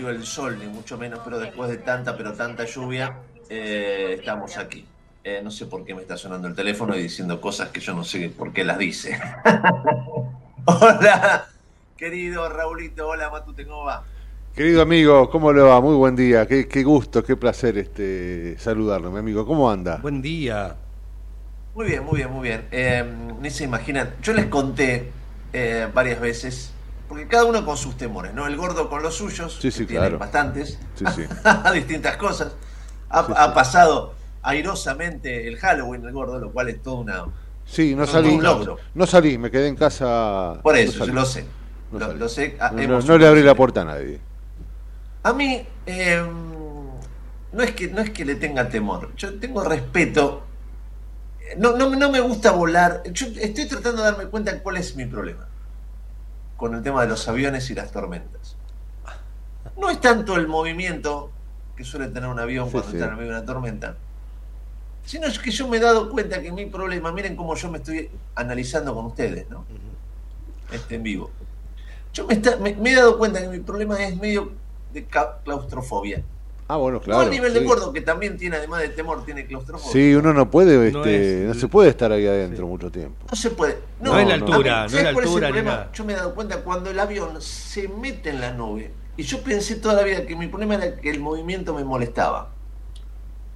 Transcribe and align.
Salió 0.00 0.10
el 0.16 0.24
sol, 0.24 0.56
ni 0.58 0.66
mucho 0.66 0.96
menos, 0.96 1.20
pero 1.22 1.38
después 1.38 1.68
de 1.68 1.76
tanta, 1.76 2.16
pero 2.16 2.32
tanta 2.32 2.64
lluvia, 2.64 3.18
eh, 3.50 4.16
estamos 4.18 4.56
aquí. 4.56 4.86
Eh, 5.22 5.40
no 5.44 5.50
sé 5.50 5.66
por 5.66 5.84
qué 5.84 5.94
me 5.94 6.00
está 6.00 6.16
sonando 6.16 6.48
el 6.48 6.54
teléfono 6.54 6.96
y 6.96 7.02
diciendo 7.02 7.38
cosas 7.38 7.68
que 7.68 7.80
yo 7.80 7.92
no 7.92 8.02
sé 8.02 8.30
por 8.30 8.52
qué 8.54 8.64
las 8.64 8.78
dice. 8.78 9.20
hola, 10.64 11.46
querido 11.98 12.48
Raulito, 12.48 13.08
hola 13.08 13.28
Matute, 13.28 13.66
¿cómo 13.66 13.84
va? 13.84 14.02
Querido 14.54 14.80
amigo, 14.80 15.28
¿cómo 15.28 15.52
le 15.52 15.60
va? 15.60 15.78
Muy 15.82 15.96
buen 15.96 16.16
día, 16.16 16.46
qué, 16.46 16.82
gusto, 16.82 17.22
qué 17.22 17.36
placer 17.36 17.76
este 17.76 18.56
saludarlo, 18.58 19.10
mi 19.10 19.18
amigo. 19.18 19.44
¿Cómo 19.44 19.70
anda? 19.70 19.96
Buen 19.96 20.22
día. 20.22 20.76
Muy 21.74 21.86
bien, 21.86 22.04
muy 22.04 22.16
bien, 22.16 22.30
muy 22.30 22.48
bien. 22.48 22.66
Eh, 22.70 23.04
ni 23.40 23.50
se 23.50 23.64
imaginan, 23.64 24.14
yo 24.22 24.32
les 24.32 24.46
conté 24.46 25.12
varias 25.92 26.20
veces 26.20 26.72
porque 27.10 27.26
cada 27.26 27.44
uno 27.44 27.66
con 27.66 27.76
sus 27.76 27.96
temores, 27.96 28.32
¿no? 28.34 28.46
El 28.46 28.56
gordo 28.56 28.88
con 28.88 29.02
los 29.02 29.16
suyos, 29.16 29.58
sí, 29.60 29.72
sí, 29.72 29.84
claro. 29.84 30.16
bastantes, 30.16 30.78
a 31.44 31.72
distintas 31.72 32.16
cosas. 32.16 32.52
Ha, 33.08 33.52
pasado 33.52 34.14
airosamente 34.42 35.48
el 35.48 35.56
Halloween, 35.56 36.04
el 36.04 36.12
gordo, 36.12 36.38
lo 36.38 36.52
cual 36.52 36.68
es 36.68 36.80
todo 36.80 37.00
una. 37.00 37.24
Sí, 37.64 37.96
no 37.96 38.06
salí, 38.06 38.38
no, 38.94 39.06
salí, 39.08 39.38
me 39.38 39.50
quedé 39.50 39.66
en 39.66 39.74
casa. 39.74 40.60
Por 40.62 40.76
eso, 40.76 41.04
yo 41.04 41.12
lo 41.12 41.24
sé. 41.24 41.46
Lo, 41.90 42.28
sé. 42.28 42.56
Ah, 42.60 42.70
no, 42.70 43.18
le 43.18 43.26
abrí 43.26 43.42
la 43.42 43.56
puerta 43.56 43.82
a 43.82 43.86
nadie. 43.86 44.20
A 45.24 45.32
mí, 45.32 45.66
em, 45.86 46.28
no, 47.52 47.62
es 47.64 47.72
que, 47.72 47.88
no 47.88 48.02
es 48.02 48.10
que 48.10 48.24
le 48.24 48.36
tenga 48.36 48.68
temor, 48.68 49.10
yo 49.16 49.36
tengo 49.40 49.64
respeto. 49.64 50.44
No, 51.58 51.76
no, 51.76 51.90
no 51.90 52.08
me 52.12 52.20
gusta 52.20 52.52
volar. 52.52 53.02
Yo 53.10 53.26
estoy 53.40 53.66
tratando 53.66 54.04
de 54.04 54.12
darme 54.12 54.26
cuenta 54.26 54.52
de 54.52 54.62
cuál 54.62 54.76
es 54.76 54.94
mi 54.94 55.06
problema 55.06 55.49
con 56.60 56.74
el 56.74 56.82
tema 56.82 57.00
de 57.00 57.08
los 57.08 57.26
aviones 57.26 57.70
y 57.70 57.74
las 57.74 57.90
tormentas. 57.90 58.54
No 59.78 59.88
es 59.88 59.98
tanto 59.98 60.36
el 60.36 60.46
movimiento 60.46 61.30
que 61.74 61.84
suele 61.84 62.08
tener 62.08 62.28
un 62.28 62.38
avión 62.38 62.70
cuando 62.70 62.90
está 62.90 63.06
en 63.06 63.16
medio 63.16 63.30
de 63.30 63.38
una 63.38 63.46
tormenta, 63.46 63.96
sino 65.02 65.26
es 65.26 65.38
que 65.38 65.50
yo 65.50 65.66
me 65.68 65.78
he 65.78 65.80
dado 65.80 66.10
cuenta 66.10 66.42
que 66.42 66.52
mi 66.52 66.66
problema, 66.66 67.12
miren 67.12 67.34
cómo 67.34 67.54
yo 67.54 67.70
me 67.70 67.78
estoy 67.78 68.10
analizando 68.34 68.94
con 68.94 69.06
ustedes, 69.06 69.48
¿no? 69.48 69.64
Este 70.70 70.96
en 70.96 71.02
vivo. 71.02 71.30
Yo 72.12 72.26
me, 72.26 72.36
me 72.74 72.90
he 72.92 72.94
dado 72.94 73.16
cuenta 73.16 73.40
que 73.40 73.48
mi 73.48 73.60
problema 73.60 73.98
es 74.04 74.14
medio 74.18 74.52
de 74.92 75.06
claustrofobia. 75.06 76.22
Ah, 76.72 76.76
bueno, 76.76 77.00
claro. 77.00 77.22
No 77.22 77.26
a 77.26 77.30
nivel 77.30 77.52
de 77.52 77.64
gordo, 77.64 77.92
que 77.92 78.00
también 78.00 78.36
tiene, 78.36 78.54
además 78.54 78.82
de 78.82 78.90
temor, 78.90 79.24
tiene 79.24 79.44
claustrofobia. 79.44 79.92
Sí, 79.92 80.14
uno 80.14 80.32
no 80.32 80.48
puede, 80.48 80.86
este, 80.86 81.46
no, 81.48 81.54
se 81.54 81.66
puede 81.66 81.90
estar 81.90 82.12
ahí 82.12 82.24
adentro 82.28 82.64
mucho 82.68 82.92
tiempo. 82.92 83.26
No 83.28 83.36
se 83.36 83.50
puede. 83.50 83.78
No, 84.00 84.16
es 84.16 84.28
la 84.28 84.34
altura, 84.34 84.86
no 84.86 84.96
es 84.96 85.02
la 85.02 85.08
altura. 85.08 85.90
Yo 85.92 86.04
me 86.04 86.12
he 86.12 86.16
dado 86.16 86.32
cuenta 86.32 86.62
cuando 86.62 86.88
el 86.88 87.00
avión 87.00 87.42
se 87.42 87.88
mete 87.88 88.30
en 88.30 88.40
la 88.40 88.52
nube, 88.52 88.92
y 89.16 89.24
yo 89.24 89.42
pensé 89.42 89.76
toda 89.76 89.94
la 89.94 90.04
vida 90.04 90.24
que 90.24 90.36
mi 90.36 90.46
problema 90.46 90.76
era 90.76 90.94
que 90.94 91.10
el 91.10 91.18
movimiento 91.18 91.74
me 91.74 91.82
molestaba. 91.82 92.52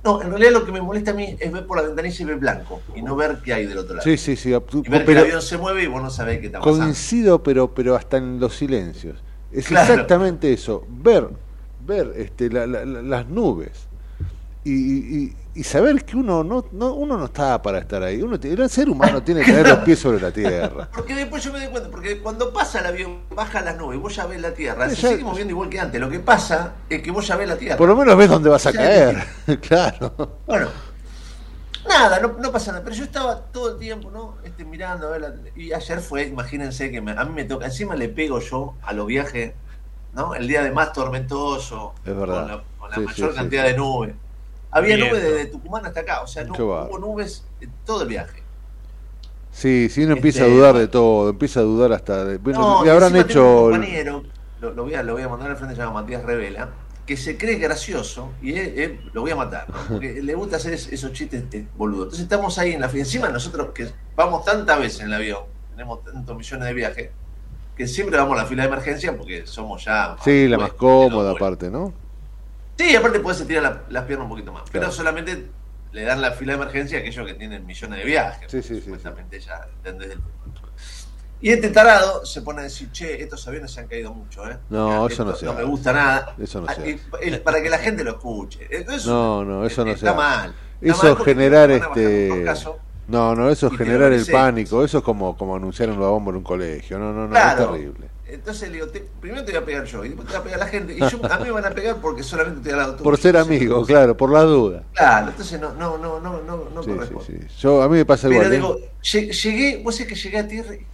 No, 0.02 0.20
en 0.20 0.30
realidad 0.30 0.50
lo 0.50 0.66
que 0.66 0.72
me 0.72 0.82
molesta 0.82 1.12
a 1.12 1.14
mí 1.14 1.36
es 1.38 1.52
ver 1.52 1.68
por 1.68 1.76
la 1.76 1.84
ventanilla 1.84 2.20
y 2.20 2.24
ver 2.24 2.36
blanco, 2.38 2.82
y 2.96 3.02
no 3.02 3.14
ver 3.14 3.38
qué 3.44 3.54
hay 3.54 3.66
del 3.66 3.78
otro 3.78 3.94
lado. 3.94 4.02
Sí, 4.02 4.16
sí, 4.16 4.34
sí. 4.34 4.48
Y 4.48 4.90
ver 4.90 5.04
que 5.04 5.12
el 5.12 5.18
avión 5.18 5.40
se 5.40 5.56
mueve 5.56 5.84
y 5.84 5.86
vos 5.86 6.02
no 6.02 6.10
sabés 6.10 6.40
qué 6.40 6.46
está 6.46 6.58
pasando. 6.58 6.80
Coincido, 6.80 7.44
pero, 7.44 7.72
pero 7.72 7.94
hasta 7.94 8.16
en 8.16 8.40
los 8.40 8.56
silencios. 8.56 9.22
Es 9.52 9.70
exactamente 9.70 10.52
eso. 10.52 10.84
Ver 10.88 11.28
ver 11.84 12.12
este, 12.16 12.50
las 12.50 13.26
nubes 13.28 13.88
y, 14.64 15.62
saber 15.62 16.04
que 16.04 16.16
uno 16.16 16.42
no, 16.42 16.64
no, 16.72 16.94
uno 16.94 17.16
no 17.16 17.26
está 17.26 17.60
para 17.60 17.78
estar 17.78 18.02
ahí. 18.02 18.22
Uno, 18.22 18.38
el 18.42 18.70
ser 18.70 18.88
humano 18.88 19.22
tiene 19.22 19.42
que 19.42 19.52
tener 19.52 19.68
los 19.68 19.78
pies 19.80 19.98
sobre 19.98 20.20
la 20.20 20.30
tierra. 20.30 20.88
Porque 20.94 21.14
después 21.14 21.44
yo 21.44 21.52
me 21.52 21.60
doy 21.60 21.68
cuenta, 21.68 21.90
porque 21.90 22.20
cuando 22.20 22.52
pasa 22.52 22.80
el 22.80 22.86
avión, 22.86 23.20
baja 23.30 23.60
las 23.60 23.76
nubes, 23.76 23.98
vos 23.98 24.16
ya 24.16 24.26
ves 24.26 24.40
la 24.40 24.52
tierra, 24.52 24.88
se 24.88 24.96
sigue 24.96 25.24
moviendo 25.24 25.52
igual 25.52 25.68
que 25.68 25.78
antes. 25.78 26.00
Lo 26.00 26.10
que 26.10 26.20
pasa 26.20 26.74
es 26.88 27.02
que 27.02 27.10
vos 27.10 27.26
ya 27.26 27.36
ves 27.36 27.48
la 27.48 27.56
tierra. 27.56 27.76
Por 27.76 27.88
lo 27.88 27.96
menos 27.96 28.16
ves 28.16 28.28
dónde 28.28 28.48
vas 28.48 28.66
a 28.66 28.72
caer. 28.72 29.24
claro. 29.60 30.38
Bueno, 30.46 30.68
nada, 31.86 32.20
no, 32.20 32.36
no, 32.38 32.50
pasa 32.50 32.72
nada. 32.72 32.82
Pero 32.82 32.96
yo 32.96 33.04
estaba 33.04 33.40
todo 33.40 33.72
el 33.72 33.78
tiempo, 33.78 34.10
¿no? 34.10 34.36
Este, 34.44 34.64
mirando, 34.64 35.08
a 35.08 35.10
ver 35.10 35.20
la, 35.20 35.34
y 35.54 35.72
ayer 35.72 36.00
fue, 36.00 36.24
imagínense 36.24 36.90
que 36.90 36.98
a 36.98 37.24
mí 37.24 37.32
me 37.34 37.44
toca, 37.44 37.66
encima 37.66 37.94
le 37.94 38.08
pego 38.08 38.40
yo 38.40 38.74
a 38.82 38.92
los 38.92 39.06
viajes 39.06 39.52
¿no? 40.14 40.34
El 40.34 40.46
día 40.48 40.62
de 40.62 40.70
más 40.70 40.92
tormentoso, 40.92 41.94
con 42.04 42.28
la, 42.28 42.62
mayor 43.04 43.34
cantidad 43.34 43.64
de 43.64 43.76
nubes. 43.76 44.14
Había 44.70 44.96
nubes 44.96 45.22
desde 45.22 45.46
Tucumán 45.46 45.86
hasta 45.86 46.00
acá, 46.00 46.22
o 46.22 46.26
sea, 46.26 46.44
no, 46.44 46.54
hubo 46.54 46.98
nubes 46.98 47.44
en 47.60 47.72
todo 47.84 48.02
el 48.02 48.08
viaje. 48.08 48.42
Sí, 49.52 49.88
sí, 49.88 50.02
uno 50.02 50.14
empieza 50.14 50.42
a 50.42 50.46
este, 50.46 50.56
dudar 50.56 50.74
de 50.76 50.88
todo, 50.88 51.30
empieza 51.30 51.60
a 51.60 51.62
dudar 51.62 51.92
hasta 51.92 52.24
de... 52.24 52.40
le 52.42 52.90
habrán 52.90 53.14
hecho... 53.14 53.66
Un 53.66 53.72
compañero, 53.72 54.24
lo, 54.60 54.74
voy 54.82 54.94
a, 54.94 55.02
lo 55.04 55.12
voy 55.12 55.22
a 55.22 55.28
mandar 55.28 55.50
al 55.52 55.56
frente, 55.56 55.76
se 55.76 55.80
llama 55.80 56.00
Matías 56.00 56.24
Revela, 56.24 56.70
que 57.06 57.16
se 57.16 57.36
cree 57.36 57.56
gracioso 57.56 58.32
y 58.42 58.54
lo 59.12 59.20
voy 59.20 59.30
a 59.30 59.36
matar, 59.36 59.66
porque 59.88 60.14
le 60.22 60.34
gusta 60.34 60.56
hacer 60.56 60.74
esos 60.74 61.12
chistes 61.12 61.44
eh, 61.52 61.68
boludos. 61.76 62.06
Entonces 62.06 62.24
estamos 62.24 62.58
ahí 62.58 62.72
en 62.72 62.80
la 62.80 62.90
encima 62.90 63.28
nosotros 63.28 63.68
que 63.72 63.88
vamos 64.16 64.44
tantas 64.44 64.78
veces 64.80 65.00
en 65.00 65.06
el 65.06 65.14
avión, 65.14 65.44
tenemos 65.70 66.02
tantos 66.02 66.36
millones 66.36 66.66
de 66.66 66.74
viajes, 66.74 67.10
que 67.76 67.86
siempre 67.86 68.16
vamos 68.16 68.38
a 68.38 68.42
la 68.42 68.48
fila 68.48 68.62
de 68.62 68.68
emergencia 68.68 69.16
porque 69.16 69.46
somos 69.46 69.84
ya. 69.84 70.16
Sí, 70.22 70.48
la 70.48 70.58
más 70.58 70.72
cómoda 70.74 71.32
aparte, 71.32 71.70
¿no? 71.70 71.92
Sí, 72.78 72.94
aparte 72.96 73.20
puedes 73.20 73.40
estirar 73.40 73.84
las 73.88 74.04
piernas 74.04 74.24
un 74.24 74.30
poquito 74.30 74.52
más. 74.52 74.64
Pero 74.70 74.90
solamente 74.90 75.48
le 75.92 76.02
dan 76.02 76.20
la 76.20 76.32
fila 76.32 76.56
de 76.56 76.62
emergencia 76.62 76.98
a 76.98 77.00
aquellos 77.00 77.26
que 77.26 77.34
tienen 77.34 77.64
millones 77.64 77.98
de 77.98 78.04
viajes. 78.04 78.50
Sí, 78.50 78.62
sí, 78.62 78.80
sí, 78.80 78.92
ya, 79.40 79.68
Y 81.40 81.50
este 81.50 81.70
tarado 81.70 82.26
se 82.26 82.42
pone 82.42 82.60
a 82.60 82.64
decir, 82.64 82.90
che, 82.90 83.22
estos 83.22 83.46
aviones 83.46 83.70
se 83.70 83.80
han 83.80 83.86
caído 83.86 84.12
mucho, 84.12 84.48
¿eh? 84.48 84.58
No, 84.70 85.06
eso 85.06 85.24
no 85.24 85.36
se 85.36 85.46
No 85.46 85.54
me 85.54 85.62
gusta 85.62 85.92
nada. 85.92 86.34
Eso 86.38 86.60
no 86.60 86.66
Ah, 86.68 86.74
y 86.84 87.36
para 87.38 87.62
que 87.62 87.70
la 87.70 87.78
gente 87.78 88.02
lo 88.02 88.12
escuche. 88.12 88.66
Eso 88.70 89.10
No, 89.10 89.44
no, 89.44 89.66
eso 89.66 89.84
no 89.84 89.92
está 89.92 90.14
mal. 90.14 90.54
Está 90.80 91.06
Eso 91.06 91.14
mal 91.14 91.24
generar 91.24 91.70
este. 91.70 92.44
No, 93.06 93.34
no, 93.34 93.50
eso 93.50 93.66
es 93.68 93.72
te 93.72 93.78
generar 93.78 94.12
el 94.12 94.26
pánico, 94.26 94.84
eso 94.84 94.98
es 94.98 95.04
como 95.04 95.36
como 95.36 95.56
anunciar 95.56 95.90
una 95.90 96.06
bomba 96.08 96.30
en 96.30 96.36
un 96.38 96.42
colegio. 96.44 96.98
No, 96.98 97.12
no, 97.12 97.28
no, 97.28 97.30
Claro. 97.30 97.64
es 97.64 97.70
terrible. 97.70 98.10
Entonces 98.26 98.68
le 98.70 98.76
digo, 98.76 98.88
te- 98.88 99.00
primero 99.20 99.44
te 99.44 99.52
voy 99.52 99.60
a 99.60 99.64
pegar 99.66 99.84
yo 99.84 100.04
y 100.04 100.08
después 100.08 100.26
te 100.26 100.34
va 100.34 100.40
a 100.40 100.42
pegar 100.44 100.58
la 100.58 100.66
gente. 100.66 100.94
Y 100.94 100.98
yo, 100.98 101.20
a 101.30 101.38
mí 101.38 101.44
me 101.44 101.50
van 101.50 101.66
a 101.66 101.70
pegar 101.70 102.00
porque 102.00 102.22
solamente 102.22 102.58
estoy 102.60 102.72
al 102.72 102.78
lado 102.78 102.92
tuyo. 102.94 103.04
Por 103.04 103.18
ser 103.18 103.36
amigo, 103.36 103.84
claro, 103.84 104.16
por 104.16 104.32
la 104.32 104.42
duda. 104.42 104.82
Claro, 104.94 105.28
entonces 105.28 105.60
no, 105.60 105.74
no, 105.74 105.98
no, 105.98 106.20
no, 106.20 106.40
no, 106.42 106.70
no 106.70 106.82
Sí, 106.82 106.90
sí, 106.90 106.96
corresponde. 106.96 107.48
sí. 107.48 107.56
Yo 107.58 107.82
a 107.82 107.88
mí 107.88 107.96
me 107.96 108.06
pasa 108.06 108.28
Pero 108.28 108.48
igual. 108.48 108.52
¿eh? 108.52 108.56
digo, 108.56 108.76
lle- 109.02 109.32
llegué, 109.42 109.82
vos 109.82 109.94
sabés 109.96 110.08
que 110.08 110.14
llegué 110.18 110.38
a 110.38 110.48
tierra 110.48 110.74
y- 110.74 110.86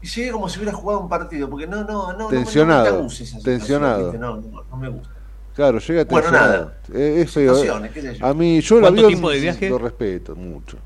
llegué 0.00 0.32
como 0.32 0.48
si 0.48 0.58
hubiera 0.58 0.72
jugado 0.76 1.00
un 1.00 1.08
partido, 1.08 1.48
porque 1.48 1.66
no, 1.66 1.84
no, 1.84 2.12
no, 2.12 2.18
no, 2.18 2.28
Tensionado, 2.28 2.84
no, 2.86 2.96
me 2.96 3.02
gusta 3.02 3.22
esa 3.24 3.38
situación, 3.38 3.58
tensionado. 3.58 4.12
No, 4.14 4.36
no, 4.40 4.64
no 4.70 4.76
me 4.76 4.88
gusta. 4.88 5.19
Claro, 5.60 5.78
llega 5.78 6.04
Bueno, 6.04 6.22
tensionado. 6.30 6.52
nada. 6.52 6.76
Eh, 6.94 7.20
Es 7.22 7.30
feo. 7.32 7.52
eh. 7.52 7.54
Situaciones, 7.56 7.92
qué 7.92 8.00
sé 8.00 8.14
yo. 8.14 8.26
A 8.26 8.32
mí, 8.32 8.60
yo 8.62 8.76
el 8.76 8.80
¿Cuánto 8.80 8.96
avión 9.00 9.10
tiempo 9.10 9.28
de 9.30 9.40
viaje? 9.40 9.68
lo 9.68 9.76
respeto 9.78 10.34
mucho. 10.34 10.78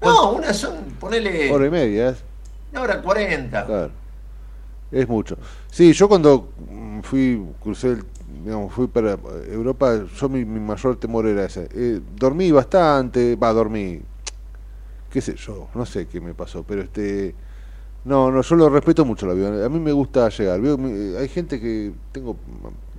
No, 0.00 0.32
una 0.32 0.54
son, 0.54 0.76
ponele 0.98 1.52
Hora 1.52 1.66
y 1.66 1.70
media, 1.70 2.08
¿eh? 2.08 2.14
una 2.72 2.80
hora 2.82 3.02
cuarenta. 3.02 3.66
Claro. 3.66 3.90
Es 4.90 5.06
mucho. 5.06 5.36
Sí, 5.70 5.92
yo 5.92 6.08
cuando 6.08 6.48
mm, 6.70 7.00
fui, 7.00 7.38
crucé, 7.62 7.88
el- 7.88 8.04
digamos, 8.42 8.72
fui 8.72 8.86
para 8.86 9.18
Europa, 9.52 10.04
yo 10.18 10.28
mi, 10.30 10.42
mi 10.46 10.58
mayor 10.60 10.96
temor 10.96 11.26
era 11.26 11.44
ese. 11.44 11.68
Eh, 11.74 12.00
dormí 12.16 12.50
bastante, 12.50 13.36
va, 13.36 13.52
dormí, 13.52 14.00
qué 15.10 15.20
sé 15.20 15.34
yo, 15.36 15.68
no 15.74 15.86
sé 15.86 16.06
qué 16.06 16.20
me 16.20 16.34
pasó, 16.34 16.62
pero 16.64 16.82
este, 16.82 17.34
no, 18.04 18.30
no, 18.30 18.42
yo 18.42 18.56
lo 18.56 18.68
respeto 18.70 19.04
mucho 19.04 19.26
el 19.26 19.32
avión. 19.32 19.62
A 19.62 19.68
mí 19.68 19.80
me 19.80 19.92
gusta 19.92 20.28
llegar. 20.30 20.60
Veo, 20.60 20.78
mi- 20.78 21.16
hay 21.16 21.28
gente 21.28 21.60
que 21.60 21.92
tengo 22.12 22.36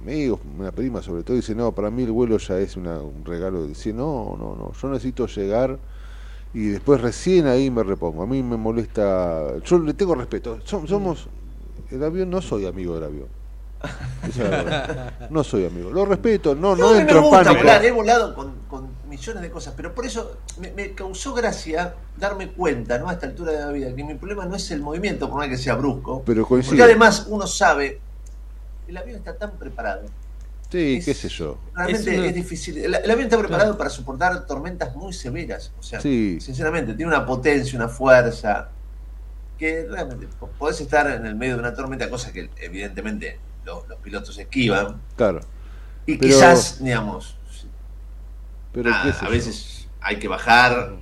amigos, 0.05 0.39
una 0.59 0.71
prima 0.71 1.01
sobre 1.01 1.23
todo, 1.23 1.35
dice, 1.35 1.55
no, 1.55 1.71
para 1.71 1.89
mí 1.89 2.03
el 2.03 2.11
vuelo 2.11 2.37
ya 2.37 2.59
es 2.59 2.77
una- 2.77 2.99
un 2.99 3.25
regalo. 3.25 3.65
Dice, 3.65 3.91
no, 3.91 4.35
no, 4.39 4.55
no, 4.55 4.71
yo 4.79 4.87
necesito 4.89 5.25
llegar 5.27 5.77
y 6.53 6.67
después 6.67 7.01
recién 7.01 7.47
ahí 7.47 7.69
me 7.71 7.83
repongo. 7.83 8.23
A 8.23 8.27
mí 8.27 8.41
me 8.43 8.55
molesta, 8.57 9.57
yo 9.63 9.79
le 9.79 9.93
tengo 9.93 10.15
respeto. 10.15 10.59
Som- 10.65 10.87
somos, 10.87 11.27
el 11.91 12.03
avión, 12.03 12.29
no 12.29 12.41
soy 12.41 12.65
amigo 12.65 12.93
del 12.95 13.03
avión. 13.05 13.27
Esa 14.27 14.43
es 14.43 14.49
la 14.49 14.63
verdad. 14.63 15.13
No 15.29 15.43
soy 15.43 15.65
amigo. 15.65 15.91
Lo 15.91 16.05
respeto, 16.05 16.55
no, 16.55 16.75
No, 16.75 16.83
no 16.83 16.87
mí 16.89 16.93
me 16.95 17.01
entro 17.01 17.17
en 17.17 17.23
gusta 17.23 17.43
pánico. 17.43 17.61
volar, 17.63 17.85
he 17.85 17.91
volado 17.91 18.35
con, 18.35 18.53
con 18.69 18.87
millones 19.09 19.41
de 19.43 19.51
cosas, 19.51 19.73
pero 19.75 19.93
por 19.93 20.05
eso 20.05 20.37
me, 20.59 20.71
me 20.71 20.91
causó 20.93 21.33
gracia 21.33 21.93
darme 22.17 22.51
cuenta, 22.51 22.97
¿no? 22.97 23.09
A 23.09 23.13
esta 23.13 23.27
altura 23.27 23.51
de 23.51 23.59
la 23.59 23.71
vida, 23.71 23.93
que 23.95 24.03
mi 24.03 24.15
problema 24.15 24.45
no 24.45 24.55
es 24.55 24.69
el 24.71 24.81
movimiento, 24.81 25.29
por 25.29 25.39
más 25.39 25.49
que 25.49 25.57
sea 25.57 25.75
brusco. 25.75 26.23
Pero 26.25 26.43
Porque 26.47 26.63
coincido. 26.65 26.83
además 26.85 27.27
uno 27.29 27.45
sabe, 27.45 27.99
el 28.87 28.97
avión 28.97 29.17
está 29.17 29.35
tan 29.37 29.51
preparado. 29.57 30.03
Sí, 30.71 30.95
es- 30.97 31.05
qué 31.05 31.13
sé 31.13 31.29
yo. 31.29 31.57
Realmente 31.73 32.27
Es 32.29 32.35
difícil. 32.35 32.77
El, 32.79 32.95
el 32.95 33.11
avión 33.11 33.25
está 33.27 33.37
preparado 33.37 33.77
para 33.77 33.89
soportar 33.89 34.45
tormentas 34.45 34.95
muy 34.95 35.13
severas. 35.13 35.71
O 35.79 35.83
sea, 35.83 36.01
Sí. 36.01 36.39
sinceramente, 36.41 36.93
tiene 36.93 37.07
una 37.15 37.25
potencia, 37.25 37.77
una 37.77 37.87
fuerza, 37.87 38.69
que 39.57 39.87
realmente 39.89 40.27
po- 40.39 40.49
podés 40.49 40.81
estar 40.81 41.09
en 41.09 41.25
el 41.25 41.35
medio 41.35 41.53
de 41.53 41.59
una 41.61 41.73
tormenta, 41.73 42.09
cosa 42.09 42.33
que 42.33 42.49
evidentemente 42.57 43.39
lo- 43.63 43.85
los 43.87 43.99
pilotos 43.99 44.37
esquivan. 44.37 45.01
Claro. 45.15 45.39
Y 46.05 46.17
Pero- 46.17 46.33
quizás, 46.33 46.83
digamos, 46.83 47.37
Pero 48.73 48.89
nada, 48.89 49.03
qué 49.05 49.13
sé 49.13 49.25
a 49.25 49.29
veces 49.29 49.87
hay 50.01 50.19
que 50.19 50.27
bajar. 50.27 50.97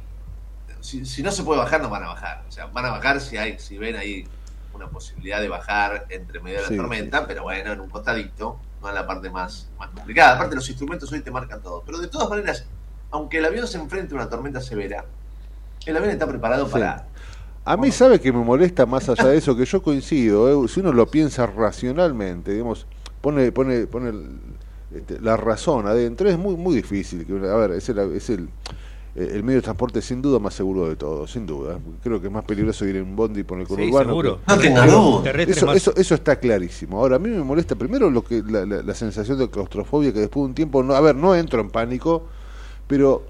Si, 0.81 1.06
si 1.06 1.24
no 1.24 1.31
se 1.31 1.41
puede 1.44 1.59
bajar, 1.59 1.81
no 1.81 1.89
van 1.89 2.03
a 2.03 2.07
bajar. 2.09 2.44
O 2.47 2.51
sea, 2.51 2.68
van 2.68 2.86
a 2.86 2.91
bajar 2.91 3.19
si 3.21 3.38
hay, 3.38 3.57
si 3.57 3.77
ven 3.77 3.95
ahí 3.95 4.25
una 4.73 4.87
posibilidad 4.89 5.39
de 5.41 5.47
bajar 5.49 6.05
entre 6.09 6.39
medio 6.39 6.57
de 6.57 6.63
la 6.63 6.69
Sí, 6.69 6.77
tormenta, 6.77 7.25
pero 7.27 7.43
bueno, 7.43 7.71
en 7.71 7.79
un 7.79 7.89
costadito, 7.89 8.57
no 8.81 8.89
en 8.89 8.95
la 8.95 9.05
parte 9.05 9.29
más, 9.29 9.69
más 9.79 9.89
complicada. 9.89 10.35
Aparte, 10.35 10.55
los 10.55 10.67
instrumentos 10.67 11.11
hoy 11.11 11.21
te 11.21 11.31
marcan 11.31 11.61
todo. 11.61 11.83
Pero 11.85 11.99
de 11.99 12.07
todas 12.07 12.29
maneras, 12.29 12.65
aunque 13.11 13.37
el 13.37 13.45
avión 13.45 13.67
se 13.67 13.77
enfrente 13.77 14.13
a 14.13 14.17
una 14.17 14.29
tormenta 14.29 14.59
severa, 14.61 15.05
el 15.85 15.95
avión 15.97 16.11
está 16.11 16.27
preparado 16.27 16.65
Sí. 16.65 16.71
para. 16.73 17.07
A 17.65 17.77
mí 17.77 17.91
sabe 17.91 18.19
que 18.19 18.31
me 18.33 18.43
molesta 18.43 18.85
más 18.85 19.07
allá 19.07 19.25
de 19.29 19.37
eso, 19.37 19.55
que 19.55 19.63
yo 19.65 19.81
coincido, 19.81 20.65
eh, 20.65 20.67
si 20.67 20.81
uno 20.81 20.91
lo 20.91 21.07
piensa 21.07 21.45
racionalmente, 21.45 22.51
digamos, 22.51 22.85
pone, 23.21 23.51
pone, 23.53 23.87
pone 23.87 24.09
el- 24.09 24.39
este, 24.93 25.19
la 25.21 25.37
razón 25.37 25.87
adentro, 25.87 26.29
es 26.29 26.37
muy 26.37 26.55
muy 26.57 26.75
difícil. 26.75 27.25
Que, 27.25 27.33
a 27.33 27.55
ver, 27.55 27.71
es 27.71 27.87
el, 27.89 27.99
es 28.15 28.29
el, 28.29 28.49
el 29.15 29.44
medio 29.44 29.57
de 29.60 29.62
transporte 29.63 30.01
sin 30.01 30.21
duda 30.24 30.39
más 30.39 30.56
seguro 30.56 30.89
de 30.89 30.95
todo, 30.95 31.27
sin 31.27 31.45
duda. 31.45 31.77
Creo 32.01 32.19
que 32.19 32.27
es 32.27 32.33
más 32.33 32.44
peligroso 32.45 32.86
ir 32.86 32.95
en 32.95 33.15
bondi 33.15 33.44
por 33.44 33.60
el 33.60 33.68
Sí, 33.68 33.75
conurbano. 33.75 34.10
seguro. 34.10 34.39
que- 34.39 34.54
No 34.54 34.60
tenga 34.60 34.88
duda. 34.88 35.31
Eso, 35.44 35.71
eso, 35.74 35.94
eso 35.95 36.15
está 36.15 36.36
clarísimo. 36.38 36.98
Ahora, 37.00 37.18
a 37.18 37.19
mí 37.19 37.30
me 37.30 37.44
molesta 37.44 37.75
primero 37.75 38.10
lo 38.10 38.24
que 38.24 38.42
la, 38.42 38.65
la- 38.65 38.81
la 38.81 38.95
sensación 38.95 39.38
de 39.38 39.50
claustrofobia 39.50 40.12
que 40.12 40.19
después 40.19 40.42
de 40.44 40.45
un 40.48 40.56
tiempo, 40.56 40.81
no, 40.81 40.95
a 40.95 41.01
ver, 41.01 41.15
no 41.15 41.36
entro 41.36 41.62
en 41.62 41.69
pánico, 41.69 42.24
pero 42.88 43.24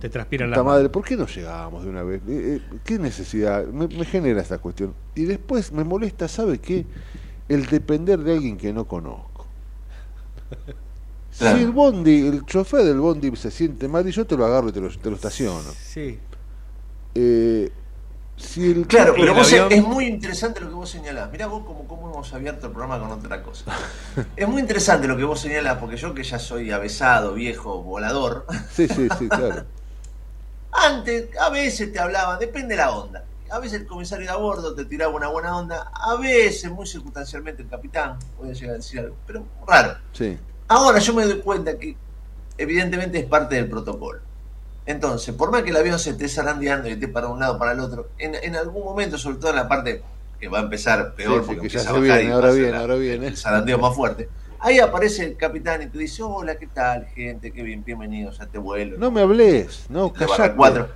Te 0.00 0.10
transpiran 0.10 0.50
las 0.50 0.62
madre. 0.64 0.88
¿por 0.90 1.02
qué 1.04 1.16
no 1.16 1.26
llegábamos 1.26 1.84
de 1.84 1.88
una 1.90 2.02
vez? 2.02 2.20
Eh, 2.28 2.60
eh, 2.70 2.76
¿Qué 2.84 2.98
necesidad? 2.98 3.64
Me, 3.66 3.88
me 3.88 4.04
genera 4.04 4.40
esta 4.42 4.58
cuestión. 4.58 4.92
Y 5.14 5.24
después 5.24 5.72
me 5.72 5.84
molesta, 5.84 6.28
¿sabe 6.28 6.58
qué? 6.58 6.84
El 7.48 7.66
depender 7.66 8.18
de 8.20 8.32
alguien 8.34 8.56
que 8.58 8.72
no 8.72 8.84
conozco. 8.86 9.46
Claro. 11.38 11.56
Si 11.56 11.62
el 11.64 11.70
bondi, 11.72 12.26
el 12.28 12.44
chofer 12.46 12.84
del 12.84 12.98
bondi 13.00 13.34
se 13.36 13.50
siente 13.50 13.88
mal 13.88 14.06
y 14.06 14.12
yo 14.12 14.26
te 14.26 14.36
lo 14.36 14.44
agarro 14.46 14.68
y 14.68 14.72
te 14.72 14.80
lo, 14.80 14.88
te 14.90 15.08
lo 15.10 15.16
estaciono. 15.16 15.70
Sí. 15.82 16.18
Eh, 17.14 17.70
si 18.36 18.70
el 18.70 18.86
Claro, 18.86 19.12
pero 19.14 19.32
el 19.32 19.38
vos 19.38 19.52
avión- 19.52 19.72
es 19.72 19.82
muy 19.82 20.06
interesante 20.06 20.60
lo 20.60 20.68
que 20.68 20.74
vos 20.74 20.90
señalás. 20.90 21.30
Mirá 21.30 21.46
vos 21.46 21.64
cómo, 21.64 21.86
cómo 21.86 22.10
hemos 22.10 22.32
abierto 22.34 22.66
el 22.66 22.72
programa 22.72 22.98
con 23.00 23.10
otra 23.12 23.42
cosa. 23.42 23.64
es 24.36 24.48
muy 24.48 24.60
interesante 24.60 25.06
lo 25.08 25.16
que 25.16 25.24
vos 25.24 25.40
señalás, 25.40 25.78
porque 25.78 25.96
yo 25.96 26.12
que 26.14 26.22
ya 26.22 26.38
soy 26.38 26.70
avesado, 26.70 27.34
viejo, 27.34 27.82
volador, 27.82 28.46
Sí, 28.74 28.88
sí, 28.88 29.08
sí, 29.18 29.28
claro. 29.30 29.64
antes 30.72 31.28
a 31.38 31.50
veces 31.50 31.92
te 31.92 31.98
hablaba, 31.98 32.36
depende 32.38 32.68
de 32.74 32.76
la 32.76 32.90
onda. 32.92 33.24
A 33.50 33.58
veces 33.58 33.80
el 33.82 33.86
comisario 33.86 34.26
de 34.26 34.32
a 34.32 34.36
bordo 34.36 34.74
te 34.74 34.86
tiraba 34.86 35.14
una 35.14 35.28
buena 35.28 35.56
onda, 35.56 35.90
a 35.94 36.16
veces, 36.16 36.70
muy 36.70 36.86
circunstancialmente, 36.86 37.62
el 37.62 37.68
capitán 37.68 38.18
puede 38.38 38.54
llegar 38.54 38.70
a 38.74 38.78
decir 38.78 39.00
algo, 39.00 39.16
pero 39.26 39.44
raro. 39.68 39.96
Sí, 40.12 40.38
Ahora 40.72 41.00
yo 41.00 41.12
me 41.12 41.24
doy 41.24 41.40
cuenta 41.40 41.76
que 41.78 41.94
evidentemente 42.56 43.18
es 43.18 43.26
parte 43.26 43.56
del 43.56 43.68
protocolo. 43.68 44.20
Entonces, 44.86 45.34
por 45.34 45.50
más 45.52 45.64
que 45.64 45.70
el 45.70 45.76
avión 45.76 45.98
se 45.98 46.10
esté 46.10 46.28
zarandeando 46.28 46.88
y 46.88 46.92
esté 46.92 47.08
para 47.08 47.28
un 47.28 47.38
lado 47.38 47.58
para 47.58 47.72
el 47.72 47.80
otro, 47.80 48.08
en, 48.16 48.34
en 48.34 48.56
algún 48.56 48.82
momento, 48.82 49.18
sobre 49.18 49.36
todo 49.36 49.50
en 49.50 49.56
la 49.56 49.68
parte 49.68 50.02
que 50.40 50.48
va 50.48 50.60
a 50.60 50.62
empezar 50.62 51.14
peor, 51.14 51.40
Sí, 51.40 51.46
porque 51.46 51.66
empieza 51.66 51.80
se 51.80 51.88
a 51.90 51.92
bajar 51.92 52.18
viene, 52.18 52.32
ahora 52.32 52.52
viene, 52.52 52.76
ahora 52.78 52.94
viene. 52.94 53.26
El 53.26 53.36
zarandeo 53.36 53.78
más 53.78 53.94
fuerte. 53.94 54.30
Ahí 54.60 54.78
aparece 54.78 55.24
el 55.24 55.36
capitán 55.36 55.82
y 55.82 55.88
te 55.88 55.98
dice, 55.98 56.22
hola, 56.22 56.56
¿qué 56.56 56.68
tal, 56.68 57.04
gente? 57.14 57.52
Qué 57.52 57.62
bien, 57.62 57.84
bienvenidos 57.84 58.40
a 58.40 58.44
este 58.44 58.56
vuelo. 58.56 58.96
no 58.96 59.10
me 59.10 59.20
hables, 59.20 59.84
no, 59.90 60.10
callate. 60.10 60.54
cuatro. 60.54 60.88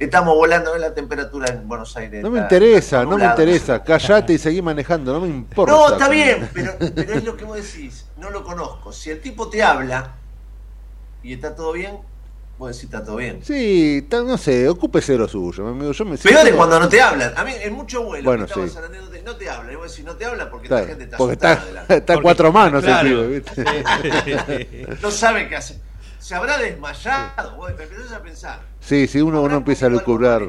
Estamos 0.00 0.34
volando 0.34 0.74
en 0.74 0.80
la 0.80 0.94
temperatura 0.94 1.48
en 1.50 1.68
Buenos 1.68 1.94
Aires. 1.94 2.22
No 2.22 2.30
me 2.30 2.38
interesa, 2.40 3.04
no 3.04 3.18
me 3.18 3.26
interesa. 3.26 3.84
Callate 3.84 4.32
y 4.32 4.38
seguí 4.38 4.62
manejando, 4.62 5.12
no 5.12 5.20
me 5.20 5.28
importa. 5.28 5.72
No, 5.72 5.92
está 5.92 6.08
bien, 6.08 6.48
pero, 6.54 6.72
pero 6.94 7.12
es 7.12 7.22
lo 7.22 7.36
que 7.36 7.44
vos 7.44 7.56
decís. 7.56 8.06
No 8.16 8.30
lo 8.30 8.42
conozco. 8.42 8.92
Si 8.94 9.10
el 9.10 9.20
tipo 9.20 9.50
te 9.50 9.62
habla 9.62 10.14
y 11.22 11.34
está 11.34 11.54
todo 11.54 11.72
bien, 11.72 11.98
vos 12.56 12.70
decís 12.70 12.84
está 12.84 13.04
todo 13.04 13.16
bien. 13.16 13.40
Sí, 13.44 14.08
no 14.10 14.38
sé, 14.38 14.70
ocúpese 14.70 15.12
de 15.12 15.18
lo 15.18 15.28
suyo, 15.28 15.64
mi 15.64 15.70
amigo. 15.72 15.92
Yo 15.92 16.06
me 16.06 16.16
Peor 16.16 16.48
es 16.48 16.54
cuando 16.54 16.80
no 16.80 16.88
te 16.88 16.98
hablan. 17.02 17.34
A 17.36 17.44
mí 17.44 17.52
en 17.60 17.74
muchos 17.74 18.02
vuelos 18.02 18.24
Bueno, 18.24 18.46
sí. 18.48 18.74
no 19.22 19.36
te 19.36 19.50
habla. 19.50 19.70
Y 19.70 19.76
vos 19.76 19.90
decís, 19.90 20.06
no 20.06 20.16
te 20.16 20.24
habla 20.24 20.50
porque 20.50 20.64
Está- 20.68 20.80
la 20.80 20.86
gente 20.86 21.04
está 21.04 21.16
porque 21.18 21.46
asustada 21.46 21.82
está, 21.82 21.94
está 22.14 22.22
cuatro 22.22 22.50
manos 22.50 22.82
el 22.84 23.00
pibe, 23.06 23.26
¿viste? 23.26 24.96
No 25.02 25.10
sabe 25.10 25.46
qué 25.46 25.56
hacer. 25.56 25.76
Se 26.30 26.36
habrá 26.36 26.58
desmayado. 26.58 27.56
Vos 27.56 27.72
empezás 27.72 28.12
a 28.12 28.22
pensar. 28.22 28.60
Sí, 28.78 29.08
sí, 29.08 29.20
uno, 29.20 29.38
uno 29.38 29.46
¿Habrá 29.46 29.56
empieza 29.56 29.86
a 29.86 29.88
lucubrar. 29.88 30.42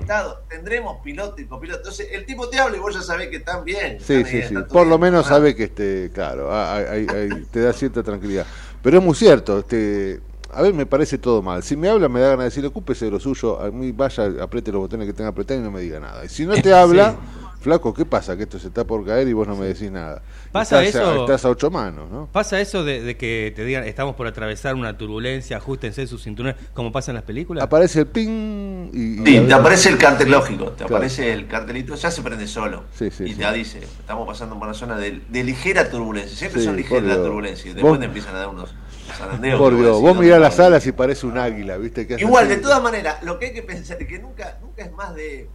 Tendremos 0.47 1.01
piloto 1.03 1.41
y 1.41 1.45
copiloto. 1.45 1.79
Entonces 1.79 2.07
el 2.11 2.23
tipo 2.23 2.47
te 2.49 2.59
habla 2.59 2.77
y 2.77 2.79
vos 2.79 2.93
ya 2.93 3.01
sabés 3.01 3.29
que 3.29 3.37
están 3.37 3.65
bien. 3.65 3.97
Sí, 3.99 4.13
están 4.13 4.31
sí, 4.31 4.41
sí. 4.43 4.55
Por 4.71 4.85
lo 4.85 4.99
menos 4.99 5.25
Ah. 5.25 5.29
sabe 5.29 5.55
que, 5.55 5.63
este, 5.63 6.11
claro, 6.13 6.53
ah, 6.53 6.75
hay- 6.75 6.85
hay- 6.85 7.07
hay- 7.09 7.45
te 7.45 7.61
da 7.61 7.73
cierta 7.73 8.03
tranquilidad. 8.03 8.45
Pero 8.83 8.99
es 8.99 9.03
muy 9.03 9.15
cierto, 9.15 9.57
este, 9.57 10.21
a 10.53 10.61
ver, 10.61 10.71
me 10.75 10.85
parece 10.85 11.17
todo 11.17 11.41
mal. 11.41 11.63
Si 11.63 11.75
me 11.75 11.89
habla, 11.89 12.07
me 12.07 12.19
da 12.19 12.27
ganas 12.27 12.43
de 12.43 12.49
decir, 12.49 12.63
ocúpese 12.67 13.05
de 13.05 13.11
lo 13.11 13.19
suyo, 13.19 13.59
a 13.59 13.71
mí 13.71 13.91
vaya, 13.91 14.29
apriete 14.39 14.71
los 14.71 14.81
botones 14.81 15.07
que 15.07 15.13
tenga 15.13 15.29
que 15.31 15.33
apretar 15.33 15.57
y 15.57 15.61
no 15.61 15.71
me 15.71 15.81
diga 15.81 15.99
nada. 15.99 16.23
Y 16.23 16.29
si 16.29 16.45
no 16.45 16.53
te 16.61 16.71
habla, 16.75 17.15
flaco, 17.61 17.93
¿qué 17.93 18.03
pasa? 18.05 18.35
Que 18.35 18.43
esto 18.43 18.59
se 18.59 18.67
está 18.67 18.83
por 18.83 19.05
caer 19.05 19.27
y 19.27 19.33
vos 19.33 19.47
no 19.47 19.55
me 19.55 19.67
decís 19.67 19.89
nada. 19.91 20.21
Pasa 20.51 20.83
estás, 20.83 21.01
a- 21.01 21.11
eso- 21.13 21.21
estás 21.21 21.45
a 21.45 21.49
ocho 21.49 21.69
manos, 21.71 22.09
¿no? 22.11 22.27
¿Pasa 22.31 22.59
eso 22.59 22.83
de, 22.83 23.01
de 23.01 23.15
que 23.15 23.53
te 23.55 23.63
digan, 23.63 23.83
estamos 23.85 24.15
por 24.15 24.27
atravesar 24.27 24.75
una 24.75 24.97
turbulencia, 24.97 25.57
ajustense 25.57 26.05
sus 26.07 26.23
cinturones, 26.23 26.55
como 26.73 26.91
pasa 26.91 27.11
en 27.11 27.15
las 27.15 27.23
películas? 27.23 27.63
Aparece 27.63 27.99
el 27.99 28.07
ping 28.07 28.89
y... 28.93 29.17
Sí, 29.25 29.39
te 29.47 29.53
aparece 29.53 29.89
el 29.89 29.97
cartel 29.97 30.31
lógico, 30.31 30.71
te 30.71 30.77
Claro. 30.85 30.95
aparece 30.97 31.31
el 31.31 31.47
cartelito, 31.47 31.95
ya 31.95 32.11
se 32.11 32.21
prende 32.21 32.47
solo. 32.47 32.83
Sí, 32.93 33.09
sí, 33.11 33.23
y 33.25 33.33
sí. 33.33 33.35
te 33.35 33.53
dice, 33.53 33.79
estamos 33.79 34.27
pasando 34.27 34.55
por 34.57 34.67
una 34.67 34.73
zona 34.75 34.97
de, 34.97 35.21
de 35.29 35.43
ligera 35.43 35.89
turbulencia. 35.89 36.35
Siempre 36.37 36.59
Sí, 36.61 36.65
son 36.67 36.75
ligeras 36.75 37.03
las 37.03 37.17
turbulencias. 37.17 37.65
Y 37.67 37.73
después 37.73 37.91
Vos- 37.91 37.99
te 37.99 38.05
empiezan 38.05 38.35
a 38.35 38.39
dar 38.39 38.47
unos 38.49 38.73
zarandeos. 39.17 39.59
Por 39.59 39.77
Dios, 39.77 40.01
vos 40.01 40.17
mirás 40.17 40.39
las 40.39 40.57
no. 40.57 40.65
alas 40.65 40.85
y 40.87 40.91
parece 40.91 41.27
un 41.27 41.37
águila, 41.37 41.77
¿viste? 41.77 42.07
Que 42.07 42.15
Igual, 42.15 42.45
así. 42.45 42.55
de 42.55 42.61
todas 42.61 42.81
maneras, 42.81 43.21
lo 43.23 43.37
que 43.39 43.47
hay 43.47 43.53
que 43.53 43.61
pensar 43.63 44.01
es 44.01 44.07
que 44.07 44.19
nunca, 44.19 44.57
nunca 44.61 44.83
es 44.83 44.91
más 44.93 45.13
de. 45.15 45.47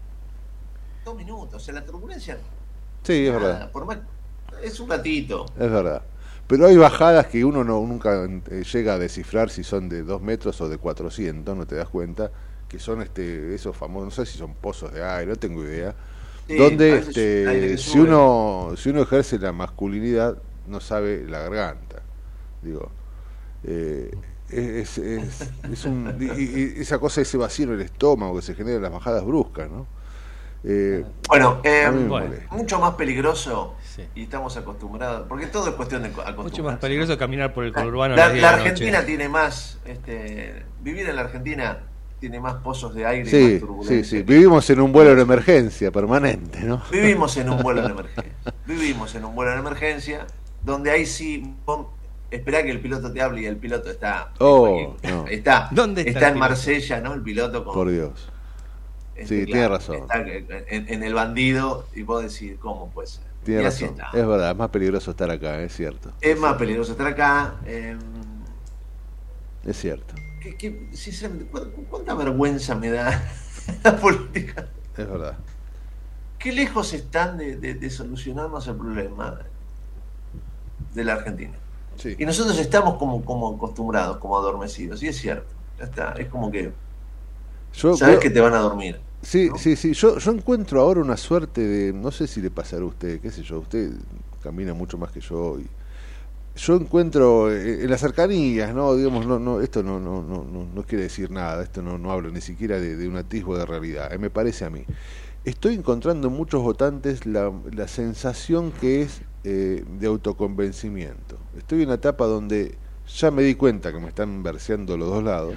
Dos 1.06 1.16
minutos. 1.16 1.62
O 1.62 1.64
sea, 1.64 1.74
la 1.74 1.84
turbulencia. 1.84 2.36
Sí, 3.02 3.26
es 3.26 3.32
verdad. 3.32 3.70
es 4.62 4.80
un 4.80 4.90
ratito. 4.90 5.46
Es 5.58 5.70
verdad. 5.70 6.02
Pero 6.46 6.66
hay 6.66 6.76
bajadas 6.76 7.26
que 7.26 7.44
uno 7.44 7.64
no 7.64 7.80
nunca 7.80 8.24
eh, 8.24 8.62
llega 8.62 8.94
a 8.94 8.98
descifrar 8.98 9.50
si 9.50 9.64
son 9.64 9.88
de 9.88 10.02
dos 10.02 10.20
metros 10.20 10.60
o 10.60 10.68
de 10.68 10.78
400, 10.78 11.56
no 11.56 11.66
te 11.66 11.74
das 11.76 11.88
cuenta, 11.88 12.30
que 12.68 12.78
son 12.78 13.02
este 13.02 13.54
esos 13.54 13.76
famosos, 13.76 14.04
no 14.04 14.24
sé 14.24 14.30
si 14.30 14.38
son 14.38 14.54
pozos 14.54 14.92
de 14.92 15.04
aire, 15.04 15.30
no 15.30 15.36
tengo 15.36 15.64
idea, 15.64 15.94
donde 16.46 16.98
este, 16.98 17.78
si 17.78 17.98
uno 17.98 18.74
si 18.76 18.90
uno 18.90 19.02
ejerce 19.02 19.40
la 19.40 19.50
masculinidad 19.50 20.38
no 20.68 20.80
sabe 20.80 21.24
la 21.28 21.40
garganta, 21.40 22.02
digo. 22.62 22.90
Eh, 23.64 24.12
es, 24.48 24.98
es, 24.98 25.50
es 25.72 25.84
un, 25.86 26.16
y, 26.20 26.80
esa 26.80 27.00
cosa, 27.00 27.20
ese 27.20 27.36
vacío 27.36 27.66
en 27.66 27.72
el 27.72 27.80
estómago 27.80 28.36
que 28.36 28.42
se 28.42 28.54
genera 28.54 28.76
en 28.76 28.82
las 28.82 28.92
bajadas 28.92 29.24
bruscas, 29.24 29.68
¿no? 29.68 29.88
Eh, 30.68 31.04
bueno, 31.28 31.60
eh, 31.62 31.88
mucho 32.50 32.80
más 32.80 32.94
peligroso 32.94 33.76
y 34.16 34.24
estamos 34.24 34.56
acostumbrados, 34.56 35.26
porque 35.28 35.46
todo 35.46 35.68
es 35.68 35.74
cuestión 35.76 36.02
de 36.02 36.08
acostumbrarse. 36.08 36.42
Mucho 36.42 36.64
más 36.64 36.78
peligroso 36.78 37.16
caminar 37.16 37.54
por 37.54 37.64
el 37.64 37.72
conurbano. 37.72 38.16
La, 38.16 38.32
la, 38.32 38.50
Argentina 38.50 39.04
tiene 39.06 39.28
más, 39.28 39.78
este, 39.84 40.64
vivir 40.82 41.08
en 41.08 41.14
la 41.14 41.22
Argentina 41.22 41.78
tiene 42.18 42.40
más 42.40 42.54
pozos 42.54 42.94
de 42.94 43.06
aire 43.06 43.30
sí, 43.30 43.60
Sí, 43.86 44.02
sí, 44.02 44.22
vivimos 44.22 44.68
en 44.70 44.80
un 44.80 44.90
vuelo 44.90 45.14
de 45.14 45.22
emergencia 45.22 45.92
permanente, 45.92 46.60
¿no? 46.60 46.82
Vivimos 46.90 47.36
en 47.36 47.50
un 47.50 47.62
vuelo 47.62 47.82
de 47.82 47.88
emergencia. 47.92 48.54
Vivimos 48.66 49.14
en 49.14 49.24
un 49.24 49.34
vuelo 49.36 49.52
de 49.52 49.58
emergencia 49.58 50.26
donde 50.64 50.90
ahí 50.90 51.06
sí 51.06 51.54
espera 52.30 52.64
que 52.64 52.70
el 52.70 52.80
piloto 52.80 53.12
te 53.12 53.22
hable 53.22 53.42
y 53.42 53.46
el 53.46 53.56
piloto 53.56 53.90
está 53.90 54.32
oh, 54.40 54.96
está, 55.30 55.68
¿Dónde 55.70 56.02
está, 56.02 56.30
en 56.30 56.38
Marsella, 56.38 57.00
¿no? 57.00 57.14
El 57.14 57.22
piloto 57.22 57.64
con, 57.64 57.74
Por 57.74 57.90
Dios. 57.90 58.32
Este, 59.16 59.40
sí, 59.40 59.46
tiene 59.46 59.68
razón. 59.68 59.96
Está 59.96 60.24
en, 60.68 61.02
el 61.02 61.14
bandido 61.14 61.86
y 61.94 62.02
vos 62.02 62.22
decís, 62.22 62.58
¿cómo 62.58 62.90
pues? 62.92 63.20
Tiene 63.44 63.62
razón. 63.62 63.96
Es 64.12 64.26
verdad, 64.26 64.50
es 64.50 64.56
más 64.56 64.68
peligroso 64.70 65.10
estar 65.10 65.30
acá, 65.30 65.62
es 65.62 65.74
cierto. 65.74 66.12
Es 66.20 66.38
más 66.38 66.56
peligroso 66.56 66.92
estar 66.92 67.06
acá. 67.06 67.54
Em, 67.64 67.98
es 69.64 69.78
cierto. 69.78 70.14
¿cuánta 71.90 72.14
vergüenza 72.14 72.74
me 72.74 72.90
da 72.90 73.30
la 73.84 73.96
política? 73.96 74.68
Es 74.96 75.08
verdad. 75.08 75.36
¿Qué 76.38 76.52
lejos 76.52 76.92
están 76.92 77.38
de, 77.38 77.56
de 77.56 77.90
solucionarnos 77.90 78.68
el 78.68 78.76
problema 78.76 79.40
de 80.94 81.04
la 81.04 81.14
Argentina? 81.14 81.56
Y 82.18 82.26
nosotros 82.26 82.58
estamos 82.58 82.96
como, 82.96 83.24
como 83.24 83.54
acostumbrados, 83.54 84.18
como 84.18 84.36
adormecidos, 84.36 85.02
y 85.02 85.08
es 85.08 85.16
cierto. 85.16 85.54
Ya 85.78 85.84
está, 85.84 86.12
es 86.12 86.28
como 86.28 86.50
que 86.50 86.72
sabes 87.72 88.18
que 88.18 88.30
te 88.30 88.40
van 88.40 88.54
a 88.54 88.58
dormir. 88.58 89.00
Sí, 89.26 89.50
sí, 89.58 89.74
sí. 89.74 89.92
Yo, 89.92 90.18
yo 90.18 90.30
encuentro 90.30 90.80
ahora 90.80 91.00
una 91.00 91.16
suerte 91.16 91.60
de, 91.60 91.92
no 91.92 92.12
sé 92.12 92.28
si 92.28 92.40
le 92.40 92.48
pasará 92.48 92.82
a 92.82 92.86
usted, 92.86 93.20
qué 93.20 93.32
sé 93.32 93.42
yo, 93.42 93.58
usted 93.58 93.90
camina 94.40 94.72
mucho 94.72 94.98
más 94.98 95.10
que 95.10 95.20
yo. 95.20 95.58
Y 95.58 95.66
yo 96.54 96.76
encuentro 96.76 97.50
eh, 97.52 97.82
en 97.82 97.90
las 97.90 98.02
cercanías, 98.02 98.72
no, 98.72 98.94
digamos, 98.94 99.26
no, 99.26 99.40
no, 99.40 99.60
esto 99.60 99.82
no, 99.82 99.98
no, 99.98 100.22
no, 100.22 100.44
no, 100.44 100.82
quiere 100.84 101.02
decir 101.02 101.32
nada, 101.32 101.64
esto 101.64 101.82
no, 101.82 101.98
no 101.98 102.12
hablo 102.12 102.30
ni 102.30 102.40
siquiera 102.40 102.78
de, 102.78 103.08
un 103.08 103.16
atisbo 103.16 103.58
de 103.58 103.66
realidad, 103.66 104.12
eh, 104.12 104.18
me 104.18 104.30
parece 104.30 104.64
a 104.64 104.70
mí. 104.70 104.84
Estoy 105.44 105.74
encontrando 105.74 106.28
en 106.28 106.34
muchos 106.34 106.62
votantes 106.62 107.26
la, 107.26 107.52
la 107.72 107.88
sensación 107.88 108.70
que 108.70 109.02
es 109.02 109.22
eh, 109.42 109.84
de 109.98 110.06
autoconvencimiento. 110.06 111.36
Estoy 111.58 111.82
en 111.82 111.88
una 111.88 111.96
etapa 111.96 112.26
donde 112.26 112.78
ya 113.08 113.32
me 113.32 113.42
di 113.42 113.56
cuenta 113.56 113.92
que 113.92 113.98
me 113.98 114.08
están 114.08 114.44
verseando 114.44 114.96
los 114.96 115.08
dos 115.08 115.24
lados 115.24 115.56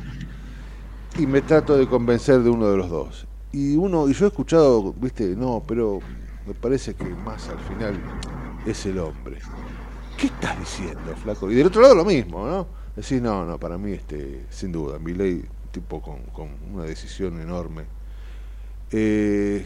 y 1.19 1.27
me 1.27 1.43
trato 1.43 1.77
de 1.77 1.85
convencer 1.85 2.41
de 2.41 2.49
uno 2.49 2.71
de 2.71 2.77
los 2.77 2.89
dos. 2.89 3.28
Y 3.51 3.75
uno 3.75 4.07
y 4.07 4.13
yo 4.13 4.25
he 4.25 4.27
escuchado, 4.27 4.93
viste, 4.93 5.35
no, 5.35 5.63
pero 5.65 5.99
me 6.45 6.53
parece 6.53 6.93
que 6.93 7.05
más 7.05 7.49
al 7.49 7.59
final 7.59 7.99
es 8.65 8.85
el 8.85 8.99
hombre. 8.99 9.39
¿Qué 10.17 10.27
estás 10.27 10.59
diciendo, 10.59 11.15
flaco? 11.15 11.49
Y 11.49 11.55
del 11.55 11.67
otro 11.67 11.81
lado 11.81 11.95
lo 11.95 12.05
mismo, 12.05 12.45
¿no? 12.45 12.67
Decís, 12.95 13.21
no, 13.21 13.45
no, 13.45 13.57
para 13.59 13.77
mí, 13.77 13.93
este, 13.93 14.45
sin 14.49 14.71
duda, 14.71 14.99
mi 14.99 15.13
ley, 15.13 15.45
tipo 15.71 16.01
con, 16.01 16.23
con 16.33 16.49
una 16.73 16.83
decisión 16.83 17.39
enorme. 17.39 17.85
Eh, 18.91 19.65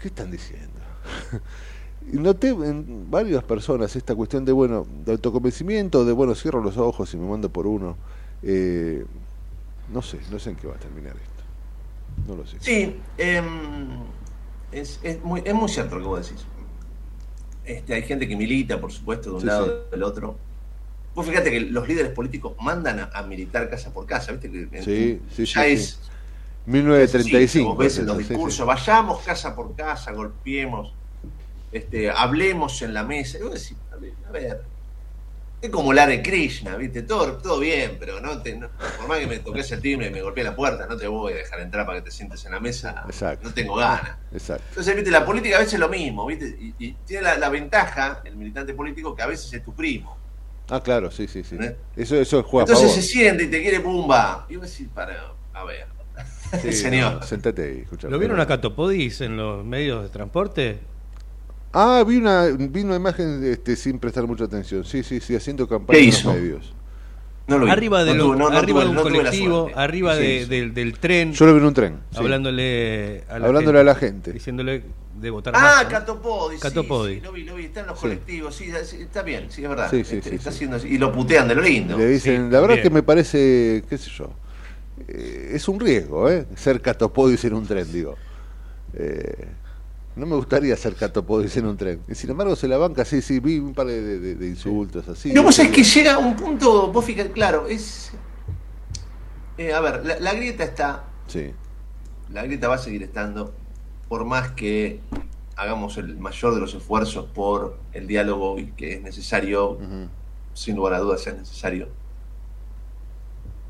¿Qué 0.00 0.08
están 0.08 0.30
diciendo? 0.30 0.80
noté 2.12 2.48
en 2.48 3.10
varias 3.10 3.44
personas 3.44 3.94
esta 3.94 4.14
cuestión 4.14 4.44
de, 4.44 4.52
bueno, 4.52 4.86
de 5.04 5.12
autoconvencimiento, 5.12 6.04
de, 6.04 6.12
bueno, 6.12 6.34
cierro 6.34 6.62
los 6.62 6.76
ojos 6.76 7.12
y 7.14 7.16
me 7.16 7.28
mando 7.28 7.50
por 7.50 7.66
uno. 7.66 7.96
Eh, 8.42 9.04
no 9.92 10.02
sé, 10.02 10.18
no 10.30 10.38
sé 10.38 10.50
en 10.50 10.56
qué 10.56 10.66
va 10.66 10.74
a 10.74 10.78
terminar 10.78 11.14
esto. 11.16 11.39
No 12.26 12.36
lo 12.36 12.46
sé. 12.46 12.56
Sí, 12.60 12.96
em, 13.18 14.02
es, 14.72 15.00
es, 15.02 15.22
muy, 15.22 15.42
es 15.44 15.54
muy 15.54 15.68
cierto 15.68 15.96
lo 15.96 16.02
que 16.02 16.08
vos 16.08 16.28
decís. 16.28 16.44
Este, 17.64 17.94
hay 17.94 18.02
gente 18.02 18.26
que 18.26 18.36
milita, 18.36 18.80
por 18.80 18.92
supuesto, 18.92 19.30
de 19.30 19.36
un 19.36 19.46
lado 19.46 19.84
o 19.86 19.90
del 19.90 20.02
otro. 20.02 20.36
Vos 21.14 21.26
fíjate 21.26 21.50
que 21.50 21.60
los 21.60 21.88
líderes 21.88 22.12
políticos 22.12 22.54
mandan 22.60 23.10
a, 23.12 23.22
militar 23.22 23.68
casa 23.68 23.92
por 23.92 24.06
casa, 24.06 24.32
¿viste? 24.32 24.50
Que, 24.50 24.82
sí, 24.82 25.20
sí, 25.34 25.44
ya 25.44 25.66
es... 25.66 26.00
1935. 26.66 27.68
vos 27.68 27.78
ves 27.78 27.98
en 27.98 28.06
los 28.06 28.18
discursos, 28.18 28.66
vayamos 28.66 29.22
casa 29.22 29.56
por 29.56 29.74
casa, 29.74 30.12
golpeemos 30.12 30.92
este, 31.72 32.10
hablemos 32.10 32.82
en 32.82 32.94
la 32.94 33.04
mesa. 33.04 33.38
a 33.42 34.32
ver, 34.32 34.62
es 35.62 35.70
como 35.70 35.92
la 35.92 36.06
de 36.06 36.22
Krishna, 36.22 36.76
¿viste? 36.76 37.02
Todo, 37.02 37.36
todo 37.36 37.60
bien, 37.60 37.96
pero 38.00 38.20
no, 38.20 38.40
te, 38.40 38.58
por 38.96 39.08
más 39.08 39.18
que 39.18 39.26
me 39.26 39.38
toques 39.40 39.70
el 39.72 39.80
timbre 39.80 40.06
y 40.06 40.10
me 40.10 40.22
golpee 40.22 40.42
la 40.42 40.56
puerta, 40.56 40.86
no 40.86 40.96
te 40.96 41.06
voy 41.06 41.34
a 41.34 41.36
dejar 41.36 41.60
entrar 41.60 41.84
para 41.84 41.98
que 41.98 42.06
te 42.06 42.10
sientes 42.10 42.44
en 42.46 42.52
la 42.52 42.60
mesa. 42.60 43.04
No 43.42 43.52
tengo 43.52 43.76
ganas. 43.76 44.16
Entonces, 44.32 44.96
¿viste? 44.96 45.10
La 45.10 45.26
política 45.26 45.56
a 45.56 45.58
veces 45.58 45.74
es 45.74 45.80
lo 45.80 45.88
mismo, 45.88 46.24
¿viste? 46.26 46.74
Y, 46.78 46.92
tiene 47.06 47.36
la, 47.36 47.48
ventaja, 47.50 48.22
el 48.24 48.36
militante 48.36 48.72
político, 48.72 49.14
que 49.14 49.22
a 49.22 49.26
veces 49.26 49.52
es 49.52 49.62
tu 49.62 49.74
primo. 49.74 50.16
Ah, 50.68 50.80
claro, 50.82 51.10
sí, 51.10 51.26
sí, 51.26 51.42
sí. 51.42 51.56
¿Eh? 51.60 51.76
Eso, 51.96 52.16
eso 52.16 52.42
juega 52.44 52.72
Entonces 52.72 52.94
se 52.94 53.02
siente 53.02 53.44
y 53.44 53.50
te 53.50 53.60
quiere 53.60 53.80
pumba. 53.80 54.46
Y 54.48 54.56
vos 54.56 54.70
decís, 54.70 54.88
para, 54.94 55.32
a 55.52 55.64
ver. 55.64 55.86
Señor. 56.72 57.24
sentate 57.24 57.62
ahí, 57.62 57.86
¿Lo 58.08 58.18
vieron 58.18 58.40
a 58.40 58.46
Catopodis 58.46 59.20
en 59.20 59.36
los 59.36 59.64
medios 59.64 60.02
de 60.02 60.08
transporte? 60.08 60.80
Ah, 61.72 62.04
vi 62.06 62.16
una, 62.16 62.46
vi 62.46 62.80
una 62.82 62.96
imagen 62.96 63.44
este, 63.44 63.76
sin 63.76 63.98
prestar 63.98 64.26
mucha 64.26 64.44
atención. 64.44 64.84
Sí, 64.84 65.02
sí, 65.02 65.20
sí, 65.20 65.36
haciendo 65.36 65.68
campaña 65.68 66.00
en 66.00 66.06
los 66.06 66.24
medios. 66.24 66.74
arriba 67.68 68.04
de, 68.04 68.10
arriba 68.10 68.84
de 68.84 68.90
un 68.90 68.96
colectivo, 68.96 69.70
arriba 69.74 70.16
del 70.16 70.98
tren. 70.98 71.32
Yo 71.32 71.46
lo 71.46 71.54
vi 71.54 71.60
en 71.60 71.66
un 71.66 71.74
tren. 71.74 72.00
Hablándole, 72.16 73.24
a 73.28 73.38
la, 73.38 73.46
hablándole 73.46 73.78
gente, 73.78 73.80
a 73.80 73.84
la 73.84 73.94
gente. 73.94 74.32
Diciéndole 74.32 74.82
de 75.20 75.30
votar 75.30 75.54
ah, 75.54 75.60
más. 75.60 75.84
Ah, 75.84 75.88
Catopodi. 75.88 76.58
Catopodi. 76.58 77.14
Sí, 77.16 77.20
lo 77.20 77.32
vi, 77.32 77.44
lo 77.44 77.54
vi. 77.54 77.66
Está 77.66 77.80
en 77.80 77.86
los 77.86 78.00
colectivos. 78.00 78.54
Sí, 78.54 78.72
está 78.98 79.22
bien, 79.22 79.46
sí, 79.50 79.62
es 79.62 79.68
verdad. 79.68 79.90
Sí, 79.90 80.02
sí, 80.02 80.16
este, 80.16 80.34
está 80.34 80.50
haciendo 80.50 80.76
y 80.84 80.98
lo 80.98 81.12
putean 81.12 81.46
de 81.46 81.54
lo 81.54 81.62
lindo. 81.62 81.96
Le 81.96 82.06
dicen, 82.08 82.50
la 82.50 82.60
verdad 82.60 82.82
que 82.82 82.90
me 82.90 83.04
parece, 83.04 83.84
qué 83.88 83.96
sé 83.96 84.10
yo, 84.10 84.30
eh, 85.06 85.52
es 85.54 85.68
un 85.68 85.78
riesgo, 85.78 86.28
¿eh? 86.28 86.46
Ser 86.56 86.80
Catopodis 86.80 87.44
en 87.44 87.54
un 87.54 87.66
tren, 87.66 87.92
digo. 87.92 88.16
Eh, 88.94 89.46
no 90.16 90.26
me 90.26 90.34
gustaría 90.34 90.76
ser 90.76 90.94
catopodis 90.94 91.56
en 91.56 91.66
un 91.66 91.76
tren. 91.76 92.00
Y 92.08 92.14
sin 92.14 92.30
embargo 92.30 92.56
se 92.56 92.66
la 92.66 92.76
banca, 92.76 93.04
sí, 93.04 93.22
sí, 93.22 93.38
vi 93.38 93.58
un 93.58 93.74
par 93.74 93.86
de, 93.86 94.46
insultos 94.46 95.08
así. 95.08 95.32
No, 95.32 95.42
vos 95.42 95.58
es 95.58 95.68
que 95.70 95.84
llega 95.84 96.18
un 96.18 96.36
punto, 96.36 96.92
vos 96.92 97.04
fíjate, 97.04 97.30
claro, 97.30 97.66
es... 97.68 98.10
Eh, 99.56 99.72
a 99.72 99.80
ver, 99.80 100.04
la, 100.20 100.32
grieta 100.32 100.64
está. 100.64 101.04
Sí. 101.26 101.52
La 102.32 102.42
grieta 102.44 102.68
va 102.68 102.76
a 102.76 102.78
seguir 102.78 103.02
estando, 103.02 103.52
por 104.08 104.24
más 104.24 104.52
que 104.52 105.00
hagamos 105.54 105.98
el 105.98 106.16
mayor 106.16 106.54
de 106.54 106.60
los 106.60 106.74
esfuerzos 106.74 107.26
por 107.26 107.78
el 107.92 108.06
diálogo 108.06 108.58
y 108.58 108.68
que 108.72 108.94
es 108.94 109.02
necesario, 109.02 109.78
sin 110.54 110.76
lugar 110.76 110.94
a 110.94 110.98
dudas 110.98 111.26
es 111.26 111.36
necesario. 111.36 111.88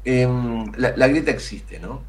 Em, 0.05 0.73
la, 0.77 0.97
la 0.97 1.09
grieta 1.09 1.33
existe, 1.33 1.81
¿no? 1.81 2.03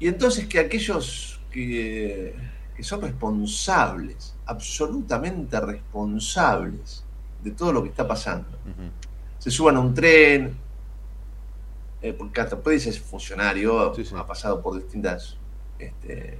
Y 0.00 0.08
entonces 0.08 0.46
que 0.46 0.58
aquellos 0.58 1.40
que 1.50 2.34
que 2.74 2.82
son 2.82 3.02
responsables, 3.02 4.34
absolutamente 4.46 5.60
responsables 5.60 7.04
de 7.42 7.50
todo 7.50 7.72
lo 7.72 7.82
que 7.82 7.88
está 7.90 8.06
pasando. 8.06 8.48
Se 9.38 9.50
suban 9.50 9.76
a 9.76 9.80
un 9.80 9.94
tren, 9.94 10.56
eh, 12.00 12.12
porque 12.12 12.42
puede 12.56 12.76
es 12.76 13.00
funcionario, 13.00 13.92
ha 14.16 14.26
pasado 14.26 14.62
por 14.62 14.74
distintas, 14.74 15.36
este, 15.78 16.38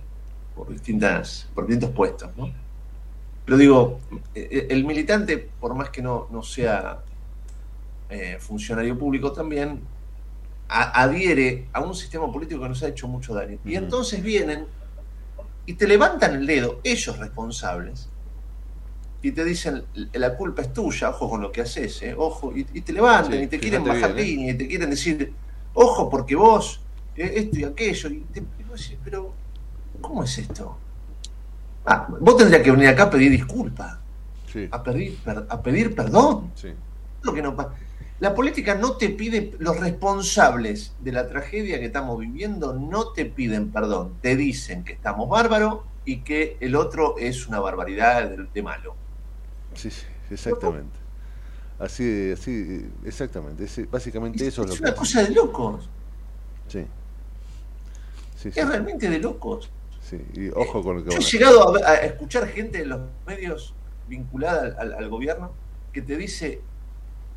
por 0.54 0.68
distintas, 0.70 1.48
por 1.54 1.66
distintos 1.66 1.90
puestos, 1.90 2.30
¿no? 2.36 2.50
Pero 3.44 3.58
digo, 3.58 4.00
eh, 4.34 4.48
eh, 4.50 4.66
el 4.70 4.84
militante, 4.84 5.38
por 5.60 5.74
más 5.74 5.90
que 5.90 6.00
no, 6.00 6.28
no 6.30 6.42
sea 6.42 7.00
eh, 8.08 8.36
funcionario 8.38 8.96
público, 8.98 9.32
también 9.32 9.80
adhiere 10.68 11.66
a 11.72 11.80
un 11.80 11.94
sistema 11.94 12.32
político 12.32 12.62
que 12.62 12.68
nos 12.68 12.82
ha 12.82 12.88
hecho 12.88 13.06
mucho 13.06 13.34
daño. 13.34 13.58
Y 13.64 13.74
entonces 13.74 14.22
vienen 14.22 14.66
y 15.66 15.74
te 15.74 15.86
levantan 15.86 16.34
el 16.34 16.46
dedo, 16.46 16.80
ellos 16.84 17.18
responsables, 17.18 18.08
y 19.22 19.30
te 19.30 19.44
dicen, 19.44 19.84
la 20.12 20.36
culpa 20.36 20.62
es 20.62 20.72
tuya, 20.72 21.10
ojo 21.10 21.30
con 21.30 21.40
lo 21.40 21.52
que 21.52 21.60
haces, 21.60 22.02
¿eh? 22.02 22.14
ojo, 22.16 22.52
y, 22.56 22.64
te 22.64 22.92
levantan 22.92 23.40
y 23.42 23.46
te 23.46 23.60
quieren 23.60 23.84
bajar 23.84 24.10
¿eh? 24.10 24.24
línea 24.24 24.52
y 24.52 24.56
te 24.56 24.66
quieren 24.66 24.90
decir, 24.90 25.32
ojo 25.74 26.10
porque 26.10 26.34
vos, 26.34 26.80
eh, 27.16 27.32
esto 27.36 27.58
y 27.60 27.64
aquello, 27.64 28.08
y 28.10 28.20
te, 28.32 28.42
pero 29.04 29.32
¿cómo 30.00 30.24
es 30.24 30.38
esto? 30.38 30.76
Ah, 31.84 32.06
vos 32.20 32.36
tendrías 32.36 32.62
que 32.62 32.70
venir 32.70 32.88
acá 32.88 33.04
a 33.04 33.10
pedir 33.10 33.30
disculpas. 33.30 33.98
A, 34.70 34.82
pedir, 34.82 35.18
a 35.48 35.62
pedir 35.62 35.94
perdón. 35.94 36.52
Lo 37.22 37.32
que 37.32 37.40
no 37.40 37.56
La 38.22 38.36
política 38.36 38.76
no 38.76 38.96
te 38.96 39.08
pide, 39.08 39.50
los 39.58 39.80
responsables 39.80 40.94
de 41.00 41.10
la 41.10 41.26
tragedia 41.26 41.80
que 41.80 41.86
estamos 41.86 42.20
viviendo 42.20 42.72
no 42.72 43.08
te 43.10 43.24
piden 43.24 43.72
perdón. 43.72 44.14
Te 44.22 44.36
dicen 44.36 44.84
que 44.84 44.92
estamos 44.92 45.28
bárbaros 45.28 45.80
y 46.04 46.20
que 46.20 46.56
el 46.60 46.76
otro 46.76 47.16
es 47.18 47.48
una 47.48 47.58
barbaridad 47.58 48.30
de, 48.30 48.62
malo. 48.62 48.94
Sí, 49.74 49.90
sí, 49.90 50.04
exactamente. 50.30 50.96
Así, 51.80 52.30
así, 52.30 52.88
exactamente. 53.04 53.66
básicamente 53.90 54.46
eso 54.46 54.62
es, 54.62 54.68
lo 54.68 54.74
que. 54.74 54.74
Es 54.76 54.80
una 54.82 54.94
cosa 54.94 55.22
de 55.24 55.30
locos. 55.30 55.90
Sí. 56.68 56.86
es 58.44 58.54
realmente 58.54 59.10
de 59.10 59.18
locos. 59.18 59.68
Sí, 60.00 60.24
y 60.34 60.48
ojo 60.50 60.80
con 60.80 60.98
lo 60.98 61.04
que 61.04 61.10
Yo 61.10 61.18
he 61.18 61.22
llegado 61.22 61.74
a, 61.84 61.94
escuchar 61.96 62.46
gente 62.46 62.82
en 62.82 62.90
los 62.90 63.00
medios 63.26 63.74
vinculada 64.06 64.76
al, 64.78 65.08
gobierno 65.08 65.50
que 65.92 66.02
te 66.02 66.16
dice: 66.16 66.60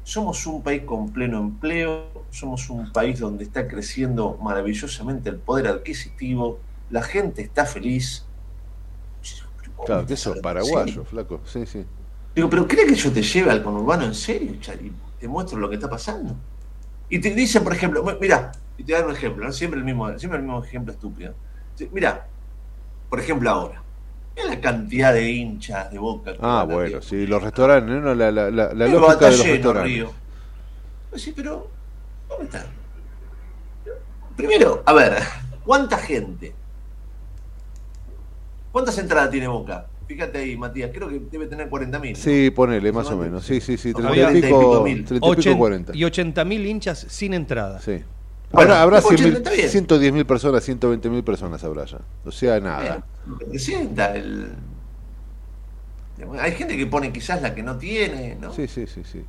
somos 0.05 0.45
un 0.45 0.61
país 0.61 0.83
con 0.83 1.09
pleno 1.11 1.39
empleo, 1.39 2.25
somos 2.29 2.69
un 2.69 2.91
país 2.91 3.19
donde 3.19 3.43
está 3.43 3.67
creciendo 3.67 4.37
maravillosamente 4.39 5.29
el 5.29 5.37
poder 5.37 5.67
adquisitivo, 5.67 6.59
la 6.91 7.01
gente 7.01 7.41
está 7.41 7.65
feliz. 7.65 8.23
Claro, 9.83 10.05
que 10.05 10.13
eso 10.13 10.35
es 10.35 10.41
paraguayo, 10.41 11.03
flaco. 11.05 11.41
Sí, 11.45 11.65
sí. 11.65 11.83
Digo, 12.35 12.47
pero 12.51 12.67
¿cree 12.67 12.85
que 12.85 12.93
yo 12.93 13.11
te 13.11 13.23
lleve 13.23 13.49
al 13.49 13.63
conurbano 13.63 14.05
en 14.05 14.13
serio, 14.13 14.55
Chari? 14.61 14.93
Te 15.19 15.27
muestro 15.27 15.57
lo 15.57 15.67
que 15.69 15.75
está 15.75 15.89
pasando. 15.89 16.35
Y 17.09 17.19
te 17.19 17.31
dicen, 17.31 17.63
por 17.63 17.73
ejemplo, 17.73 18.05
mira, 18.21 18.51
y 18.77 18.83
te 18.83 18.93
dan 18.93 19.05
un 19.05 19.11
ejemplo, 19.11 19.51
siempre, 19.51 19.79
el 19.79 19.85
mismo, 19.85 20.19
siempre 20.19 20.37
el 20.37 20.45
mismo 20.45 20.63
ejemplo 20.63 20.93
estúpido. 20.93 21.33
Mira, 21.91 22.27
por 23.09 23.19
ejemplo 23.19 23.49
ahora, 23.49 23.81
mira 24.35 24.49
la 24.49 24.61
cantidad 24.61 25.13
de 25.13 25.31
hinchas 25.31 25.91
de 25.91 25.97
boca. 25.99 26.33
ah, 26.41 26.65
bueno, 26.69 27.01
sí, 27.01 27.25
los 27.25 27.41
restaurantes, 27.41 28.01
¿no? 28.01 28.13
La, 28.13 28.31
la, 28.31 28.51
la, 28.51 28.73
la 28.73 28.87
lógica 28.87 29.29
de 29.29 29.37
los 29.37 29.47
restaurantes. 29.47 29.93
Río. 29.93 30.11
Pues 31.09 31.21
sí, 31.21 31.33
pero, 31.35 31.69
¿dónde 32.27 32.45
está? 32.45 32.65
Primero, 34.35 34.83
a 34.85 34.93
ver, 34.93 35.17
¿cuánta 35.63 35.97
gente? 35.97 36.53
¿Cuántas 38.71 38.97
entradas 38.97 39.31
tiene 39.31 39.47
Boca? 39.47 39.87
Fíjate 40.07 40.37
ahí, 40.37 40.57
Matías, 40.57 40.91
creo 40.93 41.07
que 41.07 41.19
debe 41.31 41.47
tener 41.47 41.69
40.000. 41.69 42.15
Sí, 42.15 42.51
ponele, 42.51 42.91
más 42.91 43.09
o 43.09 43.17
menos. 43.17 43.43
Sí, 43.45 43.59
sí, 43.61 43.77
sí, 43.77 43.93
30 43.93 44.33
y 44.33 44.41
pico, 44.41 44.83
30 44.83 45.15
y 45.15 45.19
pico 45.19 45.57
40. 45.57 45.95
Y 45.95 46.01
80.000 46.01 46.65
hinchas 46.67 47.05
sin 47.09 47.33
entrada. 47.33 47.79
Sí. 47.79 48.03
Ahora 48.55 48.81
habrá 48.81 49.01
110.000 49.01 50.25
personas, 50.25 50.67
120.000 50.67 51.23
personas 51.23 51.63
habrá 51.63 51.85
ya. 51.85 51.99
O 52.23 52.31
sea, 52.31 52.59
nada. 52.59 53.05
Representa 53.39 54.15
el... 54.15 54.53
Hay 56.39 56.53
gente 56.53 56.77
que 56.77 56.87
pone 56.87 57.11
quizás 57.11 57.41
la 57.41 57.53
que 57.53 57.61
no 57.61 57.77
tiene, 57.77 58.35
¿no? 58.35 58.53
Sí, 58.53 58.67
sí, 58.67 58.87
sí, 58.87 59.03
sí. 59.03 59.23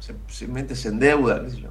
Se, 0.00 0.14
se, 0.28 0.74
se 0.76 0.88
endeuda, 0.88 1.42
qué 1.42 1.50
sé 1.50 1.60
yo. 1.62 1.70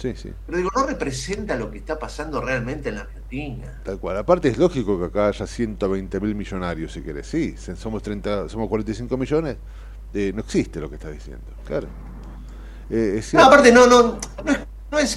Sí, 0.00 0.14
sí. 0.16 0.32
Pero 0.46 0.56
digo, 0.56 0.70
no 0.74 0.86
representa 0.86 1.56
lo 1.56 1.70
que 1.70 1.76
está 1.76 1.98
pasando 1.98 2.40
realmente 2.40 2.88
en 2.88 2.94
la 2.94 3.00
Argentina. 3.02 3.82
Tal 3.84 3.98
cual. 3.98 4.16
Aparte 4.16 4.48
es 4.48 4.56
lógico 4.56 4.98
que 4.98 5.06
acá 5.06 5.28
haya 5.28 5.46
120 5.46 6.20
mil 6.20 6.34
millonarios, 6.34 6.92
si 6.94 7.02
querés. 7.02 7.26
Sí, 7.26 7.54
somos 7.76 8.02
30, 8.02 8.48
somos 8.48 8.68
45 8.70 9.14
millones. 9.18 9.58
Eh, 10.14 10.32
no 10.34 10.40
existe 10.40 10.80
lo 10.80 10.88
que 10.88 10.96
estás 10.96 11.12
diciendo, 11.12 11.44
claro. 11.66 11.86
Eh, 12.88 13.22
no, 13.34 13.44
aparte 13.44 13.70
no, 13.70 13.86
no, 13.86 14.18
no 14.44 14.52
es, 14.52 14.58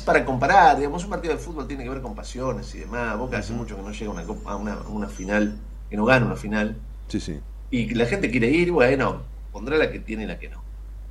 para 0.06 0.24
comparar, 0.24 0.78
digamos, 0.78 1.04
un 1.04 1.10
partido 1.10 1.34
de 1.34 1.40
fútbol 1.40 1.68
tiene 1.68 1.84
que 1.84 1.90
ver 1.90 2.02
con 2.02 2.14
pasiones 2.14 2.74
y 2.76 2.80
demás. 2.80 3.18
Boca 3.18 3.40
hace 3.40 3.54
mucho 3.54 3.76
que 3.76 3.82
no 3.82 3.92
llega 3.92 4.12
a 4.46 4.56
una, 4.56 4.78
una, 4.88 5.08
final, 5.08 5.58
que 5.90 5.98
no 5.98 6.06
gana 6.06 6.26
una 6.26 6.36
final. 6.36 6.78
Sí, 7.08 7.20
sí. 7.20 7.40
Y 7.72 7.94
la 7.96 8.06
gente 8.06 8.30
quiere 8.30 8.50
ir, 8.50 8.72
bueno, 8.72 9.24
pondrá 9.52 9.78
la 9.78 9.92
que 9.92 10.00
tiene 10.00 10.24
y 10.24 10.28
la 10.28 10.38
que 10.38 10.50
no. 10.50 10.62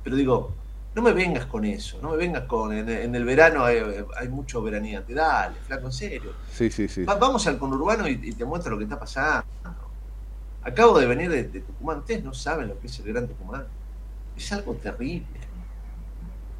Pero 0.03 0.15
digo, 0.15 0.53
no 0.95 1.01
me 1.01 1.11
vengas 1.11 1.45
con 1.45 1.65
eso, 1.65 1.99
no 2.01 2.11
me 2.11 2.17
vengas 2.17 2.43
con. 2.43 2.71
En, 2.71 3.15
el 3.15 3.25
verano 3.25 3.65
hay, 3.65 4.27
mucho 4.29 4.61
veraneante, 4.61 5.13
dale, 5.13 5.55
flaco, 5.67 5.87
en 5.87 5.91
serio. 5.91 6.33
Sí, 6.51 6.71
sí, 6.71 6.87
sí. 6.87 7.03
vamos 7.03 7.45
al 7.47 7.57
conurbano 7.57 8.07
y, 8.07 8.31
te 8.33 8.45
muestro 8.45 8.71
lo 8.71 8.77
que 8.77 8.85
está 8.85 8.97
pasando. 8.97 9.45
Acabo 10.61 10.97
de 10.97 11.05
venir 11.05 11.29
de, 11.29 11.43
Tucumán, 11.43 11.99
ustedes 11.99 12.23
no 12.23 12.33
saben 12.33 12.69
lo 12.69 12.79
que 12.79 12.87
es 12.87 12.97
el 12.99 13.05
Gran 13.11 13.27
Tucumán. 13.27 13.65
Es 14.37 14.53
algo 14.53 14.73
terrible. 14.75 15.27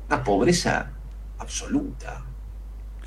Una 0.10 0.21
pobreza 0.21 0.91
absoluta. 1.43 2.23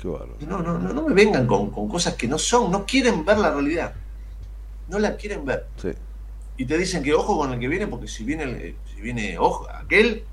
Qué 0.01 0.07
no, 0.45 0.61
no, 0.61 0.77
no, 0.77 0.93
no 0.93 1.01
me 1.03 1.13
vengan 1.13 1.47
con, 1.47 1.71
cosas 1.71 2.13
que 2.13 2.27
no 2.27 2.37
son, 2.37 2.71
no 2.71 2.85
quieren 2.85 3.25
ver 3.25 3.39
la 3.39 3.51
realidad. 3.51 3.93
No 4.87 4.99
la 4.99 5.17
quieren 5.17 5.43
ver. 5.43 5.67
Sí. 5.81 5.89
Y 6.57 6.65
te 6.65 6.77
dicen 6.77 7.03
que 7.03 7.13
ojo 7.13 7.37
con 7.37 7.53
el 7.53 7.59
que 7.59 7.67
viene, 7.67 7.87
porque 7.87 8.07
si 8.07 8.23
viene, 8.23 8.75
si 8.93 9.01
viene 9.01 9.37
ojo, 9.37 9.67
aquel 9.69 10.23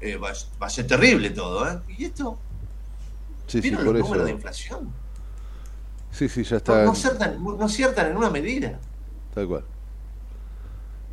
eh, 0.00 0.16
va, 0.16 0.30
a 0.30 0.70
ser 0.70 0.86
terrible 0.86 1.30
todo, 1.30 1.68
¿eh? 1.68 1.78
¿Y 1.96 2.04
esto? 2.06 2.38
Sí, 3.46 3.62
sí, 3.62 3.70
por 3.70 3.84
los 3.84 3.98
números 3.98 4.24
de 4.26 4.32
inflación? 4.32 4.92
Sí, 6.10 6.28
sí, 6.28 6.42
ya 6.42 6.56
está. 6.56 6.84
No, 6.84 6.92
no, 6.92 7.64
aciertan, 7.64 8.10
en 8.10 8.16
una 8.16 8.28
medida. 8.28 8.78
Tal 9.34 9.46
cual. 9.46 9.64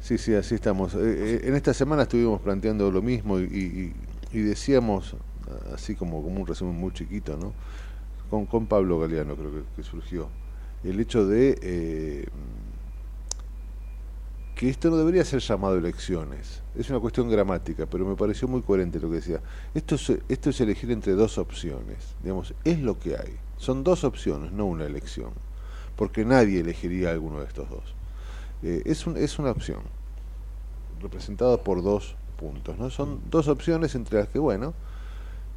Sí, 0.01 0.17
sí, 0.17 0.33
así 0.33 0.55
estamos. 0.55 0.95
Eh, 0.95 0.99
eh, 0.99 1.41
en 1.43 1.55
esta 1.55 1.73
semana 1.73 2.03
estuvimos 2.03 2.41
planteando 2.41 2.91
lo 2.91 3.01
mismo 3.01 3.39
y, 3.39 3.93
decíamos, 4.31 5.15
así 5.73 5.95
como, 5.95 6.21
como 6.23 6.41
un 6.41 6.47
resumen 6.47 6.75
muy 6.75 6.91
chiquito, 6.91 7.37
¿no? 7.37 7.53
Con, 8.29 8.45
con 8.45 8.67
Pablo 8.67 8.99
Galeano 8.99 9.35
creo 9.35 9.63
que, 9.75 9.83
surgió, 9.83 10.29
el 10.83 10.99
hecho 10.99 11.25
de 11.25 12.29
que 14.59 14.67
esto 14.67 14.89
no 14.89 14.97
debería 14.97 15.23
ser 15.23 15.39
llamado 15.39 15.77
elecciones. 15.77 16.61
Es 16.75 16.89
una 16.89 16.99
cuestión 16.99 17.29
gramática, 17.29 17.85
pero 17.85 18.05
me 18.05 18.17
pareció 18.17 18.45
muy 18.45 18.61
coherente 18.61 18.99
lo 18.99 19.07
que 19.07 19.15
decía. 19.15 19.39
Esto 19.73 19.95
es, 19.95 20.11
esto 20.27 20.49
es 20.49 20.59
elegir 20.59 20.91
entre 20.91 21.13
dos 21.13 21.37
opciones. 21.37 22.17
Digamos, 22.21 22.53
es 22.65 22.77
lo 22.81 22.99
que 22.99 23.15
hay. 23.15 23.37
Son 23.55 23.85
dos 23.85 24.03
opciones, 24.03 24.51
no 24.51 24.65
una 24.65 24.83
elección. 24.83 25.31
Porque 25.95 26.25
nadie 26.25 26.59
elegiría 26.59 27.11
alguno 27.11 27.39
de 27.39 27.45
estos 27.45 27.69
dos. 27.69 27.95
Eh, 28.61 28.81
es, 28.83 29.07
un, 29.07 29.15
es 29.15 29.39
una 29.39 29.51
opción, 29.51 29.79
representada 31.01 31.63
por 31.63 31.81
dos 31.81 32.17
puntos. 32.35 32.77
¿no? 32.77 32.89
Son 32.89 33.21
dos 33.29 33.47
opciones 33.47 33.95
entre 33.95 34.19
las 34.19 34.27
que, 34.27 34.39
bueno, 34.39 34.73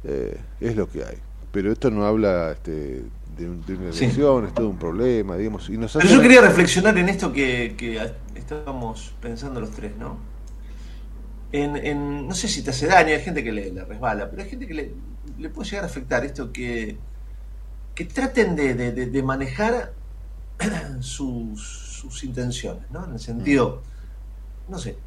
eh, 0.03 0.39
es 0.59 0.75
lo 0.75 0.89
que 0.89 1.03
hay. 1.03 1.17
Pero 1.51 1.71
esto 1.71 1.91
no 1.91 2.05
habla 2.05 2.51
este, 2.51 3.03
de, 3.37 3.49
una 3.49 3.89
elección, 3.89 4.45
es 4.45 4.53
todo 4.53 4.69
un 4.69 4.77
problema, 4.77 5.37
digamos. 5.37 5.69
Y 5.69 5.77
Pero 5.77 6.07
yo 6.07 6.21
quería 6.21 6.41
reflexionar 6.41 6.97
en 6.97 7.09
esto 7.09 7.31
que, 7.31 7.75
que 7.77 8.11
estábamos 8.35 9.13
pensando 9.21 9.59
los 9.59 9.71
tres, 9.71 9.95
¿no? 9.97 10.17
En, 11.51 12.27
no 12.27 12.33
sé 12.33 12.47
si 12.47 12.63
te 12.63 12.71
hace 12.71 12.87
daño, 12.87 13.13
hay 13.13 13.21
gente 13.21 13.43
que 13.43 13.51
le, 13.51 13.83
resbala, 13.85 14.27
pero 14.27 14.41
hay 14.41 14.49
gente 14.49 14.65
que 14.65 14.73
le, 14.73 15.49
puede 15.49 15.69
llegar 15.69 15.83
a 15.83 15.87
afectar 15.87 16.25
esto 16.25 16.51
que, 16.51 16.97
que 17.93 18.05
traten 18.05 18.55
de, 18.55 19.23
manejar 19.23 19.93
sus, 21.01 21.61
sus, 21.61 22.23
intenciones, 22.23 22.89
¿no? 22.89 23.05
En 23.05 23.13
el 23.13 23.19
sentido, 23.19 23.83
no 24.67 24.79
sé, 24.79 24.97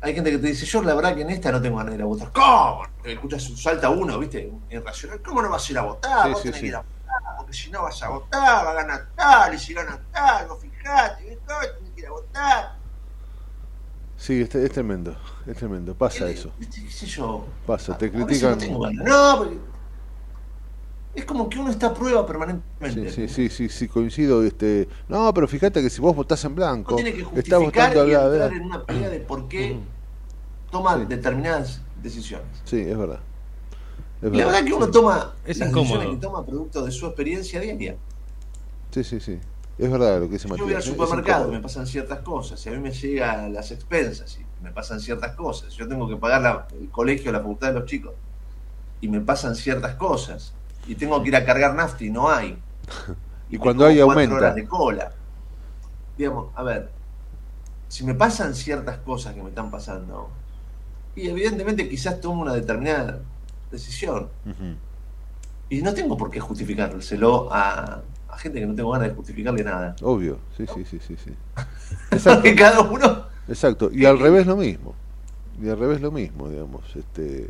hay 0.00 0.14
gente 0.14 0.30
que 0.30 0.38
te 0.38 0.46
dice, 0.48 0.66
yo 0.66 0.82
la 0.82 0.94
verdad 0.94 1.14
que 1.14 1.22
en 1.22 1.30
esta 1.30 1.50
no 1.50 1.60
tengo 1.60 1.78
ganas 1.78 1.92
de 1.92 1.96
ir 1.96 2.02
a 2.02 2.06
votar. 2.06 2.32
¿Cómo? 2.32 2.82
Escuchas, 3.04 3.50
salta 3.56 3.90
uno, 3.90 4.18
¿viste? 4.18 4.52
Irracional. 4.70 5.22
¿Cómo 5.22 5.42
no 5.42 5.50
vas 5.50 5.68
a 5.68 5.72
ir 5.72 5.78
a 5.78 5.82
votar? 5.82 6.30
Vos 6.30 6.42
tenés 6.42 6.60
que 6.60 6.66
ir 6.66 6.74
a 6.74 6.78
votar, 6.78 7.36
porque 7.38 7.52
si 7.52 7.70
no 7.70 7.82
vas 7.82 8.02
a 8.02 8.08
votar, 8.08 8.66
va 8.66 8.70
a 8.70 8.74
ganar 8.74 9.08
tal, 9.16 9.54
y 9.54 9.58
si 9.58 9.74
gana 9.74 10.00
tal, 10.12 10.48
no 10.48 10.56
fijate, 10.56 11.22
¿viste? 11.22 11.38
tenés 11.78 11.92
que 11.94 12.00
ir 12.00 12.06
a 12.06 12.10
votar. 12.10 12.76
Sí, 14.16 14.40
es, 14.40 14.54
es 14.54 14.72
tremendo, 14.72 15.16
es 15.46 15.56
tremendo, 15.56 15.94
pasa 15.94 16.28
eso. 16.28 16.50
¿Qué 16.58 16.90
sé 16.90 17.06
yo? 17.06 17.46
Pasa, 17.66 17.96
te 17.98 18.10
critican. 18.10 18.58
No, 19.04 19.34
porque 19.38 19.58
es 21.16 21.24
como 21.24 21.48
que 21.48 21.58
uno 21.58 21.70
está 21.70 21.88
a 21.88 21.94
prueba 21.94 22.26
permanentemente. 22.26 23.10
Sí, 23.10 23.26
sí, 23.26 23.48
sí, 23.48 23.68
sí, 23.70 23.88
coincido. 23.88 24.44
Este, 24.44 24.86
no, 25.08 25.32
pero 25.32 25.48
fíjate 25.48 25.80
que 25.82 25.88
si 25.88 26.00
vos 26.00 26.14
votás 26.14 26.44
en 26.44 26.54
blanco, 26.54 26.94
tiene 26.94 27.14
que 27.14 27.22
votando 27.22 28.06
y 28.06 28.12
entrar 28.12 28.52
en 28.52 28.62
una 28.62 28.84
pelea 28.84 29.08
de 29.08 29.20
por 29.20 29.48
qué 29.48 29.78
toma 30.70 30.98
determinadas 30.98 31.80
decisiones. 32.02 32.46
Sí, 32.64 32.80
es 32.80 32.98
verdad. 32.98 33.20
la 34.20 34.28
verdad 34.28 34.64
que 34.64 34.74
uno 34.74 34.90
toma 34.90 35.34
es 35.46 35.58
las 35.58 35.72
decisiones 35.72 36.08
que 36.08 36.16
toma 36.16 36.44
producto 36.44 36.84
de 36.84 36.92
su 36.92 37.06
experiencia 37.06 37.60
diaria. 37.60 37.96
Sí, 38.90 39.02
sí, 39.02 39.18
sí. 39.18 39.38
Es 39.78 39.90
verdad 39.90 40.20
lo 40.20 40.26
que 40.26 40.34
dice 40.34 40.48
Matías. 40.48 40.58
Yo 40.60 40.64
voy 40.64 40.74
al 40.74 40.82
supermercado, 40.82 41.48
me 41.48 41.60
pasan 41.60 41.86
ciertas 41.86 42.20
cosas, 42.20 42.64
y 42.64 42.68
a 42.68 42.72
mí 42.72 42.78
me 42.78 42.92
llegan 42.92 43.52
las 43.54 43.70
expensas, 43.70 44.38
y 44.38 44.64
me 44.64 44.70
pasan 44.70 45.00
ciertas 45.00 45.34
cosas. 45.34 45.72
Yo 45.74 45.88
tengo 45.88 46.08
que 46.08 46.16
pagar 46.16 46.68
el 46.78 46.90
colegio, 46.90 47.32
la 47.32 47.40
facultad 47.40 47.68
de 47.68 47.80
los 47.80 47.86
chicos, 47.86 48.12
y 49.00 49.08
me 49.08 49.20
pasan 49.20 49.54
ciertas 49.54 49.94
cosas. 49.96 50.52
Y 50.86 50.94
tengo 50.94 51.22
que 51.22 51.28
ir 51.28 51.36
a 51.36 51.44
cargar 51.44 51.74
nafta 51.74 52.04
y 52.04 52.10
no 52.10 52.28
hay. 52.28 52.58
y, 53.50 53.58
cuando 53.58 53.86
hay 53.86 54.00
aumenta. 54.00 54.36
horas 54.36 54.54
de 54.54 54.66
cola. 54.66 55.12
Digamos, 56.16 56.48
a 56.54 56.62
ver, 56.62 56.90
si 57.88 58.04
me 58.04 58.14
pasan 58.14 58.54
ciertas 58.54 58.98
cosas 58.98 59.34
que 59.34 59.42
me 59.42 59.50
están 59.50 59.70
pasando, 59.70 60.30
y 61.14 61.28
evidentemente 61.28 61.88
quizás 61.88 62.20
tomo 62.20 62.42
una 62.42 62.54
determinada 62.54 63.20
decisión. 63.70 64.28
Y 65.68 65.82
no 65.82 65.92
tengo 65.92 66.16
por 66.16 66.30
qué 66.30 66.40
justificárselo 66.40 67.48
a 67.52 68.02
a 68.36 68.38
gente 68.38 68.60
que 68.60 68.66
no 68.66 68.74
tengo 68.74 68.90
ganas 68.90 69.08
de 69.08 69.14
justificarle 69.14 69.64
nada. 69.64 69.96
Obvio, 70.02 70.38
sí, 70.56 70.66
sí, 70.66 70.84
sí, 70.84 70.98
sí. 71.00 71.16
sí. 71.16 71.30
Exacto. 72.10 72.48
cada 72.56 72.80
uno. 72.80 73.24
Exacto, 73.48 73.90
y 73.92 74.04
al 74.04 74.18
revés 74.18 74.46
lo 74.46 74.56
mismo. 74.56 74.94
Y 75.60 75.68
al 75.70 75.78
revés 75.78 76.02
lo 76.02 76.10
mismo, 76.10 76.48
digamos. 76.50 76.84
Este, 76.94 77.48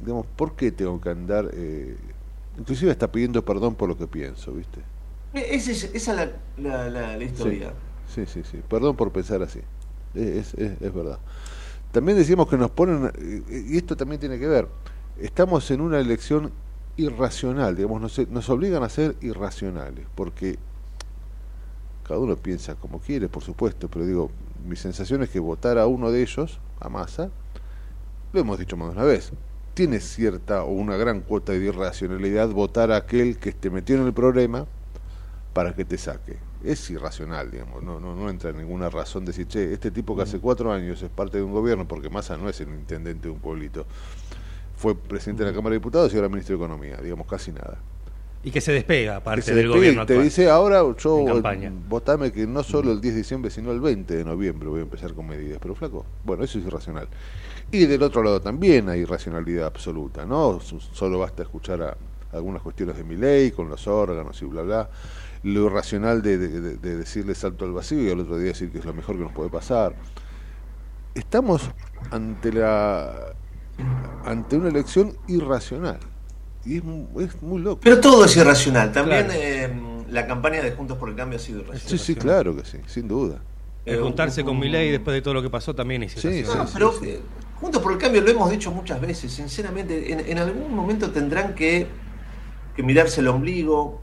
digamos, 0.00 0.26
¿por 0.36 0.54
qué 0.54 0.72
tengo 0.72 1.00
que 1.00 1.10
andar? 1.10 1.50
Eh, 1.52 1.96
inclusive 2.58 2.90
está 2.90 3.10
pidiendo 3.10 3.44
perdón 3.44 3.74
por 3.74 3.88
lo 3.88 3.96
que 3.96 4.06
pienso, 4.06 4.52
¿viste? 4.52 4.80
esa 5.32 5.70
es 5.70 6.08
la, 6.08 6.88
la, 6.88 7.22
historia. 7.22 7.72
Sí, 8.12 8.26
sí, 8.26 8.42
sí, 8.42 8.60
Perdón 8.68 8.96
por 8.96 9.12
pensar 9.12 9.42
así. 9.42 9.60
Es, 10.14 10.54
es, 10.54 10.80
es 10.80 10.94
verdad. 10.94 11.18
También 11.92 12.18
decíamos 12.18 12.48
que 12.48 12.56
nos 12.56 12.70
ponen, 12.70 13.12
y 13.48 13.76
esto 13.76 13.96
también 13.96 14.20
tiene 14.20 14.38
que 14.38 14.46
ver, 14.46 14.68
estamos 15.18 15.70
en 15.70 15.80
una 15.80 15.98
elección 15.98 16.52
irracional, 16.96 17.76
digamos, 17.76 18.00
nos, 18.00 18.28
nos 18.28 18.48
obligan 18.48 18.82
a 18.82 18.88
ser 18.88 19.16
irracionales, 19.20 20.06
porque 20.14 20.58
cada 22.06 22.20
uno 22.20 22.36
piensa 22.36 22.74
como 22.74 23.00
quiere, 23.00 23.28
por 23.28 23.42
supuesto, 23.42 23.88
pero 23.88 24.06
digo, 24.06 24.30
mi 24.66 24.76
sensación 24.76 25.22
es 25.22 25.30
que 25.30 25.40
votar 25.40 25.78
a 25.78 25.86
uno 25.86 26.10
de 26.10 26.22
ellos, 26.22 26.60
a 26.78 26.88
Massa, 26.88 27.30
lo 28.32 28.40
hemos 28.40 28.58
dicho 28.58 28.76
más 28.76 28.88
de 28.88 28.96
una 28.96 29.04
vez, 29.04 29.32
tiene 29.80 30.00
cierta 30.00 30.62
o 30.64 30.72
una 30.72 30.98
gran 30.98 31.22
cuota 31.22 31.52
de 31.52 31.64
irracionalidad 31.64 32.50
votar 32.50 32.92
a 32.92 32.96
aquel 32.96 33.38
que 33.38 33.50
te 33.50 33.70
metió 33.70 33.96
en 33.96 34.04
el 34.04 34.12
problema 34.12 34.66
para 35.54 35.74
que 35.74 35.86
te 35.86 35.96
saque. 35.96 36.36
Es 36.62 36.90
irracional, 36.90 37.50
digamos, 37.50 37.82
no, 37.82 37.98
no, 37.98 38.14
no 38.14 38.28
entra 38.28 38.50
en 38.50 38.58
ninguna 38.58 38.90
razón 38.90 39.24
decir, 39.24 39.48
che, 39.48 39.72
este 39.72 39.90
tipo 39.90 40.14
que 40.14 40.24
hace 40.24 40.38
cuatro 40.38 40.70
años 40.70 41.00
es 41.00 41.08
parte 41.08 41.38
de 41.38 41.44
un 41.44 41.52
gobierno, 41.52 41.88
porque 41.88 42.10
Massa 42.10 42.36
no 42.36 42.50
es 42.50 42.60
el 42.60 42.68
intendente 42.68 43.28
de 43.28 43.30
un 43.30 43.40
pueblito, 43.40 43.86
fue 44.76 44.94
presidente 44.94 45.44
de 45.44 45.50
la 45.50 45.56
Cámara 45.56 45.70
de 45.70 45.78
Diputados 45.78 46.12
y 46.12 46.16
ahora 46.16 46.28
ministro 46.28 46.58
de 46.58 46.62
Economía, 46.62 46.98
digamos, 46.98 47.26
casi 47.26 47.50
nada. 47.50 47.78
Y 48.44 48.50
que 48.50 48.60
se 48.60 48.72
despega, 48.72 49.16
aparte 49.16 49.54
del 49.54 49.68
gobierno 49.68 50.04
Te 50.04 50.20
dice, 50.20 50.50
ahora 50.50 50.82
yo, 50.98 51.24
votame 51.88 52.32
que 52.32 52.46
no 52.46 52.62
solo 52.62 52.92
el 52.92 53.00
10 53.00 53.14
de 53.14 53.20
diciembre, 53.20 53.50
sino 53.50 53.72
el 53.72 53.80
20 53.80 54.14
de 54.14 54.24
noviembre 54.26 54.68
voy 54.68 54.80
a 54.80 54.82
empezar 54.82 55.14
con 55.14 55.26
medidas. 55.26 55.58
Pero 55.58 55.74
flaco, 55.74 56.04
bueno, 56.22 56.44
eso 56.44 56.58
es 56.58 56.66
irracional. 56.66 57.08
Y 57.72 57.86
del 57.86 58.02
otro 58.02 58.22
lado 58.22 58.40
también 58.40 58.88
hay 58.88 59.00
irracionalidad 59.00 59.66
absoluta, 59.66 60.26
¿no? 60.26 60.60
Solo 60.60 61.18
basta 61.18 61.42
escuchar 61.42 61.82
a 61.82 61.96
algunas 62.32 62.62
cuestiones 62.62 62.96
de 62.96 63.04
mi 63.04 63.16
ley, 63.16 63.50
con 63.52 63.68
los 63.68 63.86
órganos 63.86 64.40
y 64.42 64.44
bla, 64.46 64.62
bla. 64.62 64.90
Lo 65.42 65.66
irracional 65.66 66.20
de, 66.20 66.38
de 66.38 66.96
decirle 66.96 67.34
salto 67.34 67.64
al 67.64 67.72
vacío 67.72 68.02
y 68.02 68.10
al 68.10 68.20
otro 68.20 68.36
día 68.36 68.48
decir 68.48 68.70
que 68.70 68.78
es 68.78 68.84
lo 68.84 68.92
mejor 68.92 69.16
que 69.16 69.22
nos 69.22 69.32
puede 69.32 69.50
pasar. 69.50 69.94
Estamos 71.14 71.70
ante 72.10 72.52
la 72.52 73.34
ante 74.24 74.56
una 74.56 74.68
elección 74.68 75.16
irracional. 75.26 75.98
Y 76.64 76.76
es, 76.76 76.84
muy 77.42 77.62
loco. 77.62 77.80
Pero 77.82 78.00
todo 78.00 78.24
es 78.24 78.36
irracional. 78.36 78.92
También 78.92 79.28
em, 79.30 80.04
la 80.10 80.26
campaña 80.26 80.60
de 80.60 80.72
Juntos 80.72 80.98
por 80.98 81.08
el 81.08 81.16
Cambio 81.16 81.38
ha 81.38 81.40
sido 81.40 81.60
irracional. 81.60 81.88
Sí, 81.88 81.98
sí, 81.98 82.14
claro 82.14 82.54
que 82.54 82.64
sí, 82.64 82.78
sin 82.86 83.08
duda. 83.08 83.40
Eh, 83.86 83.96
juntarse 83.96 84.44
con 84.44 84.58
Milei 84.58 84.90
después 84.90 85.14
de 85.14 85.22
todo 85.22 85.32
lo 85.34 85.42
que 85.42 85.48
pasó 85.48 85.74
también 85.74 86.02
es 86.02 86.22
irracional. 86.22 86.68
Sí, 86.68 86.74
pero 86.74 86.94
eh, 87.02 87.20
Juntos 87.60 87.82
por 87.82 87.92
el 87.92 87.98
Cambio 87.98 88.22
lo 88.22 88.30
hemos 88.30 88.50
dicho 88.50 88.70
muchas 88.70 89.00
veces. 89.00 89.32
Sinceramente, 89.32 90.12
en, 90.12 90.38
algún 90.38 90.74
momento 90.74 91.10
tendrán 91.10 91.54
que, 91.54 91.86
que 92.74 92.82
mirarse 92.82 93.20
el 93.20 93.28
ombligo. 93.28 94.00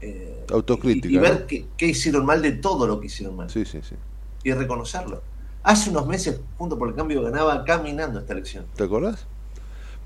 Eh, 0.00 0.46
Autocrítica. 0.50 1.14
Y, 1.14 1.18
ver 1.18 1.46
qué, 1.46 1.86
hicieron 1.86 2.24
mal 2.24 2.40
de 2.40 2.52
todo 2.52 2.86
lo 2.86 2.98
que 2.98 3.06
hicieron 3.06 3.36
mal. 3.36 3.50
Sí, 3.50 3.64
sí, 3.64 3.80
sí. 3.82 3.96
Y 4.42 4.52
reconocerlo. 4.52 5.22
Hace 5.62 5.90
unos 5.90 6.06
meses, 6.06 6.40
Juntos 6.56 6.78
por 6.78 6.88
el 6.88 6.94
Cambio 6.94 7.22
ganaba 7.22 7.64
caminando 7.64 8.20
esta 8.20 8.32
elección. 8.32 8.64
¿Te 8.74 8.84
acordás? 8.84 9.26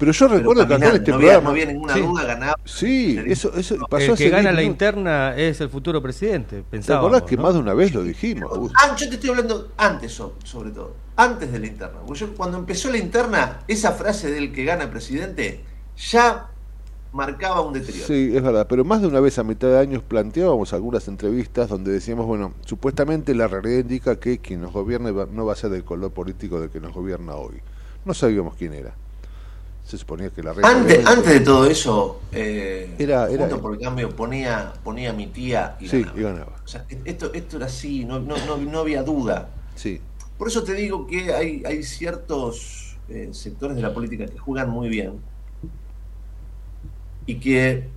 Pero 0.01 0.13
yo 0.13 0.29
recuerdo 0.29 0.67
que 0.67 0.75
acá 0.75 0.89
en 0.89 0.97
este 0.97 1.11
no 1.11 1.19
programa. 1.19 1.43
no 1.45 1.51
había 1.51 1.67
ninguna 1.67 1.95
duda, 1.95 2.25
ganaba. 2.25 2.57
Sí, 2.65 3.21
eso, 3.27 3.53
eso 3.55 3.77
pasó 3.89 4.13
El 4.13 4.19
que 4.19 4.31
gana 4.31 4.51
la 4.51 4.63
interna 4.63 5.37
es 5.37 5.61
el 5.61 5.69
futuro 5.69 6.01
presidente. 6.01 6.65
¿Te 6.71 6.93
acordás 6.95 7.23
que 7.23 7.37
más 7.37 7.53
de 7.53 7.61
una 7.61 7.75
vez 7.75 7.93
lo 7.93 8.03
dijimos? 8.03 8.73
Ah, 8.75 8.97
yo 8.97 9.09
te 9.11 9.17
estoy 9.17 9.29
hablando 9.29 9.69
antes, 9.77 10.13
sobre 10.43 10.71
todo. 10.71 10.95
Antes 11.21 11.53
de 11.53 11.59
la 11.59 11.67
interna. 11.67 11.99
Yo, 12.15 12.35
cuando 12.35 12.57
empezó 12.57 12.91
la 12.91 12.99
interna, 12.99 13.61
esa 13.69 13.93
frase 13.93 14.31
del 14.31 14.53
que 14.53 14.65
gana 14.65 14.91
presidente 14.91 15.63
ya 15.97 16.49
marcaba 17.13 17.61
un 17.61 17.75
deterioro. 17.75 18.07
Sí, 18.07 18.33
es 18.35 18.43
verdad, 18.43 18.67
pero 18.69 18.85
más 18.85 19.03
de 19.03 19.09
una 19.09 19.21
vez 19.21 19.39
a 19.39 19.43
mitad 19.43 19.69
de 19.69 19.79
años 19.79 20.03
planteábamos 20.03 20.73
algunas 20.73 21.09
entrevistas 21.09 21.69
donde 21.69 21.93
decíamos, 21.93 22.27
bueno, 22.27 22.55
supuestamente 22.65 23.35
la 23.35 23.49
realidad 23.49 23.81
indica 23.81 24.19
que 24.19 24.39
quien 24.39 24.63
nos 24.63 24.73
gobierne 24.73 25.13
no 25.13 25.45
va 25.45 25.53
a 25.53 25.57
ser 25.57 25.71
del 25.71 25.85
color 25.85 26.11
político 26.13 26.61
de 26.61 26.71
que 26.71 26.81
nos 26.81 26.95
gobierna 26.95 27.35
hoy. 27.35 27.61
No 28.05 28.15
sabíamos 28.15 28.55
quién 28.57 28.73
era 28.73 28.95
se 29.91 29.99
suponía 29.99 30.31
que 30.31 30.41
la 30.41 30.53
antes, 30.63 31.05
antes 31.05 31.33
de 31.33 31.41
todo 31.41 31.67
eso 31.67 32.21
eh, 32.31 32.95
era, 32.97 33.29
era 33.29 33.49
por 33.49 33.75
el 33.75 33.81
cambio 33.81 34.15
ponía 34.15 34.73
ponía 34.85 35.13
mi 35.13 35.27
tía 35.27 35.77
y 35.81 35.89
sí, 35.89 36.07
ganaba. 36.15 36.55
O 36.65 36.69
sea, 36.69 36.85
esto 37.05 37.33
esto 37.35 37.57
era 37.57 37.67
así 37.67 38.05
no, 38.05 38.21
no, 38.21 38.37
no, 38.57 38.79
había 38.79 39.03
duda 39.03 39.49
sí 39.75 40.01
por 40.41 40.49
eso 40.49 40.65
te 40.65 40.73
digo 40.73 41.07
que 41.07 41.35
hay 41.35 41.63
hay 41.67 41.83
ciertos 41.83 42.97
eh, 43.11 43.29
sectores 43.33 43.77
de 43.77 43.83
la 43.83 43.93
política 43.93 44.25
que 44.25 44.39
juegan 44.39 44.71
muy 44.71 44.89
bien 44.89 45.21
y 47.27 47.35
que 47.35 47.91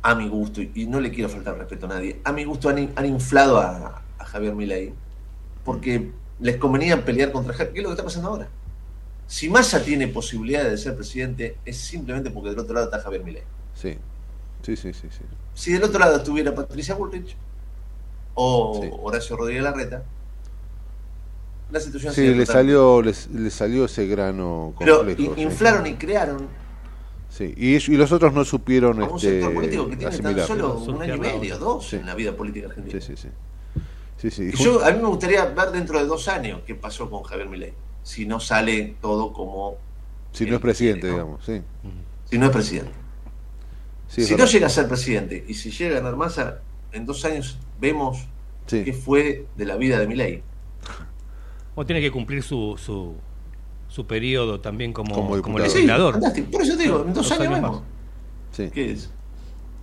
a 0.00 0.14
mi 0.14 0.28
gusto 0.28 0.62
y 0.62 0.86
no 0.86 1.00
le 1.00 1.10
quiero 1.10 1.28
faltar 1.28 1.58
respeto 1.58 1.86
a 1.86 1.88
nadie 1.88 2.20
a 2.22 2.30
mi 2.30 2.44
gusto 2.44 2.68
han, 2.68 2.92
han 2.94 3.06
inflado 3.06 3.58
a, 3.58 4.04
a 4.16 4.24
Javier 4.24 4.54
Milei 4.54 4.94
porque 5.64 6.12
les 6.38 6.58
convenía 6.58 7.04
pelear 7.04 7.32
contra 7.32 7.52
Javier 7.52 7.72
¿qué 7.72 7.80
es 7.80 7.82
lo 7.82 7.88
que 7.88 7.94
está 7.94 8.04
pasando 8.04 8.28
ahora? 8.28 8.48
Si 9.26 9.48
Massa 9.48 9.82
tiene 9.82 10.06
posibilidades 10.06 10.70
de 10.70 10.78
ser 10.78 10.94
presidente, 10.94 11.56
es 11.64 11.76
simplemente 11.76 12.30
porque 12.30 12.50
del 12.50 12.58
otro 12.60 12.74
lado 12.74 12.86
está 12.86 13.00
Javier 13.00 13.24
Milei. 13.24 13.42
Sí, 13.74 13.98
sí, 14.62 14.76
sí, 14.76 14.92
sí. 14.92 15.08
Si 15.54 15.72
del 15.72 15.82
otro 15.82 15.98
lado 15.98 16.18
estuviera 16.18 16.54
Patricia 16.54 16.94
Bullrich 16.94 17.34
o 18.34 19.00
Horacio 19.02 19.36
Rodríguez 19.36 19.64
Larreta, 19.64 20.04
la 21.74 21.80
situación 21.80 22.14
Sí, 22.14 22.34
le 22.34 22.46
salió, 22.46 23.02
le, 23.02 23.12
salió 23.50 23.84
ese 23.84 24.06
grano 24.06 24.72
complejo. 24.76 25.04
Pero 25.04 25.34
inflaron 25.36 25.86
y 25.86 25.94
crearon. 25.94 26.48
Sí, 27.28 27.52
y, 27.56 27.74
y, 27.74 27.96
los 27.96 28.12
otros 28.12 28.32
no 28.32 28.44
supieron. 28.44 29.02
A 29.02 29.06
un 29.06 29.16
este, 29.16 29.32
sector 29.32 29.54
político 29.54 29.88
que 29.90 29.96
tiene 29.96 30.18
tan 30.18 30.46
solo 30.46 30.78
un 30.78 31.02
año 31.02 31.16
y 31.16 31.20
medio, 31.20 31.58
dos 31.58 31.92
en 31.92 32.06
la 32.06 32.14
vida 32.14 32.34
política 32.34 32.68
argentina. 32.68 33.00
Sí, 33.00 33.16
sí, 33.16 33.28
sí. 34.16 34.30
sí, 34.30 34.52
sí. 34.52 34.62
yo, 34.64 34.84
a 34.84 34.92
mí 34.92 35.02
me 35.02 35.08
gustaría 35.08 35.44
ver 35.44 35.72
dentro 35.72 35.98
de 35.98 36.06
dos 36.06 36.28
años 36.28 36.62
qué 36.64 36.74
pasó 36.74 37.10
con 37.10 37.24
Javier 37.24 37.48
Milei 37.48 37.74
si 38.04 38.26
no 38.26 38.38
sale 38.38 38.94
todo 39.00 39.32
como... 39.32 39.78
Si 40.32 40.44
no 40.46 40.56
es 40.56 40.60
presidente, 40.60 41.08
digamos, 41.08 41.44
sí. 41.44 41.62
Si 42.30 42.38
no 42.38 42.46
es 42.46 42.52
presidente. 42.52 42.92
si 44.08 44.36
no 44.36 44.44
llega 44.44 44.66
a 44.66 44.70
ser 44.70 44.86
presidente 44.86 45.44
y 45.48 45.54
si 45.54 45.70
llega 45.70 45.96
a 45.96 46.00
ganar 46.00 46.16
masa, 46.16 46.60
en 46.92 47.06
dos 47.06 47.24
años 47.24 47.58
vemos 47.80 48.28
qué 48.68 48.92
fue 48.92 49.46
de 49.56 49.64
la 49.64 49.76
vida 49.76 49.98
de 49.98 50.06
Milei. 50.06 50.42
O 51.74 51.84
tiene 51.84 52.00
que 52.00 52.10
cumplir 52.10 52.42
su, 52.42 52.76
su, 52.78 53.14
su 53.88 54.06
periodo 54.06 54.60
también 54.60 54.92
como, 54.92 55.14
como, 55.42 55.58
legislador. 55.58 56.20
Por 56.50 56.62
eso 56.62 56.76
te 56.76 56.82
digo, 56.84 57.04
en 57.06 57.14
dos, 57.14 57.30
años, 57.32 57.50
vemos. 57.50 57.82
Sí. 58.52 58.70
¿Qué 58.70 58.92
es? 58.92 59.10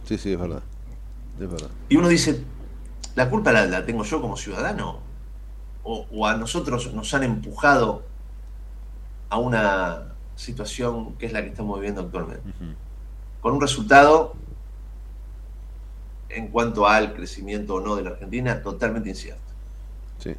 Sí, 0.06 0.18
sí, 0.18 0.34
es 0.34 0.40
verdad. 0.40 0.64
Es 1.40 1.50
verdad. 1.50 1.70
Y 1.90 1.98
uno 1.98 2.08
dice, 2.08 2.44
¿la 3.16 3.30
culpa 3.30 3.52
la, 3.52 3.86
tengo 3.86 4.04
yo 4.04 4.22
como 4.22 4.38
ciudadano? 4.38 5.00
O, 5.84 6.06
o, 6.12 6.28
a 6.28 6.36
nosotros 6.36 6.94
nos 6.94 7.14
han 7.14 7.24
empujado 7.24 8.04
a 9.30 9.38
una 9.38 10.14
situación 10.36 11.14
que 11.16 11.26
es 11.26 11.34
la 11.34 11.42
que 11.42 11.50
estamos 11.50 11.80
viviendo 11.80 12.02
actualmente. 12.02 12.44
Con 13.42 13.54
un 13.56 13.62
resultado, 13.62 14.36
en 16.30 16.48
cuanto 16.50 16.88
al 16.88 17.14
crecimiento 17.14 17.76
o 17.76 17.82
no 17.82 17.96
de 17.96 18.04
la 18.04 18.10
Argentina, 18.12 18.62
totalmente 18.62 19.10
incierto. 19.10 19.42
Sí. 20.20 20.36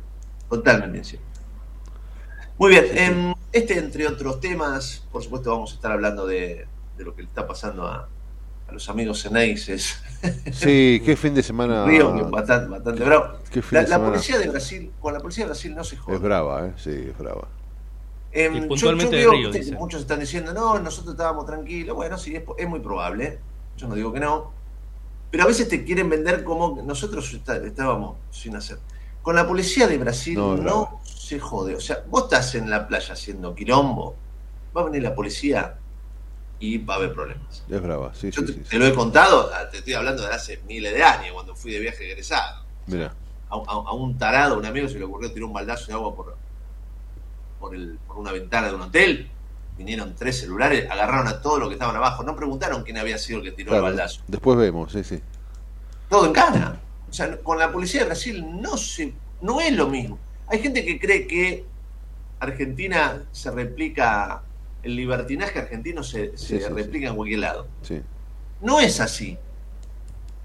Totalmente 0.49 0.99
incierto. 0.99 1.32
Muy 2.59 2.71
bien, 2.71 2.87
em, 2.97 3.35
este 3.53 3.79
entre 3.79 4.07
otros 4.07 4.41
temas, 4.41 5.07
por 5.11 5.23
supuesto 5.23 5.51
vamos 5.51 5.73
a 5.73 5.75
estar 5.75 5.93
hablando 5.93 6.27
de, 6.27 6.67
lo 6.99 7.15
que 7.15 7.23
le 7.23 7.29
está 7.29 7.47
pasando 7.47 7.87
a, 7.87 8.09
los 8.71 8.89
amigos 8.89 9.27
Eneises. 9.27 10.03
Sí, 10.51 11.03
qué 11.05 11.15
fin 11.15 11.35
de 11.35 11.43
semana. 11.43 11.85
Río, 11.85 12.31
bastante, 12.31 12.71
bastante 12.71 13.05
bravo. 13.05 13.39
La, 13.71 13.99
policía 13.99 14.39
de 14.39 14.49
Brasil, 14.49 14.91
con 14.99 15.13
la 15.13 15.21
policía 15.21 15.45
de 15.45 15.51
Brasil 15.51 15.75
no 15.75 15.85
se 15.85 15.99
jode. 15.99 16.17
Es 16.17 16.23
brava, 16.23 16.69
¿eh? 16.69 16.73
sí, 16.77 16.91
es 16.91 17.19
brava. 17.19 17.49
Em, 18.33 18.67
puntualmente 18.67 19.15
de 19.15 19.29
Río, 19.29 19.51
Muchos 19.79 20.01
están 20.01 20.21
diciendo, 20.21 20.55
no, 20.55 20.79
nosotros 20.79 21.15
estábamos 21.15 21.45
tranquilos. 21.45 21.95
Bueno, 21.95 22.17
sí, 22.17 22.35
es, 22.35 22.69
muy 22.69 22.81
probable. 22.81 23.41
Yo 23.77 23.89
no 23.89 23.95
digo 23.95 24.11
que 24.11 24.21
no. 24.21 24.53
Pero 25.31 25.45
a 25.45 25.47
veces 25.47 25.69
te 25.69 25.85
quieren 25.85 26.09
vender 26.09 26.43
como 26.43 26.81
nosotros 26.83 27.31
estábamos 27.35 28.17
sin 28.31 28.57
hacer. 28.57 28.79
Con 29.23 29.37
la 29.37 29.47
policía 29.47 29.87
de 29.87 29.99
Brasil 29.99 30.37
no, 30.37 31.01
se 31.33 31.41
jode. 31.41 31.75
O 31.75 31.81
sea, 31.81 32.05
vos 32.09 32.25
estás 32.25 32.55
en 32.55 32.69
la 32.69 32.87
playa 32.87 33.15
haciendo 33.15 33.55
quilombo, 33.55 34.17
va 34.77 34.83
a 34.83 34.85
venir 34.85 35.03
la 35.03 35.15
policía 35.15 35.77
y 36.59 36.79
va 36.79 36.95
a 36.95 36.97
haber 36.99 37.13
problemas. 37.13 37.65
Es 37.69 37.83
brava, 37.83 38.15
sí, 38.15 38.31
Yo 38.31 38.45
te, 38.45 38.53
te, 38.53 38.79
lo 38.79 38.87
he 38.87 38.95
contado, 38.95 39.51
te 39.71 39.79
estoy 39.79 39.95
hablando 39.95 40.23
de 40.23 40.33
hace 40.33 40.61
miles 40.69 40.93
de 40.93 41.03
años, 41.03 41.33
cuando 41.33 41.55
fui 41.55 41.73
de 41.73 41.81
viaje 41.81 42.11
egresado. 42.11 42.65
Mira. 42.87 43.15
A, 43.49 43.55
a, 43.55 43.93
un 43.93 44.17
tarado, 44.17 44.59
un 44.59 44.65
amigo, 44.65 44.89
se 44.89 44.99
le 44.99 45.05
ocurrió 45.05 45.33
tirar 45.33 45.45
un 45.45 45.53
baldazo 45.53 45.87
de 45.87 45.93
agua 45.95 46.15
por, 46.15 46.37
por, 47.59 47.75
el, 47.75 47.99
por 48.07 48.19
una 48.19 48.33
ventana 48.33 48.69
de 48.69 48.75
un 48.75 48.83
hotel 48.83 49.31
vinieron 49.77 50.15
tres 50.15 50.41
celulares, 50.41 50.89
agarraron 50.91 51.27
a 51.29 51.41
todo 51.41 51.59
lo 51.59 51.69
que 51.69 51.75
estaban 51.75 51.97
abajo, 51.97 52.23
no 52.23 52.37
preguntaron 52.37 52.83
quién 52.83 52.99
había 52.99 53.17
sido 53.19 53.39
el 53.39 53.45
que 53.45 53.53
tiró 53.53 53.75
el 53.75 53.83
baldazo. 53.83 54.21
Después 54.29 54.59
vemos, 54.59 54.93
sí, 54.93 55.03
sí. 55.03 55.21
Todo 56.09 56.27
en 56.27 56.33
cana. 56.33 56.79
O 57.09 57.13
sea, 57.13 57.39
con 57.39 57.59
la 57.59 57.73
policía 57.73 58.01
de 58.01 58.07
Brasil 58.07 58.47
no 58.61 58.77
se, 58.77 59.15
no 59.41 59.61
es 59.61 59.73
lo 59.73 59.89
mismo. 59.89 60.19
Hay 60.53 60.59
gente 60.59 60.85
que 60.85 61.01
cree 61.01 61.27
que 61.27 61.65
Argentina 62.39 63.25
se 63.33 63.51
replica, 63.51 64.43
el 64.83 64.97
libertinaje 64.97 65.59
argentino 65.59 66.03
se, 66.03 66.35
replica 66.69 67.09
en 67.09 67.17
cualquier 67.17 67.41
lado. 67.41 67.67
No 68.61 68.79
es 68.79 69.01
así. 69.01 69.39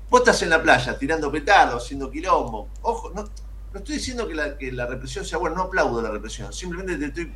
Vos 0.10 0.22
estás 0.22 0.41
en 0.43 0.52
la 0.52 0.63
playa 0.63 0.98
tirando 0.98 1.30
petardos, 1.30 1.84
haciendo 1.84 2.10
quilombo. 2.10 2.70
Ojo, 2.84 3.12
no, 3.13 3.24
no 3.24 3.80
estoy 3.80 3.96
diciendo 3.96 4.26
que 4.30 4.34
la, 4.34 4.58
que 4.58 4.72
la, 4.72 4.86
represión 4.86 5.26
sea 5.26 5.39
buena, 5.39 5.58
no 5.58 5.63
aplaudo 5.63 6.02
la 6.02 6.10
represión. 6.10 6.54
Simplemente 6.54 6.96
te 6.96 7.06
estoy 7.08 7.34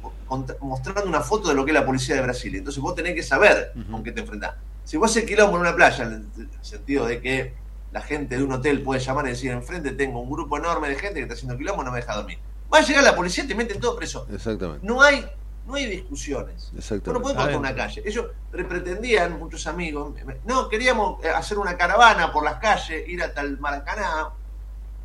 mostrando 0.61 1.09
una 1.09 1.19
foto 1.19 1.49
de 1.49 1.55
lo 1.55 1.65
que 1.65 1.71
es 1.71 1.75
la 1.75 1.85
policía 1.85 2.15
de 2.15 2.21
Brasil. 2.21 2.55
Entonces 2.55 2.81
vos 2.81 2.95
tenés 2.95 3.15
que 3.15 3.23
saber 3.23 3.73
con 3.91 4.01
qué 4.01 4.13
te 4.13 4.21
enfrentás. 4.21 4.55
Si 4.85 4.95
vos 4.95 5.11
haces 5.11 5.25
quilombo 5.25 5.57
en 5.57 5.61
una 5.63 5.75
playa, 5.75 6.05
en 6.05 6.31
el 6.37 6.49
sentido 6.61 7.05
de 7.05 7.19
que 7.19 7.53
la 7.91 7.99
gente 7.99 8.37
de 8.37 8.43
un 8.43 8.53
hotel 8.53 8.81
puede 8.81 9.01
llamar 9.01 9.25
y 9.25 9.31
decir, 9.31 9.51
enfrente 9.51 9.91
tengo 9.91 10.21
un 10.21 10.31
grupo 10.31 10.57
enorme 10.57 10.87
de 10.87 10.95
gente 10.95 11.15
que 11.15 11.23
está 11.23 11.33
haciendo 11.33 11.57
quilombo, 11.57 11.83
no 11.83 11.91
me 11.91 11.97
deja 11.97 12.15
dormir. 12.15 12.39
Va 12.73 12.79
a 12.79 12.81
llegar 12.81 13.03
la 13.03 13.15
policía 13.15 13.43
y 13.43 13.47
te 13.47 13.55
meten 13.55 13.79
todo 13.79 13.95
preso. 13.95 14.27
Exactamente. 14.33 14.85
No 14.85 15.01
hay, 15.01 15.25
no 15.65 15.75
hay 15.75 15.85
discusiones. 15.87 16.71
Exactamente. 16.77 17.13
no 17.13 17.21
podemos 17.21 17.47
por 17.47 17.55
una 17.57 17.75
calle. 17.75 18.01
Ellos 18.05 18.27
pretendían, 18.51 19.37
muchos 19.37 19.67
amigos, 19.67 20.13
no, 20.45 20.69
queríamos 20.69 21.23
eh, 21.23 21.29
hacer 21.29 21.57
una 21.57 21.77
caravana 21.77 22.31
por 22.31 22.43
las 22.43 22.55
calles, 22.55 23.07
ir 23.07 23.21
hasta 23.21 23.41
el 23.41 23.59
Maracaná, 23.59 24.29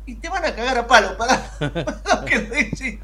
y 0.05 0.15
te 0.15 0.29
van 0.29 0.45
a 0.45 0.55
cagar 0.55 0.77
a 0.77 0.87
palo 0.87 1.17
para, 1.17 1.51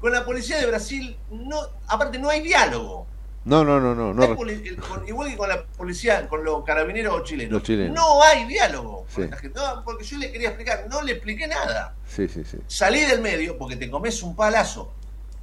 Con 0.00 0.12
la 0.12 0.24
policía 0.24 0.58
de 0.58 0.66
Brasil, 0.66 1.16
no, 1.30 1.58
aparte 1.88 2.18
no 2.18 2.28
hay 2.28 2.42
diálogo. 2.42 3.06
No, 3.44 3.62
no, 3.62 3.78
no, 3.78 3.94
no. 3.94 4.14
no. 4.14 4.24
igual 5.06 5.28
que 5.30 5.36
con 5.36 5.48
la 5.48 5.64
policía, 5.64 6.26
con 6.28 6.42
los 6.44 6.64
carabineros 6.64 7.24
chilenos. 7.24 7.62
No 7.92 8.22
hay 8.22 8.46
diálogo. 8.46 9.06
porque 9.84 10.04
yo 10.04 10.18
le 10.18 10.32
quería 10.32 10.48
explicar, 10.48 10.86
no 10.88 11.02
le 11.02 11.12
expliqué 11.12 11.46
nada. 11.46 11.94
Sí, 12.08 12.26
sí, 12.28 12.42
sí. 12.44 12.58
Salí 12.66 13.00
del 13.00 13.20
medio 13.20 13.58
porque 13.58 13.76
te 13.76 13.90
comes 13.90 14.22
un 14.22 14.34
palazo. 14.34 14.92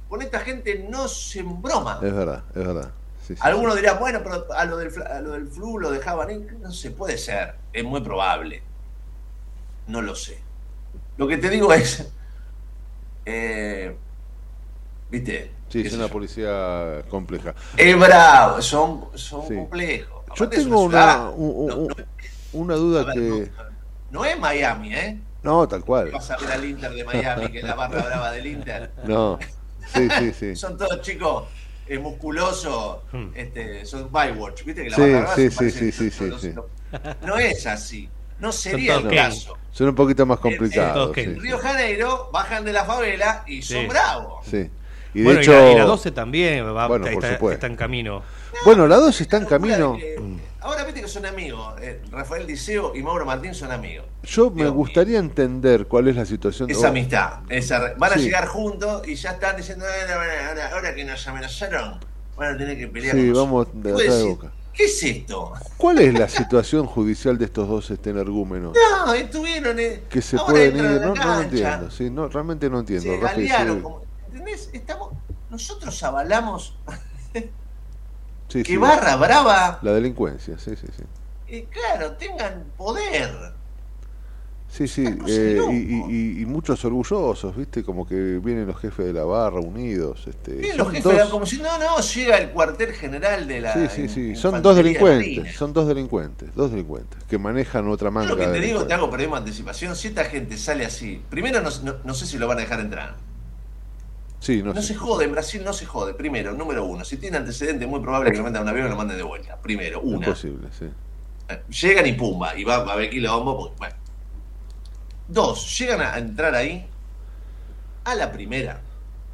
Con 0.08 0.20
esta 0.20 0.40
gente 0.40 0.84
no 0.90 1.08
se 1.08 1.40
embroma. 1.40 2.00
Es 2.02 2.12
verdad, 2.12 2.42
es 2.50 2.66
verdad. 2.66 2.92
Algunos 3.40 3.76
dirán, 3.76 3.98
bueno, 4.00 4.20
pero 4.22 4.52
a 4.52 4.64
lo, 4.64 4.76
del, 4.76 4.90
a 5.02 5.20
lo 5.20 5.32
del 5.32 5.48
flu 5.48 5.78
lo 5.78 5.90
dejaban. 5.90 6.60
No 6.60 6.72
sé, 6.72 6.90
puede 6.90 7.16
ser. 7.16 7.54
Es 7.72 7.84
muy 7.84 8.00
probable. 8.00 8.62
No 9.86 10.02
lo 10.02 10.14
sé. 10.14 10.38
Lo 11.16 11.28
que 11.28 11.38
te 11.38 11.48
digo 11.48 11.72
es. 11.72 12.08
Eh, 13.24 13.96
¿Viste? 15.08 15.52
Sí, 15.72 15.80
es 15.80 15.94
una 15.94 16.08
policía 16.08 17.02
compleja. 17.08 17.54
Es 17.78 17.98
bravo, 17.98 18.60
son, 18.60 19.06
son 19.14 19.46
complejos. 19.46 20.22
Yo 20.36 20.46
tengo 20.46 20.82
una, 20.82 21.30
una 22.52 22.74
duda 22.74 23.10
que... 23.10 23.50
No, 24.10 24.22
es 24.22 24.38
Miami, 24.38 24.94
¿eh? 24.94 25.18
No, 25.42 25.66
tal 25.66 25.82
cual. 25.82 26.10
Vas 26.10 26.30
a 26.30 26.36
ver 26.36 26.52
al 26.52 26.64
Inter 26.66 26.92
de 26.92 27.04
Miami, 27.04 27.48
que 27.50 27.58
es 27.58 27.64
la 27.64 27.74
barra 27.74 28.02
brava 28.02 28.32
del 28.32 28.46
Inter. 28.46 28.90
No, 29.06 29.38
sí, 29.94 30.08
sí, 30.18 30.32
sí. 30.32 30.56
son 30.56 30.76
todos 30.76 31.00
chicos 31.00 31.44
eh, 31.88 31.98
musculosos, 31.98 32.98
hmm. 33.10 33.28
este, 33.34 33.86
son 33.86 34.10
bywatch, 34.12 34.64
¿viste? 34.64 34.84
Que 34.84 34.90
la 34.90 34.96
sí, 34.96 35.10
barra 35.10 35.34
sí, 35.34 35.50
sí, 35.50 35.70
sí, 35.70 35.92
sí, 35.92 36.10
sí, 36.10 36.32
sí, 36.38 36.54
No 37.26 37.38
es 37.38 37.66
así, 37.66 38.10
no 38.38 38.52
sería 38.52 38.96
el 38.96 39.08
caso. 39.08 39.56
Son 39.70 39.88
un 39.88 39.94
poquito 39.94 40.26
más 40.26 40.38
complicados. 40.38 41.16
En, 41.16 41.40
Río 41.40 41.58
Janeiro 41.58 42.28
bajan 42.30 42.62
de 42.62 42.74
la 42.74 42.84
favela 42.84 43.42
y 43.46 43.62
son 43.62 43.88
bravos. 43.88 44.46
Sí. 44.46 44.70
Y 45.14 45.22
de 45.22 45.34
hecho, 45.34 45.72
y 45.72 45.74
la, 45.76 45.84
12 45.84 46.10
también 46.12 46.64
va, 46.74 46.86
bueno, 46.88 47.06
está, 47.06 47.34
está, 47.34 47.66
en 47.66 47.76
camino. 47.76 48.22
bueno, 48.64 48.86
la 48.86 48.96
12 48.96 49.22
está 49.22 49.36
en 49.36 49.44
camino. 49.44 49.98
ahora 50.60 50.84
viste 50.84 51.02
que 51.02 51.08
son 51.08 51.26
amigos. 51.26 51.74
Eh, 51.82 52.00
Rafael 52.10 52.46
Diceo 52.46 52.92
y 52.94 53.02
Mauro 53.02 53.26
Martín 53.26 53.54
son 53.54 53.70
amigos. 53.72 54.06
Yo 54.22 54.50
me 54.50 54.68
gustaría 54.68 55.18
entender 55.18 55.86
cuál 55.86 56.08
es 56.08 56.16
la 56.16 56.24
situación. 56.24 56.70
Esa 56.70 56.88
amistad. 56.88 57.40
Esa, 57.48 57.94
van 57.98 58.12
a 58.12 58.16
llegar 58.16 58.46
juntos 58.46 59.06
y 59.06 59.14
ya 59.14 59.32
están 59.32 59.56
diciendo, 59.56 59.84
ahora, 59.84 60.70
ahora 60.72 60.94
que 60.94 61.04
nos 61.04 61.26
amenazaron, 61.28 62.00
van 62.36 62.54
a 62.54 62.58
tener 62.58 62.78
que 62.78 62.88
pelear. 62.88 63.14
Sí, 63.14 63.30
vamos 63.30 63.68
de 63.74 63.92
de 63.92 64.24
boca. 64.24 64.52
¿Qué 64.72 64.84
es 64.84 65.02
esto? 65.02 65.52
¿Cuál 65.76 65.98
es 65.98 66.18
la 66.18 66.28
situación 66.28 66.86
judicial 66.86 67.36
de 67.36 67.44
estos 67.44 67.68
dos 67.68 67.92
energúmenos? 68.06 68.72
No, 68.74 69.12
estuvieron. 69.12 69.78
Eh, 69.78 70.04
que 70.08 70.22
se 70.22 70.38
pueden 70.38 70.76
ir. 70.76 71.00
No, 71.02 71.14
no, 71.14 71.42
entiendo. 71.42 71.90
Sí, 71.90 72.08
no, 72.08 72.28
realmente 72.28 72.70
no 72.70 72.80
entiendo. 72.80 73.04
Se 73.04 73.20
Rafael, 73.20 73.82
¿Entendés? 74.42 74.70
Estamos, 74.72 75.12
nosotros 75.50 76.02
avalamos 76.02 76.76
que 78.48 78.76
barra 78.76 79.14
brava. 79.14 79.78
La 79.82 79.92
delincuencia, 79.92 80.58
sí, 80.58 80.72
sí, 80.74 80.88
sí. 80.96 81.04
Eh, 81.46 81.68
claro, 81.70 82.16
tengan 82.16 82.64
poder. 82.76 83.30
Sí, 84.68 84.88
sí, 84.88 85.04
eh, 85.28 85.60
y, 86.40 86.44
muchos 86.46 86.84
orgullosos, 86.84 87.54
¿viste? 87.54 87.84
Como 87.84 88.04
que 88.04 88.40
vienen 88.42 88.66
los 88.66 88.80
jefes 88.80 89.06
de 89.06 89.12
la 89.12 89.22
barra 89.22 89.60
unidos. 89.60 90.26
Este, 90.26 90.74
los 90.76 90.90
jefes, 90.90 91.26
como 91.26 91.46
si 91.46 91.58
no, 91.58 91.78
no, 91.78 92.00
llega 92.00 92.38
el 92.38 92.50
cuartel 92.50 92.94
general 92.94 93.46
de 93.46 93.60
la. 93.60 93.74
Sí, 93.74 93.86
sí, 93.94 94.08
sí, 94.08 94.34
son 94.34 94.60
dos 94.60 94.74
delincuentes, 94.74 95.54
son 95.54 95.72
dos 95.72 95.86
delincuentes, 95.86 96.52
dos 96.56 96.70
delincuentes, 96.70 97.22
que 97.28 97.38
manejan 97.38 97.86
otra 97.86 98.10
manga. 98.10 98.30
Lo 98.30 98.36
que 98.36 98.46
te 98.46 98.58
digo, 98.60 98.86
te 98.86 98.94
hago 98.94 99.08
periodismo 99.08 99.36
de 99.36 99.42
anticipación, 99.42 99.94
si 99.94 100.08
esta 100.08 100.24
gente 100.24 100.56
sale 100.56 100.84
así, 100.84 101.22
primero 101.30 101.60
no, 101.60 101.70
no 102.02 102.14
sé 102.14 102.26
si 102.26 102.38
lo 102.38 102.48
van 102.48 102.58
a 102.58 102.62
dejar 102.62 102.80
entrar 102.80 103.31
no, 104.64 104.82
se 104.82 104.94
jode, 104.94 105.24
en 105.24 105.32
Brasil 105.32 105.62
no 105.64 105.72
se 105.72 105.86
jode. 105.86 106.14
Primero, 106.14 106.52
número 106.52 106.84
uno, 106.84 107.04
si 107.04 107.16
tiene 107.16 107.36
antecedentes, 107.36 107.88
muy 107.88 108.00
probable 108.00 108.32
que 108.32 108.38
lo 108.38 108.42
manden 108.42 108.60
a 108.60 108.62
un 108.62 108.68
avión 108.68 108.86
y 108.86 108.90
lo 108.90 108.96
manden 108.96 109.16
de 109.16 109.22
vuelta. 109.22 109.56
Primero, 109.56 110.00
una. 110.00 110.26
Imposible, 110.26 110.68
sí. 110.76 110.86
Eh, 111.48 111.62
llegan 111.68 112.06
y 112.06 112.12
pumba, 112.14 112.56
y 112.56 112.64
va, 112.64 112.76
a 112.76 112.92
haber 112.92 113.10
quilombo. 113.10 113.56
Pues, 113.56 113.78
bueno. 113.78 113.94
Dos, 115.28 115.78
llegan 115.78 116.00
a 116.00 116.18
entrar 116.18 116.54
ahí 116.54 116.86
a 118.04 118.14
la 118.14 118.32
primera. 118.32 118.80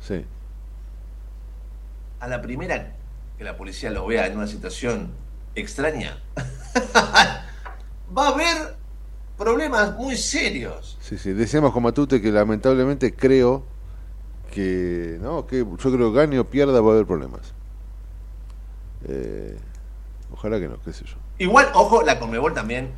Sí. 0.00 0.24
A 2.20 2.28
la 2.28 2.42
primera 2.42 2.94
que 3.38 3.44
la 3.44 3.56
policía 3.56 3.90
lo 3.90 4.06
vea 4.06 4.26
en 4.26 4.36
una 4.36 4.48
situación 4.48 5.12
extraña, 5.54 6.20
va 6.96 8.26
a 8.26 8.28
haber 8.28 8.76
problemas 9.38 9.94
muy 9.96 10.16
serios. 10.16 10.98
Sí, 11.00 11.16
sí. 11.16 11.32
Decíamos 11.32 11.72
con 11.72 11.84
Matute 11.84 12.20
que 12.20 12.32
lamentablemente 12.32 13.14
creo 13.14 13.64
que 14.50 15.18
no 15.20 15.46
que 15.46 15.58
yo 15.58 15.76
creo 15.76 16.12
que 16.12 16.18
gane 16.18 16.38
o 16.38 16.44
pierda 16.44 16.80
va 16.80 16.90
a 16.90 16.92
haber 16.94 17.06
problemas. 17.06 17.54
Eh, 19.06 19.56
ojalá 20.32 20.58
que 20.58 20.68
no 20.68 20.80
qué 20.82 20.92
sé 20.92 21.04
yo. 21.04 21.16
Igual 21.38 21.68
ojo 21.74 22.02
la 22.02 22.18
Conmebol 22.18 22.54
también 22.54 22.92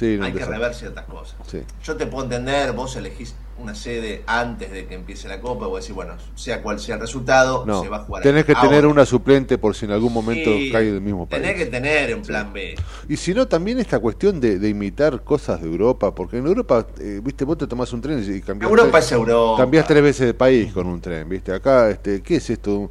hay 0.00 0.32
que 0.32 0.44
rever 0.44 0.74
ciertas 0.74 1.04
cosas. 1.04 1.36
Yo 1.82 1.96
te 1.96 2.06
puedo 2.06 2.24
entender 2.24 2.72
vos 2.72 2.96
elegís 2.96 3.34
una 3.58 3.74
sede 3.74 4.22
antes 4.26 4.70
de 4.70 4.86
que 4.86 4.94
empiece 4.94 5.28
la 5.28 5.40
Copa, 5.40 5.66
o 5.66 5.76
decir, 5.76 5.94
bueno, 5.94 6.14
sea 6.34 6.62
cual 6.62 6.80
sea 6.80 6.96
el 6.96 7.00
resultado, 7.00 7.64
se 7.82 7.88
va 7.88 7.98
a 7.98 8.00
jugar. 8.00 8.22
Tenés 8.22 8.44
que 8.44 8.54
tener 8.54 8.86
una 8.86 9.06
suplente 9.06 9.58
por 9.58 9.74
si 9.74 9.86
en 9.86 9.92
algún 9.92 10.12
momento 10.12 10.50
cae 10.72 10.92
del 10.92 11.00
mismo 11.00 11.28
país. 11.28 11.42
Tenés 11.42 11.58
que 11.58 11.66
tener 11.66 12.14
un 12.14 12.22
plan 12.22 12.52
B. 12.52 12.74
Y 13.08 13.16
si 13.16 13.34
no, 13.34 13.46
también 13.46 13.78
esta 13.78 13.98
cuestión 13.98 14.40
de, 14.40 14.68
imitar 14.68 15.22
cosas 15.22 15.60
de 15.60 15.68
Europa, 15.68 16.14
porque 16.14 16.38
en 16.38 16.46
Europa, 16.46 16.86
eh, 17.00 17.20
viste, 17.22 17.44
vos 17.44 17.58
te 17.58 17.66
tomás 17.66 17.92
un 17.92 18.00
tren 18.00 18.22
y 18.22 18.40
cambiás. 18.40 18.70
Europa 18.70 18.98
es 18.98 19.12
Europa. 19.12 19.62
Cambiás 19.62 19.86
tres 19.86 20.02
veces 20.02 20.26
de 20.26 20.34
país 20.34 20.72
con 20.72 20.86
un 20.86 21.00
tren, 21.00 21.28
viste. 21.28 21.52
Acá, 21.52 21.90
este, 21.90 22.22
¿qué 22.22 22.36
es 22.36 22.50
esto? 22.50 22.90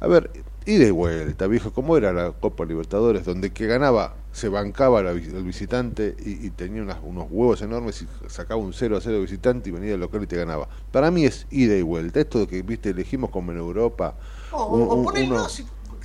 A 0.00 0.06
ver, 0.06 0.30
y 0.64 0.76
de 0.76 0.90
vuelta, 0.90 1.46
viejo, 1.46 1.72
¿cómo 1.72 1.96
era 1.96 2.12
la 2.12 2.32
Copa 2.32 2.64
Libertadores? 2.64 3.24
Donde 3.24 3.50
que 3.50 3.66
ganaba, 3.66 4.14
se 4.32 4.48
bancaba 4.48 5.00
el 5.00 5.44
visitante 5.44 6.16
y, 6.18 6.50
tenía 6.50 6.82
unos 7.02 7.26
huevos 7.30 7.60
enormes 7.62 8.02
y 8.02 8.08
sacaba 8.28 8.60
un 8.60 8.72
0 8.72 8.96
a 8.96 9.00
0 9.00 9.20
visitante 9.20 9.68
y 9.68 9.72
venía 9.72 9.94
al 9.94 10.00
local 10.00 10.22
y 10.22 10.26
te 10.26 10.36
ganaba. 10.36 10.68
Para 10.90 11.10
mí 11.10 11.24
es 11.24 11.46
ida 11.50 11.76
y 11.76 11.82
vuelta. 11.82 12.20
Esto 12.20 12.40
de 12.40 12.46
que, 12.46 12.62
viste, 12.62 12.90
elegimos 12.90 13.30
como 13.30 13.52
en 13.52 13.58
Europa. 13.58 14.14
o, 14.50 15.10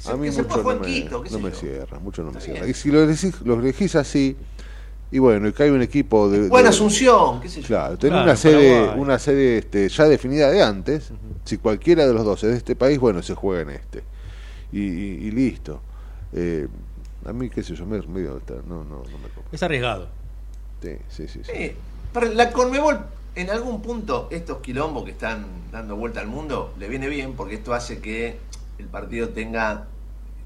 a 0.06 0.16
mí 0.16 0.30
mucho 0.30 0.64
no, 0.64 1.40
me, 1.40 1.52
cierra, 1.52 2.00
mucho 2.00 2.24
no 2.24 2.32
me 2.32 2.40
cierra. 2.40 2.68
Y 2.68 2.74
si 2.74 2.92
lo 2.92 3.02
elegís, 3.02 3.42
lo 3.42 3.56
elegís 3.56 3.96
así, 3.96 4.38
y 5.10 5.20
bueno, 5.20 5.48
y 5.48 5.54
cae 5.54 5.72
un 5.72 5.82
equipo 5.82 6.30
de. 6.30 6.50
Buena 6.50 6.70
Asunción, 6.70 7.42
qué 7.42 7.50
sé 7.50 7.62
yo. 7.62 7.68
Claro, 7.68 7.98
tener 7.98 8.22
una 8.22 8.36
sede, 8.36 8.90
una 8.96 9.18
sede 9.18 9.58
este, 9.58 9.90
ya 9.90 10.06
definida 10.06 10.52
de 10.52 10.62
antes. 10.62 11.12
Si 11.46 11.58
cualquiera 11.58 12.06
de 12.06 12.14
los 12.14 12.26
dos 12.26 12.44
es 12.44 12.52
de 12.52 12.58
este 12.58 12.76
país, 12.76 13.00
bueno, 13.00 13.24
se 13.24 13.34
juega 13.34 13.62
en 13.62 13.70
este 13.72 14.04
y, 14.72 15.32
listo. 15.32 15.82
Eh, 16.34 16.68
a 17.28 17.34
mí, 17.34 17.50
qué 17.50 17.62
sé 17.62 17.76
yo, 17.76 17.86
me, 17.86 18.02
medio, 18.02 18.42
no, 18.68 18.84
no, 18.84 19.04
no 19.04 19.04
me 19.04 19.30
Es 19.52 19.62
arriesgado. 19.62 20.08
Sí, 20.82 20.98
sí, 21.10 21.28
sí. 21.28 21.42
sí. 21.44 21.76
la 22.34 22.52
Conmebol, 22.52 23.00
en 23.36 23.50
algún 23.50 23.82
punto, 23.82 24.28
estos 24.32 24.60
quilombos 24.60 25.04
que 25.04 25.12
están 25.12 25.46
dando 25.72 25.96
vuelta 25.96 26.22
al 26.22 26.28
mundo, 26.28 26.74
le 26.80 26.88
viene 26.88 27.10
bien 27.10 27.34
porque 27.34 27.56
esto 27.56 27.74
hace 27.74 28.00
que 28.00 28.40
el 28.80 28.88
partido 28.88 29.30
tenga 29.30 29.88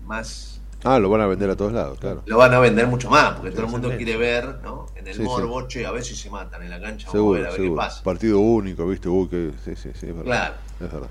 más 0.06 0.62
Ah, 0.84 0.98
lo 0.98 1.10
van 1.10 1.22
a 1.22 1.28
vender 1.28 1.48
a 1.48 1.56
todos 1.56 1.74
lados, 1.74 2.00
claro. 2.00 2.24
Lo 2.26 2.38
van 2.38 2.54
a 2.56 2.60
vender 2.60 2.88
mucho 2.88 3.08
más, 3.08 3.36
porque 3.36 3.52
todo 3.52 3.66
el 3.66 3.72
mundo 3.72 3.96
quiere 3.96 4.18
ver, 4.18 4.62
¿no? 4.64 4.88
En 4.96 5.08
el 5.08 5.22
morboche, 5.22 5.86
a 5.86 5.92
ver 5.92 6.04
si 6.04 6.16
se 6.16 6.30
matan 6.32 6.64
en 6.64 6.72
la 6.72 6.82
cancha, 6.82 7.08
seguro, 7.12 7.40
a 7.46 7.52
ver, 7.52 7.62
qué 7.62 7.70
pasa. 7.70 8.04
Partido 8.04 8.40
único, 8.40 8.88
¿viste? 8.88 9.08
Uy, 9.08 9.28
que... 9.28 9.52
Sí, 9.64 9.76
sí, 9.76 9.92
sí, 9.94 10.08
es 10.08 10.16
verdad. 10.16 10.24
Claro. 10.24 10.54
Es 10.80 10.92
verdad, 10.92 11.10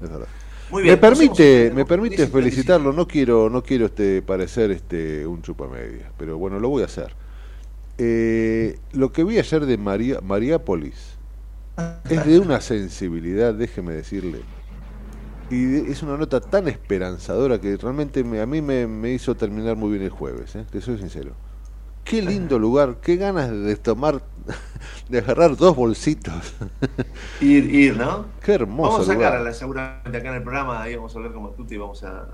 es 0.00 0.10
verdad. 0.10 0.28
Me 0.72 0.96
permite, 0.96 1.70
me 1.74 1.84
permite 1.84 2.26
felicitarlo. 2.26 2.92
No 2.92 3.06
quiero, 3.06 3.50
no 3.50 3.62
quiero 3.62 3.86
este 3.86 4.22
parecer 4.22 4.70
este 4.70 5.26
un 5.26 5.42
chupamedia, 5.42 6.10
pero 6.16 6.38
bueno, 6.38 6.58
lo 6.58 6.68
voy 6.68 6.82
a 6.82 6.86
hacer. 6.86 7.14
Eh, 7.98 8.78
lo 8.92 9.12
que 9.12 9.24
vi 9.24 9.38
ayer 9.38 9.66
de 9.66 9.76
María, 9.76 10.20
Mariápolis 10.22 11.16
es 12.08 12.26
de 12.26 12.38
una 12.38 12.60
sensibilidad, 12.60 13.54
déjeme 13.54 13.94
decirle. 13.94 14.40
Y 15.50 15.90
es 15.90 16.02
una 16.02 16.16
nota 16.16 16.40
tan 16.40 16.68
esperanzadora 16.68 17.60
que 17.60 17.76
realmente 17.76 18.20
a 18.20 18.46
mí 18.46 18.62
me, 18.62 19.12
hizo 19.12 19.34
terminar 19.34 19.76
muy 19.76 19.90
bien 19.90 20.02
el 20.02 20.10
jueves, 20.10 20.56
¿eh? 20.56 20.64
te 20.70 20.80
soy 20.80 20.98
sincero. 20.98 21.32
Qué 22.04 22.20
lindo 22.20 22.58
lugar, 22.58 22.96
qué 23.00 23.16
ganas 23.16 23.50
de 23.50 23.76
tomar, 23.76 24.22
de 25.08 25.18
agarrar 25.18 25.56
dos 25.56 25.74
bolsitos. 25.76 26.54
Ir, 27.40 27.74
ir, 27.74 27.96
¿no? 27.96 28.26
Qué 28.42 28.54
hermoso. 28.54 28.90
Vamos 28.90 29.08
a 29.08 29.12
sacar 29.12 29.54
seguramente 29.54 30.18
acá 30.18 30.28
en 30.30 30.34
el 30.36 30.42
programa, 30.42 30.82
ahí 30.82 30.96
vamos 30.96 31.14
a 31.14 31.18
hablar 31.18 31.32
como 31.32 31.50
tú 31.50 31.66
y 31.70 31.76
vamos 31.76 32.02
a, 32.02 32.26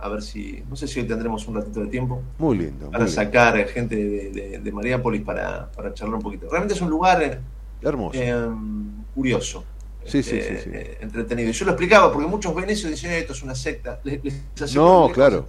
a 0.00 0.08
ver 0.08 0.22
si, 0.22 0.62
no 0.68 0.76
sé 0.76 0.86
si 0.86 1.00
hoy 1.00 1.06
tendremos 1.06 1.46
un 1.48 1.56
ratito 1.56 1.80
de 1.80 1.86
tiempo. 1.86 2.22
Muy 2.38 2.58
lindo. 2.58 2.90
Para 2.90 3.08
sacar 3.08 3.56
gente 3.68 3.96
de, 3.96 4.60
de, 4.62 4.72
Mariápolis 4.72 5.22
para, 5.22 5.70
para, 5.72 5.94
charlar 5.94 6.16
un 6.16 6.22
poquito. 6.22 6.48
Realmente 6.48 6.74
es 6.74 6.80
un 6.80 6.90
lugar 6.90 7.22
eh, 7.22 7.40
hermoso, 7.82 8.20
em, 8.20 9.04
curioso. 9.14 9.64
Sí, 10.04 10.22
sí, 10.22 10.40
sí, 10.40 10.70
eh, 10.72 10.98
entretenido. 11.00 11.50
Yo 11.50 11.64
lo 11.66 11.72
explicaba 11.72 12.10
porque 12.10 12.26
muchos 12.26 12.54
ven 12.54 12.70
eso 12.70 12.88
y 12.88 12.92
dicen, 12.92 13.12
esto 13.12 13.32
es 13.32 13.42
una 13.42 13.54
secta. 13.54 14.00
no, 14.74 15.10
claro. 15.12 15.46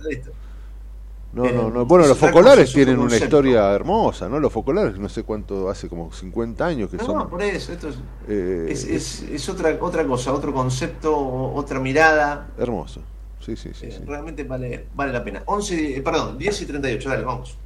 No, 1.32 1.44
no, 1.52 1.70
no. 1.70 1.86
Bueno, 1.86 2.08
los 2.08 2.18
focolares 2.18 2.74
tienen 2.74 2.98
una 3.00 3.16
historia 3.16 3.72
hermosa, 3.72 4.28
¿no? 4.28 4.40
Los 4.40 4.52
focolares, 4.52 4.98
no 4.98 5.10
sé 5.10 5.24
cuánto, 5.24 5.70
hace 5.70 5.88
como 5.88 6.12
50 6.12 6.66
años 6.66 6.90
que 6.90 6.98
son. 6.98 7.18
No, 7.18 7.30
por 7.30 7.44
eso, 7.44 7.72
esto 7.72 7.90
eh, 8.28 8.68
es, 8.70 8.84
es, 8.86 9.22
es, 9.22 9.50
otra, 9.50 9.78
otra 9.80 10.06
cosa, 10.08 10.34
otro 10.34 10.52
concepto, 10.52 11.16
otra 11.54 11.80
mirada. 11.80 12.48
Hermoso. 12.58 13.02
Sí, 13.40 13.56
sí, 13.56 13.70
sí, 13.74 13.92
sí. 13.92 14.00
Realmente 14.06 14.44
vale, 14.44 14.88
vale 14.96 15.14
la 15.14 15.24
pena. 15.24 15.44
11, 15.46 15.98
eh, 15.98 16.02
perdón, 16.02 16.38
10 16.38 16.62
y 16.62 16.66
38, 16.66 17.10
dale, 17.10 17.24
vamos. 17.24 17.58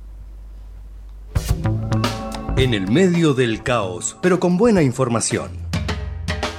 En 2.57 2.73
el 2.73 2.91
medio 2.91 3.33
del 3.33 3.63
caos, 3.63 4.17
pero 4.21 4.39
con 4.41 4.57
buena 4.57 4.81
información. 4.81 5.51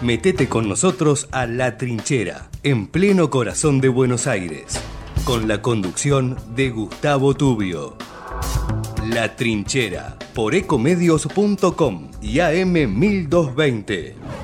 Metete 0.00 0.48
con 0.48 0.68
nosotros 0.68 1.28
a 1.32 1.46
La 1.46 1.76
Trinchera, 1.76 2.48
en 2.62 2.86
pleno 2.88 3.30
corazón 3.30 3.80
de 3.80 3.88
Buenos 3.88 4.26
Aires 4.26 4.82
con 5.24 5.48
la 5.48 5.62
conducción 5.62 6.36
de 6.54 6.70
Gustavo 6.70 7.34
Tubio. 7.34 7.96
La 9.08 9.34
Trinchera, 9.36 10.16
por 10.34 10.54
ecomedios.com 10.54 12.10
y 12.20 12.40
AM 12.40 12.72
1220. 12.72 14.43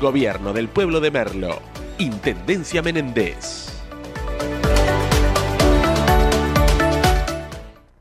Gobierno 0.00 0.54
del 0.54 0.68
Pueblo 0.68 0.98
de 1.00 1.10
Merlo. 1.10 1.60
Intendencia 1.98 2.80
Menéndez. 2.80 3.68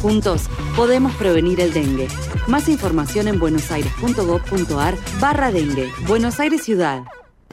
Juntos 0.00 0.48
podemos 0.76 1.14
prevenir 1.14 1.60
el 1.60 1.72
dengue. 1.72 2.08
Más 2.46 2.68
información 2.68 3.28
en 3.28 3.38
buenosaires.gov.ar 3.38 4.94
barra 5.20 5.50
dengue. 5.50 5.90
Buenos 6.06 6.38
Aires 6.40 6.62
Ciudad. 6.62 7.04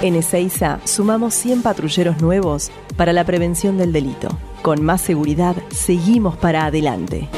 En 0.00 0.14
Ezeiza 0.14 0.78
sumamos 0.84 1.34
100 1.34 1.62
patrulleros 1.62 2.22
nuevos 2.22 2.70
para 2.96 3.12
la 3.12 3.24
prevención 3.24 3.78
del 3.78 3.92
delito. 3.92 4.28
Con 4.62 4.80
más 4.80 5.00
seguridad, 5.00 5.56
seguimos 5.70 6.36
para 6.36 6.66
adelante. 6.66 7.28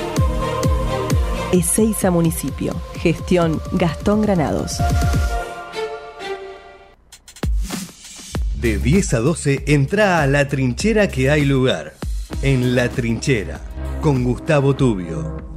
Ezeiza 1.53 2.11
Municipio. 2.11 2.77
Gestión 2.97 3.63
Gastón 3.73 4.21
Granados. 4.21 4.77
De 8.61 8.77
10 8.77 9.15
a 9.15 9.21
12, 9.21 9.65
entra 9.67 10.21
a 10.21 10.27
la 10.27 10.47
trinchera 10.49 11.09
que 11.09 11.31
hay 11.31 11.47
lugar. 11.47 11.95
En 12.43 12.75
la 12.75 12.91
trinchera, 12.91 13.63
con 14.03 14.23
Gustavo 14.23 14.77
Tubio. 14.77 15.50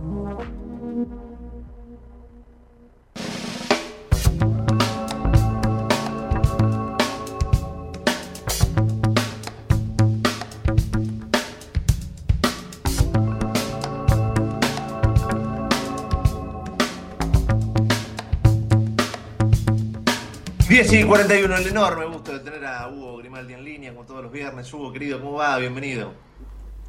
10 20.73 20.91
y 20.93 21.03
41, 21.03 21.55
el 21.55 21.67
enorme 21.67 22.05
gusto 22.07 22.33
de 22.33 22.39
tener 22.39 22.65
a 22.65 22.89
Hugo 22.89 23.17
Grimaldi 23.17 23.53
en 23.53 23.63
línea, 23.63 23.93
como 23.93 24.07
todos 24.07 24.23
los 24.23 24.31
viernes. 24.31 24.73
Hugo, 24.73 24.91
querido, 24.91 25.19
¿cómo 25.19 25.33
va? 25.33 25.55
Bienvenido. 25.59 26.13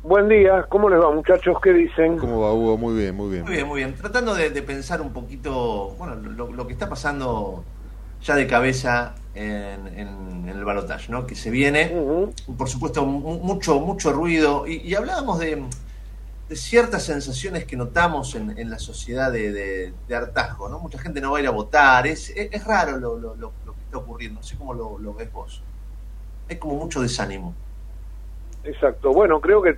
Buen 0.02 0.26
día, 0.26 0.64
¿cómo 0.70 0.88
les 0.88 0.98
va 0.98 1.10
muchachos? 1.10 1.58
¿Qué 1.62 1.74
dicen? 1.74 2.16
¿Cómo 2.16 2.40
va 2.40 2.54
Hugo? 2.54 2.78
Muy 2.78 2.94
bien, 2.94 3.14
muy 3.14 3.30
bien. 3.30 3.44
Muy 3.44 3.52
bien, 3.52 3.66
muy 3.66 3.80
bien. 3.80 3.94
Tratando 3.94 4.34
de, 4.34 4.50
pensar 4.62 5.02
un 5.02 5.12
poquito, 5.12 5.94
bueno, 5.98 6.14
lo, 6.14 6.66
que 6.66 6.72
está 6.72 6.88
pasando 6.88 7.62
ya 8.22 8.36
de 8.36 8.46
cabeza 8.46 9.16
en, 9.34 10.48
el 10.48 10.64
balotaje, 10.64 11.12
¿no? 11.12 11.26
Que 11.26 11.34
se 11.34 11.50
viene, 11.50 11.94
por 12.56 12.70
supuesto, 12.70 13.04
mucho, 13.04 13.80
mucho 13.80 14.14
ruido. 14.14 14.66
y 14.66 14.94
hablábamos 14.94 15.40
de, 15.40 15.62
de 16.48 16.56
ciertas 16.56 17.04
sensaciones 17.04 17.64
que 17.64 17.76
notamos 17.76 18.34
en, 18.34 18.68
la 18.68 18.78
sociedad 18.78 19.32
de, 19.32 19.94
hartazgo, 20.14 20.68
¿no? 20.68 20.78
Mucha 20.78 20.98
gente 20.98 21.20
no 21.20 21.32
va 21.32 21.38
a 21.38 21.40
ir 21.40 21.46
a 21.46 21.50
votar, 21.50 22.06
es, 22.06 22.30
es, 22.34 22.64
raro 22.64 22.98
lo, 22.98 23.16
lo, 23.16 23.34
lo, 23.34 23.52
que 23.52 23.63
está 23.94 23.98
ocurriendo, 23.98 24.40
no 24.40 24.42
sé 24.42 24.56
cómo 24.58 24.74
lo, 24.74 25.14
ves 25.14 25.32
vos. 25.32 25.62
Hay 26.48 26.56
como 26.56 26.74
mucho 26.74 27.00
desánimo. 27.00 27.54
Exacto, 28.64 29.12
bueno, 29.12 29.40
creo 29.40 29.62
que 29.62 29.76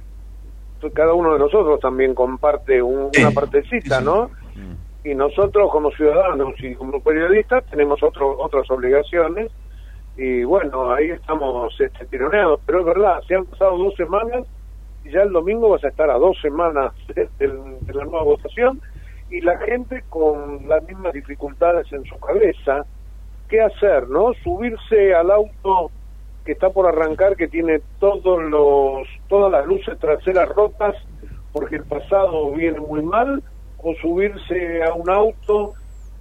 cada 0.94 1.14
uno 1.14 1.32
de 1.32 1.38
nosotros 1.38 1.80
también 1.80 2.14
comparte 2.14 2.80
una 2.82 3.30
partecita, 3.34 4.00
¿no? 4.00 4.30
Y 5.04 5.14
nosotros 5.14 5.70
como 5.70 5.90
ciudadanos 5.92 6.54
y 6.58 6.74
como 6.74 7.00
periodistas 7.00 7.64
tenemos 7.66 8.02
otro, 8.02 8.38
otras 8.38 8.68
obligaciones 8.70 9.52
y 10.16 10.44
bueno, 10.44 10.92
ahí 10.92 11.10
estamos 11.10 11.78
este, 11.78 12.06
tironeados, 12.06 12.60
pero 12.64 12.80
es 12.80 12.86
verdad, 12.86 13.20
se 13.28 13.34
han 13.34 13.44
pasado 13.44 13.76
dos 13.76 13.94
semanas 13.94 14.46
y 15.04 15.10
ya 15.10 15.22
el 15.22 15.32
domingo 15.32 15.68
vas 15.68 15.84
a 15.84 15.88
estar 15.88 16.10
a 16.10 16.18
dos 16.18 16.36
semanas 16.40 16.92
de, 17.14 17.28
de 17.38 17.94
la 17.94 18.04
nueva 18.04 18.22
votación 18.22 18.80
y 19.30 19.40
la 19.42 19.58
gente 19.58 20.02
con 20.08 20.68
las 20.68 20.82
mismas 20.84 21.12
dificultades 21.12 21.92
en 21.92 22.04
su 22.04 22.18
cabeza, 22.18 22.84
¿qué 23.48 23.62
hacer, 23.62 24.08
no? 24.08 24.32
Subirse 24.42 25.14
al 25.14 25.30
auto 25.30 25.90
que 26.44 26.52
está 26.52 26.70
por 26.70 26.86
arrancar, 26.86 27.36
que 27.36 27.48
tiene 27.48 27.80
todos 27.98 28.42
los, 28.42 29.08
todas 29.28 29.50
las 29.50 29.66
luces 29.66 29.98
traseras 29.98 30.48
rotas 30.50 30.94
porque 31.52 31.76
el 31.76 31.84
pasado 31.84 32.52
viene 32.52 32.78
muy 32.80 33.02
mal, 33.02 33.42
o 33.78 33.94
subirse 33.94 34.82
a 34.82 34.92
un 34.92 35.08
auto 35.08 35.72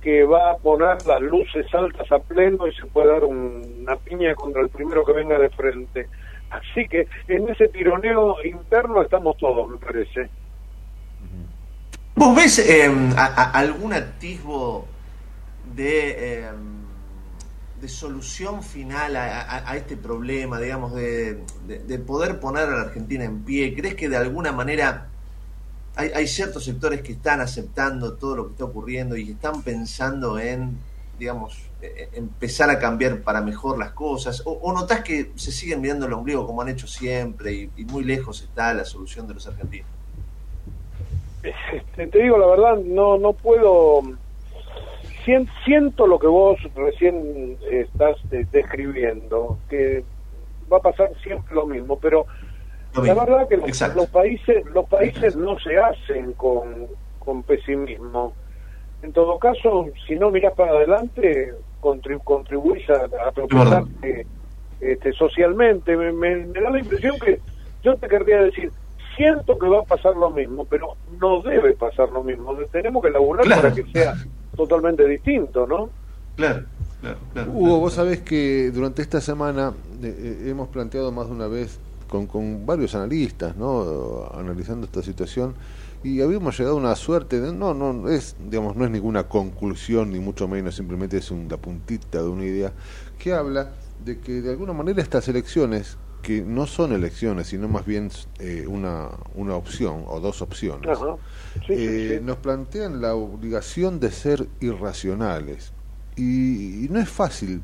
que 0.02 0.24
va 0.24 0.52
a 0.52 0.58
poner 0.58 1.06
las 1.06 1.22
luces 1.22 1.66
altas 1.74 2.10
a 2.12 2.20
pleno 2.20 2.68
y 2.68 2.74
se 2.76 2.86
puede 2.86 3.12
dar 3.12 3.26
una 3.26 3.98
piña 3.98 4.34
contra 4.36 4.62
el 4.62 4.70
primero 4.70 5.04
que 5.04 5.12
venga 5.12 5.38
de 5.38 5.50
frente. 5.50 6.08
Así 6.52 6.88
que 6.88 7.08
en 7.28 7.50
ese 7.50 7.68
tironeo 7.68 8.38
interno 8.46 9.02
estamos 9.02 9.36
todos, 9.38 9.68
me 9.68 9.78
parece. 9.78 10.30
¿Vos 12.16 12.36
ves 12.36 12.60
eh, 12.60 12.90
algún 13.54 13.92
atisbo 13.92 14.86
de, 15.76 16.12
eh, 16.12 16.50
solución 17.88 18.64
final 18.64 19.16
a, 19.16 19.76
este 19.76 19.98
problema, 19.98 20.60
digamos, 20.60 20.94
de, 20.94 21.44
poder 22.06 22.40
poner 22.40 22.64
a 22.64 22.76
la 22.76 22.82
Argentina 22.82 23.24
en 23.24 23.44
pie? 23.44 23.74
¿Crees 23.76 23.96
que 23.96 24.10
de 24.10 24.18
alguna 24.18 24.52
manera 24.52 25.08
hay, 25.96 26.28
ciertos 26.28 26.66
sectores 26.66 27.02
que 27.02 27.14
están 27.14 27.42
aceptando 27.42 28.14
todo 28.14 28.36
lo 28.36 28.46
que 28.48 28.52
está 28.52 28.66
ocurriendo 28.66 29.16
y 29.18 29.32
están 29.32 29.62
pensando 29.62 30.40
en, 30.40 30.78
digamos, 31.18 31.58
e, 31.82 32.10
e, 32.14 32.18
empezar 32.18 32.70
a 32.70 32.80
cambiar 32.80 33.22
para 33.22 33.42
mejor 33.42 33.78
las 33.78 33.92
cosas? 33.92 34.42
¿O, 34.46 34.52
o 34.52 34.74
notás 34.74 35.02
que 35.02 35.32
se 35.36 35.52
siguen 35.52 35.82
mirando 35.82 36.06
el 36.06 36.14
ombligo 36.14 36.46
como 36.46 36.62
han 36.62 36.70
hecho 36.70 36.88
siempre 36.88 37.70
y 37.76 37.86
muy 37.86 38.04
lejos 38.04 38.42
está 38.42 38.74
la 38.74 38.86
solución 38.86 39.28
de 39.28 39.34
los 39.36 39.48
argentinos? 39.48 39.96
Te 41.96 42.06
digo 42.06 42.38
la 42.38 42.48
verdad, 42.48 42.78
no, 42.84 43.18
no 43.18 43.34
puedo. 43.34 44.02
Siento 45.26 46.06
lo 46.06 46.20
que 46.20 46.28
vos 46.28 46.58
recién 46.76 47.58
estás 47.72 48.18
describiendo, 48.52 49.58
que 49.70 50.04
va 50.72 50.78
a 50.78 50.82
pasar 50.82 51.10
siempre 51.24 51.56
lo 51.56 51.66
mismo, 51.66 51.98
pero 52.00 52.28
la 52.96 53.14
verdad 53.14 53.48
que 53.48 53.58
los, 53.58 54.10
países 54.10 54.66
los 54.68 54.88
países 54.88 55.36
no 55.36 55.58
se 55.60 55.78
hacen 55.78 56.34
con, 56.34 56.88
con 57.20 57.42
pesimismo. 57.42 58.34
En 59.02 59.14
todo 59.14 59.40
caso, 59.40 59.88
si 60.08 60.16
no 60.16 60.30
miras 60.30 60.54
para 60.54 60.72
adelante, 60.72 61.54
contribuís 61.82 62.88
a, 62.90 63.06
a 63.06 63.84
este, 64.80 65.14
socialmente. 65.14 65.98
Me, 65.98 66.12
me, 66.12 66.46
da 66.48 66.70
la 66.70 66.80
impresión 66.80 67.18
que 67.20 67.40
yo 67.84 67.96
te 67.98 68.08
querría 68.08 68.44
decir, 68.44 68.72
siento 69.18 69.58
que 69.58 69.68
va 69.68 69.80
a 69.80 69.84
pasar 69.84 70.16
lo 70.16 70.30
mismo, 70.30 70.66
pero 70.66 70.96
no 71.20 71.42
debe 71.42 71.74
pasar 71.74 72.10
lo 72.10 72.24
mismo. 72.24 72.56
Tenemos 72.72 73.04
que 73.04 73.10
laburar 73.10 73.48
para 73.48 73.74
que 73.74 73.84
sea 73.92 74.14
totalmente 74.56 75.08
distinto, 75.08 75.68
¿no? 75.68 75.90
Claro. 76.36 76.66
Claro, 77.34 77.52
Hugo, 77.52 77.80
vos 77.80 77.94
sabés 77.94 78.22
que 78.22 78.72
durante 78.72 79.04
esta 79.04 79.22
semana 79.22 79.74
eh, 80.02 80.16
eh, 80.18 80.50
hemos 80.50 80.70
planteado 80.70 81.12
más 81.12 81.28
de 81.28 81.34
una 81.34 81.48
vez 81.48 81.78
con, 82.10 82.26
con 82.26 82.66
varios 82.66 82.96
analistas, 82.96 83.56
¿no? 83.56 84.28
Analizando 84.34 84.88
esta 84.88 85.04
situación 85.04 85.54
y 86.06 86.22
habíamos 86.22 86.58
llegado 86.58 86.78
a 86.78 86.80
una 86.80 86.96
suerte 86.96 87.42
de, 87.42 87.52
no 87.52 87.74
no 87.74 88.08
es 88.10 88.36
digamos 88.48 88.76
no 88.76 88.86
es 88.86 88.92
ninguna 88.92 89.24
conclusión 89.24 90.12
ni 90.12 90.20
mucho 90.20 90.48
menos 90.48 90.76
simplemente 90.76 91.18
es 91.18 91.32
una 91.32 91.58
puntita 91.58 92.22
de 92.22 92.28
una 92.28 92.46
idea 92.46 92.74
que 93.18 93.34
habla 93.34 93.72
de 94.04 94.20
que 94.20 94.42
de 94.42 94.52
alguna 94.52 94.74
manera 94.74 95.02
estas 95.02 95.28
elecciones 95.30 95.98
que 96.26 96.42
no 96.42 96.66
son 96.66 96.92
elecciones, 96.92 97.46
sino 97.46 97.68
más 97.68 97.86
bien 97.86 98.10
eh, 98.40 98.66
una, 98.68 99.10
una 99.36 99.56
opción 99.56 100.06
o 100.08 100.20
dos 100.20 100.42
opciones, 100.42 100.98
eh, 101.70 102.20
nos 102.24 102.38
plantean 102.38 103.00
la 103.00 103.14
obligación 103.14 104.00
de 104.00 104.10
ser 104.10 104.48
irracionales. 104.60 105.72
Y, 106.18 106.88
no 106.90 107.00
es 107.00 107.10
fácil 107.10 107.62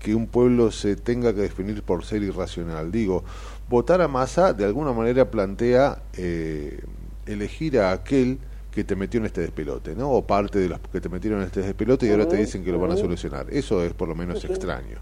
que 0.00 0.16
un 0.16 0.26
pueblo 0.26 0.72
se 0.72 0.96
tenga 0.96 1.32
que 1.32 1.42
definir 1.42 1.84
por 1.84 2.04
ser 2.04 2.24
irracional. 2.24 2.90
Digo, 2.90 3.22
votar 3.68 4.02
a 4.02 4.08
masa 4.08 4.52
de 4.52 4.64
alguna 4.64 4.92
manera 4.92 5.30
plantea 5.30 6.02
eh, 6.14 6.82
elegir 7.26 7.78
a 7.78 7.92
aquel 7.92 8.40
que 8.72 8.82
te 8.82 8.96
metió 8.96 9.20
en 9.20 9.26
este 9.26 9.42
despelote, 9.42 9.94
¿no? 9.94 10.10
O 10.10 10.26
parte 10.26 10.58
de 10.58 10.70
los 10.70 10.80
que 10.80 11.00
te 11.00 11.08
metieron 11.08 11.38
en 11.38 11.46
este 11.46 11.60
despelote 11.60 12.06
y 12.06 12.10
ahora 12.10 12.26
te 12.26 12.36
dicen 12.36 12.64
que 12.64 12.72
lo 12.72 12.80
van 12.80 12.90
a 12.90 12.96
solucionar. 12.96 13.46
Eso 13.50 13.80
es 13.84 13.92
por 13.92 14.08
lo 14.08 14.16
menos 14.16 14.44
extraño. 14.44 14.98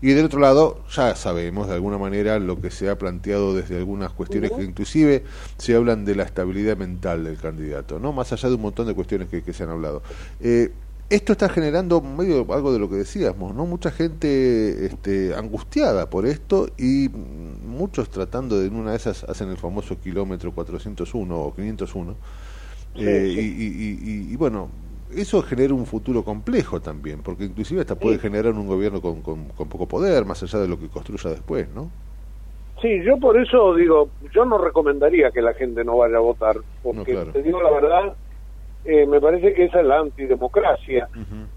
Y 0.00 0.12
del 0.12 0.26
otro 0.26 0.40
lado, 0.40 0.84
ya 0.90 1.16
sabemos 1.16 1.68
de 1.68 1.74
alguna 1.74 1.98
manera 1.98 2.38
lo 2.38 2.60
que 2.60 2.70
se 2.70 2.88
ha 2.88 2.96
planteado 2.96 3.54
desde 3.54 3.76
algunas 3.76 4.12
cuestiones 4.12 4.52
que 4.52 4.62
inclusive 4.62 5.24
se 5.56 5.74
hablan 5.74 6.04
de 6.04 6.14
la 6.14 6.22
estabilidad 6.22 6.76
mental 6.76 7.24
del 7.24 7.36
candidato, 7.36 7.98
¿no? 7.98 8.12
Más 8.12 8.32
allá 8.32 8.48
de 8.48 8.54
un 8.54 8.62
montón 8.62 8.86
de 8.86 8.94
cuestiones 8.94 9.28
que, 9.28 9.52
se 9.52 9.62
han 9.64 9.70
hablado. 9.70 10.02
Eh, 10.40 10.70
esto 11.10 11.32
está 11.32 11.48
generando 11.48 12.02
medio 12.02 12.46
algo 12.52 12.70
de 12.72 12.78
lo 12.78 12.90
que 12.90 12.96
decíamos, 12.96 13.54
¿no? 13.54 13.64
Mucha 13.64 13.90
gente 13.90 14.84
este, 14.84 15.34
angustiada 15.34 16.10
por 16.10 16.26
esto 16.26 16.68
y 16.76 17.08
muchos 17.08 18.10
tratando 18.10 18.58
de 18.60 18.66
en 18.66 18.76
una 18.76 18.90
de 18.90 18.98
esas 18.98 19.24
hacen 19.24 19.48
el 19.48 19.56
famoso 19.56 19.98
kilómetro 19.98 20.52
401 20.52 21.40
o 21.40 21.54
501. 21.54 22.14
Eh, 22.96 23.32
y, 23.34 24.32
y, 24.32 24.36
bueno, 24.36 24.68
eso 25.16 25.42
genera 25.42 25.74
un 25.74 25.86
futuro 25.86 26.22
complejo 26.22 26.80
también, 26.80 27.22
porque 27.22 27.44
inclusive 27.44 27.80
hasta 27.80 27.94
puede 27.94 28.18
generar 28.18 28.52
un 28.54 28.66
gobierno 28.66 29.00
con, 29.00 29.22
con, 29.22 29.68
poco 29.68 29.86
poder, 29.86 30.24
más 30.24 30.42
allá 30.42 30.58
de 30.58 30.68
lo 30.68 30.78
que 30.78 30.88
construya 30.88 31.30
después, 31.30 31.68
¿no? 31.70 31.90
Sí, 32.82 33.02
yo 33.02 33.18
por 33.18 33.40
eso 33.40 33.74
digo, 33.74 34.08
yo 34.32 34.44
no 34.44 34.58
recomendaría 34.58 35.30
que 35.30 35.42
la 35.42 35.54
gente 35.54 35.82
no 35.84 35.96
vaya 35.96 36.18
a 36.18 36.20
votar, 36.20 36.56
porque 36.82 37.16
te 37.32 37.42
digo 37.42 37.60
la 37.60 37.70
verdad, 37.70 38.14
eh, 38.84 39.06
me 39.06 39.20
parece 39.20 39.52
que 39.52 39.64
esa 39.64 39.80
es 39.80 39.86
la 39.86 39.98
antidemocracia, 39.98 41.08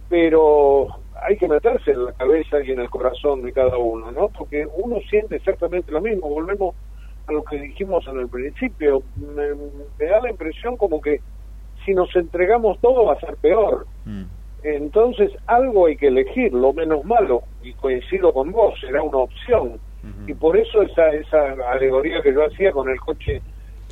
pero 0.09 0.87
hay 1.21 1.37
que 1.37 1.47
meterse 1.47 1.91
en 1.91 2.05
la 2.05 2.13
cabeza 2.13 2.63
y 2.63 2.71
en 2.71 2.79
el 2.79 2.89
corazón 2.89 3.43
de 3.43 3.53
cada 3.53 3.77
uno, 3.77 4.11
¿no? 4.11 4.29
Porque 4.29 4.67
uno 4.77 4.97
siente 5.09 5.35
exactamente 5.35 5.91
lo 5.91 6.01
mismo, 6.01 6.27
volvemos 6.27 6.73
a 7.27 7.33
lo 7.33 7.43
que 7.43 7.59
dijimos 7.59 8.07
en 8.07 8.19
el 8.19 8.27
principio, 8.27 9.03
me 9.99 10.05
da 10.05 10.21
la 10.21 10.31
impresión 10.31 10.75
como 10.77 10.99
que 10.99 11.21
si 11.85 11.93
nos 11.93 12.15
entregamos 12.15 12.79
todo 12.79 13.05
va 13.05 13.13
a 13.13 13.19
ser 13.19 13.35
peor. 13.37 13.85
Mm. 14.05 14.23
Entonces 14.63 15.31
algo 15.47 15.87
hay 15.87 15.97
que 15.97 16.07
elegir, 16.07 16.53
lo 16.53 16.73
menos 16.73 17.03
malo, 17.03 17.43
y 17.63 17.73
coincido 17.73 18.31
con 18.31 18.51
vos, 18.51 18.79
será 18.79 19.01
una 19.01 19.17
opción. 19.17 19.79
Y 20.25 20.33
por 20.33 20.57
eso 20.57 20.81
esa, 20.81 21.09
esa 21.09 21.53
alegoría 21.71 22.23
que 22.23 22.33
yo 22.33 22.43
hacía 22.43 22.71
con 22.71 22.89
el 22.89 22.99
coche 22.99 23.39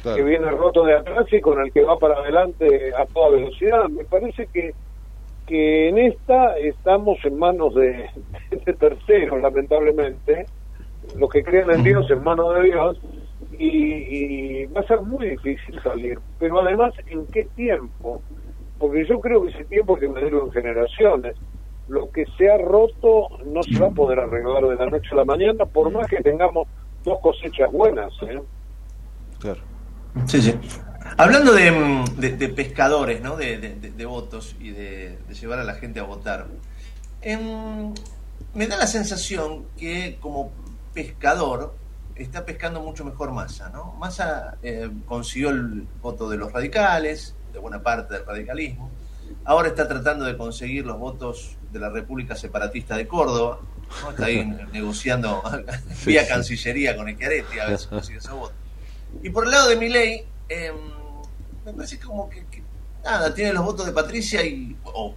que 0.04 0.24
viene 0.24 0.50
roto 0.50 0.84
de 0.84 0.96
atrás 0.96 1.28
y 1.32 1.40
con 1.40 1.60
el 1.62 1.72
que 1.72 1.84
va 1.84 2.00
para 2.00 2.16
adelante 2.16 2.92
a 2.98 3.06
toda 3.06 3.32
velocidad, 3.32 3.88
me 3.90 4.06
parece 4.06 4.48
que 4.48 4.74
que 5.50 5.90
en 5.90 5.98
esta 5.98 6.60
estamos 6.60 7.18
en 7.26 7.40
manos 7.40 7.74
de, 7.74 8.08
de 8.66 8.74
terceros, 8.74 9.42
lamentablemente, 9.42 10.46
los 11.18 11.28
que 11.32 11.44
creen 11.44 11.72
en 11.72 11.84
Dios 11.84 12.10
en 12.12 12.24
manos 12.24 12.54
de 12.54 12.64
Dios, 12.66 13.02
y, 13.60 14.66
va 14.68 14.82
a 14.82 14.88
ser 14.88 15.02
muy 15.02 15.30
difícil 15.30 15.82
salir. 15.84 16.20
Pero 16.40 16.62
además, 16.62 16.94
¿en 17.08 17.26
qué 17.28 17.46
tiempo? 17.56 18.22
Porque 18.78 19.06
yo 19.06 19.20
creo 19.20 19.44
que 19.44 19.50
ese 19.50 19.66
tiempo 19.66 19.98
que 19.98 20.08
me 20.08 20.22
en 20.22 20.52
generaciones. 20.52 21.36
Lo 21.90 22.10
que 22.12 22.26
se 22.38 22.50
ha 22.50 22.58
roto 22.58 23.30
no 23.46 23.64
se 23.64 23.80
va 23.80 23.88
a 23.88 23.92
poder 23.92 24.20
arreglar 24.20 24.64
de 24.64 24.76
la 24.76 24.86
noche 24.86 25.10
a 25.12 25.16
la 25.16 25.26
mañana, 25.26 25.66
por 25.66 25.92
más 25.92 26.08
que 26.08 26.18
tengamos 26.18 26.68
dos 27.04 27.20
cosechas 27.20 27.72
buenas. 27.72 28.14
¿eh? 28.22 28.40
Claro. 29.40 29.62
Sí, 30.26 30.40
sí. 30.40 30.54
Hablando 31.18 31.52
de, 31.54 32.54
pescadores, 32.56 33.22
¿no? 33.22 33.36
De, 33.36 34.06
votos 34.06 34.56
y 34.60 34.70
de, 34.70 35.18
llevar 35.40 35.60
a 35.60 35.64
la 35.64 35.74
gente 35.74 36.00
a 36.00 36.04
votar, 36.04 36.46
em, 37.22 37.94
me 38.54 38.68
da 38.68 38.78
la 38.78 38.88
sensación 38.88 39.66
que 39.78 40.18
como 40.22 40.52
pescador 40.94 41.74
está 42.24 42.46
pescando 42.46 42.82
mucho 42.82 43.06
mejor 43.06 43.32
Massa, 43.32 43.70
¿no? 43.70 43.94
Massa 43.94 44.58
eh, 44.62 44.90
consiguió 45.06 45.50
el 45.50 45.88
voto 46.02 46.30
de 46.30 46.38
los 46.38 46.52
radicales, 46.52 47.36
de 47.54 47.60
buena 47.60 47.82
parte 47.82 48.16
del 48.16 48.26
radicalismo, 48.26 48.90
ahora 49.46 49.70
está 49.70 49.88
tratando 49.88 50.26
de 50.26 50.38
conseguir 50.38 50.86
los 50.86 50.98
votos 50.98 51.58
de 51.72 51.80
la 51.80 51.90
República 51.90 52.36
Separatista 52.36 52.98
de 52.98 53.08
Córdoba, 53.08 53.60
está 54.10 54.26
ahí 54.26 54.46
negociando 54.74 55.42
vía 56.06 56.28
Cancillería 56.28 56.96
con 56.96 57.08
Echiaretti 57.10 57.60
a 57.60 57.68
ver 57.68 57.80
si 57.80 57.88
consigue 57.88 58.20
ese 58.20 58.32
voto. 58.32 58.54
Y 59.24 59.30
por 59.30 59.46
el 59.46 59.52
lado 59.52 59.70
de 59.70 59.76
Milei, 59.76 60.26
eh, 60.50 60.72
me 61.66 61.74
parece 61.74 62.00
como 62.00 62.30
que, 62.30 62.46
nada, 63.04 63.34
tiene 63.34 63.54
los 63.54 63.64
votos 63.64 63.86
de 63.86 63.92
Patricia 63.92 64.46
y, 64.46 64.76
o 64.84 65.16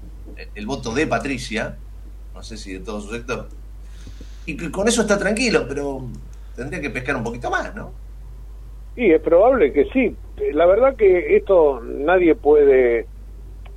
el 0.55 0.67
voto 0.67 0.95
de 0.95 1.07
Patricia, 1.07 1.77
no 2.35 2.43
sé 2.43 2.57
si 2.57 2.73
de 2.75 2.81
todo 2.81 3.01
su 3.01 3.11
sector, 3.11 3.49
y 4.47 4.57
que 4.57 4.71
con 4.71 4.89
eso 4.89 5.03
está 5.03 5.19
tranquilo, 5.19 5.67
pero 5.69 6.09
tendría 6.55 6.81
que 6.81 6.91
pescar 6.91 7.17
un 7.17 7.25
poquito 7.25 7.51
más, 7.51 7.75
¿no? 7.75 7.93
Y 8.97 9.11
es 9.11 9.21
probable 9.21 9.73
que 9.73 9.87
sí. 9.87 10.17
La 10.53 10.67
verdad 10.67 10.97
que 10.97 11.37
esto 11.37 11.81
nadie 11.81 12.35
puede, 12.35 13.07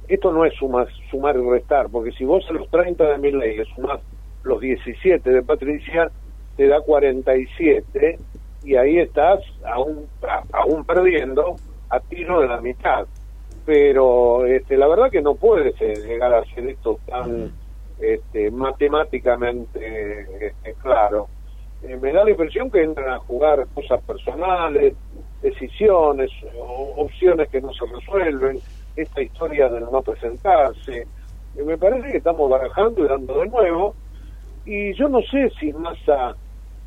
esto 0.07 0.32
no 0.32 0.45
es 0.45 0.53
sumar, 0.55 0.88
sumar 1.09 1.38
y 1.38 1.49
restar, 1.49 1.89
porque 1.89 2.11
si 2.11 2.26
vos 2.26 2.45
a 2.49 2.53
los 2.53 2.69
30 2.69 3.03
de 3.11 3.17
mil 3.17 3.39
leyes 3.39 3.67
sumás 3.76 4.01
los 4.43 4.59
17 4.59 5.30
de 5.30 5.41
Patricia, 5.41 6.11
te 6.57 6.67
da 6.67 6.82
47 6.82 8.19
y 8.63 8.76
ahí 8.76 8.99
estás 8.99 9.39
aún, 9.65 10.07
aún 10.51 10.86
perdiendo 10.86 11.55
a 11.89 11.99
tiro 11.99 12.41
de 12.41 12.47
la 12.47 12.61
mitad. 12.61 13.05
Pero 13.65 14.45
este, 14.45 14.78
la 14.78 14.88
verdad 14.88 15.09
que 15.09 15.21
no 15.21 15.36
puedes 15.36 15.80
llegar 15.80 16.34
a 16.34 16.39
hacer 16.39 16.67
esto 16.67 16.99
tan 17.07 17.51
este, 17.99 18.51
matemáticamente 18.51 20.47
este, 20.47 20.73
claro. 20.82 21.28
Eh, 21.84 21.97
me 22.01 22.11
da 22.11 22.23
la 22.23 22.32
impresión 22.32 22.71
que 22.71 22.84
entran 22.84 23.09
a 23.09 23.19
jugar 23.19 23.67
cosas 23.73 24.01
personales, 24.03 24.93
decisiones, 25.41 26.32
opciones 26.95 27.49
que 27.49 27.61
no 27.61 27.73
se 27.73 27.86
resuelven, 27.86 28.59
esta 28.95 29.21
historia 29.21 29.69
del 29.69 29.84
no 29.91 30.01
presentarse. 30.01 31.07
Eh, 31.55 31.63
me 31.63 31.78
parece 31.78 32.11
que 32.11 32.17
estamos 32.17 32.49
barajando 32.49 33.03
y 33.03 33.07
dando 33.07 33.39
de 33.39 33.47
nuevo, 33.47 33.95
y 34.65 34.93
yo 34.93 35.07
no 35.09 35.21
sé 35.21 35.51
si 35.59 35.71
Massa 35.73 36.36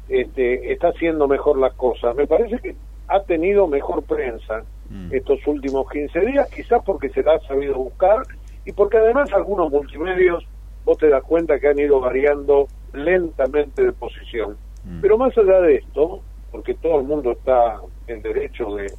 este, 0.08 0.72
está 0.72 0.88
haciendo 0.88 1.28
mejor 1.28 1.58
las 1.58 1.74
cosas. 1.74 2.16
Me 2.16 2.26
parece 2.26 2.58
que 2.58 2.74
ha 3.08 3.22
tenido 3.22 3.66
mejor 3.66 4.02
prensa 4.02 4.64
mm. 4.90 5.14
estos 5.14 5.46
últimos 5.46 5.88
15 5.90 6.20
días, 6.20 6.50
quizás 6.50 6.82
porque 6.84 7.08
se 7.10 7.22
la 7.22 7.34
ha 7.34 7.40
sabido 7.40 7.74
buscar 7.74 8.22
y 8.64 8.72
porque 8.72 8.98
además 8.98 9.32
algunos 9.32 9.70
multimedios, 9.70 10.46
vos 10.84 10.98
te 10.98 11.08
das 11.08 11.22
cuenta 11.22 11.58
que 11.58 11.68
han 11.68 11.78
ido 11.78 12.00
variando 12.00 12.66
lentamente 12.92 13.84
de 13.84 13.92
posición. 13.92 14.56
Mm. 14.88 15.00
Pero 15.00 15.18
más 15.18 15.36
allá 15.36 15.60
de 15.60 15.76
esto, 15.76 16.20
porque 16.50 16.74
todo 16.74 17.00
el 17.00 17.06
mundo 17.06 17.32
está 17.32 17.80
en 18.06 18.22
derecho 18.22 18.76
de, 18.76 18.92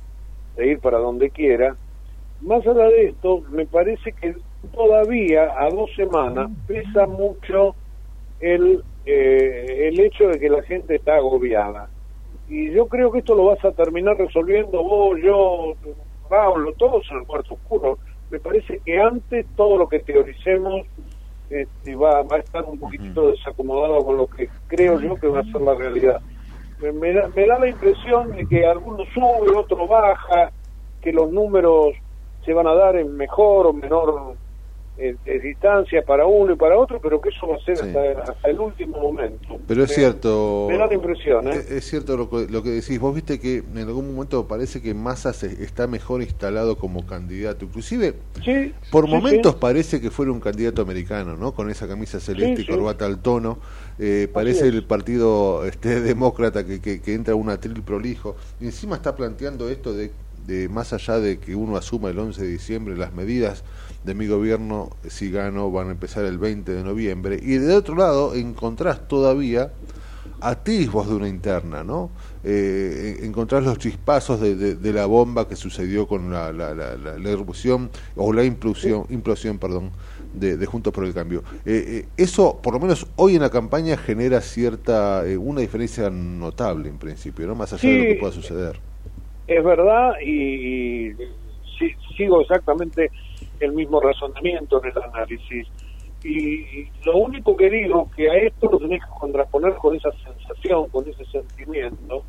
ir 0.66 0.80
para 0.80 1.00
donde 1.00 1.30
quiera, 1.30 1.76
más 2.42 2.66
allá 2.66 2.86
de 2.88 3.08
esto, 3.08 3.42
me 3.50 3.66
parece 3.66 4.12
que 4.14 4.36
todavía 4.74 5.54
a 5.58 5.70
dos 5.70 5.90
semanas 5.96 6.52
pesa 6.68 7.08
mucho 7.08 7.76
el, 8.40 8.84
eh, 9.06 9.90
el 9.90 10.00
hecho 10.00 10.28
de 10.28 10.40
que 10.40 10.50
la 10.50 10.62
gente 10.64 10.96
está 10.96 11.16
agobiada. 11.16 11.90
Y 12.48 12.72
yo 12.72 12.88
creo 12.88 13.12
que 13.12 13.20
esto 13.20 13.36
lo 13.36 13.46
vas 13.46 13.64
a 13.64 13.72
terminar 13.72 14.18
resolviendo 14.18 14.84
vos, 14.84 15.20
yo, 15.22 15.74
Pablo, 16.28 16.74
todos 16.78 17.06
en 17.12 17.20
el 17.20 17.26
cuarto 17.26 17.54
oscuro. 17.56 18.00
Me 18.32 18.40
parece 18.40 18.80
que 18.86 19.00
antes 19.00 19.46
todo 19.56 19.78
lo 19.78 19.88
que 19.88 20.00
teoricemos 20.00 20.86
este, 21.50 21.95
va, 21.95 22.24
va 22.24 22.38
a 22.38 22.39
estar 22.39 22.64
un 22.66 22.80
poquitito 22.80 23.32
desacomodado 23.32 24.04
con 24.06 24.18
lo 24.18 24.28
que 24.28 24.50
creo 24.68 25.00
yo 25.00 25.16
que 25.16 25.28
va 25.28 25.39
a 25.39 25.43
ser 25.43 25.62
la 25.62 25.76
realidad. 25.76 26.22
Me, 26.80 27.14
da, 27.14 27.28
me 27.36 27.45
da 27.45 27.60
la 27.60 27.68
impresión 27.68 28.32
de 28.32 28.47
que 28.47 28.66
algunos 28.66 29.08
sube, 29.14 29.56
otro 29.56 29.88
baja, 29.88 30.52
que 31.02 31.12
los 31.12 31.32
números 31.32 31.95
se 32.45 32.54
van 32.54 32.68
a 32.68 32.74
dar 32.74 32.95
en 32.95 33.16
mejor 33.18 33.68
o 33.68 33.74
menor 33.74 34.36
de 35.00 35.39
distancia 35.39 36.04
para 36.04 36.26
uno 36.26 36.54
y 36.54 36.56
para 36.58 36.78
otro, 36.78 37.00
pero 37.02 37.22
que 37.22 37.30
eso 37.30 37.47
va 37.47 37.56
a 37.56 37.60
ser 37.60 37.80
hasta, 37.80 38.50
el 38.50 38.60
último 38.60 39.00
momento. 39.00 39.58
Pero 39.66 39.84
es 39.84 39.93
cierto. 39.93 40.68
Me 40.70 40.78
da 40.78 40.88
la 40.88 40.93
impresión. 40.93 41.47
¿eh? 41.47 41.64
Es, 41.70 41.86
cierto 41.86 42.18
lo 42.18 42.30
que, 42.30 42.47
lo 42.50 42.62
que 42.62 42.70
decís. 42.70 43.00
Vos 43.00 43.16
viste 43.16 43.39
que 43.39 43.58
en 43.58 43.78
algún 43.78 44.14
momento 44.14 44.47
parece 44.47 44.82
que 44.82 44.93
Massa 44.93 45.30
está 45.30 45.88
mejor 45.88 46.22
instalado 46.22 46.78
como 46.78 47.06
candidato. 47.06 47.66
Inclusive, 47.66 48.16
por 48.91 49.08
momentos 49.08 49.56
parece 49.56 50.02
que 50.02 50.12
fuera 50.12 50.32
un 50.32 50.41
candidato 50.41 50.82
americano, 50.82 51.38
¿no? 51.38 51.54
Con 51.54 51.70
esa 51.70 51.88
camisa 51.88 52.20
celeste 52.20 52.64
y 52.64 52.66
corbata 52.66 53.06
al 53.06 53.22
tono. 53.22 53.60
Eh, 54.00 54.28
parece 54.32 54.68
el 54.68 54.84
partido 54.84 55.66
este, 55.66 56.02
demócrata 56.02 56.66
que, 56.66 56.82
que, 56.82 57.02
que 57.02 57.14
entra 57.14 57.36
un 57.36 57.50
atril 57.50 57.82
prolijo. 57.84 58.36
Y 58.60 58.66
encima 58.66 58.97
está 58.97 59.16
planteando 59.16 59.70
esto 59.70 59.93
de, 59.93 60.12
de 60.46 60.70
más 60.70 60.94
allá 60.94 61.20
de 61.20 61.40
que 61.40 61.56
uno 61.56 61.78
asuma 61.78 62.10
el 62.10 62.20
11 62.20 62.42
de 62.42 62.48
diciembre 62.48 62.98
las 62.98 63.14
medidas 63.14 63.64
de 64.04 64.16
mi 64.16 64.28
gobierno, 64.28 64.90
si 65.08 65.32
gano, 65.32 65.72
van 65.72 65.90
a 65.90 65.92
empezar 65.92 66.26
el 66.26 66.38
20 66.38 66.72
de 66.72 66.84
noviembre. 66.84 67.40
Y 67.42 67.58
de 67.58 67.76
otro 67.76 67.96
lado, 67.96 68.34
encontrás 68.34 69.08
todavía 69.08 69.72
atisbos 70.42 71.08
de 71.10 71.16
una 71.16 71.28
interna, 71.28 71.84
¿no? 71.84 72.10
Eh, 72.44 73.20
encontrás 73.24 73.64
los 73.64 73.78
chispazos 73.78 74.40
de, 74.40 74.56
de, 74.56 74.94
la 74.94 75.06
bomba 75.06 75.48
que 75.48 75.58
sucedió 75.58 76.08
con 76.08 76.32
la, 76.32 76.54
la, 76.54 76.74
la, 76.74 77.30
erupción 77.30 77.90
o 78.16 78.32
la 78.32 78.46
implosión, 78.46 79.06
implosión 79.10 79.58
perdón, 79.58 79.92
de, 80.34 80.56
de, 80.56 80.66
Juntos 80.66 80.94
por 80.94 81.04
el 81.04 81.14
Cambio. 81.14 81.44
Eh, 81.66 81.84
eh, 81.88 82.08
eso, 82.16 82.60
por 82.62 82.74
lo 82.74 82.80
menos 82.80 83.08
hoy 83.18 83.36
en 83.36 83.42
la 83.42 83.50
campaña, 83.50 83.98
genera 83.98 84.40
cierta, 84.40 85.28
eh, 85.28 85.38
una 85.38 85.62
diferencia 85.62 86.10
notable 86.10 86.88
en 86.88 86.98
principio, 86.98 87.46
¿no? 87.48 87.56
Más 87.56 87.74
allá 87.74 87.90
de 87.90 87.98
lo 87.98 88.04
que 88.06 88.16
pueda 88.16 88.34
suceder. 88.34 88.89
Es 89.50 89.64
verdad 89.64 90.14
y, 90.22 91.12
sigo 92.16 92.41
exactamente 92.41 93.10
el 93.60 93.72
mismo 93.74 94.00
razonamiento 94.00 94.82
en 94.84 94.91
el 94.91 95.04
análisis. 95.04 95.68
Y, 96.24 96.88
lo 97.04 97.18
único 97.18 97.58
que 97.58 97.68
digo 97.68 98.12
que 98.16 98.30
a 98.30 98.36
esto 98.36 98.70
lo 98.70 98.78
tenés 98.78 99.02
que 99.04 99.10
contraponer 99.20 99.74
con 99.76 99.95
esa 99.95 100.12
sensación, 100.12 100.88
con 100.89 101.10
ese 101.10 101.26
sentimiento 101.26 102.24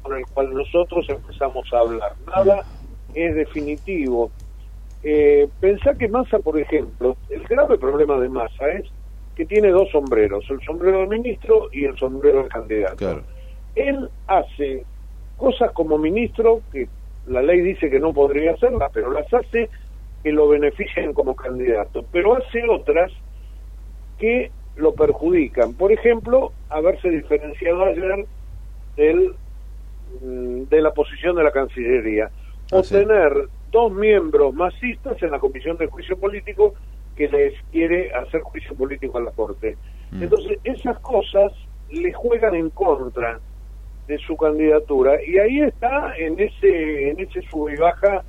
con 0.00 0.16
el 0.16 0.24
cual 0.26 0.54
nosotros 0.54 1.06
empezamos 1.10 1.70
a 1.74 1.78
hablar. 1.78 2.14
Nada 2.26 2.64
es 3.14 3.34
definitivo. 3.34 4.30
Eh, 5.02 5.48
pensá 5.60 5.94
que 5.94 6.08
Massa, 6.08 6.38
por 6.38 6.58
ejemplo, 6.58 7.16
el 7.28 7.42
grave 7.44 7.76
problema 7.76 8.18
de 8.18 8.30
Massa 8.30 8.68
es 8.68 8.88
que 9.36 9.44
tiene 9.44 9.68
dos 9.68 9.90
sombreros, 9.90 10.44
el 10.48 10.60
sombrero 10.62 11.00
del 11.00 11.08
ministro 11.08 11.68
y 11.70 11.84
el 11.84 11.96
sombrero 11.98 12.38
del 12.38 12.48
candidato. 12.48 13.22
Él 13.74 14.08
hace 14.26 14.84
cosas 15.42 15.72
como 15.72 15.98
ministro 15.98 16.60
que 16.70 16.86
la 17.26 17.42
ley 17.42 17.62
dice 17.62 17.90
que 17.90 17.98
no 17.98 18.12
podría 18.12 18.52
hacerlas, 18.52 18.92
pero 18.94 19.10
las 19.10 19.26
hace 19.34 19.68
que 20.22 20.30
lo 20.30 20.46
beneficien 20.46 21.12
como 21.12 21.34
candidato, 21.34 22.04
pero 22.12 22.36
hace 22.36 22.62
otras 22.68 23.10
que 24.20 24.52
lo 24.76 24.94
perjudican. 24.94 25.74
Por 25.74 25.90
ejemplo, 25.90 26.52
haberse 26.70 27.10
diferenciado 27.10 27.86
ayer 27.86 28.24
del, 28.96 29.34
mm, 30.22 30.68
de 30.70 30.80
la 30.80 30.92
posición 30.92 31.34
de 31.34 31.42
la 31.42 31.50
Cancillería, 31.50 32.30
ah, 32.70 32.76
o 32.76 32.82
tener 32.82 33.32
dos 33.72 33.90
miembros 33.90 34.54
masistas 34.54 35.20
en 35.24 35.32
la 35.32 35.40
Comisión 35.40 35.76
de 35.76 35.88
Juicio 35.88 36.16
Político 36.16 36.74
que 37.16 37.26
les 37.28 37.54
quiere 37.72 38.12
hacer 38.14 38.42
juicio 38.42 38.76
político 38.76 39.18
a 39.18 39.22
la 39.22 39.32
Corte. 39.32 39.76
Mm. 40.12 40.22
Entonces, 40.22 40.58
esas 40.62 41.00
cosas 41.00 41.50
le 41.90 42.12
juegan 42.12 42.54
en 42.54 42.70
contra 42.70 43.40
de 44.06 44.18
su 44.18 44.36
candidatura 44.36 45.22
y 45.24 45.38
ahí 45.38 45.60
está 45.60 46.14
en 46.16 46.38
ese 46.38 47.10
en 47.10 47.20
ese 47.20 47.42
sub 47.42 47.68
y 47.68 47.76
baja 47.76 48.24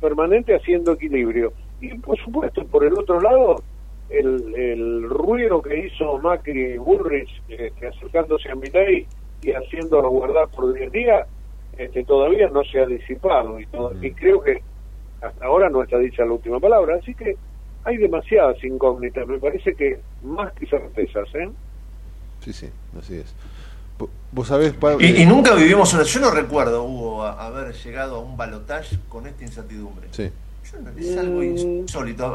permanente 0.00 0.54
haciendo 0.54 0.92
equilibrio. 0.92 1.52
Y 1.80 1.94
por 1.98 2.18
supuesto, 2.18 2.64
por 2.66 2.84
el 2.84 2.92
otro 2.98 3.20
lado, 3.20 3.62
el, 4.10 4.54
el 4.54 5.08
ruido 5.08 5.62
que 5.62 5.86
hizo 5.86 6.18
Macri 6.18 6.78
Bullrich 6.78 7.30
este, 7.48 7.86
acercándose 7.86 8.50
a 8.50 8.54
Milei 8.54 9.06
y 9.42 9.50
haciéndolo 9.52 10.10
guardar 10.10 10.48
por 10.48 10.72
10 10.72 10.92
días, 10.92 11.26
este, 11.76 12.04
todavía 12.04 12.48
no 12.48 12.62
se 12.64 12.80
ha 12.80 12.86
disipado 12.86 13.58
y, 13.58 13.66
y 14.02 14.10
creo 14.12 14.40
que 14.42 14.62
hasta 15.20 15.44
ahora 15.46 15.68
no 15.70 15.82
está 15.82 15.98
dicha 15.98 16.24
la 16.24 16.32
última 16.32 16.60
palabra. 16.60 16.96
Así 16.96 17.14
que 17.14 17.36
hay 17.84 17.96
demasiadas 17.96 18.62
incógnitas, 18.62 19.26
me 19.26 19.38
parece 19.38 19.74
que 19.74 19.98
más 20.22 20.52
que 20.52 20.66
certezas. 20.66 21.28
¿eh? 21.34 21.48
Sí, 22.40 22.52
sí, 22.52 22.70
así 22.98 23.16
es. 23.16 23.34
Vos 24.32 24.48
sabés, 24.48 24.74
y, 24.98 25.24
nunca 25.26 25.54
vivimos 25.54 25.94
una. 25.94 26.02
Yo 26.02 26.20
no 26.20 26.32
recuerdo, 26.32 26.82
Hugo, 26.82 27.22
haber 27.22 27.72
llegado 27.72 28.16
a 28.16 28.18
un 28.18 28.36
balotaje 28.36 28.98
con 29.08 29.28
esta 29.28 29.44
incertidumbre. 29.44 30.08
Sí. 30.10 30.30
es 30.98 31.16
algo 31.16 31.38
mm. 31.38 31.44
insólito. 31.44 32.34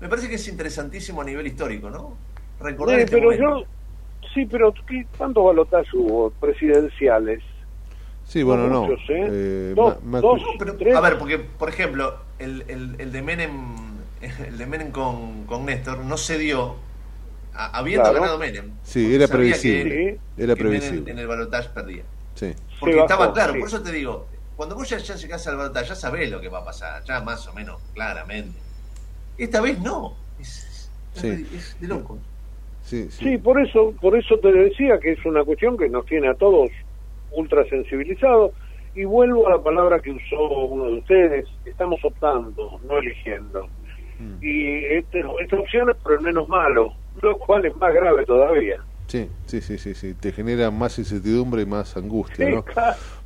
me 0.00 0.08
parece 0.08 0.28
que 0.28 0.36
es 0.36 0.46
interesantísimo 0.46 1.22
a 1.22 1.24
nivel 1.24 1.46
histórico, 1.46 1.90
¿no? 1.90 2.16
Recordar 2.60 3.00
este 3.00 3.16
pero 3.16 3.32
yo. 3.32 3.64
Sí, 4.32 4.46
pero 4.46 4.72
¿cuántos 5.18 5.44
balotajes 5.44 5.92
hubo 5.94 6.30
presidenciales? 6.30 7.42
Sí, 8.24 8.42
bueno, 8.42 8.68
no. 8.68 8.90
¿eh? 8.90 8.96
Eh, 9.08 9.74
dos, 9.76 9.96
a 10.94 11.00
ver, 11.00 11.18
porque, 11.18 11.38
por 11.38 11.68
ejemplo, 11.68 12.16
el, 12.38 12.64
el, 12.68 12.94
el 12.98 13.12
de 13.12 13.22
Menem, 13.22 13.52
el 14.46 14.56
de 14.56 14.66
Menem 14.66 14.92
con, 14.92 15.44
con 15.46 15.66
Néstor 15.66 15.98
no 15.98 16.16
se 16.16 16.38
dio 16.38 16.76
habiendo 17.54 18.12
ganado 18.12 18.38
Menem. 18.38 18.72
Sí, 18.82 19.14
era 19.14 19.28
previsible. 19.28 20.18
era 20.36 20.56
previsible. 20.56 21.10
en 21.10 21.18
el 21.18 21.26
balotaje 21.26 21.68
perdía. 21.70 22.02
Sí. 22.34 22.52
Porque 22.80 22.98
estaba 22.98 23.32
claro, 23.32 23.54
por 23.58 23.68
eso 23.68 23.82
te 23.82 23.92
digo, 23.92 24.26
cuando 24.56 24.74
vos 24.74 24.88
ya, 24.88 24.98
ya 24.98 25.14
llegás 25.14 25.46
al 25.46 25.56
balotaje, 25.56 25.88
ya 25.88 25.94
sabés 25.94 26.30
lo 26.30 26.40
que 26.40 26.48
va 26.48 26.58
a 26.58 26.64
pasar, 26.64 27.02
ya 27.04 27.20
más 27.20 27.46
o 27.46 27.52
menos 27.52 27.80
claramente. 27.94 28.58
Esta 29.38 29.60
vez 29.60 29.78
no. 29.80 30.16
Es, 30.40 30.90
de 31.80 31.86
loco. 31.86 32.18
Sí, 32.82 33.08
sí. 33.10 33.38
por 33.38 33.60
eso, 33.60 33.94
por 34.00 34.16
eso 34.16 34.38
te 34.38 34.52
decía 34.52 34.98
que 34.98 35.12
es 35.12 35.24
una 35.24 35.42
cuestión 35.44 35.78
que 35.78 35.88
nos 35.88 36.04
tiene 36.06 36.28
a 36.28 36.34
todos 36.34 36.70
ultra 37.32 37.64
sensibilizados. 37.68 38.52
Y 38.96 39.04
vuelvo 39.04 39.48
a 39.48 39.52
la 39.56 39.62
palabra 39.62 39.98
que 39.98 40.12
usó 40.12 40.66
uno 40.66 40.84
de 40.84 40.98
ustedes, 40.98 41.48
estamos 41.64 41.98
optando, 42.04 42.80
no 42.86 42.98
eligiendo. 42.98 43.66
Mm. 44.20 44.36
Y 44.40 44.84
este, 44.84 45.24
esta 45.40 45.56
opción 45.56 45.90
es 45.90 45.96
por 45.96 46.12
el 46.12 46.20
menos 46.20 46.48
malo, 46.48 46.94
lo 47.22 47.38
cual 47.38 47.66
es 47.66 47.76
más 47.76 47.92
grave 47.94 48.24
todavía. 48.24 48.80
Sí, 49.06 49.28
sí, 49.46 49.60
sí, 49.60 49.78
sí, 49.78 49.94
sí, 49.94 50.14
te 50.14 50.32
genera 50.32 50.70
más 50.70 50.98
incertidumbre 50.98 51.62
y 51.62 51.66
más 51.66 51.94
angustia, 51.96 52.48
¿no? 52.48 52.64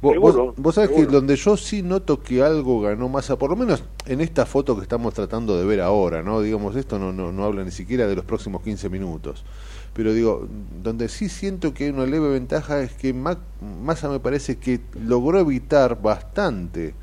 vos, 0.02 0.54
vos, 0.56 0.74
sabés 0.74 0.90
que 0.90 1.06
donde 1.06 1.36
yo 1.36 1.56
sí 1.56 1.82
noto 1.82 2.20
que 2.20 2.42
algo 2.42 2.80
ganó 2.80 3.08
masa, 3.08 3.36
por 3.36 3.50
lo 3.50 3.56
menos 3.56 3.84
en 4.04 4.20
esta 4.20 4.44
foto 4.44 4.76
que 4.76 4.82
estamos 4.82 5.14
tratando 5.14 5.56
de 5.56 5.64
ver 5.64 5.80
ahora, 5.80 6.22
¿no? 6.22 6.40
Digamos, 6.40 6.74
esto 6.74 6.98
no, 6.98 7.12
no, 7.12 7.30
no 7.30 7.44
habla 7.44 7.62
ni 7.62 7.70
siquiera 7.70 8.08
de 8.08 8.16
los 8.16 8.24
próximos 8.24 8.62
15 8.62 8.88
minutos. 8.90 9.44
Pero 9.94 10.12
digo, 10.12 10.46
donde 10.82 11.08
sí 11.08 11.28
siento 11.28 11.72
que 11.72 11.84
hay 11.84 11.90
una 11.90 12.06
leve 12.06 12.28
ventaja 12.30 12.82
es 12.82 12.92
que 12.92 13.12
Massa 13.14 14.08
me 14.08 14.20
parece 14.20 14.58
que 14.58 14.80
logró 14.94 15.38
evitar 15.38 16.00
bastante 16.00 16.94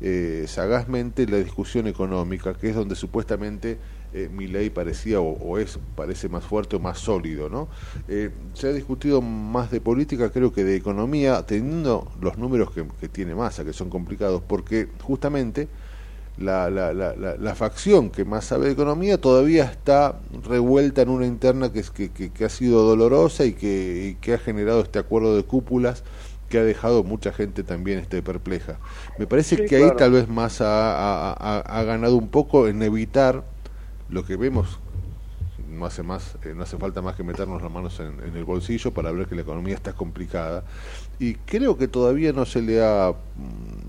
eh, 0.00 0.46
sagazmente 0.48 1.26
la 1.26 1.36
discusión 1.36 1.86
económica, 1.86 2.54
que 2.54 2.70
es 2.70 2.74
donde 2.74 2.96
supuestamente 2.96 3.78
eh, 4.14 4.28
mi 4.32 4.46
ley 4.46 4.70
parecía 4.70 5.20
o, 5.20 5.58
es 5.58 5.78
parece 5.94 6.28
más 6.28 6.44
fuerte 6.44 6.76
o 6.76 6.80
más 6.80 6.98
sólido 6.98 7.48
no 7.48 7.68
eh, 8.08 8.30
se 8.54 8.68
ha 8.68 8.72
discutido 8.72 9.20
más 9.20 9.70
de 9.70 9.80
política 9.80 10.30
creo 10.30 10.52
que 10.52 10.64
de 10.64 10.76
economía 10.76 11.42
teniendo 11.46 12.10
los 12.20 12.38
números 12.38 12.70
que, 12.72 13.08
tiene 13.08 13.34
Massa 13.34 13.64
que 13.64 13.72
son 13.72 13.90
complicados 13.90 14.42
porque 14.46 14.88
justamente 15.02 15.68
la, 16.38 16.70
la, 16.70 16.92
la, 16.94 17.14
la, 17.14 17.54
facción 17.54 18.08
que 18.10 18.24
más 18.24 18.46
sabe 18.46 18.66
de 18.66 18.72
economía 18.72 19.20
todavía 19.20 19.64
está 19.64 20.18
revuelta 20.42 21.02
en 21.02 21.10
una 21.10 21.26
interna 21.26 21.70
que, 21.70 21.82
que, 21.82 22.30
que, 22.30 22.44
ha 22.44 22.48
sido 22.48 22.82
dolorosa 22.82 23.44
y 23.44 23.52
que, 23.52 24.08
y 24.08 24.14
que 24.14 24.32
ha 24.32 24.38
generado 24.38 24.80
este 24.80 24.98
acuerdo 24.98 25.36
de 25.36 25.42
cúpulas 25.42 26.04
que 26.52 26.58
ha 26.58 26.64
dejado 26.64 27.02
mucha 27.02 27.32
gente 27.32 27.62
también 27.62 27.98
este, 27.98 28.20
perpleja. 28.20 28.78
Me 29.18 29.26
parece 29.26 29.64
que 29.64 29.76
ahí 29.76 29.90
tal 29.96 30.12
vez 30.12 30.28
más 30.28 30.60
ha, 30.60 31.32
ha, 31.32 31.82
ganado 31.84 32.16
un 32.16 32.28
poco 32.28 32.68
en 32.68 32.82
evitar 32.82 33.42
lo 34.12 34.24
que 34.24 34.36
vemos 34.36 34.78
no 35.68 35.86
hace 35.86 36.02
más 36.02 36.36
eh, 36.44 36.52
no 36.54 36.64
hace 36.64 36.76
falta 36.76 37.00
más 37.00 37.16
que 37.16 37.22
meternos 37.22 37.62
las 37.62 37.72
manos 37.72 37.98
en, 38.00 38.36
el 38.36 38.44
bolsillo 38.44 38.92
para 38.92 39.10
ver 39.10 39.26
que 39.26 39.34
la 39.34 39.42
economía 39.42 39.74
está 39.74 39.94
complicada. 39.94 40.64
Y 41.18 41.34
creo 41.34 41.78
que 41.78 41.88
todavía 41.88 42.32
no 42.32 42.44
se 42.44 42.60
le 42.62 42.82
ha 42.82 43.12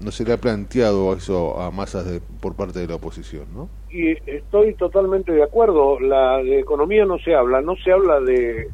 no 0.02 0.12
se 0.12 0.24
le 0.24 0.34
ha 0.34 0.38
planteado 0.38 1.14
eso 1.14 1.60
a 1.60 1.72
masas 1.72 2.06
de, 2.06 2.22
por 2.42 2.56
parte 2.56 2.80
de 2.80 2.88
la 2.88 2.96
oposición 2.96 3.46
no 3.54 3.70
y 3.92 4.12
estoy 4.30 4.74
totalmente 4.76 5.32
de 5.32 5.44
acuerdo. 5.44 6.00
La 6.00 6.38
de 6.38 6.60
economía 6.60 7.06
no 7.06 7.20
se 7.20 7.36
habla 7.36 7.62
no 7.62 7.76
se 7.76 7.92
habla 7.92 8.20
de, 8.22 8.70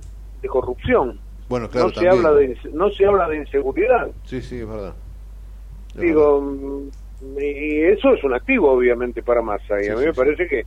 corrupción. 0.47 1.19
Bueno 1.49 1.67
claro 1.69 1.87
no 1.87 1.93
se 1.93 2.07
habla 2.07 2.31
de 2.33 2.57
no 2.73 2.89
se 2.91 3.05
habla 3.05 3.27
de 3.27 3.37
inseguridad. 3.37 4.11
Sí 4.23 4.41
sí 4.41 4.59
es 4.59 4.67
verdad. 4.67 4.93
Digo 5.95 6.41
mm, 6.41 6.89
y 7.41 7.81
eso 7.81 8.13
es 8.13 8.23
un 8.23 8.33
activo 8.33 8.71
obviamente 8.71 9.23
para 9.23 9.41
masa. 9.41 9.83
Y 9.83 9.87
a 9.87 9.95
mí 9.95 10.05
me 10.05 10.13
parece 10.13 10.47
que 10.47 10.63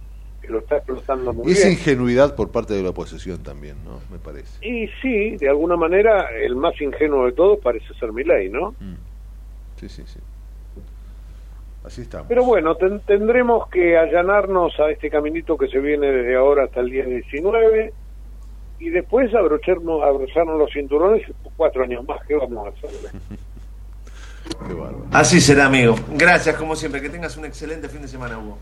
lo 0.48 0.58
está 0.58 0.76
explotando 0.76 1.32
muy 1.32 1.52
Esa 1.52 1.70
ingenuidad 1.70 2.34
por 2.34 2.50
parte 2.50 2.74
de 2.74 2.82
la 2.82 2.90
oposición 2.90 3.42
también, 3.42 3.76
¿no? 3.84 4.00
Me 4.10 4.18
parece. 4.18 4.64
Y 4.66 4.88
sí, 5.00 5.36
de 5.36 5.48
alguna 5.48 5.76
manera, 5.76 6.30
el 6.30 6.56
más 6.56 6.80
ingenuo 6.80 7.26
de 7.26 7.32
todos 7.32 7.58
parece 7.60 7.92
ser 7.94 8.12
ley 8.12 8.48
¿no? 8.48 8.72
Mm. 8.80 8.94
Sí, 9.76 9.88
sí, 9.88 10.02
sí. 10.06 10.20
Así 11.84 12.02
estamos. 12.02 12.28
Pero 12.28 12.44
bueno, 12.44 12.76
tendremos 12.76 13.68
que 13.68 13.96
allanarnos 13.98 14.78
a 14.78 14.90
este 14.90 15.10
caminito 15.10 15.56
que 15.56 15.66
se 15.66 15.80
viene 15.80 16.06
desde 16.06 16.36
ahora 16.36 16.64
hasta 16.64 16.80
el 16.80 16.90
día 16.90 17.04
19 17.04 17.92
y 18.78 18.90
después 18.90 19.34
abrocharnos, 19.34 20.02
abrocharnos 20.02 20.58
los 20.58 20.72
cinturones 20.72 21.22
cuatro 21.56 21.82
años 21.82 22.06
más. 22.06 22.24
¿Qué 22.26 22.36
vamos 22.36 22.66
a 22.66 22.70
hacer? 22.70 22.90
Así 25.12 25.40
será, 25.40 25.66
amigo. 25.66 25.94
Gracias, 26.16 26.56
como 26.56 26.76
siempre. 26.76 27.00
Que 27.00 27.08
tengas 27.08 27.36
un 27.36 27.44
excelente 27.44 27.88
fin 27.88 28.02
de 28.02 28.08
semana, 28.08 28.38
Hugo. 28.38 28.58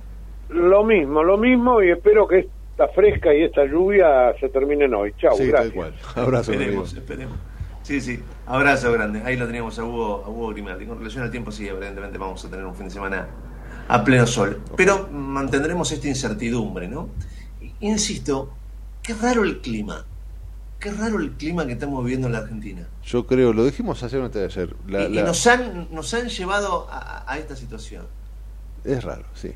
Lo 0.51 0.85
mismo, 0.85 1.23
lo 1.23 1.39
mismo 1.39 1.83
y 1.83 1.91
espero 1.91 2.27
que 2.27 2.41
esta 2.41 2.89
fresca 2.89 3.33
y 3.33 3.45
esta 3.45 3.65
lluvia 3.65 4.35
se 4.41 4.49
terminen 4.49 4.93
hoy. 4.95 5.13
Chao, 5.19 5.37
gracias. 5.39 5.95
Abrazo, 6.17 6.53
esperemos, 6.53 6.93
esperemos. 6.93 7.39
Sí, 7.83 8.01
sí, 8.01 8.23
abrazo 8.47 8.93
grande. 8.93 9.23
Ahí 9.25 9.37
lo 9.37 9.47
teníamos 9.47 9.79
a 9.79 9.85
Hugo, 9.85 10.23
a 10.25 10.29
Hugo 10.29 10.49
Grimaldi. 10.49 10.87
Con 10.87 10.99
relación 10.99 11.25
al 11.25 11.31
tiempo, 11.31 11.51
sí, 11.51 11.67
evidentemente 11.67 12.19
vamos 12.19 12.45
a 12.45 12.51
tener 12.51 12.65
un 12.65 12.75
fin 12.75 12.87
de 12.87 12.93
semana 12.93 13.27
a 13.89 14.05
pleno 14.05 14.27
sol. 14.27 14.61
Pero 14.77 15.09
mantendremos 15.11 15.91
esta 15.91 16.07
incertidumbre, 16.07 16.89
¿no? 16.89 17.09
Insisto, 17.81 18.53
qué 19.03 19.15
raro 19.15 19.45
el 19.45 19.61
clima. 19.61 20.05
Qué 20.79 20.93
raro 20.93 21.19
el 21.19 21.33
clima 21.33 21.67
que 21.67 21.73
estamos 21.73 22.03
viviendo 22.05 22.27
en 22.27 22.35
la 22.35 22.41
Argentina. 22.41 22.87
Yo 23.05 23.27
creo, 23.27 23.53
lo 23.53 23.65
dijimos 23.65 24.03
ayer 24.03 24.21
antes 24.21 24.55
de 24.55 24.63
ayer. 24.63 24.77
y, 25.11 25.23
nos, 25.23 25.47
han, 25.47 25.89
nos 25.91 26.15
han 26.15 26.29
llevado 26.29 26.87
a 26.91 27.39
esta 27.39 27.57
situación. 27.57 28.07
Es 28.85 29.03
raro, 29.03 29.25
sí. 29.35 29.53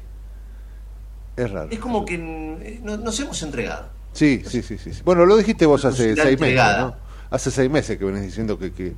Es 1.36 1.50
raro. 1.50 1.68
Es 1.70 1.78
como 1.78 2.04
que 2.04 2.14
eh, 2.14 2.80
nos 2.82 3.18
hemos 3.20 3.42
entregado. 3.42 3.88
Sí, 4.12 4.42
sí, 4.46 4.62
sí, 4.62 4.78
sí. 4.78 4.92
Bueno, 5.04 5.26
lo 5.26 5.36
dijiste 5.36 5.66
vos 5.66 5.84
hace 5.84 6.14
seis 6.14 6.38
meses, 6.38 6.78
¿no? 6.78 6.94
Hace 7.30 7.50
seis 7.50 7.68
meses 7.68 7.98
que 7.98 8.04
venís 8.04 8.22
diciendo 8.22 8.58
que, 8.58 8.72
que, 8.72 8.94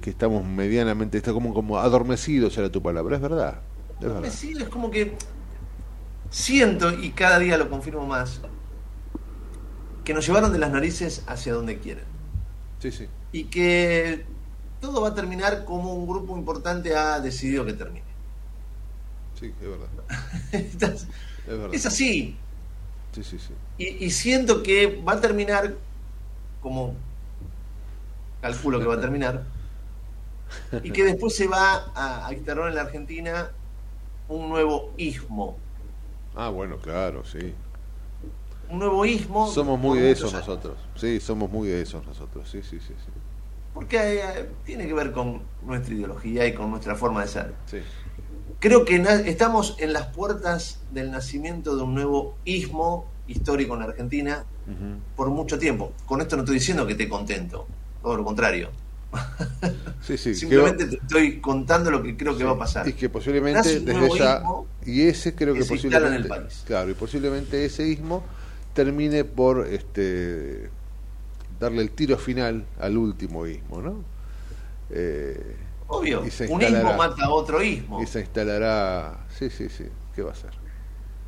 que, 0.00 0.10
estamos 0.10 0.44
medianamente, 0.44 1.18
está 1.18 1.32
como, 1.32 1.54
como 1.54 1.78
adormecidos, 1.78 2.58
era 2.58 2.70
tu 2.70 2.82
palabra, 2.82 3.16
es 3.16 3.22
verdad. 3.22 3.60
Es 4.00 4.06
adormecidos, 4.06 4.62
es 4.64 4.68
como 4.68 4.90
que 4.90 5.16
siento, 6.30 6.92
y 6.92 7.10
cada 7.10 7.38
día 7.38 7.56
lo 7.56 7.70
confirmo 7.70 8.06
más, 8.06 8.40
que 10.02 10.14
nos 10.14 10.26
llevaron 10.26 10.52
de 10.52 10.58
las 10.58 10.72
narices 10.72 11.22
hacia 11.28 11.54
donde 11.54 11.78
quieren. 11.78 12.04
Sí, 12.80 12.90
sí. 12.90 13.06
Y 13.30 13.44
que 13.44 14.26
todo 14.80 15.00
va 15.00 15.08
a 15.08 15.14
terminar 15.14 15.64
como 15.64 15.94
un 15.94 16.08
grupo 16.08 16.36
importante 16.36 16.96
ha 16.96 17.20
decidido 17.20 17.64
que 17.64 17.72
termine. 17.74 18.04
Sí, 19.38 19.54
es 19.60 19.68
verdad. 19.68 20.98
Es, 21.72 21.86
así. 21.86 22.36
Sí, 23.12 23.22
sí, 23.22 23.38
sí. 23.38 23.54
Y, 23.78 24.10
siento 24.10 24.62
que 24.62 25.02
va 25.02 25.14
a 25.14 25.20
terminar 25.20 25.74
como 26.60 26.94
calculo 28.40 28.78
que 28.78 28.86
va 28.86 28.94
a 28.94 29.00
terminar 29.00 29.44
y 30.82 30.90
que 30.90 31.04
después 31.04 31.34
se 31.34 31.46
va 31.46 31.92
a, 31.94 32.32
instalar 32.32 32.68
en 32.68 32.74
la 32.74 32.82
Argentina 32.82 33.50
un 34.28 34.48
nuevo 34.48 34.92
ismo. 34.96 35.56
Ah, 36.34 36.48
bueno, 36.48 36.78
claro, 36.78 37.24
sí. 37.24 37.54
Un 38.68 38.78
nuevo 38.78 39.04
ismo. 39.04 39.46
Somos 39.48 39.78
muy 39.78 39.98
de 39.98 40.10
esos 40.10 40.32
nosotros. 40.32 40.76
Sí, 40.96 41.20
somos 41.20 41.50
muy 41.50 41.68
de 41.68 41.82
esos 41.82 42.04
nosotros. 42.06 42.48
Sí, 42.48 42.62
sí, 42.62 42.80
sí. 42.80 42.94
sí. 42.96 43.12
Porque 43.74 43.96
eh, 43.98 44.50
tiene 44.64 44.86
que 44.86 44.94
ver 44.94 45.12
con 45.12 45.42
nuestra 45.62 45.92
ideología 45.94 46.46
y 46.46 46.54
con 46.54 46.70
nuestra 46.70 46.94
forma 46.94 47.22
de 47.22 47.28
ser. 47.28 47.54
Sí. 47.66 47.78
Creo 48.64 48.86
que 48.86 48.96
estamos 49.26 49.76
en 49.78 49.92
las 49.92 50.06
puertas 50.06 50.78
del 50.90 51.10
nacimiento 51.10 51.76
de 51.76 51.82
un 51.82 51.94
nuevo 51.94 52.38
ismo 52.46 53.06
histórico 53.26 53.74
en 53.74 53.80
la 53.80 53.84
Argentina 53.88 54.46
por 55.16 55.28
mucho 55.28 55.58
tiempo. 55.58 55.92
Con 56.06 56.22
esto 56.22 56.36
no 56.36 56.44
estoy 56.44 56.54
diciendo 56.54 56.86
que 56.86 56.92
esté 56.92 57.06
contento, 57.06 57.66
todo 58.00 58.16
lo 58.16 58.24
contrario. 58.24 58.70
Sí, 60.00 60.16
sí, 60.16 60.34
Simplemente 60.34 60.86
te 60.86 60.96
estoy 60.96 61.42
contando 61.42 61.90
lo 61.90 62.02
que 62.02 62.16
creo 62.16 62.38
que 62.38 62.44
va 62.44 62.52
a 62.52 62.58
pasar. 62.58 62.88
Y 62.88 62.94
que 62.94 63.10
posiblemente 63.10 63.80
desde 63.80 64.18
ya 64.18 64.42
y 64.86 65.02
ese 65.02 65.34
creo 65.34 65.52
que, 65.52 65.66
posiblemente 65.66 66.30
claro 66.64 66.88
y 66.88 66.94
posiblemente 66.94 67.66
ese 67.66 67.86
ismo 67.86 68.24
termine 68.72 69.24
por 69.24 69.66
este 69.66 70.70
darle 71.60 71.82
el 71.82 71.90
tiro 71.90 72.16
final 72.16 72.64
al 72.80 72.96
último 72.96 73.46
ismo, 73.46 73.82
¿no? 73.82 74.02
Eh, 74.88 75.54
Obvio, 75.98 76.22
un 76.48 76.62
ismo 76.62 76.94
mata 76.94 77.24
a 77.24 77.30
otro 77.30 77.62
ismo. 77.62 78.02
Y 78.02 78.06
se 78.06 78.20
instalará. 78.20 79.26
Sí, 79.38 79.50
sí, 79.50 79.68
sí. 79.68 79.84
¿Qué 80.14 80.22
va 80.22 80.30
a 80.30 80.32
hacer? 80.32 80.50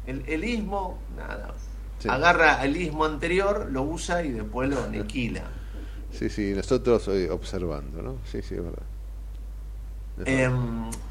El, 0.07 0.23
el 0.27 0.45
ismo, 0.45 0.99
nada. 1.17 1.55
Agarra 2.09 2.65
el 2.65 2.77
ismo 2.77 3.05
anterior, 3.05 3.69
lo 3.71 3.83
usa 3.83 4.23
y 4.23 4.31
después 4.31 4.69
lo 4.69 4.83
aniquila. 4.83 5.43
Sí, 6.13 6.31
sí, 6.31 6.55
nosotros 6.55 7.07
hoy 7.09 7.27
observando, 7.27 8.01
¿no? 8.01 8.17
Sí, 8.25 8.41
sí, 8.41 8.55
es 8.55 8.63
verdad. 8.63 8.83
Eh, 10.25 10.49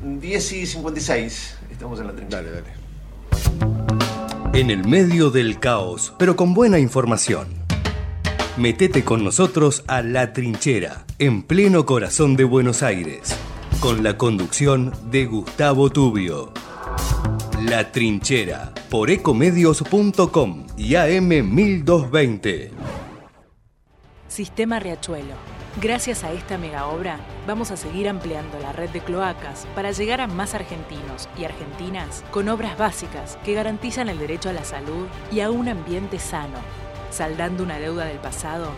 10 0.01 0.51
y 0.53 0.65
56, 0.65 1.57
estamos 1.69 1.99
en 1.99 2.07
la 2.07 2.13
trinchera. 2.13 2.41
Dale, 2.41 2.61
dale. 2.61 2.85
En 4.59 4.71
el 4.71 4.87
medio 4.87 5.29
del 5.29 5.59
caos, 5.59 6.13
pero 6.17 6.35
con 6.35 6.55
buena 6.55 6.79
información. 6.79 7.49
Metete 8.57 9.03
con 9.03 9.23
nosotros 9.23 9.83
a 9.87 10.01
La 10.01 10.33
Trinchera, 10.33 11.04
en 11.17 11.43
pleno 11.43 11.85
corazón 11.85 12.35
de 12.35 12.43
Buenos 12.43 12.83
Aires, 12.83 13.35
con 13.79 14.03
la 14.03 14.17
conducción 14.17 14.93
de 15.09 15.25
Gustavo 15.25 15.89
Tubio. 15.89 16.51
La 17.61 17.91
Trinchera, 17.91 18.73
por 18.89 19.09
ecomedios.com 19.09 20.67
y 20.75 20.91
AM1220. 20.91 22.69
Sistema 24.27 24.79
Riachuelo. 24.79 25.35
Gracias 25.81 26.23
a 26.23 26.33
esta 26.33 26.57
mega 26.57 26.87
obra, 26.87 27.19
vamos 27.47 27.71
a 27.71 27.77
seguir 27.77 28.09
ampliando 28.09 28.59
la 28.59 28.73
red 28.73 28.89
de 28.89 29.01
cloacas 29.01 29.67
para 29.73 29.91
llegar 29.91 30.19
a 30.21 30.27
más 30.27 30.53
argentinos 30.53 31.29
y 31.37 31.45
argentinas 31.45 32.23
con 32.31 32.49
obras 32.49 32.77
básicas 32.77 33.37
que 33.43 33.53
garantizan 33.53 34.09
el 34.09 34.19
derecho 34.19 34.49
a 34.49 34.53
la 34.53 34.63
salud 34.63 35.07
y 35.31 35.39
a 35.41 35.49
un 35.49 35.67
ambiente 35.69 36.19
sano 36.19 36.59
saldando 37.09 37.63
una 37.63 37.79
deuda 37.79 38.05
del 38.05 38.19
pasado, 38.19 38.69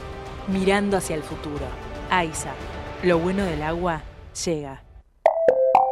mirando 0.48 0.98
hacia 0.98 1.16
el 1.16 1.24
futuro. 1.24 1.66
AISA, 2.10 2.54
lo 3.04 3.20
bueno 3.20 3.44
del 3.44 3.62
agua 3.64 4.02
llega. 4.46 4.87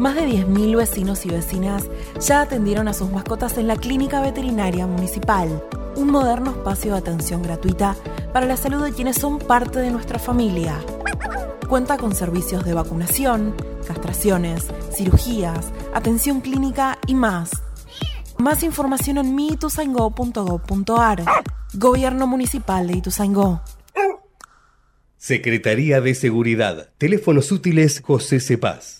más 0.00 0.14
de 0.14 0.26
10.000 0.26 0.76
vecinos 0.76 1.26
y 1.26 1.28
vecinas 1.28 1.84
ya 2.26 2.40
atendieron 2.40 2.88
a 2.88 2.94
sus 2.94 3.12
mascotas 3.12 3.58
en 3.58 3.68
la 3.68 3.76
Clínica 3.76 4.22
Veterinaria 4.22 4.86
Municipal, 4.86 5.62
un 5.94 6.10
moderno 6.10 6.52
espacio 6.52 6.92
de 6.92 6.98
atención 6.98 7.42
gratuita 7.42 7.94
para 8.32 8.46
la 8.46 8.56
salud 8.56 8.82
de 8.82 8.92
quienes 8.92 9.16
son 9.16 9.38
parte 9.38 9.78
de 9.78 9.90
nuestra 9.90 10.18
familia. 10.18 10.82
Cuenta 11.68 11.98
con 11.98 12.14
servicios 12.14 12.64
de 12.64 12.72
vacunación, 12.72 13.54
castraciones, 13.86 14.68
cirugías, 14.90 15.70
atención 15.92 16.40
clínica 16.40 16.98
y 17.06 17.14
más. 17.14 17.50
Más 18.38 18.62
información 18.62 19.18
en 19.18 19.34
miituzaingó.gov.ar. 19.34 21.24
Gobierno 21.74 22.26
Municipal 22.26 22.86
de 22.86 22.96
Ituzaingó. 22.96 23.60
Secretaría 25.18 26.00
de 26.00 26.14
Seguridad. 26.14 26.88
Teléfonos 26.96 27.52
útiles 27.52 28.00
José 28.02 28.40
Cepaz. 28.40 28.99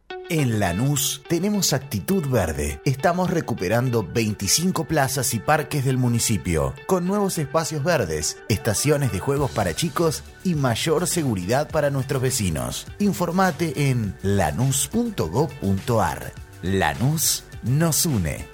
En 0.33 0.61
Lanús 0.61 1.23
tenemos 1.27 1.73
actitud 1.73 2.25
verde. 2.25 2.79
Estamos 2.85 3.29
recuperando 3.29 4.01
25 4.01 4.85
plazas 4.85 5.33
y 5.33 5.39
parques 5.39 5.83
del 5.83 5.97
municipio, 5.97 6.73
con 6.85 7.05
nuevos 7.05 7.37
espacios 7.37 7.83
verdes, 7.83 8.37
estaciones 8.47 9.11
de 9.11 9.19
juegos 9.19 9.51
para 9.51 9.73
chicos 9.73 10.23
y 10.45 10.55
mayor 10.55 11.05
seguridad 11.05 11.69
para 11.69 11.89
nuestros 11.89 12.21
vecinos. 12.21 12.87
Informate 12.99 13.89
en 13.89 14.15
lanús.gov.ar. 14.21 16.31
Lanús 16.61 17.43
nos 17.63 18.05
une. 18.05 18.45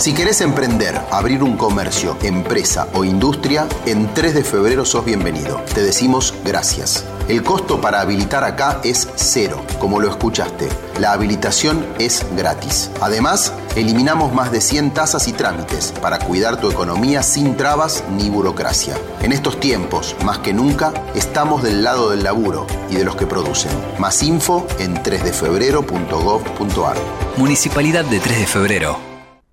Si 0.00 0.14
querés 0.14 0.40
emprender, 0.40 1.00
abrir 1.12 1.44
un 1.44 1.56
comercio, 1.56 2.18
empresa 2.22 2.88
o 2.92 3.04
industria, 3.04 3.68
en 3.86 4.12
3 4.14 4.34
de 4.34 4.42
febrero 4.42 4.84
sos 4.84 5.04
bienvenido. 5.04 5.62
Te 5.72 5.82
decimos 5.82 6.34
gracias. 6.44 7.04
El 7.28 7.42
costo 7.42 7.80
para 7.80 8.00
habilitar 8.00 8.42
acá 8.42 8.80
es 8.84 9.06
cero, 9.16 9.62
como 9.78 10.00
lo 10.00 10.08
escuchaste. 10.08 10.70
La 10.98 11.12
habilitación 11.12 11.86
es 11.98 12.24
gratis. 12.34 12.90
Además, 13.02 13.52
eliminamos 13.76 14.32
más 14.32 14.50
de 14.50 14.62
100 14.62 14.94
tasas 14.94 15.28
y 15.28 15.34
trámites 15.34 15.92
para 16.00 16.18
cuidar 16.18 16.58
tu 16.58 16.70
economía 16.70 17.22
sin 17.22 17.54
trabas 17.54 18.02
ni 18.16 18.30
burocracia. 18.30 18.96
En 19.20 19.32
estos 19.32 19.60
tiempos, 19.60 20.16
más 20.24 20.38
que 20.38 20.54
nunca, 20.54 20.94
estamos 21.14 21.62
del 21.62 21.84
lado 21.84 22.08
del 22.10 22.24
laburo 22.24 22.66
y 22.88 22.94
de 22.94 23.04
los 23.04 23.14
que 23.14 23.26
producen. 23.26 23.72
Más 23.98 24.22
info 24.22 24.66
en 24.78 24.96
3defebrero.gov.ar. 24.96 26.96
Municipalidad 27.36 28.06
de 28.06 28.20
3 28.20 28.38
de 28.38 28.46
Febrero. 28.46 29.07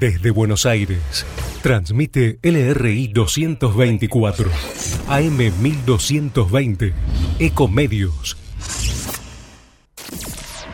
Desde 0.00 0.30
Buenos 0.30 0.64
Aires, 0.64 1.26
transmite 1.62 2.38
LRI 2.42 3.08
224, 3.08 4.50
AM 5.08 5.36
1220, 5.60 6.94
Ecomedios 7.38 8.38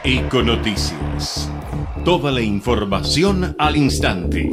Econoticias. 0.04 1.50
Toda 2.04 2.30
la 2.30 2.40
información 2.40 3.56
al 3.58 3.76
instante. 3.76 4.52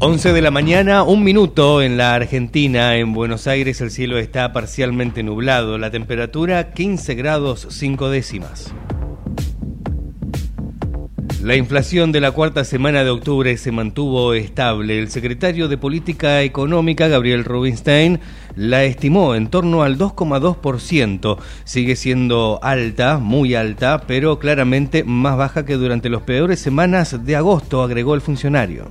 11 0.00 0.32
de 0.34 0.42
la 0.42 0.50
mañana, 0.50 1.02
un 1.02 1.24
minuto 1.24 1.80
en 1.80 1.96
la 1.96 2.14
Argentina. 2.14 2.98
En 2.98 3.14
Buenos 3.14 3.46
Aires 3.46 3.80
el 3.80 3.90
cielo 3.90 4.18
está 4.18 4.52
parcialmente 4.52 5.22
nublado. 5.22 5.78
La 5.78 5.90
temperatura 5.90 6.74
15 6.74 7.14
grados 7.14 7.66
5 7.70 8.10
décimas. 8.10 8.74
La 11.42 11.56
inflación 11.56 12.12
de 12.12 12.20
la 12.20 12.32
cuarta 12.32 12.64
semana 12.64 13.02
de 13.02 13.08
octubre 13.08 13.56
se 13.56 13.72
mantuvo 13.72 14.34
estable. 14.34 14.98
El 14.98 15.08
secretario 15.08 15.68
de 15.68 15.78
Política 15.78 16.42
Económica, 16.42 17.08
Gabriel 17.08 17.44
Rubinstein, 17.44 18.20
la 18.56 18.84
estimó 18.84 19.34
en 19.34 19.48
torno 19.48 19.82
al 19.82 19.96
2,2%. 19.96 21.38
Sigue 21.64 21.96
siendo 21.96 22.60
alta, 22.62 23.16
muy 23.16 23.54
alta, 23.54 24.02
pero 24.06 24.38
claramente 24.38 25.02
más 25.02 25.38
baja 25.38 25.64
que 25.64 25.76
durante 25.76 26.10
las 26.10 26.20
peores 26.20 26.60
semanas 26.60 27.24
de 27.24 27.36
agosto, 27.36 27.82
agregó 27.82 28.14
el 28.14 28.20
funcionario. 28.20 28.90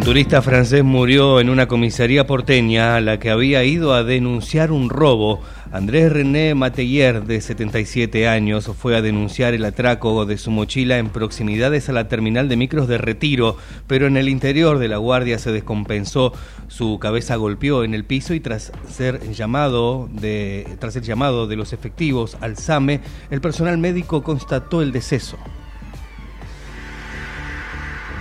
Un 0.00 0.06
turista 0.06 0.40
francés 0.40 0.82
murió 0.82 1.40
en 1.40 1.50
una 1.50 1.68
comisaría 1.68 2.26
porteña 2.26 2.96
a 2.96 3.00
la 3.02 3.18
que 3.18 3.28
había 3.28 3.64
ido 3.64 3.92
a 3.92 4.02
denunciar 4.02 4.72
un 4.72 4.88
robo. 4.88 5.40
Andrés 5.72 6.12
René 6.12 6.56
Mateyer, 6.56 7.22
de 7.22 7.40
77 7.40 8.26
años, 8.26 8.68
fue 8.76 8.96
a 8.96 9.02
denunciar 9.02 9.54
el 9.54 9.64
atraco 9.64 10.26
de 10.26 10.36
su 10.36 10.50
mochila 10.50 10.98
en 10.98 11.10
proximidades 11.10 11.88
a 11.88 11.92
la 11.92 12.08
terminal 12.08 12.48
de 12.48 12.56
micros 12.56 12.88
de 12.88 12.98
retiro, 12.98 13.56
pero 13.86 14.08
en 14.08 14.16
el 14.16 14.28
interior 14.28 14.80
de 14.80 14.88
la 14.88 14.96
guardia 14.96 15.38
se 15.38 15.52
descompensó. 15.52 16.32
Su 16.66 16.98
cabeza 16.98 17.36
golpeó 17.36 17.84
en 17.84 17.94
el 17.94 18.04
piso 18.04 18.34
y 18.34 18.40
tras 18.40 18.72
ser 18.88 19.20
llamado 19.30 20.08
de, 20.12 20.66
tras 20.80 20.96
el 20.96 21.04
llamado 21.04 21.46
de 21.46 21.54
los 21.54 21.72
efectivos 21.72 22.36
al 22.40 22.56
SAME, 22.56 23.00
el 23.30 23.40
personal 23.40 23.78
médico 23.78 24.24
constató 24.24 24.82
el 24.82 24.90
deceso. 24.90 25.38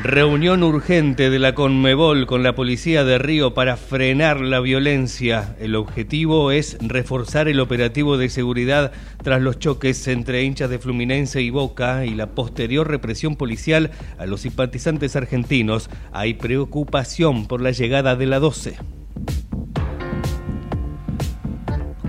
Reunión 0.02 0.64
urgente 0.64 1.30
de 1.30 1.40
la 1.40 1.54
Conmebol 1.54 2.26
con 2.26 2.42
la 2.42 2.56
policía 2.56 3.04
de 3.04 3.18
Río 3.18 3.54
para 3.54 3.76
frenar 3.76 4.40
la 4.40 4.62
violencia. 4.62 5.58
El 5.60 5.76
objetivo 5.76 6.52
es 6.52 6.78
reforzar 6.80 7.50
el 7.50 7.60
operativo 7.60 8.18
de 8.18 8.30
seguridad 8.30 8.94
tras 9.22 9.42
los 9.42 9.60
choques 9.60 10.08
entre 10.08 10.44
hinchas 10.44 10.70
de 10.70 10.80
Fluminense 10.80 11.42
y 11.42 11.50
Boca 11.50 12.06
y 12.06 12.16
la 12.16 12.28
posterior 12.28 12.88
represión 12.88 13.36
policial 13.36 13.92
a 14.18 14.26
los 14.26 14.40
simpatizantes 14.40 15.18
argentinos. 15.18 15.90
Hay 16.14 16.36
preocupación 16.36 17.46
por 17.46 17.60
la 17.60 17.72
llegada 17.72 18.16
de 18.16 18.26
la 18.26 18.40
12. 18.40 18.78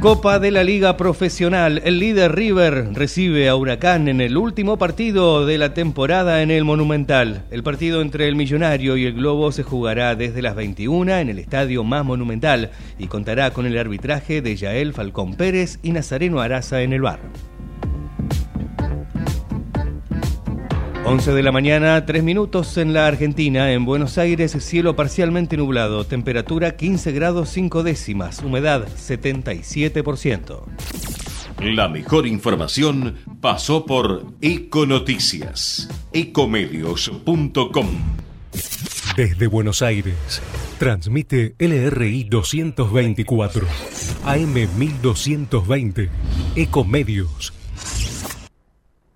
Copa 0.00 0.38
de 0.38 0.50
la 0.50 0.64
Liga 0.64 0.96
Profesional. 0.96 1.82
El 1.84 1.98
líder 1.98 2.34
River 2.34 2.94
recibe 2.94 3.50
a 3.50 3.54
Huracán 3.54 4.08
en 4.08 4.22
el 4.22 4.38
último 4.38 4.78
partido 4.78 5.44
de 5.44 5.58
la 5.58 5.74
temporada 5.74 6.40
en 6.40 6.50
el 6.50 6.64
Monumental. 6.64 7.44
El 7.50 7.62
partido 7.62 8.00
entre 8.00 8.26
el 8.26 8.34
Millonario 8.34 8.96
y 8.96 9.04
el 9.04 9.12
Globo 9.12 9.52
se 9.52 9.62
jugará 9.62 10.14
desde 10.14 10.40
las 10.40 10.56
21 10.56 11.18
en 11.18 11.28
el 11.28 11.38
estadio 11.38 11.84
más 11.84 12.02
monumental 12.02 12.70
y 12.98 13.08
contará 13.08 13.50
con 13.50 13.66
el 13.66 13.76
arbitraje 13.76 14.40
de 14.40 14.56
Yael 14.56 14.94
Falcón 14.94 15.34
Pérez 15.34 15.78
y 15.82 15.92
Nazareno 15.92 16.40
Araza 16.40 16.80
en 16.80 16.94
el 16.94 17.02
bar. 17.02 17.20
11 21.04 21.32
de 21.32 21.42
la 21.42 21.50
mañana, 21.50 22.04
3 22.04 22.22
minutos 22.22 22.76
en 22.76 22.92
la 22.92 23.06
Argentina. 23.06 23.72
En 23.72 23.84
Buenos 23.84 24.18
Aires, 24.18 24.52
cielo 24.60 24.96
parcialmente 24.96 25.56
nublado. 25.56 26.04
Temperatura 26.04 26.76
15 26.76 27.12
grados 27.12 27.48
5 27.48 27.82
décimas. 27.82 28.40
Humedad 28.42 28.86
77%. 28.86 30.62
La 31.62 31.88
mejor 31.88 32.26
información 32.26 33.16
pasó 33.40 33.86
por 33.86 34.26
Econoticias. 34.40 35.88
Ecomedios.com. 36.12 37.86
Desde 39.16 39.46
Buenos 39.46 39.82
Aires, 39.82 40.42
transmite 40.78 41.54
LRI 41.58 42.24
224, 42.24 43.66
AM 44.24 44.54
1220, 44.78 46.08
Ecomedios 46.56 47.52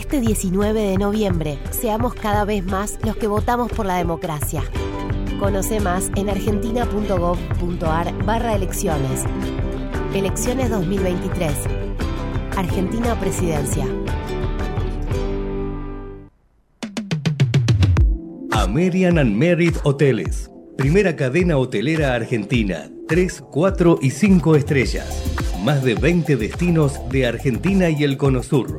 Este 0.00 0.18
19 0.18 0.80
de 0.80 0.96
noviembre, 0.96 1.58
seamos 1.72 2.14
cada 2.14 2.46
vez 2.46 2.64
más 2.64 2.98
los 3.04 3.16
que 3.16 3.26
votamos 3.26 3.70
por 3.70 3.84
la 3.84 3.98
democracia. 3.98 4.62
Conoce 5.38 5.78
más 5.78 6.10
en 6.16 6.30
argentina.gov.ar 6.30 8.24
barra 8.24 8.54
elecciones. 8.54 9.24
Elecciones 10.14 10.70
2023. 10.70 11.52
Argentina 12.56 13.14
Presidencia. 13.20 13.84
American 18.52 19.18
and 19.18 19.36
Merit 19.36 19.76
Hoteles. 19.84 20.50
Primera 20.78 21.14
cadena 21.14 21.58
hotelera 21.58 22.14
argentina. 22.14 22.90
3, 23.06 23.42
4 23.50 23.98
y 24.00 24.10
5 24.10 24.56
estrellas. 24.56 25.52
Más 25.62 25.84
de 25.84 25.94
20 25.94 26.36
destinos 26.36 26.98
de 27.10 27.26
Argentina 27.26 27.90
y 27.90 28.02
el 28.02 28.16
Cono 28.16 28.42
Sur 28.42 28.78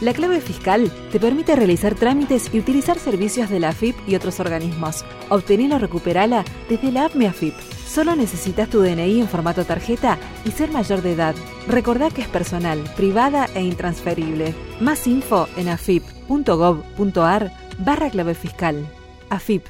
La 0.00 0.12
clave 0.12 0.40
fiscal 0.40 0.92
te 1.10 1.18
permite 1.18 1.56
realizar 1.56 1.96
trámites 1.96 2.54
y 2.54 2.60
utilizar 2.60 3.00
servicios 3.00 3.50
de 3.50 3.58
la 3.58 3.70
AFIP 3.70 3.96
y 4.06 4.14
otros 4.14 4.38
organismos. 4.38 5.04
Obtenela 5.28 5.74
o 5.76 5.78
recuperala 5.80 6.44
desde 6.68 6.92
la 6.92 7.06
app 7.06 7.16
MeAFIP. 7.16 7.54
Solo 7.84 8.14
necesitas 8.14 8.70
tu 8.70 8.80
DNI 8.80 9.20
en 9.20 9.28
formato 9.28 9.64
tarjeta 9.64 10.16
y 10.44 10.52
ser 10.52 10.70
mayor 10.70 11.02
de 11.02 11.14
edad. 11.14 11.34
Recordá 11.66 12.10
que 12.10 12.20
es 12.20 12.28
personal, 12.28 12.78
privada 12.96 13.48
e 13.56 13.62
intransferible. 13.62 14.54
Más 14.80 15.04
info 15.08 15.48
en 15.56 15.68
afip.gov.ar 15.68 17.52
barra 17.80 18.10
clave 18.10 18.34
fiscal. 18.34 18.86
AFIP, 19.30 19.64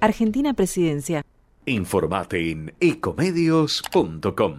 Argentina 0.00 0.54
Presidencia. 0.54 1.22
Informate 1.66 2.50
en 2.50 2.74
ecomedios.com. 2.80 4.54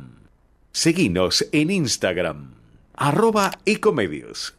Seguinos 0.71 1.45
en 1.51 1.71
Instagram, 1.71 2.53
arroba 2.93 3.51
ecomedios. 3.65 4.58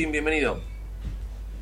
Agustín? 0.00 0.12
Bienvenido. 0.12 0.60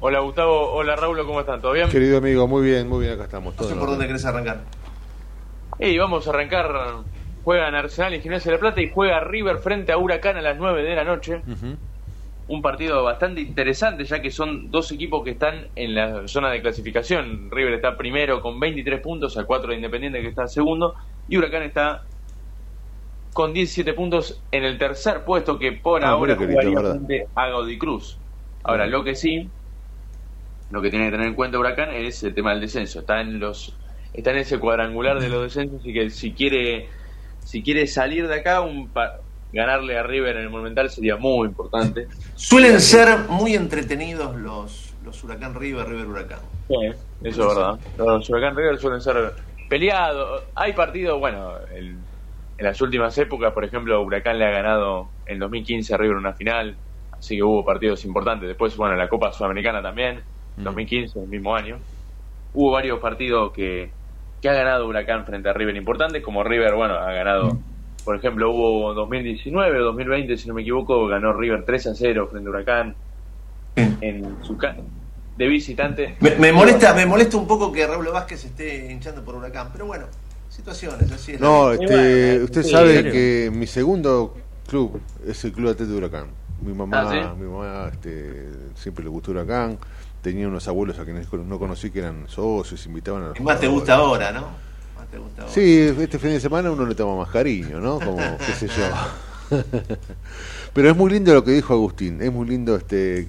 Hola 0.01 0.21
Gustavo, 0.21 0.73
hola 0.73 0.95
Raúl, 0.95 1.19
¿cómo 1.27 1.41
están? 1.41 1.61
¿Todo 1.61 1.73
bien? 1.73 1.89
Querido 1.89 2.19
amigo, 2.19 2.47
muy 2.47 2.65
bien, 2.65 2.89
muy 2.89 3.01
bien, 3.01 3.15
acá 3.15 3.25
estamos. 3.25 3.57
No 3.59 3.65
sé 3.65 3.75
por 3.75 3.89
dónde 3.89 4.07
querés 4.07 4.25
arrancar. 4.25 4.61
Y 5.81 5.99
vamos 5.99 6.27
a 6.27 6.31
arrancar. 6.31 6.69
Juegan 7.43 7.75
Arsenal 7.75 8.15
y 8.15 8.21
Gimnasia 8.21 8.53
de 8.53 8.59
la 8.59 8.61
Plata 8.61 8.81
y 8.81 8.91
juega 8.91 9.21
River 9.21 9.59
frente 9.59 9.91
a 9.91 9.99
Huracán 9.99 10.37
a 10.37 10.43
las 10.43 10.57
9 10.57 10.83
de 10.83 10.95
la 10.95 11.03
noche. 11.03 11.43
Un 12.47 12.63
partido 12.63 13.03
bastante 13.03 13.41
interesante 13.41 14.05
ya 14.05 14.23
que 14.23 14.31
son 14.31 14.71
dos 14.71 14.93
equipos 14.93 15.25
que 15.25 15.31
están 15.31 15.69
en 15.75 15.95
la 15.95 16.29
zona 16.29 16.51
de 16.51 16.63
clasificación. 16.63 17.51
River 17.51 17.75
está 17.75 17.97
primero 17.97 18.41
con 18.41 18.61
23 18.61 19.01
puntos, 19.01 19.37
a 19.37 19.45
4 19.45 19.71
de 19.71 19.77
Independiente 19.77 20.21
que 20.21 20.29
está 20.29 20.47
segundo. 20.47 20.95
Y 21.29 21.39
Huracán 21.39 21.63
está 21.63 22.05
con 23.33 23.53
17 23.53 23.95
puntos 23.95 24.41
en 24.53 24.65
el 24.65 24.79
tercer 24.79 25.25
puesto 25.25 25.59
que 25.59 25.73
por 25.73 26.05
Ah, 26.05 26.11
ahora 26.11 26.37
jugaría 26.37 26.79
frente 26.81 27.27
a 27.35 27.49
Gaudí 27.49 27.79
Cruz. 27.79 28.19
Ahora, 28.65 28.87
lo 28.87 29.05
que 29.05 29.15
sí, 29.15 29.53
lo 30.71 30.83
que 30.83 30.91
tiene 30.91 31.07
que 31.07 31.13
tener 31.13 31.27
en 31.29 31.35
cuenta 31.35 31.59
Huracán 31.59 31.91
es 31.95 32.23
el 32.23 32.35
tema 32.35 32.51
del 32.53 32.61
descenso. 32.61 33.01
Está 33.01 33.21
en 33.21 33.39
los 33.39 33.79
está 34.13 34.31
en 34.31 34.39
ese 34.39 34.59
cuadrangular 34.59 35.21
de 35.21 35.29
los 35.29 35.43
descensos 35.43 35.81
y 35.85 35.93
que 35.93 36.11
si 36.11 36.35
quiere 36.35 36.89
si 37.39 37.63
quiere 37.63 37.87
salir 37.87 38.27
de 38.29 38.35
acá 38.37 38.61
un 38.61 38.93
pa- 38.93 39.13
ganarle 39.51 39.97
a 39.97 40.03
River 40.03 40.37
en 40.37 40.43
el 40.43 40.51
Monumental 40.51 40.91
sería 40.91 41.17
muy 41.17 41.49
importante. 41.49 42.09
Suelen 42.35 42.81
ser 42.81 43.19
muy 43.31 43.55
entretenidos 43.55 44.37
los, 44.37 44.95
los 45.03 45.25
Huracán 45.25 45.55
River, 45.55 45.87
River 45.89 46.07
Huracán. 46.07 46.41
Sí, 46.69 46.75
eso 47.23 47.49
es 47.51 47.57
verdad. 47.57 47.81
Los 47.97 48.29
Huracán 48.29 48.57
River 48.57 48.79
suelen 48.79 49.01
ser 49.01 49.35
peleados. 49.71 50.45
Hay 50.55 50.75
partidos, 50.75 51.19
bueno, 51.19 51.55
el- 51.71 52.05
en 52.59 52.67
las 52.67 52.81
últimas 52.83 53.17
épocas, 53.17 53.53
por 53.53 53.65
ejemplo, 53.65 54.03
Huracán 54.03 54.39
le 54.39 54.45
ha 54.45 54.51
ganado 54.51 55.13
en 55.25 55.39
2015 55.39 55.95
a 55.95 55.97
River 55.97 56.17
una 56.17 56.35
final, 56.35 56.81
así 57.19 57.37
que 57.37 57.43
hubo 57.43 57.65
partidos 57.65 58.05
importantes. 58.05 58.49
Después, 58.49 58.77
bueno, 58.77 58.95
la 58.97 59.09
Copa 59.09 59.33
Sudamericana 59.33 59.83
también, 59.83 60.21
2015, 60.57 61.21
el 61.21 61.29
mismo 61.29 61.55
año. 61.55 61.79
Hubo 62.55 62.73
varios 62.73 62.99
partidos 63.01 63.53
que, 63.53 63.91
que 64.43 64.49
ha 64.49 64.53
ganado 64.55 64.87
Huracán 64.89 65.25
frente 65.27 65.49
a 65.49 65.53
River 65.53 65.77
importantes, 65.77 66.23
como 66.23 66.43
River, 66.43 66.75
bueno, 66.75 66.95
ha 66.95 67.13
ganado, 67.13 67.59
por 68.05 68.17
ejemplo, 68.17 68.51
hubo 68.51 68.95
2019 68.95 69.81
o 69.81 69.85
2020, 69.85 70.37
si 70.37 70.49
no 70.49 70.55
me 70.55 70.63
equivoco, 70.63 71.07
ganó 71.07 71.33
River 71.33 71.65
3 71.65 71.87
a 71.89 71.95
0 71.95 72.29
frente 72.31 72.49
a 72.49 72.51
Huracán 72.51 72.95
en 74.01 74.37
su 74.43 74.57
ca- 74.57 74.77
de 75.37 75.47
visitante. 75.47 76.17
Me, 76.21 76.35
me 76.37 76.53
molesta, 76.53 76.95
me 76.95 77.07
molesta 77.07 77.37
un 77.37 77.47
poco 77.47 77.71
que 77.71 77.87
Raúl 77.87 78.09
Vázquez 78.09 78.45
esté 78.45 78.91
hinchando 78.91 79.23
por 79.25 79.37
Huracán, 79.37 79.69
pero 79.73 79.87
bueno, 79.87 80.07
situaciones, 80.49 81.13
así 81.13 81.33
es. 81.33 81.41
No, 81.41 81.71
este, 81.73 82.43
usted 82.43 82.63
sí, 82.63 82.71
sabe 82.71 83.11
que 83.13 83.51
mi 83.55 83.67
segundo 83.69 84.35
club 84.67 85.01
es 85.27 85.45
el 85.45 85.53
Club 85.53 85.69
Atlético 85.71 85.93
de 85.93 85.99
Huracán. 85.99 86.27
Mi 86.61 86.73
mamá, 86.75 87.01
Ah, 87.03 87.11
¿sí? 87.37 87.41
mi 87.43 87.49
mamá 87.49 87.89
este, 87.93 88.49
siempre 88.75 89.05
le 89.05 89.11
gustó 89.11 89.31
Huracán. 89.31 89.79
Tenía 90.23 90.49
unos 90.49 90.67
abuelos 90.67 90.99
a 90.99 91.05
quienes 91.05 91.33
no 91.33 91.59
conocí 91.59 91.91
que 91.91 92.01
eran 92.01 92.29
socios, 92.29 92.85
invitaban 92.87 93.23
a 93.23 93.29
los 93.29 93.39
Y 93.39 93.43
más 93.43 93.61
te 93.61 93.69
gusta 93.69 93.95
ahora, 93.95 94.33
¿no? 94.33 94.49
Más 94.97 95.07
te 95.11 95.19
gusta 95.19 95.43
ahora. 95.43 95.55
Sí, 95.55 95.79
este 95.99 96.19
fin 96.19 96.31
de 96.31 96.41
semana 96.41 96.71
uno 96.71 96.85
le 96.87 96.95
toma 96.95 97.17
más 97.17 97.31
cariño, 97.31 97.81
¿no? 97.81 98.01
Como, 98.01 98.17
qué 98.39 98.53
sé 98.53 98.67
yo. 98.67 99.57
Pero 100.75 100.91
es 100.91 100.97
muy 100.97 101.11
lindo 101.11 101.33
lo 101.33 101.43
que 101.45 101.53
dijo 101.53 101.73
Agustín, 101.73 102.21
es 102.21 102.33
muy 102.33 102.47
lindo 102.47 102.77
este 102.77 103.27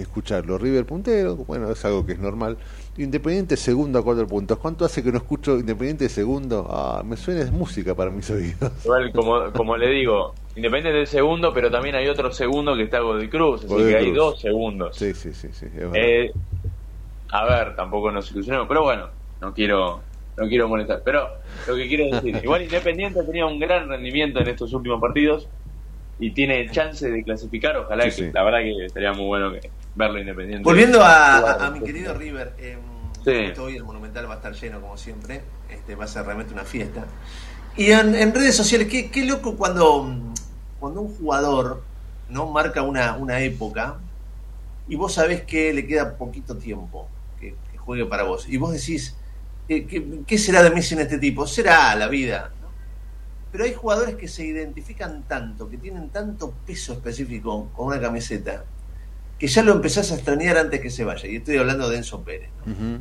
escucharlo. 0.00 0.58
River 0.58 0.84
puntero, 0.86 1.36
bueno, 1.36 1.70
es 1.70 1.84
algo 1.84 2.04
que 2.06 2.12
es 2.12 2.18
normal. 2.18 2.56
Independiente 2.98 3.56
segundo 3.56 3.98
a 3.98 4.02
cuatro 4.02 4.26
puntos. 4.26 4.58
¿Cuánto 4.58 4.84
hace 4.84 5.02
que 5.02 5.12
no 5.12 5.18
escucho 5.18 5.58
Independiente 5.58 6.08
segundo? 6.08 6.66
Ah, 6.70 7.02
me 7.04 7.16
suena 7.16 7.42
es 7.42 7.52
música 7.52 7.94
para 7.94 8.10
mis 8.10 8.30
oídos. 8.30 8.72
Igual, 8.84 9.12
como, 9.12 9.52
como 9.52 9.76
le 9.76 9.90
digo, 9.90 10.34
Independiente 10.54 10.98
del 10.98 11.06
segundo, 11.06 11.52
pero 11.52 11.70
también 11.70 11.94
hay 11.94 12.08
otro 12.08 12.32
segundo 12.32 12.74
que 12.74 12.84
está 12.84 13.00
Godoy 13.00 13.28
Cruz, 13.28 13.64
así 13.64 13.68
Godoy 13.68 13.90
que 13.90 13.96
hay 13.98 14.12
dos 14.12 14.40
segundos. 14.40 14.96
Sí, 14.96 15.12
sí, 15.12 15.32
sí, 15.34 15.48
sí. 15.52 15.66
Eh, 15.94 16.32
a 17.30 17.44
ver, 17.44 17.76
tampoco 17.76 18.10
nos 18.10 18.30
ilusionemos, 18.30 18.66
pero 18.66 18.82
bueno, 18.82 19.08
no 19.40 19.52
quiero 19.52 20.00
no 20.36 20.48
quiero 20.48 20.68
molestar. 20.68 21.02
Pero 21.04 21.28
lo 21.66 21.76
que 21.76 21.88
quiero 21.88 22.14
decir, 22.14 22.40
igual 22.42 22.62
Independiente 22.62 23.22
tenía 23.24 23.46
un 23.46 23.58
gran 23.58 23.88
rendimiento 23.88 24.40
en 24.40 24.48
estos 24.48 24.72
últimos 24.72 25.00
partidos 25.00 25.48
y 26.18 26.30
tiene 26.32 26.68
chance 26.70 27.10
de 27.10 27.22
clasificar, 27.22 27.76
ojalá 27.76 28.04
Sí, 28.04 28.08
que 28.22 28.26
sí. 28.28 28.30
la 28.32 28.42
verdad 28.42 28.60
que 28.60 28.86
estaría 28.86 29.12
muy 29.12 29.26
bueno 29.26 29.52
que 29.52 29.70
verlo 29.94 30.18
Independiente. 30.18 30.64
Volviendo 30.64 31.00
a, 31.02 31.38
jugar. 31.40 31.60
a- 31.62 31.66
a 31.66 31.70
mi 31.70 31.80
querido 31.80 32.14
River, 32.14 32.54
eh, 32.58 32.78
Sí. 33.24 33.60
hoy 33.60 33.76
el 33.76 33.84
Monumental 33.84 34.28
va 34.28 34.34
a 34.34 34.36
estar 34.36 34.52
lleno 34.54 34.80
como 34.80 34.96
siempre, 34.96 35.42
este 35.68 35.94
va 35.94 36.04
a 36.04 36.08
ser 36.08 36.24
realmente 36.24 36.52
una 36.54 36.64
fiesta. 36.64 37.04
Y 37.76 37.90
en, 37.90 38.14
en 38.14 38.32
redes 38.34 38.56
sociales, 38.56 38.88
qué, 38.88 39.10
qué 39.10 39.24
loco 39.24 39.56
cuando, 39.56 40.08
cuando 40.80 41.00
un 41.02 41.14
jugador 41.16 41.82
no 42.30 42.46
marca 42.50 42.82
una, 42.82 43.16
una 43.16 43.40
época 43.40 43.96
y 44.88 44.96
vos 44.96 45.12
sabés 45.14 45.42
que 45.42 45.72
le 45.74 45.86
queda 45.86 46.16
poquito 46.16 46.56
tiempo 46.56 47.08
que, 47.38 47.54
que 47.70 47.76
juegue 47.78 48.06
para 48.06 48.22
vos. 48.22 48.48
Y 48.48 48.56
vos 48.56 48.72
decís, 48.72 49.16
eh, 49.68 49.84
¿qué, 49.86 50.20
qué 50.26 50.38
será 50.38 50.62
de 50.62 50.70
mí 50.70 50.80
sin 50.80 51.00
este 51.00 51.18
tipo? 51.18 51.46
Será 51.46 51.94
la 51.96 52.06
vida. 52.08 52.50
Pero 53.56 53.64
hay 53.64 53.72
jugadores 53.72 54.16
que 54.16 54.28
se 54.28 54.44
identifican 54.44 55.22
tanto, 55.26 55.66
que 55.70 55.78
tienen 55.78 56.10
tanto 56.10 56.52
peso 56.66 56.92
específico 56.92 57.70
con 57.74 57.86
una 57.86 57.98
camiseta, 57.98 58.64
que 59.38 59.46
ya 59.46 59.62
lo 59.62 59.72
empezás 59.72 60.12
a 60.12 60.16
extrañar 60.16 60.58
antes 60.58 60.78
que 60.78 60.90
se 60.90 61.04
vaya. 61.04 61.26
Y 61.26 61.36
estoy 61.36 61.56
hablando 61.56 61.88
de 61.88 61.96
Enzo 61.96 62.22
Pérez. 62.22 62.50
¿no? 62.66 62.98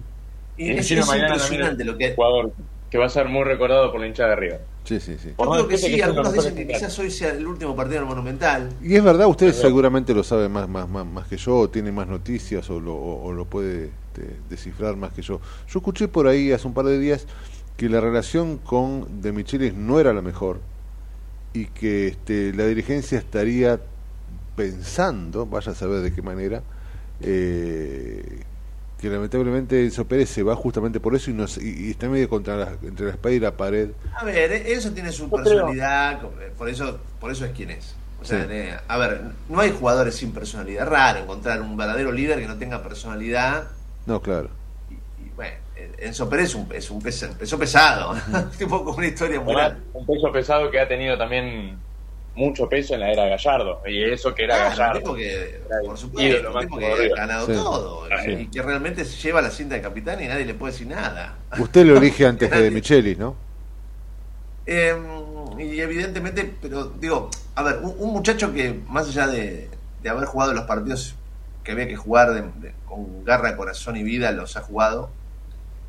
Y 0.55 0.67
Y 0.67 0.71
es, 0.71 0.89
es 0.89 0.91
impresionante 0.91 1.83
lo 1.83 1.97
que... 1.97 2.11
un 2.11 2.15
jugador 2.15 2.51
que 2.89 2.97
va 2.97 3.07
a 3.07 3.09
ser 3.09 3.27
muy 3.27 3.43
recordado 3.43 3.91
por 3.91 3.99
la 3.99 4.07
hinchada 4.07 4.29
de 4.29 4.33
arriba. 4.35 4.57
Sí, 4.85 5.01
sí, 5.01 5.17
sí. 5.21 5.33
Yo 5.37 5.49
creo 5.49 5.67
que 5.67 5.77
Gente 5.77 5.89
sí, 5.89 5.95
que 5.97 6.03
algunos 6.03 6.31
dicen 6.31 6.55
que 6.55 6.67
quizás 6.67 6.97
hoy 6.99 7.11
sea 7.11 7.31
el 7.31 7.45
último 7.45 7.75
partido 7.75 7.99
del 7.99 8.07
Monumental. 8.07 8.69
Y 8.81 8.95
es 8.95 9.03
verdad, 9.03 9.27
usted 9.27 9.51
seguramente 9.51 10.13
lo 10.13 10.23
sabe 10.23 10.47
más, 10.47 10.69
más, 10.69 10.87
más, 10.87 11.05
más 11.05 11.27
que 11.27 11.35
yo, 11.35 11.57
o 11.57 11.69
tiene 11.69 11.91
más 11.91 12.07
noticias 12.07 12.69
o 12.69 12.79
lo, 12.79 12.93
o- 12.95 13.23
o 13.25 13.33
lo 13.33 13.43
puede 13.43 13.89
este, 14.13 14.37
descifrar 14.49 14.95
más 14.95 15.11
que 15.11 15.21
yo. 15.21 15.41
Yo 15.67 15.79
escuché 15.79 16.07
por 16.07 16.27
ahí 16.27 16.53
hace 16.53 16.65
un 16.65 16.73
par 16.73 16.85
de 16.85 16.97
días 16.97 17.27
que 17.77 17.89
la 17.89 17.99
relación 18.01 18.57
con 18.57 19.21
De 19.21 19.31
Michelis 19.31 19.73
no 19.73 19.99
era 19.99 20.13
la 20.13 20.21
mejor 20.21 20.59
y 21.53 21.65
que 21.67 22.07
este, 22.07 22.53
la 22.53 22.65
dirigencia 22.65 23.17
estaría 23.17 23.79
pensando, 24.55 25.45
vaya 25.45 25.71
a 25.71 25.75
saber 25.75 26.01
de 26.01 26.13
qué 26.13 26.21
manera, 26.21 26.61
eh, 27.21 28.41
que 28.99 29.09
lamentablemente 29.09 29.83
Enzo 29.83 30.05
Pérez 30.05 30.29
se 30.29 30.43
va 30.43 30.55
justamente 30.55 30.99
por 30.99 31.15
eso 31.15 31.29
y, 31.29 31.33
no, 31.33 31.47
se- 31.47 31.63
y, 31.63 31.87
y 31.87 31.91
está 31.91 32.07
medio 32.09 32.29
contra 32.29 32.55
la, 32.55 32.71
entre 32.83 33.05
la 33.07 33.11
espada 33.11 33.35
y 33.35 33.39
la 33.39 33.55
pared. 33.57 33.89
A 34.17 34.23
ver, 34.23 34.51
eso 34.51 34.91
tiene 34.91 35.11
su 35.11 35.29
personalidad, 35.29 36.23
eh, 36.41 36.51
por 36.57 36.69
eso, 36.69 36.99
por 37.19 37.31
eso 37.31 37.45
es 37.45 37.51
quien 37.51 37.71
es. 37.71 37.95
O 38.21 38.25
sea, 38.25 38.43
Sí. 38.43 38.47
eh, 38.51 38.77
a 38.87 38.97
ver, 38.97 39.21
no 39.49 39.59
hay 39.59 39.71
jugadores 39.71 40.15
sin 40.15 40.31
personalidad. 40.31 40.83
Es 40.83 40.89
raro 40.89 41.19
encontrar 41.19 41.61
un 41.61 41.75
verdadero 41.77 42.11
líder 42.11 42.39
que 42.39 42.47
no 42.47 42.57
tenga 42.57 42.81
personalidad. 42.81 43.67
No, 44.05 44.21
claro. 44.21 44.49
Enzo 45.99 46.29
Pérez 46.29 46.49
es 46.49 46.55
un, 46.55 46.67
es 46.73 46.89
un 46.91 47.01
pes- 47.01 47.29
peso 47.37 47.57
pesado, 47.59 48.15
tipo 48.57 48.83
con 48.83 48.95
una 48.95 49.07
historia 49.07 49.39
muy 49.41 49.53
grande. 49.53 49.81
un 49.93 50.05
peso 50.05 50.31
pesado 50.31 50.69
que 50.71 50.79
ha 50.79 50.87
tenido 50.87 51.17
también 51.17 51.77
mucho 52.35 52.67
peso 52.67 52.93
en 52.95 52.99
la 53.01 53.11
era 53.11 53.25
Gallardo. 53.27 53.81
Y 53.85 54.03
eso 54.03 54.33
que 54.35 54.43
era 54.43 54.55
un 54.55 54.69
Gallardo. 54.71 54.99
tipo 54.99 55.15
que, 55.15 55.61
por 55.85 55.97
supuesto, 55.97 56.51
un 56.53 56.61
tipo 56.61 56.77
que 56.77 56.85
ha 57.11 57.15
ganado 57.15 57.45
Sí. 57.47 57.53
todo 57.53 58.07
Sí. 58.23 58.31
y 58.31 58.47
que 58.47 58.61
realmente 58.61 59.05
se 59.05 59.15
lleva 59.21 59.41
la 59.41 59.49
cinta 59.51 59.75
de 59.75 59.81
capitán 59.81 60.21
y 60.23 60.27
nadie 60.27 60.45
le 60.45 60.53
puede 60.53 60.73
decir 60.73 60.87
nada. 60.87 61.35
Usted 61.59 61.85
lo 61.85 61.97
elige 61.97 62.25
antes 62.27 62.49
que 62.51 62.57
de. 62.59 62.71
Michelis, 62.71 63.17
¿no? 63.17 63.35
Eh, 64.65 64.95
y 65.59 65.79
evidentemente, 65.79 66.53
pero 66.61 66.85
digo, 66.85 67.29
a 67.55 67.63
ver, 67.63 67.77
un, 67.83 67.95
un 67.99 68.13
muchacho 68.13 68.51
que 68.53 68.79
más 68.89 69.07
allá 69.09 69.27
de, 69.27 69.69
de 70.01 70.09
haber 70.09 70.25
jugado 70.25 70.53
los 70.53 70.65
partidos 70.65 71.15
que 71.63 71.71
había 71.71 71.87
que 71.87 71.95
jugar 71.95 72.33
de- 72.33 72.41
de- 72.67 72.73
con 72.85 73.23
garra, 73.25 73.55
corazón 73.57 73.95
y 73.95 74.03
vida, 74.03 74.31
los 74.31 74.57
ha 74.57 74.61
jugado. 74.61 75.09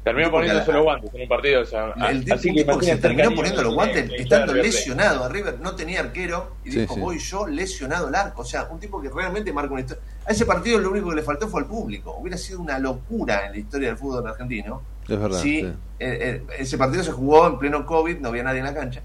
Terminó 0.07 0.30
poniéndose 0.30 0.72
los 0.72 0.84
guantes 0.84 1.12
en 1.12 1.22
un 1.22 1.28
partido. 1.28 1.62
o 1.62 1.64
sea, 1.64 1.92
El 2.11 2.20
tipo, 2.22 2.36
así 2.36 2.48
un 2.50 2.54
que 2.54 2.61
tipo 2.62 2.78
que 2.78 2.86
se 2.86 2.96
terminó 2.98 3.34
poniendo 3.34 3.62
los 3.64 3.74
guantes 3.74 4.09
estando 4.16 4.54
lesionado 4.54 5.24
a 5.24 5.28
River, 5.28 5.59
no 5.61 5.74
tenía 5.74 5.98
arquero 5.98 6.52
y 6.64 6.70
Sí, 6.70 6.78
dijo, 6.82 6.94
sí. 6.94 7.00
voy 7.00 7.18
yo 7.18 7.44
lesionado 7.48 8.07
el 8.07 8.14
arco. 8.14 8.42
O 8.42 8.44
sea, 8.44 8.68
un 8.70 8.78
tipo 8.78 9.02
que 9.02 9.09
realmente 9.09 9.52
marca 9.52 9.72
una 9.72 9.80
historia. 9.80 10.04
A 10.24 10.30
ese 10.30 10.46
partido 10.46 10.78
lo 10.78 10.92
único 10.92 11.11
que 11.11 11.16
le 11.16 11.22
faltó 11.24 11.48
fue 11.48 11.62
al 11.62 11.66
público. 11.66 12.16
Hubiera 12.20 12.38
sido 12.38 12.61
una 12.61 12.78
locura 12.78 13.46
en 13.46 13.50
la 13.52 13.59
historia 13.59 13.88
del 13.88 13.96
fútbol 13.96 14.24
argentino. 14.28 14.80
Es 15.09 15.18
verdad. 15.18 15.40
Sí, 15.40 15.62
sí. 15.62 15.66
eh, 15.66 15.74
eh, 15.98 16.46
ese 16.57 16.78
partido 16.78 17.02
se 17.02 17.11
jugó 17.11 17.48
en 17.48 17.59
pleno 17.59 17.84
COVID, 17.84 18.18
no 18.18 18.28
había 18.28 18.44
nadie 18.44 18.61
en 18.61 18.66
la 18.66 18.74
cancha. 18.74 19.00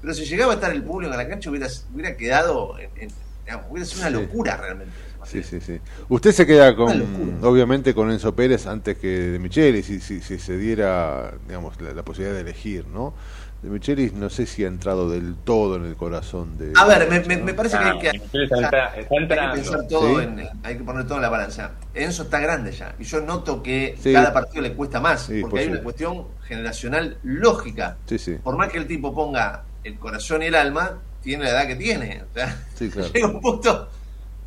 Pero 0.00 0.12
si 0.14 0.24
llegaba 0.24 0.50
a 0.50 0.54
estar 0.56 0.72
el 0.72 0.82
público 0.82 1.12
en 1.12 1.16
la 1.18 1.28
cancha, 1.28 1.48
hubiera, 1.48 1.68
hubiera 1.94 2.16
quedado. 2.16 2.76
En, 2.76 2.90
en- 2.96 3.10
digamos, 3.44 3.66
hubiera 3.70 3.86
sido 3.86 4.00
una 4.08 4.18
Sí. 4.18 4.24
locura 4.26 4.56
realmente. 4.56 4.92
Sí, 5.30 5.42
sí, 5.42 5.60
sí. 5.60 5.78
Usted 6.08 6.32
se 6.32 6.46
queda 6.46 6.74
con, 6.74 7.38
obviamente, 7.42 7.94
con 7.94 8.10
Enzo 8.10 8.34
Pérez 8.34 8.66
antes 8.66 8.98
que 8.98 9.06
de 9.08 9.38
Michelis, 9.38 9.86
si, 9.86 10.00
si, 10.00 10.20
si 10.20 10.38
se 10.38 10.56
diera, 10.58 11.32
digamos, 11.46 11.80
la, 11.80 11.92
la 11.92 12.02
posibilidad 12.02 12.34
de 12.34 12.40
elegir, 12.42 12.86
¿no? 12.86 13.14
De 13.62 13.68
Michelis 13.68 14.14
no 14.14 14.30
sé 14.30 14.46
si 14.46 14.64
ha 14.64 14.68
entrado 14.68 15.10
del 15.10 15.34
todo 15.36 15.76
en 15.76 15.84
el 15.84 15.94
corazón 15.94 16.56
de... 16.56 16.72
A 16.76 16.86
ver, 16.86 17.08
me, 17.10 17.20
me- 17.20 17.42
me 17.42 17.52
parece 17.52 17.76
que 17.78 17.84
hay 17.84 17.98
que, 17.98 18.08
Ah, 18.08 18.12
está- 18.32 18.96
está 18.96 18.96
hay 19.18 19.28
que 19.54 19.54
pensar 19.60 19.86
todo 19.86 20.18
¿Sí? 20.18 20.24
en, 20.24 20.48
hay 20.62 20.78
que 20.78 20.82
poner 20.82 21.04
todo 21.06 21.16
en 21.16 21.22
la 21.22 21.28
balanza. 21.28 21.72
Enzo 21.92 22.22
está 22.22 22.40
grande 22.40 22.72
ya, 22.72 22.94
y 22.98 23.04
yo 23.04 23.20
noto 23.20 23.62
que 23.62 23.96
Sí. 24.02 24.14
cada 24.14 24.32
partido 24.32 24.62
le 24.62 24.72
cuesta 24.72 24.98
más, 24.98 25.26
Sí, 25.26 25.42
porque 25.42 25.50
pues 25.50 25.60
hay 25.60 25.66
sí. 25.66 25.72
una 25.74 25.82
cuestión 25.82 26.24
generacional 26.48 27.18
lógica. 27.22 27.98
Sí, 28.06 28.18
sí, 28.18 28.36
Por 28.42 28.56
más 28.56 28.70
que 28.70 28.78
el 28.78 28.86
tipo 28.86 29.14
ponga 29.14 29.62
el 29.84 29.98
corazón 29.98 30.42
y 30.42 30.46
el 30.46 30.54
alma, 30.54 30.98
tiene 31.22 31.44
la 31.44 31.50
edad 31.50 31.66
que 31.66 31.76
tiene. 31.76 32.22
O 32.30 32.34
sea, 32.34 32.56
sí, 32.74 32.88
claro. 32.88 33.08
llega 33.12 33.26
un 33.26 33.40
punto 33.42 33.88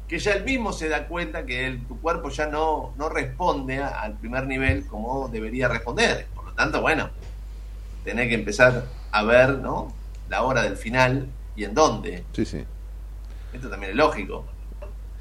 que 0.08 0.20
ya 0.20 0.34
él 0.34 0.43
mismo 0.43 0.74
se 0.74 0.89
da 0.89 1.08
cuenta 1.08 1.45
que 1.45 1.66
el- 1.66 1.86
tu 1.88 1.99
cuerpo 1.99 2.30
ya 2.30 2.45
no, 2.47 2.93
no 2.97 3.10
responde 3.10 3.80
a- 3.80 3.88
al 4.01 4.18
primer 4.18 4.45
nivel 4.47 4.86
como 4.86 5.28
debería 5.30 5.68
responder. 5.68 6.28
Por 6.36 6.45
lo 6.45 6.51
tanto, 6.54 6.82
bueno, 6.82 7.10
tenés 8.04 8.28
que 8.28 8.36
empezar 8.36 8.86
a 9.12 9.24
ver 9.24 9.60
¿no? 9.60 9.93
la 10.30 10.43
hora 10.43 10.64
del 10.64 10.78
final 10.78 11.28
y 11.56 11.64
en 11.64 11.74
dónde. 11.74 12.24
Sí, 12.34 12.45
sí. 12.45 12.64
Esto 13.54 13.70
también 13.70 13.91
es 13.91 13.97
lógico. 13.97 14.45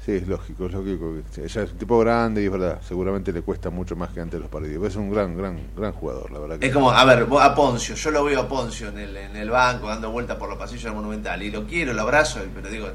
Sí, 0.03 0.11
es 0.15 0.27
lógico, 0.27 0.65
es 0.65 0.73
lógico. 0.73 1.13
Ya 1.37 1.61
es 1.61 1.71
un 1.71 1.77
tipo 1.77 1.97
grande 1.99 2.41
y 2.41 2.45
es 2.45 2.51
verdad, 2.51 2.81
seguramente 2.85 3.31
le 3.31 3.41
cuesta 3.41 3.69
mucho 3.69 3.95
más 3.95 4.09
que 4.09 4.19
antes 4.19 4.37
los 4.39 4.49
partidos. 4.49 4.85
Es 4.89 4.95
un 4.97 5.09
gran, 5.09 5.37
gran, 5.37 5.57
gran 5.77 5.93
jugador, 5.93 6.29
la 6.31 6.39
verdad. 6.39 6.59
Que 6.59 6.67
Es 6.67 6.73
como, 6.73 6.91
a 6.91 7.05
ver, 7.05 7.25
a 7.39 7.55
Poncio, 7.55 7.95
yo 7.95 8.11
lo 8.11 8.25
veo 8.25 8.41
a 8.41 8.47
Poncio 8.49 8.89
en 8.89 8.97
el, 8.97 9.15
en 9.15 9.35
el 9.37 9.49
banco 9.49 9.87
dando 9.87 10.11
vueltas 10.11 10.35
por 10.35 10.49
los 10.49 10.57
pasillos 10.57 10.83
del 10.83 10.93
Monumental 10.93 11.41
y 11.41 11.51
lo 11.51 11.65
quiero, 11.65 11.93
lo 11.93 12.01
abrazo, 12.01 12.41
pero 12.53 12.69
digo, 12.69 12.87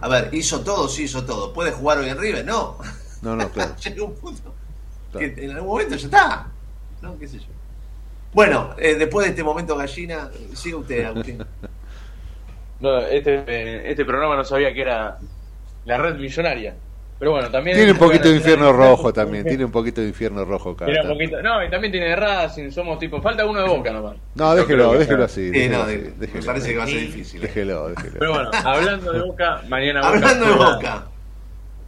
a 0.00 0.08
ver, 0.08 0.30
hizo 0.32 0.60
todo, 0.60 0.88
sí 0.88 1.04
hizo 1.04 1.24
todo. 1.24 1.52
¿Puede 1.52 1.72
jugar 1.72 1.98
hoy 1.98 2.08
en 2.08 2.18
River? 2.18 2.44
No. 2.44 2.78
No, 3.22 3.36
no, 3.36 3.48
claro. 3.50 3.74
Llega 3.82 4.04
un 4.04 4.14
punto 4.14 4.54
Claro. 5.12 5.34
que 5.34 5.44
en 5.44 5.50
algún 5.52 5.68
momento 5.68 5.96
ya 5.96 6.06
está. 6.06 6.46
¿No? 7.02 7.18
¿Qué 7.18 7.28
sé 7.28 7.38
yo? 7.38 7.46
Bueno, 8.32 8.74
eh, 8.78 8.96
después 8.96 9.24
de 9.26 9.30
este 9.30 9.44
momento 9.44 9.76
gallina, 9.76 10.30
sigue 10.54 10.74
usted, 10.76 11.04
Agustín. 11.04 11.44
No, 12.80 12.98
este, 12.98 13.44
eh, 13.46 13.90
este 13.90 14.04
programa 14.04 14.36
no 14.36 14.44
sabía 14.44 14.74
que 14.74 14.82
era 14.82 15.18
la 15.86 15.96
red 15.96 16.16
millonaria. 16.16 16.74
Pero 17.24 17.32
bueno, 17.32 17.50
también. 17.50 17.74
Tiene 17.76 17.92
un 17.92 17.98
poquito 17.98 18.28
de 18.28 18.36
infierno 18.36 18.70
rojo 18.70 19.10
también, 19.14 19.44
tiene 19.44 19.64
un 19.64 19.70
poquito 19.70 20.02
de 20.02 20.08
infierno 20.08 20.44
rojo 20.44 20.76
Tiene 20.76 21.00
un 21.00 21.08
poquito- 21.08 21.40
no, 21.42 21.64
y 21.64 21.70
también 21.70 21.90
tiene 21.90 22.08
de 22.08 22.16
Racing, 22.16 22.70
somos 22.70 22.98
tipo. 22.98 23.22
Falta 23.22 23.46
uno 23.46 23.62
de 23.62 23.68
boca 23.68 23.90
nomás. 23.92 24.16
No, 24.34 24.54
déjelo, 24.54 24.92
déjelo 24.92 25.24
así. 25.24 25.46
Sí, 25.46 25.50
déjelo 25.50 25.78
no, 25.78 25.84
así, 25.84 25.96
de- 25.96 26.28
me 26.34 26.42
parece 26.42 26.70
que 26.72 26.76
va 26.76 26.84
a 26.84 26.86
ser 26.86 27.00
difícil. 27.00 27.42
eh. 27.42 27.46
Déjelo, 27.46 27.88
déjelo. 27.88 28.16
Pero 28.18 28.32
bueno, 28.34 28.50
hablando 28.64 29.12
de 29.12 29.20
boca, 29.22 29.62
mañana 29.68 30.00
Boca. 30.02 30.12
Hablando 30.14 30.44
de 30.46 30.52
juega- 30.52 30.74
Boca. 30.76 31.04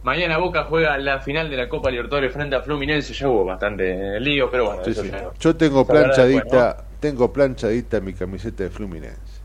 Mañana 0.03 0.37
Boca 0.39 0.63
juega 0.63 0.97
la 0.97 1.19
final 1.19 1.49
de 1.51 1.57
la 1.57 1.69
Copa 1.69 1.91
Libertadores 1.91 2.31
frente 2.33 2.55
a 2.55 2.61
Fluminense. 2.61 3.13
Ya 3.13 3.27
hubo 3.27 3.45
bastante 3.45 4.19
lío, 4.19 4.49
pero 4.49 4.65
bueno. 4.65 4.83
Sí, 4.83 4.91
eso 4.91 5.03
sí. 5.03 5.09
ya- 5.11 5.29
Yo 5.39 5.55
tengo 5.55 5.85
planchadita, 5.85 6.43
después, 6.43 6.75
tengo 6.99 7.31
planchadita 7.31 7.99
mi 7.99 8.13
camiseta 8.13 8.63
de 8.63 8.69
Fluminense. 8.71 9.36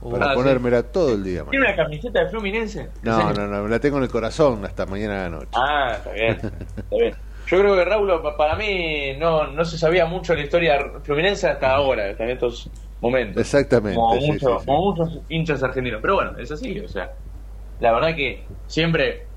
Para 0.00 0.26
Ah, 0.26 0.28
sí. 0.30 0.36
ponérmela 0.36 0.82
todo 0.84 1.14
el 1.14 1.24
día. 1.24 1.44
¿Tiene 1.50 1.66
una 1.66 1.76
camiseta 1.76 2.20
de 2.24 2.28
Fluminense? 2.30 2.80
¿En 2.82 2.90
No, 3.02 3.32
no, 3.32 3.46
no, 3.48 3.62
me 3.64 3.68
la 3.68 3.80
tengo 3.80 3.96
en 3.98 4.04
el 4.04 4.08
corazón 4.08 4.64
hasta 4.64 4.86
mañana 4.86 5.20
a 5.20 5.22
la 5.24 5.30
noche. 5.30 5.50
Ah, 5.54 5.94
está 5.96 6.12
bien. 6.12 6.32
Está 6.76 6.96
bien. 6.96 7.14
Yo 7.46 7.58
creo 7.60 7.74
que 7.76 7.84
Raúl, 7.84 8.22
pa- 8.22 8.36
para 8.36 8.56
mí, 8.56 9.16
no, 9.18 9.46
no 9.48 9.64
se 9.64 9.78
sabía 9.78 10.04
mucho 10.06 10.32
de 10.34 10.40
la 10.40 10.44
historia 10.44 10.78
fluminense 11.02 11.48
hasta 11.48 11.72
ahora, 11.74 12.10
hasta 12.10 12.24
en 12.24 12.30
estos 12.30 12.70
momentos. 13.00 13.40
Exactamente, 13.40 13.96
Como, 13.96 14.20
sí, 14.20 14.26
mucho- 14.32 14.48
sí, 14.50 14.54
sí. 14.60 14.66
como 14.66 14.82
muchos 14.82 15.20
hinchas 15.28 15.62
argentinos. 15.62 16.00
Pero 16.02 16.14
bueno, 16.16 16.38
es 16.38 16.50
así, 16.52 16.78
o 16.78 16.88
sea. 16.88 17.10
La 17.80 17.92
verdad 17.92 18.14
que 18.14 18.44
siempre 18.66 19.27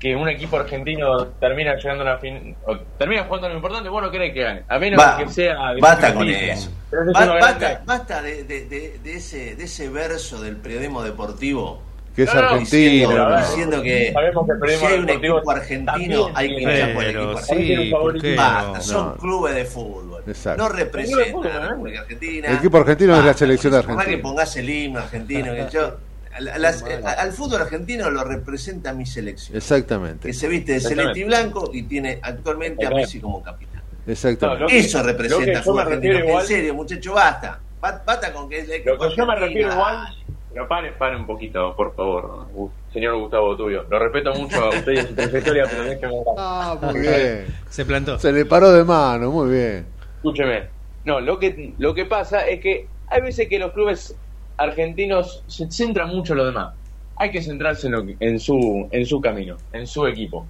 que 0.00 0.16
un 0.16 0.28
equipo 0.28 0.56
argentino 0.56 1.26
termina 1.38 1.76
llegando 1.76 2.02
a 2.02 2.06
una 2.06 2.18
fin 2.18 2.56
o 2.66 2.76
termina 2.98 3.24
jugando 3.24 3.48
lo 3.50 3.54
importante, 3.56 3.88
bueno, 3.90 4.10
cree 4.10 4.32
que 4.32 4.42
gane. 4.42 4.62
A 4.66 4.78
menos 4.78 4.98
Va- 4.98 5.18
que 5.18 5.28
sea 5.28 5.72
de 5.74 5.80
basta 5.80 6.14
con 6.14 6.26
eso. 6.28 6.70
Ba- 7.12 7.26
basta 7.38 7.82
basta 7.84 8.22
de, 8.22 8.44
de- 8.44 8.64
de- 8.64 8.98
de 9.04 9.14
ese, 9.16 9.54
de 9.54 9.64
ese 9.64 9.88
verso 9.90 10.40
del 10.40 10.56
periodismo 10.56 11.02
deportivo. 11.02 11.82
Que 12.16 12.24
es 12.24 12.34
No, 12.34 12.40
no, 12.40 12.48
argentino. 12.48 12.80
Diciendo, 13.10 13.28
¿no? 13.28 13.36
diciendo 13.38 13.82
que 13.82 14.12
Sabemos 14.12 14.46
que 14.46 14.52
el 14.72 14.78
si 14.78 14.84
hay 14.86 14.98
un 14.98 15.08
equipo 15.10 15.50
argentino, 15.50 16.30
hay 16.34 16.48
que 16.56 16.60
hinchar 16.62 16.94
por 16.94 17.04
el 17.04 17.10
equipo 17.16 17.38
sí, 17.38 17.52
argentino. 17.52 17.98
¿por 18.00 18.20
qué 18.20 18.34
Basta, 18.36 18.72
no? 18.72 18.80
son 18.82 19.06
No. 19.06 19.14
clubes 19.16 19.54
de 19.54 19.64
fútbol. 19.64 20.22
Exacto. 20.26 20.62
No 20.62 20.68
representan 20.70 21.52
a 21.52 21.58
la. 21.60 21.68
República 21.68 22.00
Argentina. 22.00 22.48
El 22.48 22.56
equipo 22.56 22.76
argentino 22.78 23.16
es 23.16 23.24
la 23.24 23.34
selección 23.34 23.72
por 23.72 23.80
más 23.86 23.86
que 23.86 23.92
argentina. 24.00 24.22
pongas 24.22 24.56
el 24.56 24.70
himno 24.70 24.98
argentino. 24.98 25.52
que 25.54 25.66
yo- 25.72 25.96
las- 26.38 26.82
a- 26.82 27.12
al 27.20 27.32
fútbol 27.32 27.62
argentino 27.62 28.10
lo 28.10 28.22
representa 28.24 28.92
mi 28.92 29.06
selección. 29.06 29.56
Exactamente. 29.56 30.28
Que 30.28 30.34
se 30.34 30.48
viste 30.48 30.72
de 30.74 30.80
celeste 30.80 31.20
y 31.20 31.24
blanco 31.24 31.70
y 31.72 31.82
tiene 31.82 32.18
actualmente 32.22 32.86
a. 32.86 32.90
Messi 32.90 33.20
como 33.20 33.42
capitán. 33.42 33.82
Exactamente. 34.06 34.62
No, 34.62 34.68
que- 34.68 34.78
Eso 34.78 34.98
que 35.00 35.04
representa 35.08 35.50
el 35.52 35.58
fútbol 35.58 35.76
me 35.76 35.82
argentino. 35.82 36.18
igual- 36.20 36.42
En 36.42 36.48
serio, 36.48 36.74
muchacho, 36.74 37.12
basta. 37.14 37.60
Ba- 37.80 38.02
Basta 38.04 38.32
con 38.32 38.48
que 38.48 38.58
es 38.58 38.64
el 38.64 38.72
equipo 38.72 38.94
Lo 39.02 39.10
que 39.10 39.16
yo 39.16 39.26
me 39.26 39.36
refiero 39.36 39.72
igual, 39.72 40.06
pero 40.52 40.68
pare, 40.68 40.92
pare 40.92 41.16
un 41.16 41.26
poquito, 41.26 41.74
por 41.74 41.94
favor, 41.94 42.46
señor 42.92 43.16
Gustavo 43.18 43.56
Tubio. 43.56 43.84
Lo 43.88 43.98
respeto 43.98 44.34
mucho 44.34 44.64
a 44.64 44.68
usted 44.68 44.92
y 44.92 44.98
a 44.98 45.06
su 45.06 45.14
trayectoria, 45.14 45.64
pero 45.70 45.84
déjeme 45.84 46.06
hablar. 46.18 46.34
Ah, 46.36 46.78
muy 46.82 47.00
bien. 47.00 47.46
Se 47.70 47.84
plantó. 47.86 48.18
Se 48.18 48.32
le 48.32 48.44
paró 48.44 48.70
de 48.72 48.84
mano, 48.84 49.30
muy 49.30 49.50
bien. 49.50 49.86
Escúcheme. 50.16 50.64
No, 51.04 51.20
lo 51.20 51.38
que, 51.38 51.72
lo 51.78 51.94
que 51.94 52.04
pasa 52.04 52.46
es 52.46 52.60
que 52.60 52.86
hay 53.08 53.22
veces 53.22 53.48
que 53.48 53.58
los 53.58 53.72
clubes 53.72 54.14
argentinos 54.60 55.42
se 55.46 55.70
centran 55.70 56.08
mucho 56.08 56.32
en 56.34 56.38
lo 56.38 56.46
demás. 56.46 56.74
Hay 57.16 57.30
que 57.30 57.42
centrarse 57.42 57.86
en, 57.88 57.92
lo 57.92 58.06
que- 58.06 58.16
en, 58.20 58.38
su, 58.38 58.88
en 58.92 59.04
su 59.06 59.20
camino, 59.20 59.56
en 59.72 59.86
su 59.86 60.06
equipo. 60.06 60.46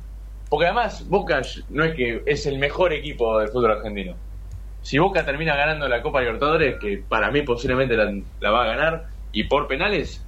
Porque 0.49 0.67
además, 0.67 1.07
Boca 1.09 1.41
no 1.69 1.85
es 1.85 1.95
que 1.95 2.23
es 2.27 2.47
el 2.47 2.59
mejor 2.59 2.93
equipo 2.93 3.39
del 3.39 3.49
fútbol 3.49 3.73
argentino. 3.73 4.17
Si 4.83 4.99
Boca 4.99 5.25
termina 5.25 5.55
ganando 5.57 5.89
la 5.89 6.03
Copa 6.03 6.21
Libertadores, 6.21 6.77
que 6.81 6.99
para 7.09 7.31
mí 7.31 7.43
posiblemente 7.43 7.97
la, 7.97 8.13
la 8.41 8.51
va 8.51 8.65
a 8.65 8.67
ganar, 8.67 9.05
y 9.33 9.45
por 9.45 9.69
penales, 9.69 10.27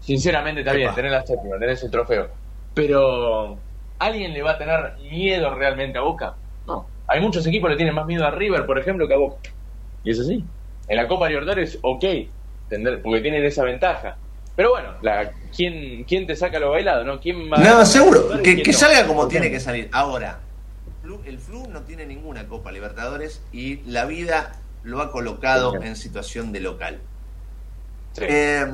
sinceramente 0.00 0.60
está 0.62 0.72
bien, 0.72 0.86
Epa. 0.88 0.94
tener 0.96 1.12
la 1.12 1.22
séptima, 1.22 1.54
tener 1.58 1.70
ese 1.70 1.88
trofeo. 1.88 2.28
Pero, 2.74 3.58
¿alguien 3.98 4.32
le 4.32 4.42
va 4.42 4.52
a 4.52 4.58
tener 4.58 4.94
miedo 5.10 5.54
realmente 5.54 5.98
a 5.98 6.02
Boca? 6.02 6.34
No. 6.66 6.86
Hay 7.06 7.20
muchos 7.20 7.46
equipos 7.46 7.68
que 7.68 7.72
le 7.74 7.76
tienen 7.76 7.94
más 7.94 8.06
miedo 8.06 8.26
a 8.26 8.30
River, 8.30 8.66
por 8.66 8.78
ejemplo, 8.78 9.06
que 9.06 9.14
a 9.14 9.18
Boca. 9.18 9.50
Y 10.02 10.10
es 10.10 10.18
así. 10.20 10.44
En 10.88 10.96
la 10.96 11.06
Copa 11.06 11.28
Libertadores, 11.28 11.78
ok, 11.82 12.04
tendré- 12.68 12.98
porque 13.02 13.20
tienen 13.20 13.44
esa 13.44 13.64
ventaja. 13.64 14.16
Pero 14.56 14.70
bueno, 14.70 14.94
la, 15.02 15.32
¿quién, 15.56 16.04
¿quién 16.04 16.26
te 16.26 16.36
saca 16.36 16.58
lo 16.58 16.70
bailado? 16.70 17.04
¿no? 17.04 17.20
¿Quién 17.20 17.50
va 17.52 17.58
No, 17.58 17.78
a- 17.78 17.84
seguro. 17.86 18.28
¿Quién 18.42 18.42
Que, 18.58 18.62
que 18.62 18.72
no? 18.72 18.78
salga 18.78 19.06
como 19.06 19.20
¿Por 19.22 19.28
qué 19.28 19.38
tiene 19.40 19.50
que 19.50 19.60
salir. 19.60 19.88
Ahora, 19.92 20.40
el 21.26 21.38
Flu 21.38 21.68
no 21.68 21.82
tiene 21.82 22.06
ninguna 22.06 22.46
Copa 22.46 22.70
Libertadores 22.72 23.42
y 23.52 23.76
la 23.90 24.04
vida 24.06 24.56
lo 24.82 25.00
ha 25.00 25.10
colocado 25.10 25.74
en 25.82 25.96
situación 25.96 26.52
de 26.52 26.60
local. 26.60 27.00
Sí. 28.12 28.24
Eh, 28.28 28.66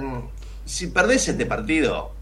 si 0.64 0.88
perdés 0.88 1.28
este 1.28 1.46
partido, 1.46 2.12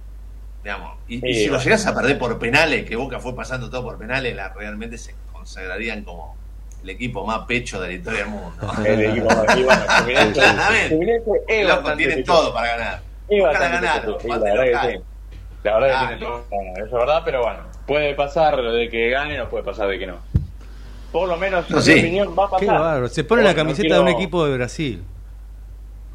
Digamos, 0.63 0.99
y, 1.07 1.21
si 1.21 1.47
lo 1.47 1.59
llegas 1.61 1.87
a 1.87 1.95
perder 1.95 2.19
por 2.19 2.37
penales, 2.39 2.85
que 2.85 2.97
Boca 2.97 3.21
fue 3.21 3.35
pasando 3.35 3.71
todo 3.71 3.85
por 3.85 3.97
penales, 3.99 4.35
la, 4.35 4.49
realmente 4.53 4.99
se 4.99 5.15
consagrarían 5.33 6.03
como 6.03 6.37
el 6.83 6.91
equipo 6.91 7.25
más 7.27 7.41
pecho 7.47 7.81
de 7.81 7.89
la 7.89 7.95
historia 7.95 8.21
del 8.21 8.29
mundo. 8.29 8.51
El 8.85 9.01
equipo 9.03 9.27
más- 9.27 9.57
y 9.57 9.63
bueno, 9.65 9.83
Loco, 11.77 11.93
tienen 11.97 12.25
todo 12.25 12.53
para 12.55 12.77
ganar. 12.77 13.01
Es 13.29 13.41
Boca 13.41 13.53
la 13.53 13.69
verdad 13.69 14.03
que 14.83 14.97
sí. 14.97 15.03
La 15.65 15.75
verdad 15.79 15.89
que 15.89 15.95
Ah, 15.95 16.07
tiene 16.09 16.23
todo 16.25 16.45
para 16.49 16.63
ganar, 16.63 16.79
eso 16.79 16.87
es 16.87 16.93
verdad, 16.93 17.23
pero 17.25 17.43
bueno, 17.43 17.59
puede 17.87 18.15
pasar 18.15 18.63
de 18.63 18.89
que 18.89 19.11
gane 19.11 19.41
o 19.41 19.49
puede 19.49 19.65
pasar 19.65 19.89
de 19.89 19.99
que 19.99 20.07
no. 20.07 20.17
Por 21.13 21.29
lo 21.29 21.37
menos, 21.37 21.69
No, 21.71 21.79
en 21.79 21.83
sí. 21.83 21.93
mi 21.95 22.01
opinión, 22.01 22.37
va 22.39 22.45
a 22.45 22.51
pasar. 22.51 23.03
Qué. 23.05 23.09
Se 23.09 23.25
pone 23.25 23.43
la 23.43 23.49
Bueno, 23.51 23.65
no 23.65 23.69
camiseta 23.71 23.95
de 23.95 24.01
un 24.01 24.07
quiero- 24.07 24.19
equipo 24.21 24.47
de 24.47 24.57
Brasil. 24.57 25.03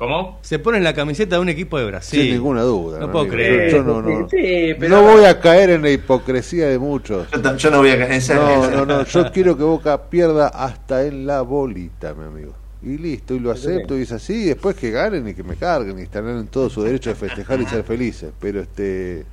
¿Cómo? 0.03 0.39
Se 0.41 0.59
pone 0.59 0.79
la 0.81 0.93
camiseta 0.93 1.35
de 1.37 1.41
un 1.41 1.49
equipo 1.49 1.77
de 1.77 1.85
Brasil. 1.85 2.21
Sin 2.21 2.31
ninguna 2.33 2.61
duda. 2.63 2.99
No 2.99 3.07
¿no, 3.07 3.11
puedo 3.13 3.23
amigo? 3.25 3.35
creer. 3.37 3.71
Yo, 3.71 3.77
yo 3.77 3.83
no, 3.83 4.01
no, 4.01 4.29
Sí, 4.29 4.75
pero- 4.77 4.89
no 4.89 5.01
voy 5.03 5.23
a 5.23 5.39
caer 5.39 5.69
en 5.69 5.81
la 5.81 5.91
hipocresía 5.91 6.67
de 6.67 6.77
muchos. 6.77 7.27
Yo, 7.57 7.71
no 7.71 7.77
voy 7.79 7.89
a 7.91 7.97
caer 7.97 8.11
en 8.11 8.17
esa- 8.17 8.35
No, 8.35 8.69
no, 8.71 8.85
no. 8.85 9.05
Yo 9.05 9.31
quiero 9.31 9.55
que 9.57 9.63
Boca 9.63 10.09
pierda 10.09 10.49
hasta 10.49 11.05
en 11.05 11.25
la 11.25 11.41
bolita, 11.41 12.13
mi 12.13 12.25
amigo. 12.25 12.53
Y 12.81 12.97
listo, 12.97 13.33
y 13.33 13.39
lo 13.39 13.49
acepto, 13.51 13.97
y 13.97 14.01
es 14.01 14.11
así. 14.11 14.33
Y 14.33 14.45
después 14.47 14.75
que 14.75 14.91
ganen 14.91 15.25
y 15.25 15.33
que 15.33 15.43
me 15.43 15.55
carguen 15.55 15.97
y 15.99 16.01
están 16.01 16.27
en 16.27 16.47
todo 16.47 16.69
su 16.69 16.83
derecho 16.83 17.11
de 17.11 17.15
festejar 17.15 17.61
y 17.61 17.65
ser 17.65 17.83
felices. 17.83 18.31
Pero 18.41 18.59
este. 18.59 19.23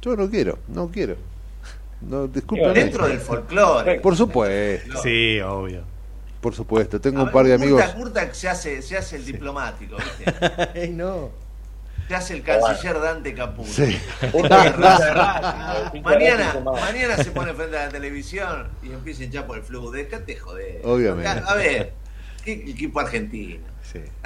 Yo 0.00 0.16
no 0.16 0.30
quiero, 0.30 0.58
no 0.68 0.88
quiero. 0.88 1.16
No, 2.00 2.26
discúlpame. 2.26 2.72
Dentro 2.72 3.06
del 3.06 3.18
folclore. 3.18 4.00
Por 4.00 4.16
supuesto. 4.16 5.02
Sí, 5.02 5.38
obvio. 5.40 5.82
Por 6.40 6.54
supuesto. 6.54 7.00
Tengo 7.00 7.18
A 7.18 7.22
un 7.22 7.26
ver, 7.26 7.34
par 7.34 7.46
de 7.46 7.54
amigos. 7.54 7.82
Se 8.32 8.48
hace, 8.48 8.82
se 8.82 8.96
hace 8.96 9.16
el 9.16 9.24
diplomático, 9.26 9.96
¿viste? 9.96 10.24
Ey, 10.74 10.90
no. 10.90 11.30
Se 12.08 12.14
hace 12.14 12.34
el 12.34 12.42
canciller 12.42 12.98
Dante 13.00 13.34
Caputo. 13.34 13.68
Sí. 13.70 13.96
mañana, 16.02 16.60
mañana 16.64 17.16
se 17.16 17.30
pone 17.30 17.52
frente 17.54 17.78
a 17.78 17.86
la 17.86 17.88
televisión 17.88 18.68
y 18.82 18.92
empieza 18.92 19.22
a 19.22 19.26
hinchar 19.26 19.46
por 19.46 19.58
el 19.58 19.62
flujo. 19.62 19.90
Déjate 19.90 20.36
joder. 20.36 20.80
Obviamente. 20.84 21.28
A 21.28 21.54
ver, 21.54 21.92
¿qué 22.44 22.52
equipo 22.52 23.00
argentino? 23.00 23.70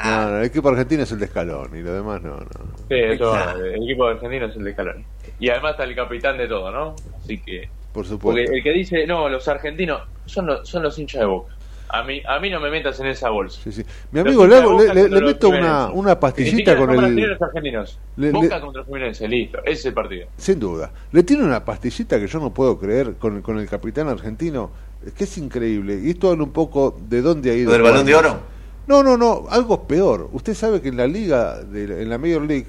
No, 0.02 0.30
no, 0.30 0.38
el 0.38 0.44
equipo 0.44 0.68
argentino 0.68 1.02
es 1.04 1.12
el 1.12 1.18
de 1.18 1.24
escalón 1.26 1.76
y 1.76 1.80
lo 1.80 1.94
demás 1.94 2.20
no, 2.22 2.36
no. 2.36 2.46
Sí, 2.88 2.94
eso, 2.96 3.54
el 3.56 3.82
equipo 3.82 4.06
argentino 4.06 4.46
es 4.46 4.56
el 4.56 4.64
de 4.64 4.72
Scaloni. 4.72 5.04
Y 5.40 5.48
además 5.48 5.72
está 5.72 5.84
el 5.84 5.94
capitán 5.94 6.36
de 6.38 6.48
todo, 6.48 6.70
¿no? 6.70 6.94
Así 7.22 7.38
que. 7.38 7.68
Por 7.92 8.04
Porque 8.04 8.08
supuesto. 8.08 8.52
el 8.52 8.62
que 8.62 8.70
dice, 8.72 9.06
no, 9.06 9.28
los 9.28 9.46
argentinos 9.48 10.02
son 10.26 10.46
los, 10.46 10.68
son 10.68 10.82
los 10.82 10.98
hinchas 10.98 11.20
de 11.20 11.26
boca. 11.26 11.54
A 11.88 12.02
mí, 12.02 12.20
a 12.26 12.40
mí 12.40 12.50
no 12.50 12.60
me 12.60 12.70
metas 12.70 12.98
en 13.00 13.06
esa 13.06 13.30
bolsa. 13.30 13.60
Sí, 13.62 13.70
sí. 13.70 13.84
Mi 14.10 14.20
amigo, 14.20 14.46
le, 14.46 14.56
hago- 14.56 14.80
le, 14.82 14.94
le- 14.94 15.08
le 15.08 15.20
meto 15.20 15.48
una, 15.50 15.90
una 15.92 16.18
pastillita 16.18 16.76
con 16.76 16.90
el. 16.90 17.14
Los 17.16 17.42
argentinos. 17.42 17.98
Le- 18.16 18.30
Boca 18.32 18.56
le- 18.56 18.60
contra 18.60 18.84
Fluminense, 18.84 19.28
listo. 19.28 19.58
Ese 19.64 19.72
es 19.72 19.84
el 19.86 19.94
partido. 19.94 20.26
Sin 20.36 20.58
duda. 20.58 20.90
Le 21.12 21.22
tiene 21.22 21.44
una 21.44 21.64
pastillita 21.64 22.18
que 22.18 22.26
yo 22.26 22.40
no 22.40 22.52
puedo 22.52 22.78
creer 22.78 23.14
con, 23.14 23.42
con 23.42 23.58
el 23.58 23.68
capitán 23.68 24.08
argentino. 24.08 24.70
Es 25.06 25.12
que 25.12 25.24
es 25.24 25.38
increíble. 25.38 26.00
Y 26.02 26.10
esto 26.10 26.30
habla 26.30 26.42
un 26.44 26.52
poco 26.52 26.96
de 27.08 27.20
dónde 27.22 27.50
ha 27.50 27.54
ido. 27.54 27.66
¿Lo 27.66 27.72
del 27.74 27.82
Balón 27.82 28.06
de 28.06 28.14
Oro? 28.14 28.38
No, 28.86 29.02
no, 29.02 29.16
no. 29.16 29.44
Algo 29.50 29.86
peor. 29.86 30.30
Usted 30.32 30.54
sabe 30.54 30.80
que 30.80 30.88
en 30.88 30.96
la 30.96 31.06
liga, 31.06 31.62
de, 31.62 32.02
en 32.02 32.08
la 32.08 32.18
Major 32.18 32.42
League, 32.42 32.66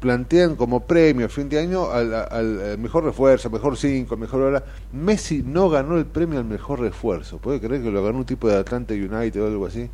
plantean 0.00 0.56
como 0.56 0.80
premio 0.86 1.26
a 1.26 1.28
fin 1.28 1.48
de 1.48 1.58
año 1.60 1.90
al, 1.90 2.12
al- 2.14 2.60
al 2.62 2.78
mejor 2.78 3.04
refuerzo, 3.04 3.50
mejor 3.50 3.76
5, 3.76 4.16
mejor 4.16 4.40
hora. 4.42 4.64
Messi 4.92 5.42
no 5.44 5.68
ganó 5.68 5.98
el 5.98 6.06
premio 6.06 6.38
al 6.38 6.46
mejor 6.46 6.80
refuerzo. 6.80 7.38
¿Puede 7.38 7.60
creer 7.60 7.82
que 7.82 7.90
lo 7.90 8.02
ganó 8.02 8.18
un 8.18 8.24
tipo 8.26 8.48
de 8.48 8.56
Atlanta 8.56 8.94
United 8.94 9.42
o 9.42 9.46
algo 9.46 9.66
así? 9.66 9.88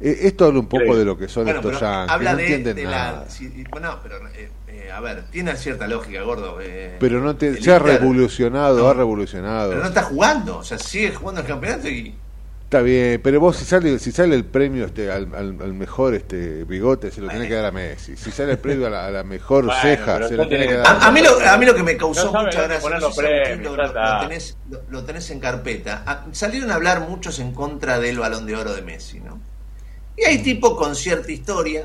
Eh, 0.00 0.18
esto 0.22 0.46
habla 0.46 0.58
un 0.58 0.66
poco 0.66 0.96
de 0.96 1.04
lo 1.04 1.16
que 1.16 1.28
son 1.28 1.44
Bueno, 1.44 1.60
estos 1.60 1.80
yankees. 1.80 2.10
habla 2.12 2.32
no 2.32 2.36
de, 2.38 2.42
entienden 2.44 2.76
de 2.76 2.84
nada. 2.84 3.26
la. 3.28 3.68
bueno, 3.70 3.98
pero 4.02 4.16
eh, 4.28 4.50
eh, 4.68 4.90
a 4.90 5.00
ver, 5.00 5.24
tiene 5.30 5.54
cierta 5.56 5.86
lógica, 5.86 6.22
gordo. 6.22 6.58
eh, 6.60 6.96
Pero 6.98 7.20
no 7.20 7.36
te, 7.36 7.60
se 7.62 7.72
ha 7.72 7.78
revolucionado, 7.78 8.88
ha 8.88 8.94
revolucionado. 8.94 9.68
Pero 9.70 9.82
no 9.82 9.88
está 9.88 10.02
jugando, 10.02 10.58
o 10.58 10.64
sea, 10.64 10.78
sigue 10.78 11.14
jugando 11.14 11.42
el 11.42 11.46
campeonato 11.46 11.88
y. 11.88 12.14
Está 12.72 12.80
bien, 12.80 13.20
pero 13.22 13.38
vos 13.38 13.58
si 13.58 13.66
sale 13.66 13.98
si 13.98 14.12
sale 14.12 14.34
el 14.34 14.46
premio 14.46 14.86
este 14.86 15.10
al, 15.12 15.34
al- 15.34 15.58
al 15.60 15.74
mejor 15.74 16.14
este 16.14 16.64
bigote 16.64 17.10
se 17.10 17.20
lo 17.20 17.28
tenés 17.28 17.46
que 17.48 17.52
dar 17.54 17.66
a 17.66 17.70
Messi. 17.70 18.16
Si 18.16 18.30
sale 18.30 18.52
el 18.52 18.58
premio 18.58 18.86
a 18.86 18.90
la, 18.90 19.06
a 19.08 19.10
la 19.10 19.24
mejor 19.24 19.66
Bueno, 19.66 19.78
ceja 19.82 20.26
se 20.26 20.36
lo 20.38 20.48
tenés 20.48 20.68
que 20.68 20.72
tiene- 20.72 20.82
dar. 20.82 20.86
a, 21.02 21.06
a 21.08 21.12
mí 21.12 21.20
lo, 21.20 21.38
a 21.38 21.58
mí 21.58 21.66
lo 21.66 21.74
que 21.74 21.82
me 21.82 21.98
causó 21.98 22.32
No 22.32 22.44
mucha 22.44 22.62
gracia, 22.62 22.88
no 22.98 23.10
sé 23.12 23.22
lo, 23.60 24.20
tenés, 24.22 24.56
lo- 24.70 24.80
lo 24.88 25.04
tenés 25.04 25.30
en 25.32 25.38
carpeta. 25.40 26.02
Ah, 26.06 26.24
salieron 26.32 26.70
a 26.70 26.76
hablar 26.76 27.00
muchos 27.06 27.40
en 27.40 27.52
contra 27.52 28.00
del 28.00 28.18
balón 28.18 28.46
de 28.46 28.56
oro 28.56 28.72
de 28.72 28.80
Messi, 28.80 29.20
¿no? 29.20 29.38
Y 30.16 30.24
hay 30.24 30.38
tipo 30.38 30.74
con 30.74 30.96
cierta 30.96 31.30
historia. 31.30 31.84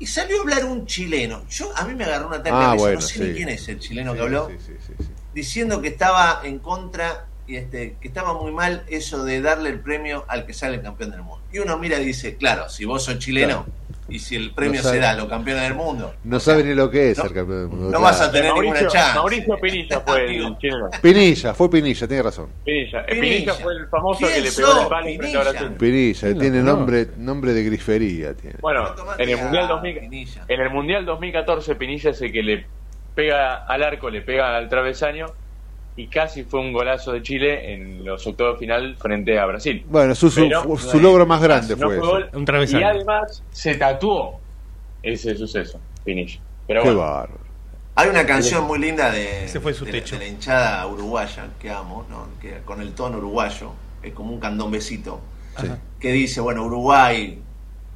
Y 0.00 0.06
salió 0.06 0.38
a 0.38 0.40
hablar 0.40 0.64
un 0.64 0.86
chileno. 0.86 1.44
Yo 1.48 1.70
A 1.76 1.84
mí 1.84 1.94
me 1.94 2.02
agarró 2.02 2.26
un 2.26 2.34
ataque 2.34 2.50
Ah, 2.52 2.72
de 2.72 2.78
bueno, 2.78 2.94
no 2.98 3.00
sé 3.06 3.14
sí. 3.14 3.20
ni 3.20 3.32
quién 3.34 3.48
es 3.50 3.68
el 3.68 3.78
chileno 3.78 4.10
Sí, 4.10 4.16
que 4.18 4.22
habló, 4.24 4.48
sí, 4.48 4.56
sí, 4.58 4.72
sí, 4.84 4.92
sí. 4.98 5.08
diciendo 5.32 5.80
que 5.80 5.86
estaba 5.86 6.40
en 6.42 6.58
contra 6.58 7.26
este, 7.56 7.96
que 8.00 8.08
estaba 8.08 8.34
muy 8.34 8.52
mal 8.52 8.84
eso 8.88 9.24
de 9.24 9.40
darle 9.40 9.70
el 9.70 9.80
premio 9.80 10.24
al 10.28 10.46
que 10.46 10.52
sale 10.52 10.76
el 10.76 10.82
campeón 10.82 11.10
del 11.10 11.22
mundo. 11.22 11.42
Y 11.52 11.58
uno 11.58 11.78
mira 11.78 11.98
y 12.00 12.04
dice, 12.04 12.36
claro, 12.36 12.68
si 12.68 12.84
vos 12.84 13.04
sos 13.04 13.18
chileno 13.18 13.66
y 14.08 14.18
si 14.18 14.34
el 14.34 14.50
premio 14.52 14.78
No 14.80 14.82
sabe. 14.82 14.96
se 14.96 15.00
da 15.02 15.10
a 15.10 15.14
los 15.14 15.26
campeones 15.28 15.62
del 15.62 15.74
mundo, 15.74 16.14
No 16.24 16.40
sabe 16.40 16.64
ni 16.64 16.74
lo 16.74 16.90
que 16.90 17.10
es 17.12 17.16
ser 17.16 17.32
campeón 17.32 17.58
del 17.60 17.68
mundo. 17.68 17.84
no 17.84 17.90
claro. 17.90 18.04
vas 18.04 18.20
a 18.20 18.32
tener 18.32 18.50
Mauricio, 18.52 18.72
ninguna 18.74 18.92
chance. 18.92 19.18
Mauricio 19.18 19.56
Pinilla 19.60 20.00
fue 20.00 20.24
el 20.24 20.58
chileno. 20.58 20.90
Pinilla, 21.00 21.54
fue 21.54 21.70
Pinilla, 21.70 22.08
tiene 22.08 22.22
razón. 22.24 22.48
Pinilla. 22.64 23.06
Pinilla. 23.06 23.20
Pinilla 23.22 23.54
fue 23.54 23.72
el 23.74 23.86
famoso 23.88 24.18
¿Quién 24.20 24.32
que 24.32 24.40
le 24.40 24.52
pegó 24.52 24.80
el 24.82 24.88
palo 24.88 25.04
frente 25.04 25.36
a 25.36 25.52
Pinilla? 25.54 25.78
Pinilla, 25.78 26.20
¿Quién 26.20 26.34
lo 26.34 26.40
tiene 26.40 26.58
conoce? 26.58 26.76
nombre 26.76 27.08
nombre 27.18 27.52
de 27.52 27.62
grifería 27.62 28.34
tiene. 28.34 28.56
Bueno, 28.60 28.94
en 29.18 29.28
el 29.28 29.36
mundial 29.36 29.68
2000 29.68 29.98
Pinilla. 30.00 30.44
en 30.48 30.60
el 30.60 30.70
mundial 30.70 31.04
2014 31.06 31.74
Pinilla 31.76 32.10
es 32.10 32.20
el 32.22 32.32
que 32.32 32.42
le 32.42 32.66
pega 33.14 33.64
al 33.66 33.82
arco, 33.84 34.10
le 34.10 34.22
pega 34.22 34.56
al 34.56 34.68
travesaño 34.68 35.26
y 36.00 36.06
casi 36.06 36.44
fue 36.44 36.60
un 36.60 36.72
golazo 36.72 37.12
de 37.12 37.22
Chile 37.22 37.74
en 37.74 38.04
los 38.04 38.26
octavos 38.26 38.54
de 38.54 38.58
final 38.60 38.96
frente 38.98 39.38
a 39.38 39.44
Brasil. 39.46 39.84
Bueno, 39.88 40.14
su, 40.14 40.30
su, 40.30 40.40
Pero- 40.42 40.76
su 40.78 40.98
logro 41.00 41.26
más 41.26 41.42
grande 41.42 41.76
No 41.76 41.86
fue 41.86 41.86
fue 41.86 41.96
ese. 41.98 42.06
gol. 42.06 42.30
Un 42.32 42.44
travesaño. 42.44 42.80
Y 42.80 42.84
además 42.84 43.42
se 43.50 43.74
tatuó 43.74 44.40
ese 45.02 45.36
suceso, 45.36 45.78
Pinilla. 46.04 46.40
Pero 46.66 46.82
Qué 46.82 46.88
bueno, 46.88 47.00
bárbaro. 47.02 47.40
Hay 47.96 48.08
una 48.08 48.24
canción 48.24 48.64
muy 48.66 48.78
linda 48.78 49.10
de, 49.10 49.44
Ese 49.44 49.60
fue 49.60 49.74
su 49.74 49.84
de 49.84 49.92
techo. 49.92 50.16
de 50.18 50.24
la 50.24 50.30
hinchada 50.30 50.86
uruguaya 50.86 51.48
que 51.58 51.70
amo, 51.70 52.06
¿no? 52.08 52.28
que 52.40 52.58
con 52.64 52.80
el 52.80 52.92
tono 52.92 53.18
uruguayo, 53.18 53.72
es 54.02 54.14
como 54.14 54.32
un 54.32 54.40
candombecito, 54.40 55.20
Sí. 55.60 55.66
que 55.98 56.12
dice, 56.12 56.40
bueno, 56.40 56.64
Uruguay 56.64 57.42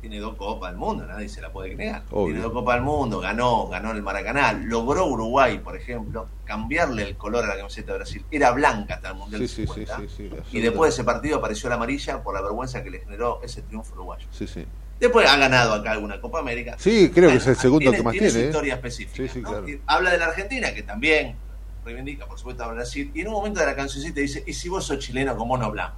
tiene 0.09 0.19
dos 0.21 0.37
copas 0.37 0.71
del 0.71 0.79
mundo, 0.79 1.07
nadie 1.07 1.31
se 1.31 1.41
la 1.41 1.51
puede 1.51 1.75
negar. 1.75 2.03
Obvio. 2.11 2.27
Tiene 2.35 2.41
dos 2.43 2.53
copas 2.53 2.75
del 2.75 2.85
mundo, 2.85 3.21
ganó, 3.21 3.69
ganó 3.69 3.91
el 3.93 4.03
Maracaná, 4.03 4.53
logró 4.53 5.07
Uruguay, 5.07 5.59
por 5.61 5.77
ejemplo, 5.77 6.29
cambiarle 6.45 7.05
el 7.05 7.17
color 7.17 7.45
a 7.45 7.47
la 7.49 7.57
camiseta 7.57 7.93
de 7.93 7.99
Brasil. 7.99 8.23
Era 8.31 8.51
blanca 8.51 8.97
hasta 8.97 9.09
el 9.09 9.15
Mundial 9.15 9.49
Sí, 9.49 9.63
del 9.63 9.67
sí, 9.69 9.75
sí, 9.75 9.87
50, 9.87 9.97
sí, 10.01 10.09
sí, 10.15 10.31
y 10.53 10.61
después 10.61 10.91
de 10.91 10.95
ese 11.01 11.05
partido 11.05 11.39
apareció 11.39 11.71
la 11.71 11.77
amarilla 11.77 12.23
por 12.23 12.35
la 12.35 12.43
vergüenza 12.43 12.83
que 12.85 12.91
le 12.91 13.01
generó 13.01 13.41
ese 13.43 13.63
triunfo 13.63 13.95
uruguayo. 13.95 14.27
Sí, 14.31 14.47
sí. 14.47 14.67
Después 15.01 15.27
ha 15.27 15.39
ganado 15.39 15.73
acá 15.73 15.93
alguna 15.93 16.21
Copa 16.21 16.41
América. 16.41 16.77
Sí, 16.79 17.11
creo 17.15 17.31
que 17.31 17.37
es 17.37 17.47
el 17.47 17.57
segundo 17.57 17.81
tiene- 17.81 17.97
que 17.97 18.03
más 18.03 18.13
tiene 18.13 18.29
¿eh? 18.29 18.45
historia 18.45 18.75
específica. 18.75 19.63
Habla 19.87 20.11
de 20.11 20.19
la 20.19 20.27
Argentina, 20.27 20.75
que 20.75 20.83
también 20.83 21.35
reivindica, 21.83 22.27
por 22.27 22.39
supuesto, 22.39 22.63
a 22.63 22.69
Brasil. 22.69 23.11
Y 23.15 23.23
en 23.23 23.29
un 23.29 23.33
momento 23.33 23.61
de 23.61 23.67
la 23.67 23.75
cancioncita 23.75 24.21
dice: 24.21 24.45
¿Y 24.47 24.53
si 24.53 24.69
vos 24.69 24.85
sos 24.85 24.99
chileno, 24.99 25.35
cómo 25.35 25.57
no 25.57 25.65
hablamos? 25.65 25.97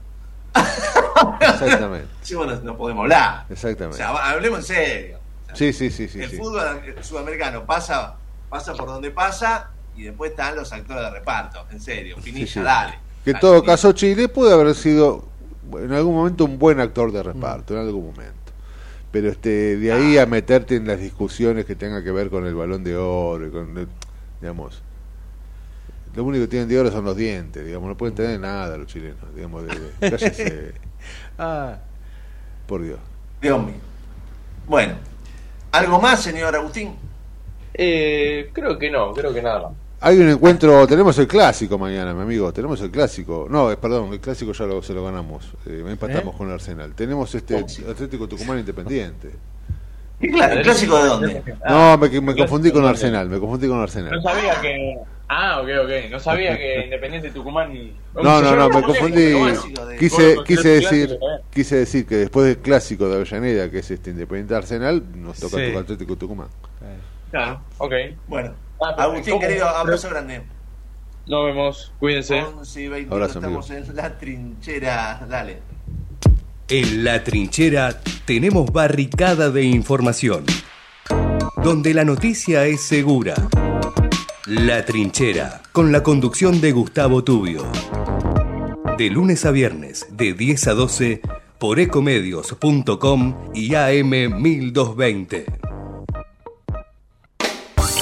Exactamente. 1.41 2.09
Si 2.23 2.35
vos 2.35 2.63
no, 2.63 2.77
podemos 2.77 3.03
hablar. 3.05 3.45
O 3.49 3.53
Exactamente. 3.53 3.97
sea, 3.99 4.13
va- 4.13 4.31
hablemos 4.31 4.59
en 4.61 4.65
serio. 4.65 5.19
Sí, 5.55 5.73
sí, 5.73 5.91
sí, 5.91 6.09
sí. 6.09 6.21
el 6.21 6.31
sí. 6.31 6.37
fútbol 6.37 6.65
sudamericano 7.01 7.65
pasa, 7.65 8.17
pasa 8.51 8.75
por 8.75 8.87
donde 8.89 9.11
pasa 9.11 9.71
y 9.97 10.03
después 10.03 10.33
están 10.33 10.55
los 10.57 10.71
actores 10.73 11.03
de 11.05 11.11
reparto. 11.11 11.65
En 11.71 11.81
serio, 11.81 12.17
Pinilla, 12.23 12.47
Sí, 12.47 12.53
sí. 12.55 12.61
dale. 12.61 12.99
Que 13.25 13.31
en 13.31 13.41
todo 13.41 13.65
caso 13.65 13.93
Chile 13.93 14.29
puede 14.29 14.53
haber 14.53 14.75
sido 14.75 15.25
en 15.73 15.93
algún 15.93 16.15
momento 16.15 16.45
un 16.45 16.59
buen 16.59 16.79
actor 16.81 17.11
de 17.11 17.23
reparto, 17.23 17.75
en 17.75 17.81
algún 17.87 18.07
momento. 18.07 18.35
Pero 19.11 19.31
este 19.31 19.77
de 19.79 19.93
ahí 19.93 20.19
a 20.19 20.27
meterte 20.27 20.77
en 20.77 20.87
las 20.87 21.01
discusiones 21.01 21.65
que 21.65 21.75
tengan 21.75 22.05
que 22.05 22.11
ver 22.13 22.29
con 22.29 22.47
el 22.47 22.55
balón 22.55 22.85
de 22.85 22.97
oro, 22.97 23.47
y 23.47 23.51
con 23.51 23.89
digamos, 24.41 24.83
lo 26.15 26.25
único 26.25 26.45
que 26.45 26.49
tienen 26.49 26.69
de 26.69 26.79
oro 26.79 26.91
son 26.91 27.05
los 27.05 27.17
dientes, 27.17 27.65
digamos, 27.65 27.89
no 27.89 27.97
pueden 27.97 28.15
tener 28.15 28.39
nada 28.39 28.77
los 28.77 28.87
chilenos, 28.87 29.35
digamos, 29.35 29.65
de, 29.67 29.75
de- 29.75 30.11
cállese, 30.11 30.75
Ah, 31.39 31.77
por 32.67 32.83
Dios. 32.83 32.99
Dios 33.43 33.63
mío. 33.63 33.75
Bueno, 34.67 34.95
¿algo 35.73 36.01
más, 36.01 36.23
señor 36.23 36.55
Agustín? 36.57 36.95
eh, 37.75 38.51
creo 38.55 38.79
que 38.79 38.91
no, 38.91 39.13
creo 39.13 39.33
que 39.35 39.43
nada 39.43 39.61
más. 39.65 39.73
Hay 40.01 40.19
un 40.19 40.29
encuentro, 40.29 40.87
tenemos 40.87 41.19
el 41.19 41.27
clásico 41.27 41.79
mañana, 41.79 42.13
mi 42.15 42.23
amigo, 42.23 42.53
tenemos 42.53 42.81
el 42.81 42.91
clásico. 42.91 43.47
No, 43.51 43.71
eh, 43.71 43.77
perdón, 43.77 44.13
el 44.13 44.21
clásico 44.21 44.53
ya 44.53 44.65
lo, 44.67 44.83
se 44.83 44.93
lo 44.95 45.05
ganamos, 45.05 45.53
eh, 45.67 45.85
empatamos 45.87 46.35
¿Eh? 46.35 46.39
con 46.39 46.49
el 46.49 46.55
Arsenal. 46.55 46.95
Tenemos 46.95 47.35
este 47.35 47.57
Atlético 47.59 48.27
Tucumán 48.29 48.59
Independiente. 48.59 49.31
¿Y 50.21 50.31
claro, 50.31 50.55
¿El 50.55 50.63
clásico 50.63 50.97
de 50.97 51.09
dónde? 51.09 51.43
No, 51.69 51.99
me, 51.99 52.21
me 52.23 52.35
confundí 52.37 52.71
con 52.71 52.85
Arsenal, 52.87 53.29
me 53.29 53.39
confundí 53.39 53.69
con 53.69 53.77
No 53.77 53.83
Arsenal. 53.83 54.23
sabía 54.23 54.61
que. 54.63 54.99
Ah, 55.29 55.61
ok, 55.61 55.69
ok. 55.85 56.11
No 56.11 56.21
sabía 56.21 56.57
que 56.57 56.81
Independiente 56.85 57.31
Tucumán. 57.31 57.73
No, 58.15 58.41
no, 58.41 58.57
no, 58.57 58.69
me 58.69 58.83
confundí. 58.83 59.35
Quise, 59.99 60.37
Gol, 60.37 60.45
quise 60.45 60.69
decir, 60.69 61.13
eh. 61.13 61.43
quise 61.53 61.77
decir 61.77 62.07
que 62.07 62.17
después 62.17 62.47
del 62.47 62.59
clásico 62.59 63.09
de 63.09 63.17
Avellaneda, 63.17 63.71
que 63.71 63.79
es 63.79 63.91
este 63.91 64.11
Independiente 64.11 64.55
Arsenal, 64.55 65.03
nos 65.17 65.39
toca 65.39 65.57
Sí. 65.57 65.75
Atlético 65.75 66.17
Tucumán. 66.17 66.49
Claro, 67.31 67.61
ok. 67.79 67.93
Bueno, 68.29 68.55
Agustín, 68.81 69.35
¿cómo? 69.35 69.41
querido, 69.41 69.69
abrazo 69.69 70.09
grande. 70.11 70.43
Nos 71.27 71.45
vemos, 71.45 71.93
cuídense. 71.99 72.41
11 72.41 72.81
y 72.83 72.89
21, 72.89 73.15
Abrazo, 73.15 73.39
estamos 73.41 73.71
en 73.71 73.97
la 73.97 74.17
trinchera. 74.17 75.27
Dale. 75.29 75.59
En 76.69 77.05
la 77.05 77.25
trinchera 77.25 78.01
tenemos 78.25 78.73
barricada 78.73 79.51
de 79.51 79.65
información, 79.65 80.45
donde 81.63 81.95
la 81.95 82.05
noticia 82.05 82.65
es 82.67 82.83
segura. 82.83 83.35
La 84.47 84.85
trinchera, 84.85 85.61
con 85.73 85.91
la 85.91 86.05
conducción 86.05 86.61
de 86.61 86.71
Gustavo 86.71 87.25
Tubio. 87.25 87.65
De 88.97 89.11
lunes 89.11 89.45
a 89.45 89.51
viernes, 89.51 90.07
de 90.13 90.35
10 90.35 90.69
a 90.69 90.75
12, 90.75 91.21
por 91.59 91.81
ecomedios.com 91.81 93.35
y 93.55 93.75
AM 93.75 94.41
1220. 94.41 95.66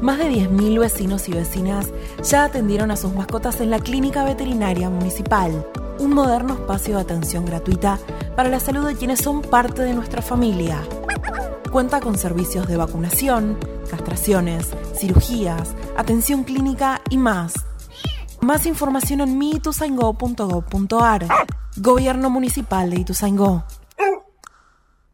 Más 0.00 0.18
de 0.18 0.30
10.000 0.30 0.78
vecinos 0.78 1.28
y 1.28 1.32
vecinas 1.32 1.88
ya 2.22 2.44
atendieron 2.44 2.90
a 2.90 2.96
sus 2.96 3.14
mascotas 3.14 3.60
en 3.60 3.70
la 3.70 3.78
Clínica 3.78 4.24
Veterinaria 4.24 4.90
Municipal, 4.90 5.66
un 5.98 6.14
moderno 6.14 6.54
espacio 6.54 6.96
de 6.96 7.02
atención 7.02 7.44
gratuita 7.44 7.98
para 8.36 8.48
la 8.48 8.60
salud 8.60 8.86
de 8.86 8.94
quienes 8.94 9.20
son 9.20 9.42
parte 9.42 9.82
de 9.82 9.94
nuestra 9.94 10.22
familia. 10.22 10.82
Cuenta 11.70 12.00
con 12.00 12.16
servicios 12.16 12.68
de 12.68 12.76
vacunación, 12.76 13.58
castraciones, 13.90 14.70
cirugías, 14.94 15.74
atención 15.96 16.44
clínica 16.44 17.02
y 17.10 17.18
más. 17.18 17.54
Más 18.40 18.66
información 18.66 19.20
en 19.22 19.38
miituzaingó.gov.ar. 19.38 21.26
Gobierno 21.78 22.30
Municipal 22.30 22.90
de 22.90 23.00
Ituzaingó. 23.00 23.64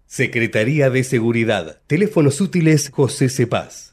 Secretaría 0.06 0.90
de 0.90 1.04
Seguridad. 1.04 1.80
Teléfonos 1.86 2.40
útiles 2.40 2.90
José 2.90 3.28
Cepaz. 3.28 3.91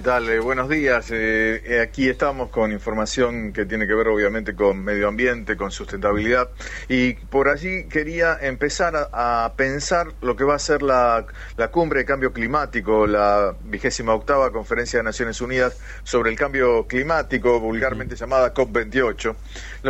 ¿Qué 0.00 0.04
tal? 0.04 0.30
Eh, 0.30 0.40
buenos 0.40 0.70
días. 0.70 1.10
Eh, 1.10 1.62
eh, 1.62 1.80
aquí 1.80 2.08
estamos 2.08 2.48
con 2.48 2.72
información 2.72 3.52
que 3.52 3.66
tiene 3.66 3.86
que 3.86 3.92
ver 3.92 4.08
obviamente 4.08 4.54
con 4.54 4.82
medio 4.82 5.08
ambiente, 5.08 5.58
con 5.58 5.70
sustentabilidad. 5.70 6.48
Y 6.88 7.12
por 7.12 7.50
allí 7.50 7.84
quería 7.84 8.38
empezar 8.40 8.96
a, 8.96 9.44
a 9.44 9.52
pensar 9.56 10.06
lo 10.22 10.36
que 10.36 10.44
va 10.44 10.54
a 10.54 10.58
ser 10.58 10.80
la, 10.80 11.26
la 11.58 11.70
cumbre 11.70 11.98
de 11.98 12.06
cambio 12.06 12.32
climático, 12.32 13.06
la 13.06 13.54
vigésima 13.62 14.14
octava 14.14 14.50
conferencia 14.50 15.00
de 15.00 15.02
Naciones 15.02 15.38
Unidas 15.42 15.76
sobre 16.02 16.30
el 16.30 16.36
cambio 16.38 16.86
climático, 16.86 17.60
vulgarmente 17.60 18.16
llamada 18.16 18.54
COP28, 18.54 19.34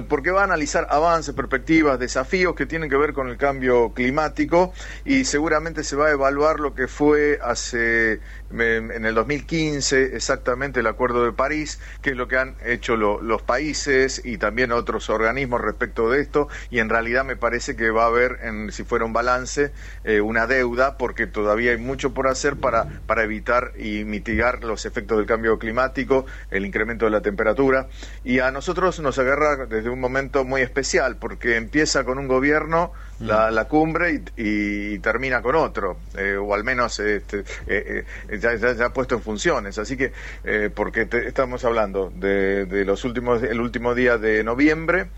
porque 0.08 0.30
va 0.30 0.42
a 0.42 0.44
analizar 0.44 0.86
avances, 0.90 1.34
perspectivas, 1.34 1.98
desafíos 1.98 2.54
que 2.54 2.66
tienen 2.66 2.88
que 2.90 2.96
ver 2.96 3.12
con 3.12 3.28
el 3.28 3.36
cambio 3.36 3.92
climático 3.92 4.72
y 5.04 5.24
seguramente 5.24 5.84
se 5.84 5.96
va 5.96 6.06
a 6.08 6.10
evaluar 6.12 6.60
lo 6.60 6.74
que 6.74 6.88
fue 6.88 7.38
hace 7.42 8.20
en 8.50 9.04
el 9.04 9.14
2015 9.14 10.16
exactamente 10.16 10.80
el 10.80 10.86
Acuerdo 10.86 11.24
de 11.24 11.32
París, 11.32 11.80
que 12.00 12.10
es 12.10 12.16
lo 12.16 12.28
que 12.28 12.36
han 12.36 12.56
hecho 12.64 12.96
lo- 12.96 13.20
los 13.22 13.42
países 13.42 14.20
y 14.24 14.38
también 14.38 14.72
otros 14.72 15.08
organismos 15.10 15.60
respecto 15.60 16.10
de 16.10 16.20
esto, 16.20 16.48
y 16.68 16.78
en 16.80 16.88
realidad 16.88 17.24
me 17.24 17.36
parece 17.36 17.76
que 17.76 17.90
va 17.90 18.04
a 18.04 18.06
haber, 18.06 18.38
en, 18.42 18.72
si 18.72 18.84
fuera 18.84 19.04
un 19.04 19.12
balance, 19.12 19.72
eh, 20.04 20.20
una 20.20 20.46
deuda, 20.46 20.96
porque 20.96 21.26
todavía 21.26 21.70
hay 21.72 21.76
mucho 21.78 22.12
por 22.14 22.28
hacer 22.28 22.56
para, 22.58 22.88
para 23.06 23.22
evitar 23.22 23.72
y 23.78 24.04
mitigar 24.04 24.64
los 24.64 24.84
efectos 24.86 25.18
del 25.18 25.26
cambio 25.26 25.58
climático, 25.58 26.26
el 26.50 26.66
incremento 26.66 27.04
de 27.04 27.10
la 27.12 27.22
temperatura, 27.22 27.88
y 28.22 28.40
a 28.40 28.50
nosotros 28.50 28.98
nos 29.00 29.18
agarra 29.18 29.66
desde 29.80 29.90
un 29.90 30.00
momento 30.00 30.44
muy 30.44 30.62
especial, 30.62 31.18
porque 31.18 31.56
empieza 31.56 32.04
con 32.04 32.18
un 32.18 32.28
gobierno 32.28 32.92
la, 33.18 33.50
la 33.50 33.66
cumbre 33.66 34.22
y, 34.36 34.94
y 34.94 34.98
termina 35.00 35.42
con 35.42 35.54
otro, 35.56 36.00
eh, 36.14 36.36
o 36.36 36.54
al 36.54 36.64
menos 36.64 36.98
este, 37.00 37.40
eh, 37.66 38.04
eh, 38.28 38.38
ya, 38.38 38.54
ya, 38.56 38.72
ya 38.72 38.92
puesto 38.92 39.14
en 39.16 39.22
funciones. 39.22 39.78
Así 39.78 39.96
que, 39.96 40.12
eh, 40.44 40.70
porque 40.74 41.06
te- 41.06 41.26
estamos 41.28 41.64
hablando 41.64 42.10
de, 42.14 42.64
de 42.66 42.84
los 42.84 43.04
últimos, 43.04 43.42
el 43.42 43.60
último 43.60 43.94
día 43.94 44.16
de 44.18 44.42
noviembre 44.44 45.10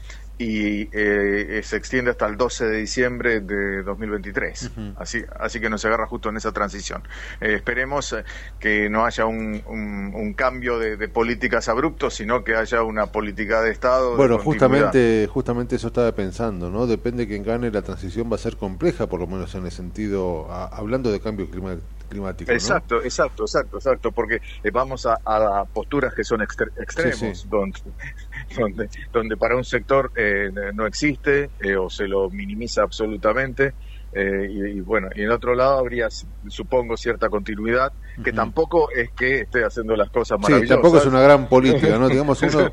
y 0.43 0.91
eh, 0.93 1.61
se 1.63 1.77
extiende 1.77 2.11
hasta 2.11 2.27
el 2.27 2.37
12 2.37 2.67
de 2.67 2.79
diciembre 2.79 3.41
de 3.41 3.83
2023. 3.83 4.71
así, 4.97 5.23
así 5.39 5.61
que 5.61 5.71
nos 5.71 5.85
agarra 5.85 6.07
justo 6.07 6.29
en 6.29 6.37
esa 6.37 6.53
transición. 6.53 7.03
Eh, 7.41 7.55
esperemos 7.55 8.13
eh, 8.13 8.25
que 8.59 8.89
no 8.91 9.05
haya 9.05 9.27
un, 9.27 9.63
un- 9.67 10.13
un 10.15 10.35
cambio 10.35 10.79
de, 10.79 10.97
de 10.97 11.09
políticas 11.09 11.69
abruptos, 11.69 12.15
sino 12.15 12.45
que 12.45 12.55
haya 12.57 12.83
una 12.83 13.07
política 13.07 13.63
de 13.63 13.71
Estado. 13.71 14.17
Bueno, 14.17 14.39
justamente, 14.45 15.29
justamente 15.31 15.77
eso 15.77 15.87
estaba 15.89 16.13
pensando, 16.13 16.71
¿no? 16.71 16.87
Depende 16.87 17.23
de 17.25 17.29
quién 17.29 17.45
gane, 17.45 17.71
la 17.71 17.83
transición 17.83 18.31
va 18.31 18.37
a 18.37 18.39
ser 18.39 18.57
compleja, 18.57 19.07
por 19.07 19.21
lo 19.21 19.27
menos 19.27 19.55
en 19.55 19.65
el 19.65 19.71
sentido, 19.73 20.51
a- 20.51 20.67
hablando 20.67 21.11
de 21.13 21.21
cambio 21.21 21.49
clima- 21.51 21.77
climático, 22.13 22.51
¿no? 22.53 22.57
Exacto, 22.57 23.03
exacto, 23.03 23.43
exacto, 23.45 23.77
exacto, 23.79 24.13
porque 24.13 24.37
eh, 24.63 24.71
vamos 24.73 25.07
a, 25.07 25.17
a 25.25 25.65
posturas 25.67 26.15
que 26.15 26.25
son 26.25 26.41
extre- 26.41 26.73
extremos, 26.77 27.19
Sí, 27.19 27.35
sí. 27.35 27.49
Donde, 27.49 27.79
donde, 28.59 28.89
donde 29.13 29.37
para 29.37 29.57
un 29.57 29.65
sector 29.65 30.11
eh, 30.15 30.51
no 30.75 30.87
existe 30.87 31.51
eh, 31.59 31.77
o 31.77 31.89
se 31.89 32.07
lo 32.07 32.31
minimiza 32.31 32.83
absolutamente. 32.83 33.75
Eh, 34.13 34.47
y, 34.51 34.79
y 34.79 34.81
bueno, 34.81 35.09
y 35.15 35.23
en 35.23 35.31
otro 35.31 35.55
lado 35.55 35.79
habría, 35.79 36.09
supongo, 36.49 36.97
cierta 36.97 37.29
continuidad, 37.29 37.93
que 38.23 38.33
tampoco 38.33 38.91
es 38.91 39.11
que 39.17 39.41
esté 39.41 39.65
haciendo 39.65 39.97
las 39.97 40.11
cosas 40.11 40.37
Sí, 40.39 40.43
maravillosas. 40.43 40.77
tampoco 40.77 40.99
es 40.99 41.07
una 41.07 41.23
gran 41.23 41.49
política, 41.49 41.99
¿no? 41.99 42.09
Digamos 42.11 42.43
uno 42.43 42.71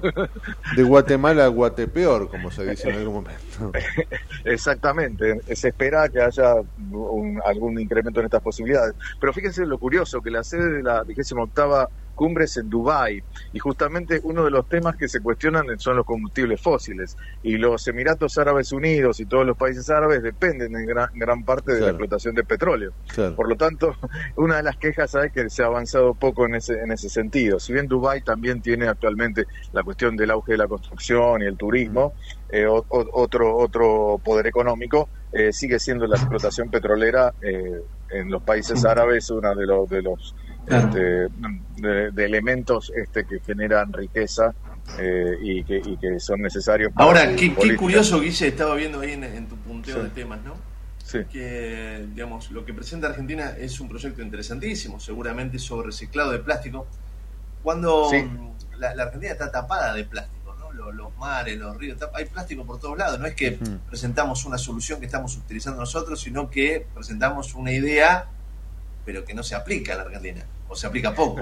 de 0.75 0.83
Guatemala 0.83 1.45
a 1.45 1.47
Guatepeor, 1.47 2.29
como 2.29 2.51
se 2.51 2.65
dice 2.65 2.89
en 2.89 2.95
algún 2.97 3.13
momento. 3.15 3.71
Exactamente, 4.43 5.39
se 5.55 5.69
espera 5.69 6.09
que 6.09 6.21
haya 6.21 6.55
un- 6.77 7.39
algún 7.45 7.79
incremento 7.79 8.19
en 8.19 8.25
estas 8.25 8.41
posibilidades. 8.41 8.93
Pero 9.19 9.33
fíjense 9.33 9.65
lo 9.65 9.77
curioso, 9.77 10.21
que 10.21 10.31
la 10.31 10.43
sede 10.43 10.71
de 10.73 10.83
la 10.83 11.03
28 11.03 11.35
cumbre 12.19 12.43
es 12.43 12.57
en 12.57 12.67
Dubái 12.69 13.21
y 13.53 13.59
justamente 13.59 14.19
uno 14.23 14.43
de 14.43 14.51
los 14.51 14.67
temas 14.67 14.97
que 14.97 15.07
se 15.07 15.21
cuestionan 15.21 15.65
son 15.79 15.95
los 15.95 16.03
combustibles 16.05 16.61
fósiles 16.61 17.15
y 17.41 17.55
los 17.57 17.87
Emiratos 17.87 18.37
Árabes 18.37 18.73
Unidos 18.73 19.21
y 19.21 19.25
todos 19.25 19.45
los 19.45 19.55
países 19.55 19.89
árabes 19.89 20.21
dependen 20.21 20.75
en 20.75 20.85
gran, 20.85 21.07
gran 21.13 21.45
parte 21.45 21.71
de 21.75 21.79
la 21.79 21.87
explotación 21.91 22.35
de 22.35 22.43
petróleo. 22.43 22.91
Claro. 23.07 23.37
Por 23.37 23.47
lo 23.47 23.55
tanto, 23.55 23.95
una 24.35 24.57
de 24.57 24.63
las 24.63 24.75
quejas 24.75 25.15
es 25.15 25.31
que 25.31 25.49
se 25.49 25.63
ha 25.63 25.67
avanzado 25.67 26.13
poco 26.13 26.45
en 26.45 26.55
ese, 26.55 26.73
en 26.73 26.91
ese 26.91 27.07
sentido. 27.07 27.57
Si 27.57 27.71
bien 27.71 27.87
Dubái 27.87 28.21
también 28.21 28.61
tiene 28.61 28.89
actualmente 28.89 29.45
la 29.71 29.83
cuestión 29.83 30.17
del 30.17 30.31
auge 30.31 30.51
de 30.51 30.57
la 30.57 30.67
construcción 30.67 31.41
y 31.41 31.45
el 31.45 31.55
turismo, 31.55 32.15
eh, 32.49 32.65
o- 32.67 32.85
otro, 32.89 33.55
otro 33.55 34.19
poder 34.21 34.45
económico, 34.47 35.09
eh, 35.31 35.53
sigue 35.53 35.79
siendo 35.79 36.05
la 36.05 36.17
explotación 36.57 36.69
petrolera 36.69 37.33
eh, 37.41 37.79
en 38.11 38.29
los 38.29 38.41
países 38.43 38.83
árabes 38.85 39.29
uno 39.29 39.53
de 39.55 39.65
los, 39.67 39.87
de 39.87 40.01
los 40.01 40.35
este, 40.77 41.27
de, 41.77 42.11
de 42.11 42.25
elementos 42.25 42.91
este, 42.95 43.25
que 43.25 43.39
generan 43.39 43.91
riqueza 43.93 44.53
eh, 44.97 45.37
y, 45.41 45.63
que, 45.63 45.77
y 45.77 45.97
que 45.97 46.19
son 46.19 46.41
necesarios 46.41 46.91
para 46.93 47.05
Ahora, 47.05 47.35
qué, 47.35 47.53
qué 47.55 47.75
curioso, 47.75 48.19
Guille, 48.21 48.47
estaba 48.47 48.75
viendo 48.75 48.99
ahí 49.01 49.11
en, 49.13 49.23
en 49.23 49.47
tu 49.47 49.55
punteo 49.57 49.97
Sí. 49.97 50.01
de 50.03 50.09
temas, 50.09 50.39
¿no? 50.43 50.55
Sí. 51.03 51.19
Que, 51.31 52.05
digamos, 52.13 52.51
lo 52.51 52.65
que 52.65 52.73
presenta 52.73 53.07
Argentina 53.07 53.55
es 53.57 53.79
un 53.79 53.89
proyecto 53.89 54.21
interesantísimo, 54.21 54.99
seguramente 54.99 55.57
sobre 55.59 55.87
reciclado 55.87 56.31
de 56.31 56.39
plástico. 56.39 56.85
Cuando 57.63 58.09
Sí. 58.09 58.21
mm, 58.21 58.77
la, 58.79 58.95
la 58.95 59.03
Argentina 59.03 59.31
está 59.31 59.51
tapada 59.51 59.93
de 59.93 60.03
plástico, 60.05 60.55
¿no? 60.59 60.71
Los, 60.71 60.93
los 60.95 61.15
mares, 61.17 61.57
los 61.57 61.75
ríos, 61.77 61.97
hay 62.13 62.25
plástico 62.25 62.63
por 62.65 62.79
todos 62.79 62.97
lados. 62.97 63.19
No 63.19 63.25
es 63.25 63.33
que 63.35 63.57
presentamos 63.87 64.45
una 64.45 64.57
solución 64.57 64.99
que 64.99 65.05
estamos 65.07 65.35
utilizando 65.35 65.79
nosotros, 65.79 66.19
sino 66.21 66.49
que 66.49 66.85
presentamos 66.93 67.53
una 67.55 67.71
idea, 67.71 68.27
pero 69.03 69.23
que 69.25 69.33
no 69.33 69.43
se 69.43 69.55
aplica 69.55 69.93
en 69.93 69.97
la 69.99 70.03
Argentina, 70.05 70.49
o 70.67 70.75
se 70.75 70.87
aplica 70.87 71.13
poco. 71.15 71.41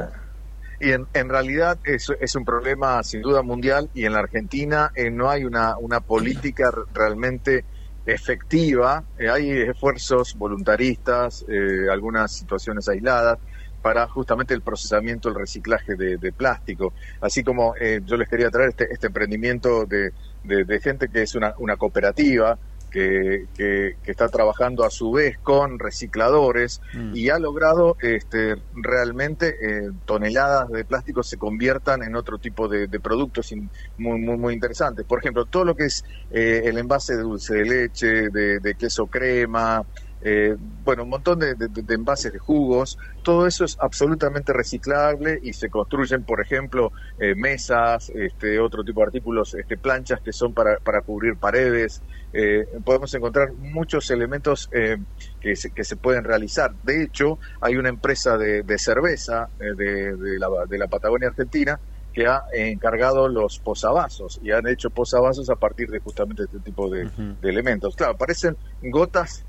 Y 0.80 0.92
en, 0.92 1.08
en 1.14 1.30
realidad 1.30 1.80
es, 1.84 2.08
es 2.20 2.36
un 2.36 2.46
problema 2.46 3.02
sin 3.04 3.22
duda 3.22 3.42
mundial 3.42 3.90
y 3.94 4.06
en 4.06 4.14
la 4.14 4.20
Argentina 4.20 4.92
eh, 4.96 5.10
no 5.10 5.30
hay 5.30 5.44
una, 5.44 5.76
una 5.80 6.02
política 6.02 6.70
re- 6.72 6.84
realmente 6.94 7.66
efectiva. 8.06 9.06
Eh, 9.18 9.30
hay 9.30 9.50
esfuerzos 9.52 10.34
voluntaristas, 10.36 11.44
eh, 11.48 11.88
algunas 11.92 12.34
situaciones 12.34 12.88
aisladas 12.88 13.38
para 13.82 14.08
justamente 14.08 14.54
el 14.54 14.62
procesamiento, 14.64 15.30
el 15.30 15.36
reciclaje 15.36 15.96
de, 15.96 16.18
de 16.18 16.34
plástico. 16.34 16.94
Así 17.22 17.44
como 17.44 17.74
eh, 17.80 18.02
yo 18.04 18.18
les 18.18 18.28
quería 18.30 18.50
traer 18.50 18.70
este, 18.70 18.88
este 18.92 19.08
emprendimiento 19.08 19.86
de, 19.86 20.12
de- 20.44 20.66
de 20.66 20.80
gente 20.80 21.10
que 21.10 21.24
es 21.24 21.36
una, 21.36 21.54
una 21.58 21.78
cooperativa 21.78 22.60
que, 22.98 23.46
que- 23.54 23.94
que 24.02 24.12
está 24.12 24.28
trabajando 24.28 24.84
a 24.84 24.90
su 24.90 25.12
vez 25.12 25.36
con 25.44 25.78
recicladores 25.78 26.80
y 27.14 27.30
ha 27.30 27.38
logrado 27.38 27.96
este, 28.00 28.56
realmente 28.72 29.50
eh, 29.62 29.90
toneladas 30.06 30.68
de 30.70 30.84
plástico 30.86 31.22
se 31.22 31.38
conviertan 31.38 32.02
en 32.04 32.16
otro 32.16 32.40
tipo 32.40 32.68
de, 32.68 32.88
de 32.88 33.00
productos 33.00 33.52
in- 33.52 33.70
muy, 33.98 34.20
muy, 34.20 34.38
muy 34.38 34.54
interesantes. 34.56 35.06
Por 35.06 35.20
ejemplo, 35.20 35.46
todo 35.46 35.66
lo 35.66 35.76
que 35.76 35.86
es 35.86 36.04
eh, 36.30 36.64
el 36.66 36.78
envase 36.78 37.16
de 37.16 37.22
dulce 37.22 37.54
de 37.56 37.66
leche, 37.66 38.08
de, 38.32 38.60
de 38.60 38.76
queso 38.76 39.08
crema, 39.08 39.84
eh, 40.22 40.56
bueno, 40.60 41.04
un 41.04 41.10
montón 41.10 41.40
de, 41.40 41.56
de- 41.56 41.68
de 41.70 41.94
envases 41.94 42.32
de 42.32 42.40
jugos, 42.40 42.98
todo 43.24 43.46
eso 43.48 43.66
es 43.66 43.76
absolutamente 43.80 44.54
reciclable 44.54 45.40
y 45.42 45.54
se 45.54 45.70
construyen, 45.70 46.24
por 46.26 46.42
ejemplo, 46.42 46.92
eh, 47.18 47.36
mesas, 47.36 48.10
este, 48.10 48.60
otro 48.60 48.84
tipo 48.84 49.02
de 49.02 49.08
artículos, 49.08 49.54
este, 49.54 49.78
planchas 49.78 50.20
que 50.22 50.32
son 50.34 50.54
para, 50.54 50.78
para 50.84 51.02
cubrir 51.02 51.38
paredes. 51.38 52.04
Eh, 52.34 52.66
podemos 52.84 53.14
encontrar 53.14 53.50
muchos 53.58 54.10
elementos 54.10 54.68
eh, 54.72 54.98
que, 55.40 55.56
se, 55.56 55.72
que 55.72 55.84
se 55.84 55.98
pueden 55.98 56.24
realizar. 56.24 56.72
De 56.82 57.04
hecho, 57.04 57.40
hay 57.62 57.76
una 57.76 57.90
empresa 57.90 58.38
de, 58.38 58.64
de 58.64 58.78
cerveza 58.80 59.50
eh, 59.60 59.74
de, 59.76 60.16
de 60.18 60.40
la, 60.40 60.48
de 60.68 60.78
la 60.78 60.88
Patagonia 60.88 61.30
Argentina 61.30 61.80
que 62.12 62.26
ha 62.26 62.42
encargado 62.54 63.28
los 63.30 63.60
posavasos 63.60 64.40
y 64.42 64.50
han 64.52 64.68
hecho 64.68 64.90
posavasos 64.90 65.50
a 65.52 65.56
partir 65.56 65.90
de 65.90 66.00
justamente 66.00 66.44
este 66.44 66.60
tipo 66.62 66.90
de, 66.90 67.12
de 67.42 67.50
elementos. 67.50 67.96
Claro, 67.96 68.18
parecen 68.18 68.58
gotas 68.82 69.46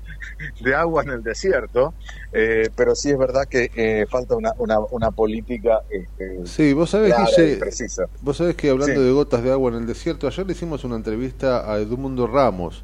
de 0.59 0.75
agua 0.75 1.03
en 1.03 1.09
el 1.09 1.23
desierto, 1.23 1.93
eh, 2.31 2.69
pero 2.75 2.95
sí 2.95 3.09
es 3.09 3.17
verdad 3.17 3.43
que 3.49 3.69
eh, 3.75 4.05
falta 4.09 4.35
una, 4.35 4.51
una, 4.57 4.79
una 4.91 5.11
política 5.11 5.81
este, 5.89 6.45
Sí, 6.45 6.73
vos 6.73 6.89
sabés, 6.89 7.13
clara 7.13 7.29
Guille, 7.37 7.53
y 7.53 7.55
precisa. 7.57 8.05
vos 8.21 8.37
sabés 8.37 8.55
que 8.55 8.69
hablando 8.69 8.99
Sí. 8.99 9.05
de 9.07 9.11
gotas 9.11 9.43
de 9.43 9.51
agua 9.51 9.71
en 9.71 9.77
el 9.77 9.87
desierto, 9.87 10.27
ayer 10.27 10.45
le 10.45 10.53
hicimos 10.53 10.83
una 10.83 10.95
entrevista 10.95 11.71
a 11.71 11.77
Edmundo 11.79 12.27
Ramos, 12.27 12.83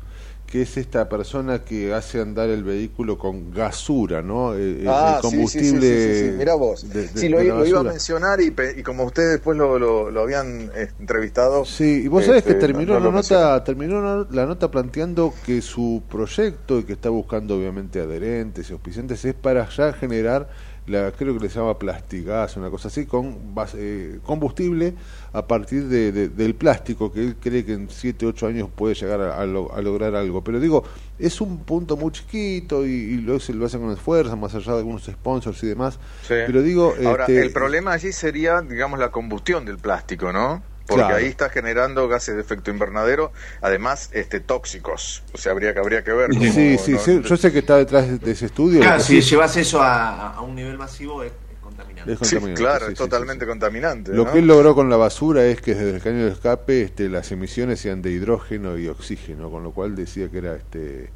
que 0.55 0.61
es 0.61 0.77
esta 0.77 1.09
persona 1.09 1.65
que 1.65 1.93
hace 1.93 2.21
andar 2.21 2.47
el 2.49 2.63
vehículo 2.63 3.17
con 3.17 3.51
gasura, 3.51 4.21
¿no? 4.21 4.53
El, 4.53 4.79
el 4.83 4.87
Ah, 4.87 5.19
sí, 5.21 5.27
sí, 5.27 5.35
combustible. 5.35 5.81
sí, 5.81 6.13
sí, 6.13 6.19
sí, 6.21 6.31
sí. 6.31 6.37
Mirá 6.37 6.55
vos. 6.55 6.87
de- 6.93 7.01
de- 7.01 7.07
sí, 7.19 7.27
lo, 7.27 7.43
iba 7.43 7.79
a 7.81 7.83
mencionar 7.83 8.39
y, 8.39 8.55
y 8.77 8.81
como 8.81 9.03
ustedes 9.03 9.31
después 9.31 9.57
lo, 9.57 9.77
lo, 9.77 10.09
lo 10.09 10.21
habían 10.21 10.71
eh, 10.73 10.87
entrevistado. 10.97 11.65
Sí, 11.65 12.03
y 12.05 12.07
vos 12.07 12.23
sabés 12.23 12.43
que 12.43 12.51
este, 12.51 12.61
terminó 12.67 12.93
no- 12.93 12.99
no 13.01 13.05
la 13.07 13.11
nota, 13.17 13.63
terminó 13.65 13.99
la- 14.01 14.27
la 14.31 14.45
nota 14.45 14.71
planteando 14.71 15.33
que 15.45 15.61
su 15.61 16.03
proyecto 16.09 16.79
y 16.79 16.85
que 16.85 16.93
está 16.93 17.09
buscando 17.09 17.57
obviamente 17.57 17.99
adherentes 17.99 18.69
y 18.69 18.71
auspiciantes 18.73 19.25
es 19.25 19.33
para 19.33 19.67
ya 19.67 19.91
generar 19.91 20.47
la, 20.87 21.11
creo 21.11 21.33
que 21.37 21.39
le 21.39 21.49
llama 21.49 21.79
plastigas, 21.79 22.55
una 22.57 22.69
cosa 22.69 22.89
así, 22.89 23.05
con 23.05 23.55
base- 23.55 23.77
eh, 23.79 24.19
combustible 24.23 24.93
a 25.33 25.47
partir 25.47 25.85
de, 25.87 26.11
de- 26.11 26.29
del 26.29 26.53
plástico, 26.55 27.11
que 27.11 27.21
él 27.21 27.35
cree 27.39 27.65
que 27.65 27.73
en 27.73 27.89
7, 27.89 28.25
8 28.25 28.47
años 28.47 28.69
puede 28.75 28.93
llegar 28.95 29.19
a, 29.21 29.39
a 29.41 29.45
lo- 29.45 29.73
a 29.73 29.81
lograr 29.81 30.15
algo. 30.15 30.43
Pero 30.43 30.59
digo, 30.59 30.83
es 31.17 31.41
un 31.41 31.59
punto 31.63 31.97
muy 31.97 32.11
chiquito 32.11 32.85
y, 32.85 32.89
y 32.91 33.17
lo, 33.17 33.39
se 33.39 33.53
lo 33.53 33.65
hacen 33.65 33.81
con 33.81 33.91
esfuerzo, 33.91 34.37
más 34.37 34.53
allá 34.53 34.73
de 34.73 34.77
algunos 34.79 35.03
sponsors 35.05 35.63
y 35.63 35.67
demás. 35.67 35.95
Sí. 36.21 36.35
Pero 36.45 36.61
digo, 36.61 36.93
Ahora, 37.05 37.23
este, 37.23 37.41
el 37.41 37.51
problema 37.51 37.93
allí 37.93 38.11
sería, 38.11 38.61
digamos, 38.61 38.99
la 38.99 39.09
combustión 39.11 39.65
del 39.65 39.77
plástico, 39.77 40.31
¿no? 40.31 40.61
Porque 40.87 41.01
Claro. 41.01 41.15
ahí 41.17 41.25
está 41.25 41.49
generando 41.49 42.07
gases 42.07 42.35
de 42.35 42.41
efecto 42.41 42.69
invernadero, 42.69 43.31
además 43.61 44.09
este 44.13 44.39
tóxicos. 44.39 45.23
O 45.33 45.37
sea, 45.37 45.51
habría 45.51 45.73
que 45.73 45.79
habría 45.79 46.03
que 46.03 46.11
ver. 46.13 46.29
cómo- 46.29 46.41
Sí, 46.43 46.77
sí, 46.77 46.91
no- 46.91 46.99
sí, 46.99 47.21
yo 47.23 47.37
sé 47.37 47.51
que 47.51 47.59
está 47.59 47.77
detrás 47.77 48.21
de, 48.21 48.31
ese 48.31 48.45
estudio. 48.45 48.81
Claro, 48.81 49.01
si 49.01 49.19
sí- 49.21 49.29
llevas 49.31 49.57
eso 49.57 49.81
a, 49.81 50.33
a 50.33 50.41
un 50.41 50.53
nivel 50.55 50.77
masivo 50.77 51.23
es, 51.23 51.31
es 51.31 51.57
contaminante. 51.59 52.13
Es 52.13 52.19
Sí, 52.19 52.35
contaminante, 52.35 52.61
claro, 52.61 52.85
sí, 52.85 52.91
es 52.93 52.97
sí, 52.99 53.03
totalmente 53.03 53.47
contaminante. 53.47 54.13
Lo 54.13 54.25
¿no? 54.25 54.31
que 54.31 54.37
él 54.39 54.45
logró 54.47 54.75
con 54.75 54.87
la 54.91 54.97
basura 54.97 55.43
es 55.47 55.59
que 55.59 55.73
desde 55.73 55.95
el 55.95 56.01
caño 56.03 56.23
de 56.25 56.31
escape 56.31 56.83
este, 56.83 57.09
las 57.09 57.31
emisiones 57.31 57.79
sean 57.79 58.03
de 58.03 58.11
hidrógeno 58.11 58.77
y 58.77 58.87
oxígeno, 58.87 59.49
con 59.49 59.63
lo 59.63 59.71
cual 59.71 59.95
decía 59.95 60.29
que 60.29 60.37
era 60.37 60.55
este 60.55 61.09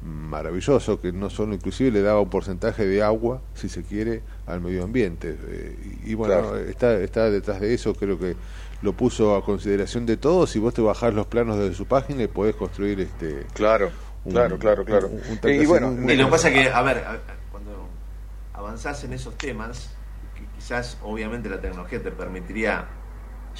maravilloso, 0.00 1.00
que 1.00 1.10
no 1.12 1.28
solo 1.28 1.54
inclusive 1.54 1.90
le 1.90 2.02
daba 2.02 2.20
un 2.20 2.30
porcentaje 2.30 2.86
de 2.86 3.02
agua, 3.02 3.42
si 3.54 3.68
se 3.68 3.82
quiere, 3.82 4.22
al 4.46 4.60
medio 4.60 4.84
ambiente. 4.84 5.36
Eh, 5.48 5.76
y, 6.06 6.12
y 6.12 6.14
bueno, 6.14 6.34
Claro. 6.40 6.56
está, 6.58 6.94
está 7.00 7.30
detrás 7.30 7.60
de 7.60 7.74
eso, 7.74 7.94
creo 7.94 8.18
que 8.18 8.36
lo 8.82 8.92
puso 8.92 9.34
a 9.36 9.44
consideración 9.44 10.06
de 10.06 10.16
todos. 10.16 10.50
Si 10.50 10.58
vos 10.58 10.72
te 10.74 10.80
bajás 10.82 11.12
los 11.14 11.26
planos 11.26 11.58
de 11.58 11.74
su 11.74 11.86
página 11.86 12.22
y 12.22 12.28
podés 12.28 12.54
construir 12.56 13.00
este... 13.00 13.46
Claro, 13.54 13.90
claro, 14.30 14.58
claro, 14.58 14.84
claro. 14.84 15.08
un- 15.08 15.20
un 15.30 15.38
tanque 15.38 15.62
Y 15.62 15.66
bueno, 15.66 15.88
muy- 15.88 16.00
muy- 16.04 16.12
Y 16.12 16.16
lo 16.16 16.26
que 16.26 16.30
pasa 16.30 16.48
es 16.48 16.54
que, 16.54 16.70
a 16.70 16.82
ver, 16.82 17.04
cuando 17.50 17.88
avanzás 18.54 19.02
en 19.04 19.12
esos 19.14 19.36
temas, 19.36 19.90
que 20.36 20.44
quizás 20.56 20.98
obviamente 21.02 21.48
la 21.48 21.60
tecnología 21.60 22.02
te 22.02 22.10
permitiría 22.12 22.86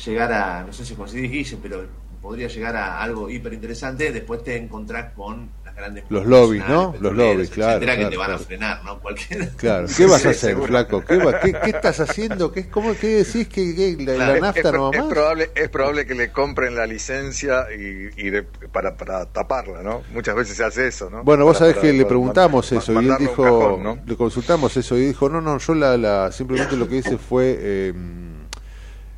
llegar 0.05 0.33
a, 0.33 0.63
no 0.65 0.73
sé 0.73 0.85
si 0.85 0.95
coincidís 0.95 1.31
Guille, 1.31 1.59
pero 1.61 1.85
podría 2.23 2.49
llegar 2.49 2.77
a 2.77 3.01
algo 3.03 3.29
hiper 3.31 3.53
interesante, 3.53 4.13
después 4.13 4.43
te 4.45 4.57
encontrás 4.57 5.13
con 5.15 5.51
grandes 5.79 6.05
Los 6.11 6.27
lobbies, 6.27 6.63
¿no? 6.69 6.95
Los 7.01 7.15
lobbies, 7.15 7.51
claro, 7.51 7.73
etcétera, 7.85 7.93
que 7.97 7.99
claro, 8.01 8.11
te 8.11 8.17
van 8.17 8.31
a 8.31 8.35
claro. 8.35 8.45
frenar, 8.45 8.85
¿no? 8.85 8.99
Cualquier... 9.01 9.49
Claro, 9.57 9.87
¿qué 9.97 10.07
vas 10.07 10.27
a 10.27 10.31
hacer, 10.31 10.57
flaco? 10.59 11.05
¿Qué, 11.05 11.17
va- 11.19 11.41
qué, 11.41 11.53
qué 11.53 11.71
estás 11.71 12.01
haciendo? 12.01 12.53
¿Qué, 12.53 12.69
¿Cómo 12.69 12.95
qué 12.97 13.25
decís 13.25 13.49
que, 13.49 13.75
que 13.75 13.97
la, 14.05 14.15
la 14.17 14.35
Es- 14.35 14.41
nafta 14.41 14.69
es, 14.69 14.75
no 14.75 14.83
va 14.85 14.91
es 14.93 14.99
más? 15.05 15.09
probable 15.09 15.51
es 15.55 15.69
probable 15.69 16.07
que 16.07 16.15
le 16.15 16.31
compren 16.33 16.75
la 16.75 16.87
licencia 16.87 17.67
y, 17.75 18.09
y 18.17 18.31
de- 18.31 18.43
para, 18.43 18.97
para 18.97 19.27
taparla 19.27 19.83
no 19.83 20.03
muchas 20.13 20.35
veces 20.35 20.57
se 20.57 20.65
hace 20.65 20.87
eso 20.89 21.09
no 21.11 21.23
Bueno, 21.25 21.45
vos 21.45 21.57
sabés 21.59 21.75
para- 21.75 21.87
que 21.89 21.93
le 21.93 22.05
preguntamos 22.07 22.71
eso 22.73 22.93
y 22.93 23.07
él 23.07 23.17
dijo, 23.19 23.43
cajón, 23.43 23.83
¿no? 23.83 23.99
le 24.07 24.17
consultamos 24.17 24.77
eso 24.77 24.97
y 24.97 25.07
dijo, 25.07 25.29
no, 25.29 25.41
no, 25.41 25.59
yo 25.59 25.75
la, 25.75 25.97
la 25.97 26.33
simplemente 26.33 26.77
lo 26.77 26.89
que 26.89 26.97
hice 26.97 27.17
fue 27.19 27.57
eh, 27.61 27.95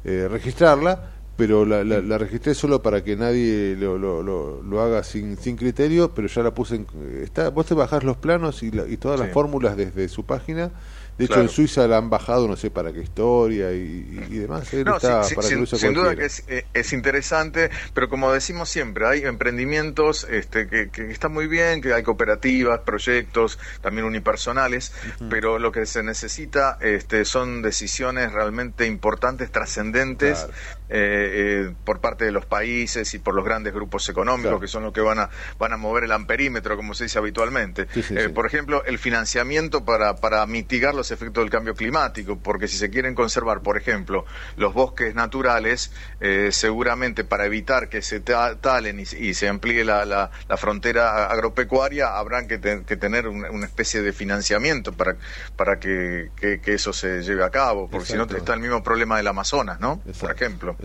eh, 0.04 0.28
registrarla, 0.30 1.10
pero 1.40 1.64
la, 1.64 1.82
la, 1.84 2.00
la 2.00 2.18
registré 2.18 2.54
solo 2.54 2.82
para 2.82 3.02
que 3.02 3.16
nadie 3.16 3.74
lo, 3.78 3.96
lo, 3.96 4.22
lo, 4.22 4.62
lo 4.62 4.80
haga 4.82 5.02
sin, 5.02 5.38
sin 5.38 5.56
criterio, 5.56 6.12
pero 6.14 6.28
ya 6.28 6.42
la 6.42 6.52
puse 6.52 6.74
en... 6.76 6.86
Está, 7.22 7.48
vos 7.48 7.64
te 7.64 7.72
bajás 7.74 8.04
los 8.04 8.18
planos 8.18 8.62
y, 8.62 8.70
la- 8.70 8.86
y 8.86 8.98
todas 8.98 9.18
las 9.18 9.30
fórmulas 9.32 9.74
desde 9.76 10.06
su 10.08 10.24
página. 10.26 10.70
De 11.18 11.24
hecho, 11.26 11.34
Claro. 11.34 11.48
en 11.48 11.54
Suiza 11.54 11.86
la 11.86 11.98
han 11.98 12.08
bajado, 12.08 12.48
no 12.48 12.56
sé 12.56 12.70
para 12.70 12.94
qué 12.94 13.00
historia 13.02 13.72
y, 13.72 14.38
demás. 14.38 14.72
Él 14.72 14.84
No, 14.84 14.96
está 14.96 15.22
sí, 15.24 15.34
para 15.34 15.48
sin, 15.48 15.66
sin 15.66 15.92
duda 15.92 16.16
que 16.16 16.24
es, 16.24 16.44
eh, 16.48 16.64
es 16.72 16.94
interesante, 16.94 17.68
pero 17.92 18.08
como 18.08 18.32
decimos 18.32 18.70
siempre, 18.70 19.06
hay 19.06 19.20
emprendimientos 19.24 20.26
este, 20.30 20.66
que, 20.66 20.88
que 20.88 21.10
están 21.10 21.32
muy 21.34 21.46
bien, 21.46 21.82
que 21.82 21.92
hay 21.92 22.02
cooperativas, 22.02 22.80
proyectos, 22.86 23.58
también 23.82 24.06
unipersonales, 24.06 24.92
pero 25.28 25.58
lo 25.58 25.72
que 25.72 25.84
se 25.84 26.02
necesita 26.02 26.78
este, 26.80 27.26
son 27.26 27.60
decisiones 27.60 28.32
realmente 28.32 28.86
importantes, 28.86 29.50
trascendentes, 29.52 30.38
Claro. 30.38 30.52
Eh, 30.90 31.66
eh, 31.70 31.74
por 31.84 32.00
parte 32.00 32.24
de 32.24 32.32
los 32.32 32.46
países 32.46 33.14
y 33.14 33.18
por 33.20 33.34
los 33.34 33.44
grandes 33.44 33.72
grupos 33.72 34.08
económicos, 34.08 34.50
Claro. 34.50 34.60
que 34.60 34.66
son 34.68 34.82
los 34.82 34.92
que 34.92 35.00
van 35.00 35.18
a, 35.20 35.30
van 35.58 35.72
a 35.72 35.76
mover 35.76 36.04
el 36.04 36.12
amperímetro, 36.12 36.76
como 36.76 36.94
se 36.94 37.04
dice 37.04 37.18
habitualmente. 37.18 37.86
Sí, 37.94 38.02
sí, 38.02 38.14
Eh, 38.16 38.24
sí. 38.26 38.28
Por 38.32 38.46
ejemplo, 38.46 38.84
el 38.84 38.98
financiamiento 38.98 39.84
para, 39.84 40.16
para 40.16 40.44
mitigar 40.46 40.94
los 40.94 41.10
efectos 41.10 41.42
del 41.44 41.50
cambio 41.50 41.74
climático, 41.74 42.38
porque 42.38 42.66
si 42.68 42.76
se 42.76 42.90
quieren 42.90 43.14
conservar, 43.14 43.60
por 43.62 43.76
ejemplo, 43.76 44.24
los 44.56 44.74
bosques 44.74 45.14
naturales, 45.14 45.92
eh, 46.20 46.48
seguramente 46.52 47.24
para 47.24 47.46
evitar 47.46 47.88
que 47.88 48.02
se 48.02 48.20
ta- 48.20 48.56
talen 48.60 48.98
y, 49.00 49.06
se- 49.06 49.18
y 49.18 49.34
se 49.34 49.48
amplíe 49.48 49.84
la, 49.84 50.04
la- 50.04 50.30
la 50.48 50.56
frontera 50.56 51.26
agropecuaria, 51.26 52.16
habrán 52.18 52.48
que, 52.48 52.58
te- 52.58 52.82
que 52.84 52.96
tener 52.96 53.28
una, 53.28 53.50
una 53.50 53.66
especie 53.66 54.02
de 54.02 54.12
financiamiento 54.12 54.92
para, 54.92 55.16
para 55.56 55.78
que, 55.78 56.30
que- 56.36 56.60
que 56.60 56.74
eso 56.74 56.92
se 56.92 57.22
lleve 57.22 57.44
a 57.44 57.50
cabo, 57.50 57.88
porque 57.88 58.06
si 58.06 58.14
no 58.14 58.24
está 58.24 58.54
el 58.54 58.60
mismo 58.60 58.82
problema 58.82 59.16
del 59.16 59.26
Amazonas, 59.28 59.80
¿no? 59.80 60.02
Por 60.18 60.30
ejemplo. 60.32 60.76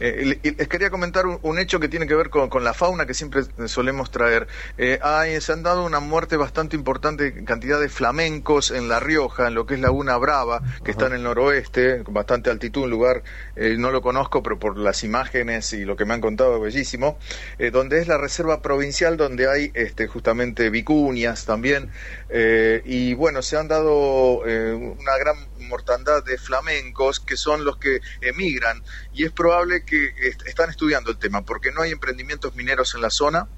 Eh, 0.00 0.22
le- 0.24 0.40
y 0.42 0.54
les 0.54 0.68
quería 0.68 0.90
comentar 0.90 1.26
un, 1.26 1.38
un 1.42 1.58
hecho 1.58 1.80
que 1.80 1.88
tiene 1.88 2.06
que 2.06 2.14
ver 2.14 2.30
con, 2.30 2.48
con 2.48 2.64
la 2.64 2.74
fauna 2.74 3.06
que 3.06 3.14
siempre 3.14 3.42
solemos 3.66 4.10
traer. 4.10 4.46
Eh, 4.76 4.98
hay- 5.02 5.40
se 5.40 5.52
han 5.52 5.62
dado 5.62 5.84
una 5.84 6.00
muerte 6.00 6.36
bastante 6.36 6.76
importante, 6.76 7.44
cantidad 7.44 7.80
de 7.80 7.88
flamencos 7.88 8.70
en 8.70 8.88
La 8.88 9.00
Rioja, 9.00 9.48
en 9.48 9.54
lo 9.54 9.66
que 9.66 9.74
es 9.74 9.80
Laguna 9.80 10.16
Brava, 10.16 10.62
que 10.84 10.90
está 10.90 11.06
en 11.06 11.14
el 11.14 11.22
noroeste, 11.22 12.02
con 12.04 12.14
bastante 12.14 12.50
altitud, 12.50 12.84
un 12.84 12.90
lugar, 12.90 13.22
eh, 13.56 13.76
no 13.78 13.90
lo 13.90 14.02
conozco, 14.02 14.42
pero 14.42 14.58
por 14.58 14.76
las 14.78 15.04
imágenes 15.04 15.72
y 15.72 15.84
lo 15.84 15.96
que 15.96 16.04
me 16.04 16.14
han 16.14 16.20
contado 16.20 16.56
es 16.56 16.62
bellísimo, 16.74 17.18
eh, 17.58 17.70
donde 17.70 18.00
es 18.00 18.08
la 18.08 18.18
reserva 18.18 18.62
provincial, 18.62 19.16
donde 19.16 19.48
hay 19.48 19.70
este, 19.74 20.06
justamente 20.06 20.70
vicuñas 20.70 21.44
también, 21.44 21.90
eh, 22.28 22.82
y 22.84 23.14
bueno, 23.14 23.42
se 23.42 23.56
han 23.56 23.68
dado 23.68 24.46
eh, 24.46 24.72
una 24.72 25.16
gran 25.18 25.36
mortandad 25.68 26.24
de 26.24 26.38
flamencos 26.38 27.20
que 27.20 27.36
son 27.36 27.64
los 27.64 27.76
que 27.78 28.00
emigran 28.20 28.82
y 29.12 29.24
es 29.24 29.32
probable 29.38 29.84
que 29.84 30.12
est- 30.16 30.42
están 30.46 30.70
estudiando 30.70 31.12
el 31.12 31.18
tema 31.18 31.42
porque 31.42 31.70
no 31.72 31.82
hay 31.82 31.92
emprendimientos 31.92 32.56
mineros 32.56 32.94
en 32.96 33.02
la 33.02 33.10
zona 33.10 33.48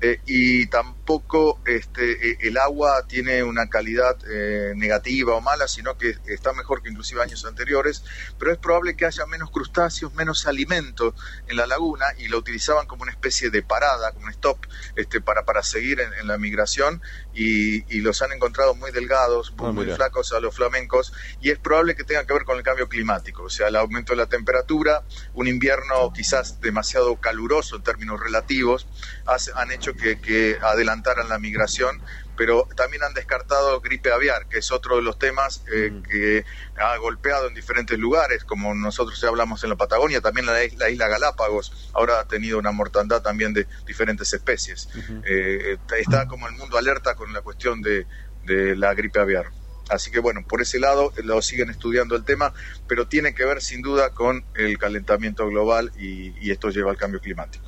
eh, 0.00 0.20
y 0.26 0.66
tampoco 0.68 1.60
este, 1.64 2.30
eh, 2.30 2.36
el 2.40 2.56
agua 2.58 3.04
tiene 3.08 3.42
una 3.42 3.68
calidad 3.68 4.16
eh, 4.30 4.72
negativa 4.76 5.34
o 5.34 5.40
mala, 5.40 5.68
sino 5.68 5.96
que 5.96 6.14
está 6.26 6.52
mejor 6.52 6.82
que 6.82 6.90
inclusive 6.90 7.22
años 7.22 7.44
anteriores, 7.44 8.04
pero 8.38 8.52
es 8.52 8.58
probable 8.58 8.96
que 8.96 9.06
haya 9.06 9.26
menos 9.26 9.50
crustáceos, 9.50 10.14
menos 10.14 10.46
alimento 10.46 11.14
en 11.46 11.56
la 11.56 11.66
laguna 11.66 12.06
y 12.18 12.28
lo 12.28 12.38
utilizaban 12.38 12.86
como 12.86 13.02
una 13.02 13.12
especie 13.12 13.50
de 13.50 13.62
parada, 13.62 14.12
como 14.12 14.26
un 14.26 14.30
stop 14.32 14.58
este, 14.94 15.20
para, 15.20 15.44
para 15.44 15.62
seguir 15.62 16.00
en, 16.00 16.12
en 16.14 16.26
la 16.26 16.38
migración 16.38 17.02
y, 17.32 17.84
y 17.94 18.00
los 18.00 18.22
han 18.22 18.32
encontrado 18.32 18.74
muy 18.74 18.90
delgados, 18.92 19.52
muy, 19.52 19.68
Ah, 19.68 19.72
muy 19.72 19.84
flacos 19.96 20.32
a 20.32 20.40
los 20.40 20.54
flamencos 20.54 21.12
y 21.40 21.50
es 21.50 21.58
probable 21.58 21.94
que 21.94 22.04
tenga 22.04 22.24
que 22.24 22.32
ver 22.32 22.44
con 22.44 22.56
el 22.56 22.62
cambio 22.62 22.88
climático, 22.88 23.42
o 23.44 23.50
sea, 23.50 23.68
el 23.68 23.76
aumento 23.76 24.12
de 24.12 24.16
la 24.16 24.26
temperatura, 24.26 25.04
un 25.34 25.46
invierno 25.46 26.10
quizás 26.14 26.60
demasiado 26.60 27.16
caluroso 27.20 27.76
en 27.76 27.82
términos 27.82 28.18
relativos, 28.18 28.88
hace- 29.26 29.52
han 29.58 29.70
hecho 29.72 29.94
que, 29.94 30.20
que 30.20 30.56
adelantaran 30.62 31.28
la 31.28 31.38
migración, 31.38 32.00
pero 32.36 32.66
también 32.76 33.02
han 33.02 33.14
descartado 33.14 33.80
gripe 33.80 34.12
aviar, 34.12 34.46
que 34.48 34.58
es 34.58 34.70
otro 34.70 34.96
de 34.96 35.02
los 35.02 35.18
temas 35.18 35.64
eh, 35.72 35.90
que 36.08 36.44
ha 36.76 36.96
golpeado 36.98 37.48
en 37.48 37.54
diferentes 37.54 37.98
lugares, 37.98 38.44
como 38.44 38.74
nosotros 38.74 39.20
ya 39.20 39.28
hablamos 39.28 39.64
en 39.64 39.70
la 39.70 39.76
Patagonia, 39.76 40.20
también 40.20 40.46
la, 40.46 40.62
is- 40.62 40.74
la 40.76 40.88
isla 40.90 41.08
Galápagos 41.08 41.90
ahora 41.94 42.20
ha 42.20 42.24
tenido 42.28 42.58
una 42.58 42.70
mortandad 42.70 43.20
también 43.22 43.52
de 43.52 43.66
diferentes 43.86 44.32
especies. 44.32 44.88
Eh, 45.24 45.78
está 45.98 46.26
como 46.28 46.46
el 46.46 46.54
mundo 46.54 46.78
alerta 46.78 47.14
con 47.16 47.32
la 47.32 47.40
cuestión 47.42 47.82
de, 47.82 48.06
de 48.42 48.76
la 48.76 48.94
gripe 48.94 49.18
aviar. 49.20 49.46
Así 49.90 50.10
que 50.10 50.18
bueno, 50.20 50.44
por 50.46 50.60
ese 50.60 50.78
lado 50.78 51.12
lo 51.24 51.40
siguen 51.42 51.70
estudiando 51.70 52.14
el 52.14 52.24
tema, 52.24 52.52
pero 52.86 53.08
tiene 53.08 53.34
que 53.34 53.44
ver 53.46 53.62
sin 53.62 53.80
duda 53.82 54.10
con 54.10 54.46
el 54.54 54.76
calentamiento 54.78 55.46
global 55.48 55.90
y, 55.96 56.34
y 56.46 56.50
esto 56.52 56.68
lleva 56.70 56.90
al 56.90 56.98
cambio 56.98 57.20
climático. 57.20 57.66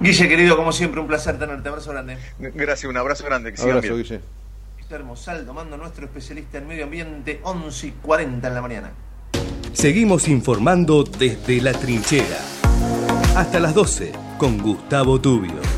Guille, 0.00 0.28
querido, 0.28 0.56
como 0.56 0.72
siempre, 0.72 1.00
un 1.00 1.06
placer 1.06 1.38
tenerte. 1.38 1.68
Abrazo 1.68 1.90
grande. 1.90 2.18
Gracias, 2.38 2.88
un 2.88 2.96
abrazo 2.96 3.24
grande. 3.24 3.52
Que 3.52 3.62
Abrazo, 3.62 3.80
bien. 3.80 3.96
Guille. 3.96 4.20
Guillermo 4.78 5.16
Saldo, 5.16 5.52
mando 5.52 5.76
nuestro 5.76 6.06
especialista 6.06 6.58
en 6.58 6.66
medio 6.66 6.84
ambiente, 6.84 7.40
11 7.42 7.86
y 7.86 7.90
40 7.90 8.48
en 8.48 8.54
la 8.54 8.62
mañana. 8.62 8.90
Seguimos 9.72 10.28
informando 10.28 11.04
desde 11.04 11.60
la 11.60 11.72
trinchera. 11.72 12.38
Hasta 13.36 13.60
las 13.60 13.74
12 13.74 14.12
con 14.38 14.58
Gustavo 14.58 15.20
Tubio. 15.20 15.77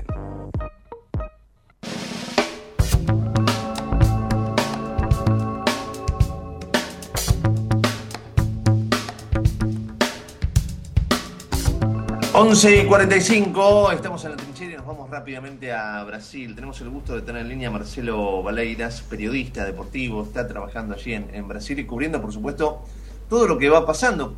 Once 12.51 12.75
y 12.75 12.85
45, 12.85 13.93
estamos 13.93 14.25
en 14.25 14.31
la 14.31 14.35
trinchera 14.35 14.73
y 14.73 14.75
nos 14.75 14.85
vamos 14.85 15.09
rápidamente 15.09 15.71
a 15.71 16.03
Brasil. 16.03 16.53
Tenemos 16.53 16.81
el 16.81 16.89
gusto 16.89 17.15
de 17.15 17.21
tener 17.21 17.43
en 17.43 17.47
línea 17.47 17.69
a 17.69 17.71
Marcelo 17.71 18.43
Valeiras, 18.43 19.03
periodista 19.03 19.63
deportivo, 19.63 20.23
está 20.23 20.45
trabajando 20.49 20.93
allí 20.95 21.13
en, 21.13 21.33
en 21.33 21.47
Brasil 21.47 21.79
y 21.79 21.85
cubriendo, 21.85 22.21
por 22.21 22.33
supuesto, 22.33 22.81
todo 23.29 23.47
lo 23.47 23.57
que 23.57 23.69
va 23.69 23.85
pasando. 23.85 24.35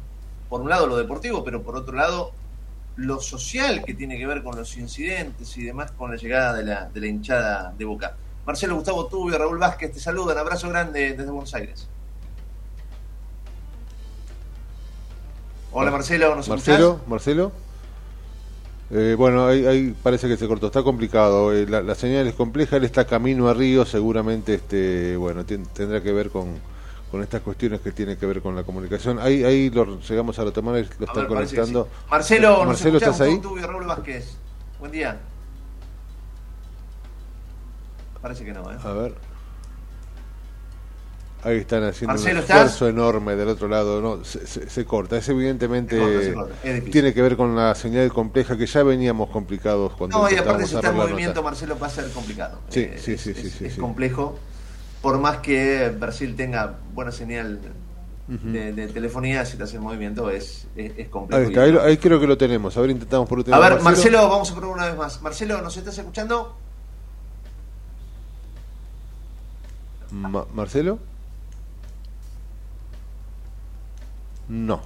Por 0.48 0.62
un 0.62 0.70
lado 0.70 0.86
lo 0.86 0.96
deportivo, 0.96 1.44
pero 1.44 1.64
por 1.64 1.76
otro 1.76 1.96
lado 1.96 2.34
lo 2.98 3.20
social 3.20 3.84
que 3.84 3.96
tiene 3.96 4.16
que 4.20 4.28
ver 4.28 4.44
con 4.44 4.56
los 4.56 4.78
incidentes 4.78 5.58
y 5.58 5.64
demás 5.64 5.92
con 5.94 6.12
la 6.12 6.18
llegada 6.18 6.54
de 6.54 6.66
la, 6.66 6.90
de 6.90 7.00
la 7.00 7.08
hinchada 7.08 7.74
de 7.76 7.84
Boca. 7.84 8.16
Marcelo 8.46 8.76
Gustavo 8.76 9.08
Tubio, 9.08 9.40
Raúl 9.40 9.58
Vázquez, 9.58 9.92
te 9.92 10.00
saludan, 10.00 10.38
abrazo 10.38 10.70
grande 10.70 11.16
desde 11.16 11.32
Buenos 11.32 11.56
Aires. 11.56 11.90
Hola 15.72 15.90
Marcelo, 15.90 16.36
¿nos 16.36 16.48
Marcelo, 16.48 16.90
escuchás? 16.90 17.08
Marcelo. 17.08 17.63
Eh, 18.96 19.16
bueno, 19.18 19.48
ahí, 19.48 19.66
ahí 19.66 19.96
parece 20.04 20.28
que 20.28 20.38
se 20.38 20.48
cortó, 20.48 20.68
está 20.68 20.84
complicado. 20.84 21.52
eh, 21.52 21.66
la, 21.68 21.82
la 21.82 21.96
señal 21.96 22.28
es 22.28 22.36
compleja, 22.36 22.76
él 22.78 22.84
está 22.84 23.06
camino 23.06 23.50
a 23.50 23.54
Río, 23.56 23.86
seguramente 23.86 24.54
este, 24.54 25.18
bueno, 25.18 25.44
tendrá 25.46 26.02
que 26.04 26.12
ver 26.12 26.30
con, 26.30 26.60
con 27.10 27.24
estas 27.24 27.42
cuestiones 27.42 27.82
que 27.82 27.92
tienen 27.92 28.18
que 28.18 28.28
ver 28.28 28.42
con 28.42 28.56
la 28.56 28.64
comunicación. 28.64 29.18
Ahí, 29.20 29.44
ahí 29.44 29.72
lo 29.72 30.00
llegamos 30.00 30.38
a 30.38 30.44
retomar, 30.44 30.76
lo 30.76 30.82
están 30.82 31.16
ver, 31.16 31.28
conectando. 31.28 31.86
sí. 31.86 32.06
Marcelo, 32.12 32.58
¿nos 32.58 32.68
Marcelo? 32.68 32.98
¿estás 33.00 33.20
ahí? 33.22 33.40
Tubio, 33.40 33.66
Raúl 33.66 33.86
Vázquez. 33.86 34.38
Buen 34.80 34.92
día. 34.92 35.18
Parece 38.22 38.46
que 38.46 38.54
no, 38.54 38.72
¿eh? 38.72 38.78
A 38.84 38.94
ver. 38.94 39.16
Ahí 41.46 41.58
están 41.58 41.84
haciendo 41.84 42.14
Marcelo, 42.14 42.36
un 42.36 42.42
¿estás? 42.44 42.58
esfuerzo 42.58 42.88
enorme 42.88 43.36
del 43.36 43.50
otro 43.50 43.68
lado. 43.68 44.02
No, 44.02 44.24
se, 44.24 44.48
se- 44.48 44.70
se 44.70 44.86
corta. 44.86 45.18
Es 45.18 45.28
evidentemente. 45.28 45.98
Se 45.98 46.02
corta, 46.02 46.22
se 46.24 46.34
corta. 46.34 46.54
Es 46.64 46.74
difícil. 46.76 46.92
tiene 46.92 47.14
que 47.14 47.22
ver 47.22 47.36
con 47.36 47.56
la 47.56 47.76
señal 47.76 48.14
compleja 48.14 48.56
que 48.58 48.66
ya 48.66 48.82
veníamos 48.84 49.30
complicados 49.30 49.94
cuando 49.96 50.18
No, 50.20 50.32
y 50.32 50.36
aparte 50.36 50.66
si 50.68 50.76
está 50.76 50.90
en 50.90 50.96
movimiento, 50.96 51.42
nota. 51.42 51.42
Marcelo, 51.42 51.78
va 51.78 51.88
a 51.88 51.90
ser 51.90 52.10
complicado. 52.12 52.60
Sí, 52.70 52.80
Eh, 52.82 52.98
sí, 52.98 53.14
es, 53.14 53.22
sí, 53.22 53.34
sí, 53.34 53.48
es- 53.48 53.54
sí, 53.54 53.66
es 53.66 53.74
sí. 53.74 53.80
complejo. 53.82 54.40
Por 55.02 55.20
más 55.20 55.38
que 55.40 55.90
Brasil 55.90 56.34
tenga 56.38 56.78
buena 56.94 57.12
señal 57.12 57.60
de, 58.30 58.72
de 58.72 58.88
telefonía, 58.88 59.44
si 59.46 59.54
estás 59.54 59.74
en 59.74 59.82
movimiento, 59.82 60.30
es, 60.30 60.66
es, 60.78 60.94
es 60.98 61.10
complejo. 61.10 61.42
Ahí, 61.42 61.48
está, 61.50 61.64
ahí, 61.64 61.72
lo- 61.74 61.82
ahí 61.84 61.98
creo 61.98 62.22
que 62.22 62.28
lo 62.28 62.38
tenemos. 62.38 62.78
A 62.78 62.82
ver, 62.82 62.92
intentamos 62.92 63.28
por 63.28 63.40
última 63.40 63.58
A 63.58 63.60
ver, 63.60 63.82
Marcelo, 63.82 64.30
vamos 64.30 64.50
a 64.50 64.56
probar 64.56 64.78
una 64.78 64.86
vez 64.88 64.96
más. 64.96 65.22
Marcelo, 65.22 65.62
¿nos 65.62 65.76
estás 65.76 65.98
escuchando? 65.98 66.56
Ma- 70.12 70.46
¿Marcelo? 70.54 71.00
No, 74.48 74.82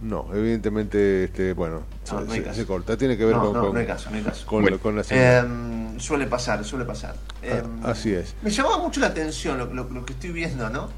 no, 0.00 0.28
evidentemente, 0.34 1.24
este, 1.24 1.52
bueno, 1.52 1.80
No, 1.80 2.06
se, 2.06 2.14
no 2.26 2.32
hay 2.32 2.38
se- 2.40 2.44
caso. 2.44 2.60
se 2.60 2.66
corta. 2.66 2.96
Tiene 2.96 3.16
que 3.16 3.24
ver 3.24 3.36
No, 3.36 3.42
con, 3.44 3.52
no, 3.54 3.60
con, 3.62 3.72
no 3.74 3.80
hay 3.80 3.86
caso, 3.86 4.10
no 4.10 4.16
hay 4.16 4.22
caso. 4.22 4.46
con, 4.46 4.62
Bueno, 4.62 4.78
con 4.78 4.96
la. 4.96 5.02
Eh, 5.10 5.44
suele 5.98 6.26
pasar, 6.26 6.64
suele 6.64 6.84
pasar. 6.84 7.14
Eh, 7.42 7.62
Ah, 7.82 7.90
Así 7.92 8.12
es. 8.12 8.34
Me 8.42 8.50
llamaba 8.50 8.78
mucho 8.78 9.00
la 9.00 9.06
atención 9.08 9.58
lo, 9.58 9.66
lo- 9.72 9.88
lo 9.88 10.04
que 10.04 10.12
estoy 10.12 10.32
viendo, 10.32 10.68
¿no? 10.70 10.88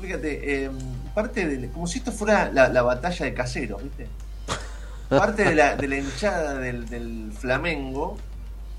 Fíjate, 0.00 0.64
eh, 0.64 0.70
parte 1.14 1.46
de, 1.46 1.68
como 1.70 1.86
si 1.86 1.98
esto 1.98 2.10
fuera 2.10 2.50
la, 2.50 2.68
la 2.70 2.80
batalla 2.82 3.26
de 3.26 3.34
caseros, 3.34 3.82
¿viste? 3.82 4.08
Parte 5.10 5.44
de 5.44 5.54
la, 5.54 5.76
de 5.76 5.88
la 5.88 5.96
hinchada 5.98 6.54
del, 6.54 6.88
del 6.88 7.32
Flamengo 7.38 8.16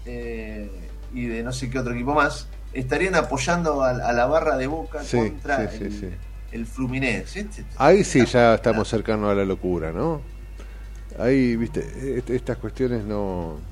eh, 0.05 0.71
y 1.13 1.25
de 1.27 1.43
no 1.43 1.51
sé 1.51 1.69
qué 1.69 1.77
otro 1.77 1.93
equipo 1.93 2.13
más 2.13 2.47
estarían 2.73 3.15
apoyando 3.15 3.83
a, 3.83 3.89
a 3.91 4.13
la 4.13 4.25
barra 4.25 4.57
de 4.57 4.65
Boca 4.67 5.03
Sí, 5.03 5.17
contra 5.17 5.69
sí, 5.69 5.77
sí, 5.77 5.83
el, 5.83 5.91
sí. 5.99 6.09
El 6.51 6.65
Fluminense. 6.65 7.47
Ahí 7.75 8.03
sí 8.03 8.25
ya 8.25 8.55
estamos 8.55 8.87
cercanos 8.89 9.31
a 9.31 9.35
la 9.35 9.45
locura, 9.45 9.91
¿no? 9.91 10.21
Ahí, 11.19 11.55
viste, 11.57 11.81
est- 12.17 12.29
estas 12.31 12.57
cuestiones 12.57 13.05
no. 13.05 13.65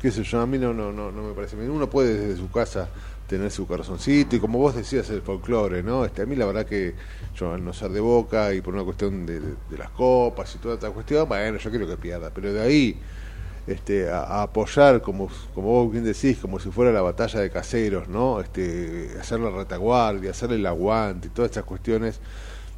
qué 0.00 0.10
sé 0.10 0.22
yo, 0.22 0.40
a 0.40 0.46
mí 0.46 0.58
no, 0.58 0.74
no, 0.74 0.92
no, 0.92 1.10
no 1.12 1.22
me 1.22 1.34
parece 1.34 1.56
bien. 1.56 1.70
Uno 1.70 1.88
puede 1.88 2.14
desde 2.18 2.36
su 2.36 2.50
casa 2.50 2.90
tener 3.26 3.50
su 3.50 3.66
corazoncito 3.66 4.36
y 4.36 4.40
como 4.40 4.58
vos 4.58 4.74
decías, 4.74 5.08
el 5.10 5.22
folclore, 5.22 5.82
¿no? 5.82 6.04
Este, 6.04 6.22
a 6.22 6.26
mí 6.26 6.36
la 6.36 6.44
verdad 6.46 6.66
que 6.66 6.94
yo 7.34 7.54
al 7.54 7.64
no 7.64 7.72
ser 7.72 7.90
de 7.90 8.00
boca 8.00 8.52
y 8.54 8.60
por 8.60 8.74
una 8.74 8.84
cuestión 8.84 9.24
de, 9.26 9.40
de- 9.40 9.54
de 9.70 9.78
las 9.78 9.90
copas 9.90 10.54
y 10.54 10.58
toda 10.58 10.74
esta 10.74 10.90
cuestión, 10.90 11.26
bueno, 11.28 11.58
yo 11.58 11.70
quiero 11.70 11.86
que 11.88 11.96
pierda, 11.96 12.30
pero 12.34 12.52
de 12.52 12.60
ahí 12.60 13.00
este, 13.66 14.10
a, 14.10 14.20
a 14.22 14.42
apoyar, 14.42 15.00
como, 15.00 15.28
como 15.54 15.68
vos 15.68 15.90
bien 15.92 16.04
decís, 16.04 16.38
como 16.38 16.58
si 16.60 16.70
fuera 16.70 16.92
la 16.92 17.00
batalla 17.02 17.40
de 17.40 17.50
caseros, 17.50 18.08
¿no? 18.08 18.40
Este, 18.40 19.10
hacer 19.20 19.40
la 19.40 19.50
retaguardia, 19.50 20.30
hacer 20.32 20.52
el 20.52 20.64
aguante 20.66 21.28
y 21.28 21.30
todas 21.30 21.50
estas 21.50 21.64
cuestiones, 21.64 22.20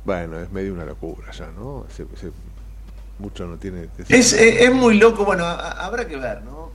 bueno, 0.04 0.38
es 0.40 0.50
medio 0.52 0.72
una 0.72 0.84
locura 0.84 1.32
ya, 1.32 1.50
¿no? 1.50 1.86
Se- 1.94 2.06
se- 2.16 2.32
mucho 3.18 3.46
no 3.46 3.56
tiene. 3.56 3.88
Es, 4.08 4.32
es, 4.32 4.32
es 4.34 4.72
muy 4.74 4.98
loco, 4.98 5.24
bueno, 5.24 5.44
a- 5.44 5.84
habrá 5.84 6.06
que 6.06 6.16
ver, 6.16 6.42
¿no? 6.42 6.70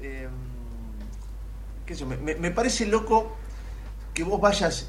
Eh, 0.00 0.28
qué 1.84 1.94
sé 1.94 2.04
me- 2.06 2.16
me 2.36 2.50
parece 2.50 2.86
loco 2.86 3.36
que 4.14 4.22
vos 4.24 4.40
vayas 4.40 4.88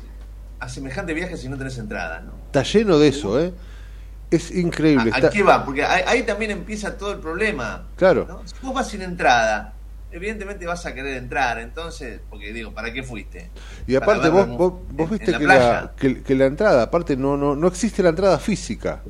a 0.60 0.70
semejante 0.70 1.14
viaje 1.14 1.36
si 1.38 1.50
no 1.50 1.58
tenés 1.58 1.78
entrada, 1.78 2.22
¿no? 2.22 2.34
Está 2.46 2.64
lleno 2.64 2.98
de 3.00 3.08
eso, 3.10 3.40
¿eh? 3.42 3.52
Es 4.32 4.52
increíble. 4.52 5.12
¿A, 5.14 5.30
qué 5.30 5.44
va? 5.44 5.64
Porque 5.64 5.84
ahí, 5.84 6.04
ahí 6.08 6.24
también 6.24 6.52
empieza 6.52 6.98
todo 6.98 7.12
el 7.12 7.20
problema. 7.20 7.88
Claro. 7.96 8.26
¿no? 8.28 8.48
Si 8.48 8.56
vos 8.62 8.74
vas 8.74 8.90
sin 8.90 9.02
entrada, 9.02 9.74
evidentemente 10.12 10.66
vas 10.66 10.86
a 10.86 10.94
querer 10.94 11.18
entrar, 11.18 11.60
entonces, 11.60 12.22
porque 12.30 12.54
digo, 12.54 12.74
¿para 12.74 12.94
qué 12.94 13.04
fuiste? 13.04 13.50
Y 13.86 13.96
aparte 13.96 14.30
vos, 14.30 14.48
vos, 14.48 14.74
vos 14.90 15.10
viste 15.10 15.32
la 15.32 15.40
que, 15.40 15.46
la, 15.46 15.94
que, 15.98 16.24
que 16.24 16.36
la 16.36 16.46
entrada, 16.46 16.84
aparte 16.84 17.18
no, 17.18 17.36
no, 17.36 17.56
no 17.56 17.68
existe 17.68 18.02
la 18.02 18.10
entrada 18.10 18.40
física. 18.40 19.02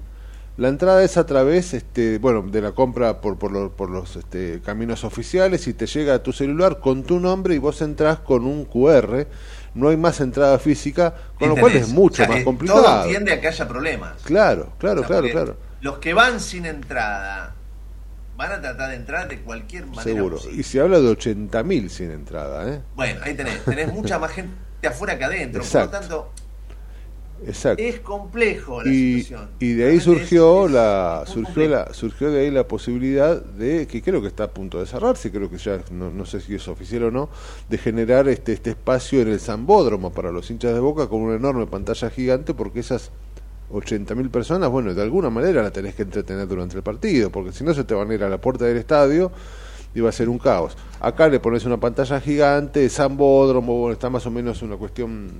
La 0.57 0.69
entrada 0.69 1.03
es 1.03 1.17
a 1.17 1.25
través, 1.25 1.73
este, 1.73 2.17
bueno, 2.17 2.41
de 2.41 2.61
la 2.61 2.71
compra 2.71 3.19
por, 3.19 3.37
por 3.37 3.51
los, 3.51 3.71
por 3.71 3.89
los 3.89 4.15
este, 4.15 4.61
caminos 4.63 5.03
oficiales 5.03 5.67
y 5.67 5.73
te 5.73 5.85
llega 5.85 6.13
a 6.13 6.23
tu 6.23 6.31
celular 6.31 6.79
con 6.79 7.03
tu 7.03 7.19
nombre 7.19 7.55
y 7.55 7.57
vos 7.57 7.81
entras 7.81 8.19
con 8.19 8.45
un 8.45 8.63
QR. 8.63 9.27
No 9.75 9.89
hay 9.89 9.97
más 9.97 10.19
entrada 10.21 10.57
física, 10.57 11.13
con 11.37 11.49
lo 11.49 11.57
cual 11.57 11.75
es 11.75 11.89
mucho 11.89 12.23
O 12.23 12.25
sea, 12.25 12.33
más 12.35 12.43
complicado. 12.43 12.81
Todo 12.81 13.03
tiende 13.05 13.33
a 13.33 13.41
que 13.41 13.47
haya 13.49 13.67
problemas. 13.67 14.21
Claro, 14.23 14.73
claro, 14.79 15.01
O 15.01 15.07
sea, 15.07 15.19
claro, 15.19 15.31
claro. 15.31 15.57
Los 15.81 15.97
que 15.99 16.13
van 16.13 16.39
sin 16.39 16.65
entrada 16.65 17.53
van 18.37 18.51
a 18.53 18.61
tratar 18.61 18.89
de 18.89 18.95
entrar 18.95 19.27
de 19.27 19.41
cualquier 19.41 19.85
manera. 19.85 20.03
Seguro. 20.03 20.37
posible. 20.37 20.59
Y 20.59 20.63
se 20.63 20.79
habla 20.79 20.99
de 20.99 21.09
80.000 21.09 21.89
sin 21.89 22.11
entrada, 22.11 22.73
¿eh? 22.73 22.81
Bueno, 22.95 23.19
ahí 23.23 23.33
tenés, 23.33 23.63
tenés 23.63 23.93
mucha 23.93 24.17
más 24.17 24.31
gente 24.31 24.55
afuera 24.87 25.17
que 25.17 25.25
adentro. 25.25 25.61
Exacto. 25.61 25.91
Por 25.91 26.01
lo 26.01 26.07
tanto, 26.07 26.31
Exacto. 27.45 27.83
es 27.83 27.99
complejo 27.99 28.81
la 28.81 28.91
y, 28.91 29.21
situación. 29.21 29.49
y 29.59 29.73
de 29.73 29.85
ahí 29.89 29.99
surgió 29.99 30.65
es- 30.65 30.71
la 30.71 31.23
surgió 31.25 31.43
complejo. 31.45 31.71
la 31.71 31.93
surgió 31.93 32.31
de 32.31 32.39
ahí 32.41 32.51
la 32.51 32.67
posibilidad 32.67 33.41
de 33.43 33.87
que 33.87 34.01
creo 34.01 34.21
que 34.21 34.27
está 34.27 34.45
a 34.45 34.51
punto 34.51 34.79
de 34.79 34.85
cerrarse 34.85 35.31
creo 35.31 35.49
que 35.49 35.57
ya 35.57 35.79
no, 35.91 36.09
no 36.11 36.25
sé 36.25 36.39
si 36.41 36.55
es 36.55 36.67
oficial 36.67 37.03
o 37.03 37.11
no 37.11 37.29
de 37.69 37.77
generar 37.77 38.27
este 38.29 38.53
este 38.53 38.69
espacio 38.71 39.21
en 39.21 39.27
el 39.27 39.39
Zambódromo 39.39 40.11
para 40.11 40.31
los 40.31 40.49
hinchas 40.49 40.73
de 40.73 40.79
Boca 40.79 41.07
con 41.07 41.21
una 41.21 41.35
enorme 41.35 41.67
pantalla 41.67 42.09
gigante 42.09 42.53
porque 42.53 42.79
esas 42.79 43.11
80.000 43.71 44.29
personas 44.29 44.69
bueno 44.69 44.93
de 44.93 45.01
alguna 45.01 45.29
manera 45.29 45.61
la 45.63 45.71
tenés 45.71 45.95
que 45.95 46.03
entretener 46.03 46.47
durante 46.47 46.77
el 46.77 46.83
partido 46.83 47.31
porque 47.31 47.51
si 47.51 47.63
no 47.63 47.73
se 47.73 47.83
te 47.83 47.93
van 47.93 48.09
a 48.11 48.13
ir 48.13 48.23
a 48.23 48.29
la 48.29 48.39
puerta 48.39 48.65
del 48.65 48.77
estadio 48.77 49.31
va 50.01 50.09
a 50.09 50.13
ser 50.13 50.29
un 50.29 50.37
caos 50.39 50.77
acá 50.99 51.27
le 51.27 51.39
pones 51.39 51.65
una 51.65 51.79
pantalla 51.79 52.19
gigante 52.21 52.89
Zambódromo 52.89 53.77
bueno 53.79 53.93
está 53.93 54.09
más 54.09 54.25
o 54.25 54.31
menos 54.31 54.61
una 54.61 54.75
cuestión 54.77 55.31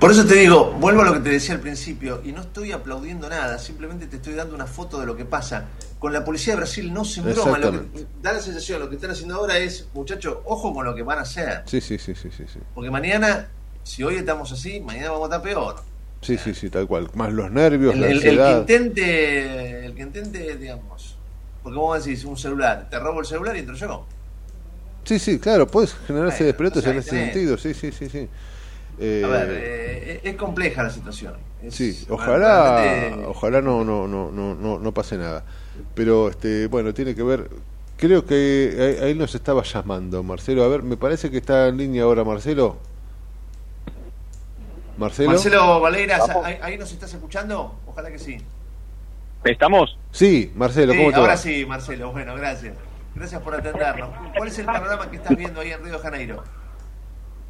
Por 0.00 0.10
eso 0.10 0.26
te 0.26 0.34
digo, 0.34 0.72
vuelvo 0.80 1.00
a 1.02 1.04
lo 1.06 1.12
que 1.14 1.20
te 1.20 1.30
decía 1.30 1.54
al 1.54 1.60
principio, 1.60 2.20
y 2.24 2.32
no 2.32 2.40
estoy 2.42 2.72
aplaudiendo 2.72 3.28
nada, 3.28 3.58
simplemente 3.58 4.06
te 4.06 4.16
estoy 4.16 4.34
dando 4.34 4.54
una 4.54 4.66
foto 4.66 5.00
de 5.00 5.06
lo 5.06 5.16
que 5.16 5.24
pasa. 5.24 5.66
Con 5.98 6.12
la 6.12 6.24
policía 6.24 6.52
de 6.54 6.58
Brasil 6.58 6.92
no 6.92 7.04
se 7.04 7.22
broma, 7.22 7.56
lo 7.58 7.70
que 7.70 8.04
da 8.20 8.32
la 8.34 8.40
sensación, 8.40 8.80
lo 8.80 8.88
que 8.90 8.96
están 8.96 9.12
haciendo 9.12 9.36
ahora 9.36 9.56
es, 9.58 9.86
muchachos, 9.94 10.38
ojo 10.44 10.74
con 10.74 10.84
lo 10.84 10.94
que 10.94 11.02
van 11.02 11.20
a 11.20 11.22
hacer. 11.22 11.62
sí 11.64 11.80
sí 11.80 11.96
sí 11.96 12.14
sí 12.14 12.28
sí 12.36 12.44
sí 12.52 12.58
Porque 12.74 12.90
mañana, 12.90 13.48
si 13.82 14.02
hoy 14.02 14.16
estamos 14.16 14.52
así, 14.52 14.80
mañana 14.80 15.10
vamos 15.12 15.30
a 15.30 15.36
estar 15.36 15.42
peor. 15.42 15.76
Sí, 16.20 16.36
sí, 16.38 16.52
sí, 16.54 16.68
tal 16.70 16.86
cual. 16.86 17.08
Más 17.14 17.32
los 17.32 17.50
nervios, 17.50 17.94
El, 17.94 18.00
la 18.00 18.06
el- 18.08 18.12
el 18.16 18.20
que 18.22 18.28
ansiedad. 18.30 18.60
intente, 18.60 19.86
el 19.86 19.94
que 19.94 20.02
intente, 20.02 20.56
digamos, 20.56 21.13
porque 21.64 21.78
vos 21.78 22.04
decís 22.04 22.24
un 22.24 22.36
celular, 22.36 22.86
te 22.88 22.98
robo 23.00 23.18
el 23.20 23.26
celular 23.26 23.56
y 23.56 23.60
entro 23.60 23.74
yo. 23.74 24.06
Sí, 25.02 25.18
sí, 25.18 25.38
claro, 25.40 25.66
puedes 25.66 25.94
generarse 26.06 26.44
Bueno, 26.44 26.46
despelotos 26.46 26.78
o 26.78 26.82
sea, 26.82 26.92
en 26.92 26.98
ese 26.98 27.10
tenés. 27.10 27.32
sentido, 27.32 27.58
sí, 27.58 27.74
sí, 27.74 27.90
sí, 27.90 28.08
sí. 28.08 28.28
Eh, 29.00 29.22
A 29.24 29.28
ver, 29.28 29.48
eh, 29.50 30.20
es 30.22 30.36
compleja 30.36 30.82
la 30.84 30.90
situación. 30.90 31.34
Sí, 31.70 32.06
ojalá, 32.08 32.76
realmente- 32.76 33.26
ojalá 33.26 33.60
no, 33.60 33.82
no, 33.84 34.06
no, 34.06 34.30
no, 34.30 34.54
no, 34.54 34.78
no 34.78 34.92
pase 34.94 35.16
nada. 35.16 35.42
Pero 35.94 36.28
este, 36.28 36.68
bueno, 36.68 36.94
tiene 36.94 37.14
que 37.14 37.22
ver. 37.22 37.50
Creo 37.96 38.24
que 38.24 38.96
ahí, 39.00 39.08
ahí 39.08 39.14
nos 39.14 39.34
estaba 39.34 39.62
llamando 39.62 40.22
Marcelo. 40.22 40.62
A 40.64 40.68
ver, 40.68 40.82
me 40.82 40.96
parece 40.96 41.30
que 41.30 41.38
está 41.38 41.68
en 41.68 41.78
línea 41.78 42.04
ahora 42.04 42.22
Marcelo. 42.24 42.76
Marcelo. 44.96 45.30
Marcelo 45.30 45.80
Valeiras, 45.80 46.28
¿ahí, 46.44 46.58
ahí 46.62 46.78
nos 46.78 46.92
estás 46.92 47.12
escuchando? 47.12 47.74
Ojalá 47.86 48.10
que 48.10 48.18
sí. 48.18 48.36
¿Estamos? 49.44 49.98
Sí, 50.10 50.50
Marcelo, 50.54 50.92
Sí, 50.92 50.98
¿cómo 50.98 51.10
te 51.10 51.16
ahora 51.16 51.32
va? 51.32 51.36
sí, 51.36 51.66
Marcelo. 51.66 52.12
Bueno, 52.12 52.34
gracias. 52.34 52.74
Gracias 53.14 53.40
por 53.42 53.54
atendernos. 53.54 54.10
¿Cuál 54.36 54.48
es 54.48 54.58
el 54.58 54.66
panorama 54.66 55.08
que 55.10 55.16
estás 55.16 55.36
viendo 55.36 55.60
ahí 55.60 55.70
en 55.70 55.82
Río 55.84 55.92
de 55.92 55.98
Janeiro? 55.98 56.42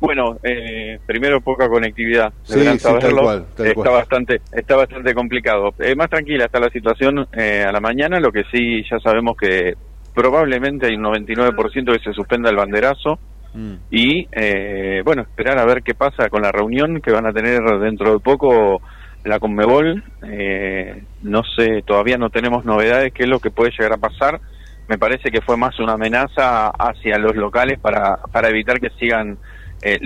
Bueno, 0.01 0.37
eh, 0.43 0.99
primero 1.07 1.41
poca 1.41 1.69
conectividad, 1.69 2.33
Sí, 2.43 2.55
deberán 2.55 2.79
sí, 2.79 2.85
tal 2.85 3.01
saberlo. 3.01 3.23
cual, 3.23 3.47
tal 3.57 3.67
está 3.69 3.75
cual. 3.83 3.93
bastante, 3.93 4.41
está 4.53 4.77
bastante 4.77 5.15
complicado. 5.15 5.71
Eh, 5.79 5.95
más 5.95 6.11
tranquila 6.11 6.45
está 6.47 6.59
la 6.61 6.69
situación 6.69 7.27
eh, 7.33 7.65
a 7.67 7.73
la 7.73 7.81
mañana, 7.81 8.21
lo 8.21 8.31
que 8.31 8.43
sí 8.53 8.83
ya 8.91 8.99
sabemos 8.99 9.37
que 9.37 9.75
probablemente 10.15 10.87
hay 10.87 10.97
un 10.97 11.05
99% 11.05 11.93
que 11.97 12.05
se 12.05 12.13
suspenda 12.13 12.51
el 12.51 12.57
banderazo 12.57 13.19
Mm. 13.57 13.75
y 13.89 14.27
eh, 14.33 15.01
bueno, 15.05 15.23
esperar 15.23 15.57
a 15.61 15.65
ver 15.65 15.85
qué 15.85 15.95
pasa 15.95 16.29
con 16.29 16.43
la 16.43 16.51
reunión 16.51 17.01
que 17.01 17.13
van 17.13 17.25
a 17.25 17.33
tener 17.33 17.61
dentro 17.79 18.15
de 18.15 18.19
poco 18.19 18.83
la 19.25 19.41
Conmebol. 19.41 20.03
Eh, 20.23 21.03
no 21.23 21.43
sé, 21.45 21.83
todavía 21.83 22.19
no 22.19 22.31
tenemos 22.31 22.65
novedades, 22.65 23.13
qué 23.13 23.25
es 23.25 23.29
lo 23.29 23.41
que 23.41 23.51
puede 23.51 23.73
llegar 23.73 23.93
a 23.95 23.99
pasar. 23.99 24.41
Me 24.89 24.99
parece 24.99 25.31
que 25.31 25.41
fue 25.41 25.57
más 25.57 25.79
una 25.81 25.95
amenaza 25.95 26.69
hacia 26.69 27.19
los 27.19 27.35
locales 27.35 27.79
para, 27.79 28.19
para 28.31 28.51
evitar 28.51 28.81
que 28.81 28.91
sigan 28.99 29.39
eh, 29.83 29.99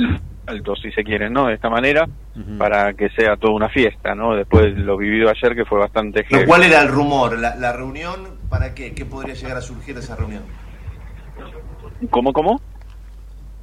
altos, 0.47 0.81
si 0.81 0.93
se 0.93 1.03
quiere, 1.03 1.29
¿no? 1.29 1.47
De 1.47 1.55
esta 1.55 1.69
manera, 1.69 2.09
para 2.59 2.95
que 2.95 3.09
sea 3.11 3.37
toda 3.37 3.55
una 3.55 3.69
fiesta, 3.69 4.15
¿no? 4.15 4.37
Después 4.37 4.75
de 4.75 4.81
lo 4.81 4.97
vivido 4.97 5.29
ayer, 5.29 5.55
que 5.57 5.65
fue 5.65 5.79
bastante 5.79 6.25
Lo. 6.25 6.47
¿Cuál 6.47 6.63
era 6.63 6.81
el 6.81 6.89
rumor? 6.89 7.39
¿La, 7.39 7.57
la 7.57 7.73
reunión? 7.73 8.39
¿Para 8.49 8.73
qué? 8.73 8.95
¿Qué 8.95 9.05
podría 9.05 9.35
llegar 9.35 9.57
a 9.57 9.61
surgir 9.61 9.95
de 9.95 10.01
esa 10.01 10.17
reunión? 10.17 10.45
¿Cómo, 12.11 12.33
cómo? 12.33 12.61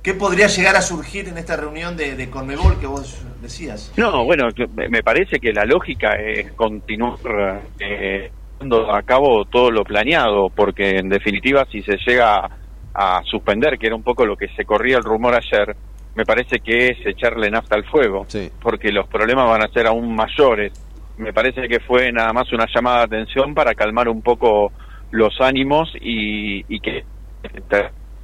¿Qué 0.06 0.14
podría 0.14 0.45
llegar 0.45 0.76
a 0.76 0.84
surgir 0.84 1.27
en 1.30 1.40
esta 1.40 1.57
reunión 1.57 1.98
de, 1.98 2.15
de 2.15 2.30
Conmebol 2.30 2.80
que 2.80 2.86
vos 2.86 3.26
decías? 3.41 3.91
No, 3.98 4.23
bueno, 4.23 4.49
me 4.76 5.02
parece 5.02 5.40
que 5.40 5.52
la 5.52 5.65
lógica 5.65 6.11
es 6.14 6.52
continuar 6.52 7.64
eh, 7.80 8.30
llevando 8.60 8.94
a 8.94 9.02
cabo 9.02 9.45
todo 9.45 9.72
lo 9.72 9.84
planeado, 9.84 10.52
porque 10.56 10.99
en 10.99 11.10
definitiva 11.10 11.65
si 11.72 11.82
se 11.82 11.98
llega 12.06 12.48
a 12.94 13.22
suspender, 13.23 13.80
que 13.80 13.88
era 13.88 13.95
un 13.95 14.03
poco 14.03 14.27
lo 14.27 14.36
que 14.36 14.48
se 14.49 14.64
corría 14.64 14.98
el 14.98 15.03
rumor 15.03 15.34
ayer, 15.34 15.76
me 16.14 16.23
parece 16.23 16.60
que 16.60 16.90
es 16.90 16.98
echarle 17.03 17.49
nafta 17.49 17.76
al 17.76 17.86
fuego, 17.86 18.27
porque 18.61 18.91
los 18.91 19.07
problemas 19.07 19.49
van 19.49 19.64
a 19.64 19.73
ser 19.73 19.88
aún 19.88 20.15
mayores. 20.15 20.72
Me 21.18 21.34
parece 21.34 21.68
que 21.68 21.80
fue 21.80 22.11
nada 22.11 22.32
más 22.32 22.53
una 22.53 22.68
llamada 22.72 23.07
de 23.07 23.18
atención 23.18 23.56
para 23.56 23.73
calmar 23.73 24.07
un 24.07 24.22
poco 24.22 24.72
los 25.10 25.41
ánimos 25.41 25.91
y, 25.99 26.64
y 26.72 26.80
que 26.80 27.06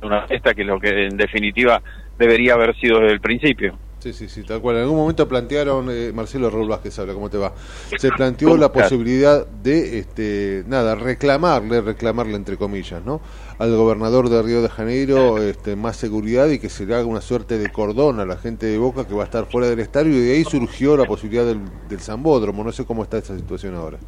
una 0.02 0.28
fiesta 0.28 0.54
que 0.54 0.64
lo 0.64 0.80
que 0.80 1.08
en 1.08 1.18
definitiva 1.18 1.82
debería 2.18 2.54
haber 2.54 2.76
sido 2.80 3.00
desde 3.00 3.14
el 3.14 3.22
principio. 3.22 3.78
Sí, 4.02 4.14
sí, 4.14 4.28
sí, 4.28 4.42
tal 4.42 4.62
cual. 4.62 4.78
En 4.78 4.82
algún 4.82 4.98
momento 4.98 5.28
plantearon, 5.28 5.88
eh, 5.92 6.12
Marcelo 6.12 6.50
Raúl 6.50 6.68
Vázquez 6.68 6.98
habla, 6.98 7.14
¿cómo 7.14 7.30
te 7.30 7.38
va? 7.38 7.54
Se 8.00 8.10
planteó 8.10 8.58
la 8.58 8.72
posibilidad 8.72 9.46
de, 9.46 10.00
este, 10.00 10.64
nada, 10.66 10.96
reclamarle, 10.96 11.82
reclamarle 11.82 12.36
entre 12.36 12.58
comillas, 12.58 13.06
¿no? 13.06 13.22
Al 13.60 13.76
gobernador 13.76 14.30
de 14.30 14.42
Río 14.42 14.64
de 14.64 14.70
Janeiro 14.70 15.38
este, 15.38 15.76
más 15.76 15.98
seguridad 15.98 16.48
y 16.48 16.58
que 16.58 16.70
se 16.70 16.88
le 16.88 16.96
haga 16.96 17.06
una 17.06 17.22
suerte 17.22 17.60
de 17.60 17.72
cordón 17.72 18.20
a 18.20 18.26
la 18.26 18.38
gente 18.38 18.66
de 18.66 18.80
Boca 18.80 19.08
que 19.08 19.14
va 19.14 19.22
a 19.22 19.26
estar 19.26 19.46
fuera 19.46 19.70
del 19.70 19.80
estadio 19.80 20.14
y 20.14 20.20
de 20.20 20.34
ahí 20.34 20.44
surgió 20.46 20.98
la 20.98 21.06
posibilidad 21.06 21.46
del, 21.46 21.60
del 21.88 22.00
Zambódromo. 22.00 22.64
No 22.64 22.72
sé 22.72 22.86
cómo 22.86 23.04
está 23.04 23.20
esa 23.20 23.38
situación 23.38 23.76
ahora. 23.76 24.00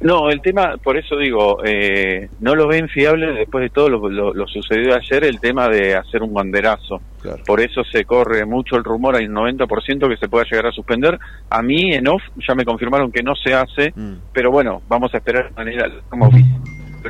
No, 0.00 0.28
el 0.30 0.42
tema, 0.42 0.76
por 0.82 0.96
eso 0.98 1.16
digo, 1.16 1.62
eh, 1.64 2.28
no 2.40 2.54
lo 2.54 2.66
ven 2.68 2.86
fiable 2.88 3.32
después 3.32 3.62
de 3.62 3.70
todo 3.70 3.88
lo, 3.88 4.08
lo- 4.10 4.34
lo 4.34 4.46
sucedido 4.46 4.94
ayer, 4.94 5.24
el 5.24 5.40
tema 5.40 5.68
de 5.68 5.94
hacer 5.96 6.22
un 6.22 6.34
banderazo. 6.34 7.00
Por 7.46 7.60
eso 7.60 7.82
se 7.84 8.04
corre 8.04 8.44
mucho 8.44 8.76
el 8.76 8.84
rumor, 8.84 9.16
hay 9.16 9.26
un 9.26 9.34
90% 9.34 10.08
que 10.08 10.16
se 10.18 10.28
pueda 10.28 10.44
llegar 10.44 10.66
a 10.66 10.72
suspender. 10.72 11.18
A 11.50 11.62
mí, 11.62 11.94
en 11.94 12.06
off, 12.08 12.22
ya 12.46 12.54
me 12.54 12.64
confirmaron 12.64 13.10
que 13.10 13.22
no 13.22 13.34
se 13.34 13.54
hace, 13.54 13.92
pero 14.32 14.50
bueno, 14.50 14.82
vamos 14.88 15.12
a 15.14 15.16
esperar 15.16 15.48
de 15.48 15.54
manera 15.54 15.90
como 16.08 16.30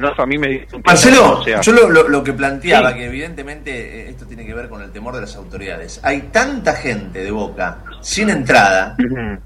no, 0.01 0.13
a 0.15 0.27
mí 0.27 0.37
me 0.37 0.67
Marcelo, 0.85 1.43
yo 1.63 1.73
lo, 1.73 1.89
lo- 1.89 2.07
lo 2.09 2.23
que 2.23 2.35
planteaba, 2.35 2.91
Sí. 2.93 2.99
que 2.99 3.07
evidentemente 3.07 3.71
eh, 4.03 4.11
esto 4.11 4.27
tiene 4.27 4.45
que 4.45 4.53
ver 4.53 4.69
con 4.69 4.83
el 4.83 4.93
temor 4.93 5.15
de 5.15 5.23
las 5.23 5.35
autoridades. 5.37 6.01
Hay 6.05 6.21
tanta 6.31 6.75
gente 6.75 7.25
de 7.25 7.31
Boca 7.31 7.79
sin 8.03 8.29
entrada 8.29 8.95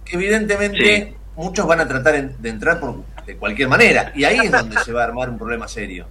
que 0.05 0.17
evidentemente 0.17 1.15
muchos 1.41 1.67
van 1.67 1.81
a 1.81 1.89
tratar 1.89 2.31
de 2.31 2.49
entrar 2.49 2.79
por, 2.79 3.03
de 3.25 3.37
cualquier 3.37 3.69
manera. 3.69 4.13
Y 4.15 4.25
ahí 4.25 4.39
es 4.45 4.53
donde 4.53 4.77
se 4.79 4.93
va 4.93 5.03
a 5.03 5.05
armar 5.05 5.31
un 5.31 5.39
problema 5.39 5.67
serio. 5.67 6.07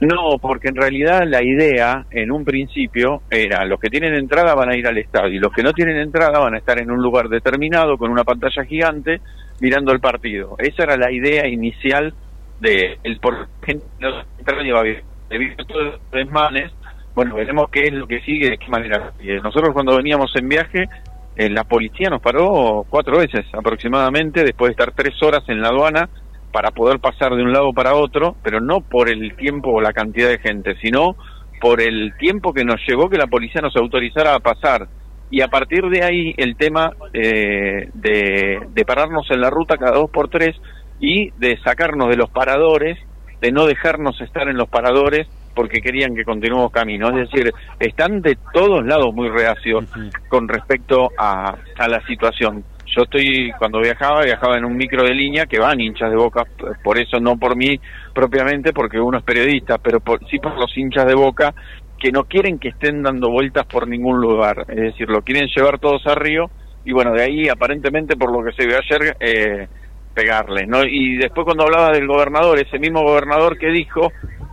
No, 0.00 0.38
porque 0.40 0.68
en 0.68 0.76
realidad 0.76 1.24
la 1.26 1.42
idea 1.42 2.06
en 2.10 2.32
un 2.32 2.42
principio 2.42 3.22
era 3.30 3.66
los 3.66 3.78
que 3.78 3.90
tienen 3.90 4.14
entrada 4.14 4.54
van 4.54 4.70
a 4.70 4.76
ir 4.76 4.86
al 4.86 4.96
estadio 4.96 5.34
y 5.34 5.38
los 5.38 5.52
que 5.52 5.62
no 5.62 5.74
tienen 5.74 5.98
entrada 5.98 6.38
van 6.38 6.54
a 6.54 6.58
estar 6.58 6.80
en 6.80 6.90
un 6.90 7.02
lugar 7.02 7.28
determinado 7.28 7.98
con 7.98 8.10
una 8.10 8.24
pantalla 8.24 8.64
gigante 8.64 9.20
mirando 9.60 9.92
el 9.92 10.00
partido. 10.00 10.56
Esa 10.58 10.84
era 10.84 10.96
la 10.96 11.12
idea 11.12 11.46
inicial 11.46 12.14
de 12.60 12.98
el 13.04 13.20
por 13.20 13.46
gente 13.62 13.84
no 13.98 14.10
va 14.10 14.80
a 14.80 15.64
todos 15.64 15.84
los 15.84 16.10
desmanes, 16.10 16.72
bueno, 17.14 17.34
veremos 17.34 17.68
qué 17.70 17.84
es 17.84 17.92
lo 17.92 18.06
que 18.06 18.20
sigue, 18.22 18.50
de 18.50 18.58
qué 18.58 18.68
manera. 18.68 19.12
Eh, 19.20 19.38
nosotros 19.42 19.74
cuando 19.74 19.96
veníamos 19.96 20.34
en 20.34 20.48
viaje, 20.48 20.88
eh, 21.36 21.48
la 21.48 21.64
policía 21.64 22.10
nos 22.10 22.20
paró 22.20 22.84
cuatro 22.88 23.18
veces 23.18 23.46
aproximadamente 23.52 24.44
después 24.44 24.68
de 24.68 24.72
estar 24.72 24.92
tres 24.94 25.22
horas 25.22 25.42
en 25.48 25.60
la 25.60 25.68
aduana 25.68 26.08
para 26.52 26.70
poder 26.72 26.98
pasar 26.98 27.34
de 27.34 27.42
un 27.42 27.52
lado 27.52 27.72
para 27.72 27.94
otro, 27.94 28.36
pero 28.42 28.60
no 28.60 28.80
por 28.80 29.08
el 29.08 29.36
tiempo 29.36 29.70
o 29.70 29.80
la 29.80 29.92
cantidad 29.92 30.28
de 30.28 30.38
gente, 30.38 30.74
sino 30.82 31.16
por 31.60 31.80
el 31.80 32.14
tiempo 32.18 32.52
que 32.52 32.64
nos 32.64 32.80
llevó 32.86 33.08
que 33.08 33.18
la 33.18 33.26
policía 33.26 33.60
nos 33.60 33.76
autorizara 33.76 34.34
a 34.34 34.40
pasar. 34.40 34.88
Y 35.30 35.42
a 35.42 35.48
partir 35.48 35.84
de 35.88 36.02
ahí 36.02 36.34
el 36.36 36.56
tema 36.56 36.92
eh, 37.12 37.88
de, 37.94 38.60
de 38.68 38.84
pararnos 38.84 39.30
en 39.30 39.40
la 39.40 39.50
ruta 39.50 39.76
cada 39.76 39.92
dos 39.92 40.10
por 40.10 40.28
tres 40.28 40.56
y 40.98 41.30
de 41.38 41.56
sacarnos 41.62 42.08
de 42.08 42.16
los 42.16 42.30
paradores, 42.30 42.98
de 43.40 43.52
no 43.52 43.66
dejarnos 43.66 44.20
estar 44.20 44.48
en 44.48 44.56
los 44.56 44.68
paradores 44.68 45.28
porque 45.60 45.82
querían 45.82 46.14
que 46.14 46.24
continuemos 46.24 46.72
camino. 46.72 47.10
Es 47.10 47.30
decir, 47.30 47.52
están 47.78 48.22
de 48.22 48.38
todos 48.50 48.82
lados 48.82 49.14
muy 49.14 49.28
reacios 49.28 49.84
con 50.30 50.48
respecto 50.48 51.10
a, 51.18 51.54
a 51.76 51.86
la 51.86 52.00
situación. 52.06 52.64
Yo 52.86 53.02
estoy, 53.02 53.52
cuando 53.58 53.78
viajaba, 53.78 54.22
viajaba 54.22 54.56
en 54.56 54.64
un 54.64 54.74
micro 54.74 55.04
de 55.04 55.12
línea 55.12 55.44
que 55.44 55.58
van 55.58 55.78
hinchas 55.78 56.08
de 56.08 56.16
boca, 56.16 56.44
por 56.82 56.96
eso 56.96 57.20
no 57.20 57.36
por 57.36 57.56
mí 57.56 57.78
propiamente, 58.14 58.72
porque 58.72 58.98
uno 58.98 59.18
es 59.18 59.24
periodista, 59.24 59.76
pero 59.76 60.00
por, 60.00 60.26
sí 60.30 60.38
por 60.38 60.58
los 60.58 60.74
hinchas 60.78 61.04
de 61.04 61.14
boca 61.14 61.52
que 61.98 62.10
no 62.10 62.24
quieren 62.24 62.58
que 62.58 62.70
estén 62.70 63.02
dando 63.02 63.28
vueltas 63.28 63.66
por 63.66 63.86
ningún 63.86 64.18
lugar. 64.18 64.64
Es 64.66 64.80
decir, 64.80 65.10
lo 65.10 65.20
quieren 65.20 65.46
llevar 65.54 65.78
todos 65.78 66.06
a 66.06 66.14
Río 66.14 66.50
y 66.86 66.92
bueno, 66.92 67.12
de 67.12 67.22
ahí 67.22 67.48
aparentemente 67.50 68.16
por 68.16 68.32
lo 68.32 68.42
que 68.42 68.56
se 68.56 68.66
vio 68.66 68.78
ayer, 68.78 69.14
eh, 69.20 69.68
pegarle. 70.14 70.66
¿no? 70.66 70.84
Y 70.84 71.18
después 71.18 71.44
cuando 71.44 71.64
hablaba 71.64 71.92
del 71.92 72.06
gobernador, 72.06 72.58
ese 72.58 72.78
mismo 72.78 73.02
gobernador 73.02 73.58
que 73.58 73.68
dijo 73.68 74.10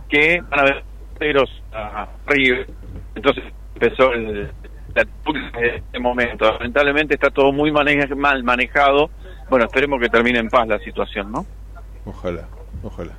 que 0.08 0.40
van 0.48 0.60
a 0.60 0.62
haber 0.62 0.84
Río. 2.26 2.54
Entonces 3.14 3.44
empezó 3.74 4.12
el, 4.12 4.50
de 4.94 5.76
este 5.76 5.98
momento. 5.98 6.50
Lamentablemente 6.52 7.14
está 7.14 7.30
todo 7.30 7.52
muy 7.52 7.70
maneja- 7.70 8.14
mal 8.14 8.42
manejado. 8.44 9.10
Bueno, 9.50 9.64
esperemos 9.66 10.00
que 10.00 10.08
termine 10.08 10.38
en 10.38 10.48
paz 10.48 10.66
la 10.68 10.78
situación, 10.80 11.30
¿no? 11.32 11.46
Ojalá, 12.04 12.46
ojalá. 12.82 13.12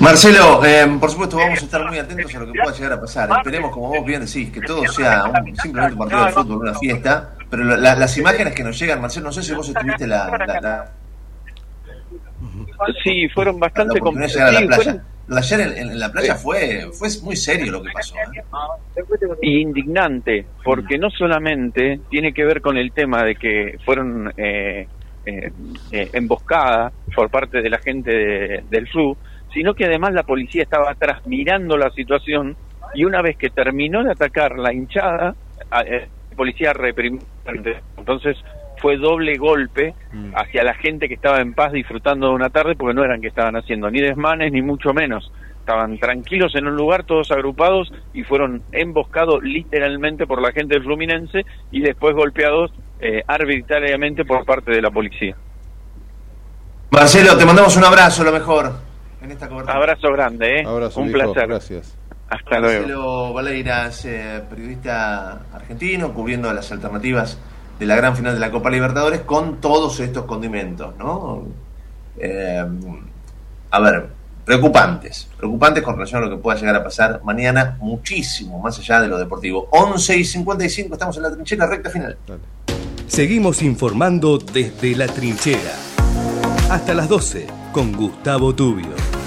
Marcelo, 0.00 0.64
eh, 0.64 0.86
por 0.98 1.10
supuesto 1.10 1.36
vamos 1.36 1.60
a 1.60 1.64
estar 1.64 1.86
muy 1.86 1.98
atentos 1.98 2.34
a 2.34 2.38
lo 2.40 2.46
que 2.52 2.60
pueda 2.60 2.74
llegar 2.76 2.92
a 2.92 3.00
pasar. 3.00 3.28
Esperemos, 3.38 3.70
como 3.70 3.88
vos 3.88 4.04
bien 4.04 4.24
decís, 4.24 4.50
que 4.50 4.60
todo 4.60 4.86
sea 4.88 5.24
un- 5.24 5.56
simplemente 5.56 5.92
un 5.94 5.98
partido 5.98 6.24
de 6.26 6.32
fútbol, 6.32 6.58
una 6.68 6.74
fiesta. 6.74 7.34
Pero 7.50 7.64
la- 7.64 7.76
la- 7.76 7.94
las 7.96 8.16
imágenes 8.16 8.54
que 8.54 8.62
nos 8.64 8.78
llegan, 8.78 9.00
Marcelo, 9.00 9.26
no 9.26 9.32
sé 9.32 9.42
si 9.42 9.54
vos 9.54 9.68
estuviste 9.68 10.06
la, 10.06 10.28
la, 10.46 10.60
la- 10.60 10.92
Sí, 13.04 13.28
fueron 13.34 13.58
bastante 13.60 13.98
oportunidad 14.00 14.50
ayer 15.38 15.60
en, 15.76 15.98
la 15.98 16.10
playa 16.10 16.34
fue, 16.34 16.86
fue 16.92 17.08
muy 17.22 17.36
serio 17.36 17.70
lo 17.72 17.82
que 17.82 17.90
pasó. 17.92 18.14
¿eh? 18.16 18.42
y 19.42 19.60
indignante, 19.60 20.46
porque 20.64 20.98
no 20.98 21.10
solamente 21.10 22.00
tiene 22.10 22.32
que 22.32 22.44
ver 22.44 22.60
con 22.60 22.76
el 22.76 22.92
tema 22.92 23.22
de 23.24 23.34
que 23.36 23.76
fueron 23.84 24.32
eh, 24.36 24.86
eh, 25.24 25.50
eh, 25.92 26.10
emboscadas 26.12 26.92
por 27.14 27.30
parte 27.30 27.62
de 27.62 27.70
la 27.70 27.78
gente 27.78 28.10
de- 28.10 28.64
del 28.68 28.86
sur, 28.88 29.16
sino 29.52 29.74
que 29.74 29.84
además 29.86 30.12
la 30.12 30.22
policía 30.22 30.62
estaba 30.62 30.90
atrás 30.90 31.20
mirando 31.26 31.76
la 31.76 31.90
situación 31.90 32.56
y 32.94 33.04
una 33.04 33.22
vez 33.22 33.36
que 33.36 33.50
terminó 33.50 34.02
de 34.02 34.12
atacar 34.12 34.58
la 34.58 34.72
hinchada, 34.72 35.34
eh, 35.86 36.08
la 36.30 36.36
policía 36.36 36.72
reprimió. 36.72 37.20
Entonces 37.96 38.36
fue 38.80 38.96
doble 38.96 39.36
golpe 39.36 39.94
hacia 40.34 40.64
la 40.64 40.74
gente 40.74 41.08
que 41.08 41.14
estaba 41.14 41.40
en 41.40 41.54
paz 41.54 41.72
disfrutando 41.72 42.28
de 42.28 42.34
una 42.34 42.50
tarde 42.50 42.74
porque 42.76 42.94
no 42.94 43.04
eran 43.04 43.20
que 43.20 43.28
estaban 43.28 43.56
haciendo 43.56 43.90
ni 43.90 44.00
desmanes 44.00 44.52
ni 44.52 44.62
mucho 44.62 44.92
menos. 44.92 45.30
Estaban 45.60 45.98
tranquilos 45.98 46.54
en 46.54 46.66
un 46.66 46.74
lugar, 46.74 47.04
todos 47.04 47.30
agrupados 47.30 47.92
y 48.12 48.24
fueron 48.24 48.62
emboscados 48.72 49.42
literalmente 49.42 50.26
por 50.26 50.40
la 50.42 50.52
gente 50.52 50.74
del 50.74 50.84
Fluminense 50.84 51.44
y 51.70 51.80
después 51.80 52.14
golpeados 52.14 52.72
eh, 53.00 53.22
arbitrariamente 53.26 54.24
por 54.24 54.44
parte 54.44 54.72
de 54.72 54.82
la 54.82 54.90
policía. 54.90 55.36
Marcelo, 56.90 57.36
te 57.36 57.44
mandamos 57.44 57.76
un 57.76 57.84
abrazo, 57.84 58.24
lo 58.24 58.32
mejor, 58.32 58.72
en 59.22 59.30
esta 59.30 59.48
cobertura. 59.48 59.76
Abrazo 59.76 60.12
grande, 60.12 60.56
¿eh? 60.56 60.64
Abrazo, 60.66 61.00
Un 61.00 61.12
placer. 61.12 61.46
Gracias. 61.46 61.96
Hasta 62.28 62.58
luego. 62.58 62.80
Marcelo 62.80 63.32
Valeiras, 63.32 64.04
eh, 64.06 64.42
periodista 64.48 65.42
argentino, 65.52 66.12
cubriendo 66.12 66.52
las 66.52 66.72
alternativas 66.72 67.38
de 67.80 67.86
la 67.86 67.96
gran 67.96 68.14
final 68.14 68.34
de 68.34 68.40
la 68.40 68.50
Copa 68.50 68.68
Libertadores 68.68 69.20
con 69.20 69.58
todos 69.58 69.98
estos 70.00 70.26
condimentos, 70.26 70.94
¿no? 70.98 71.44
Eh, 72.18 72.62
a 73.70 73.80
ver, 73.80 74.08
preocupantes, 74.44 75.28
preocupantes 75.38 75.82
con 75.82 75.94
relación 75.94 76.22
a 76.22 76.26
lo 76.26 76.30
que 76.30 76.42
pueda 76.42 76.58
llegar 76.58 76.76
a 76.76 76.84
pasar 76.84 77.22
mañana, 77.24 77.78
muchísimo 77.80 78.60
más 78.60 78.78
allá 78.78 79.00
de 79.00 79.08
lo 79.08 79.18
deportivo. 79.18 79.66
11 79.70 80.18
y 80.18 80.24
55, 80.24 80.92
estamos 80.92 81.16
en 81.16 81.22
la 81.22 81.32
trinchera 81.32 81.66
recta 81.66 81.88
final. 81.88 82.18
Seguimos 83.06 83.62
informando 83.62 84.36
desde 84.36 84.94
la 84.94 85.06
trinchera. 85.06 85.72
Hasta 86.68 86.92
las 86.92 87.08
12 87.08 87.46
con 87.72 87.92
Gustavo 87.92 88.54
Tubio. 88.54 89.19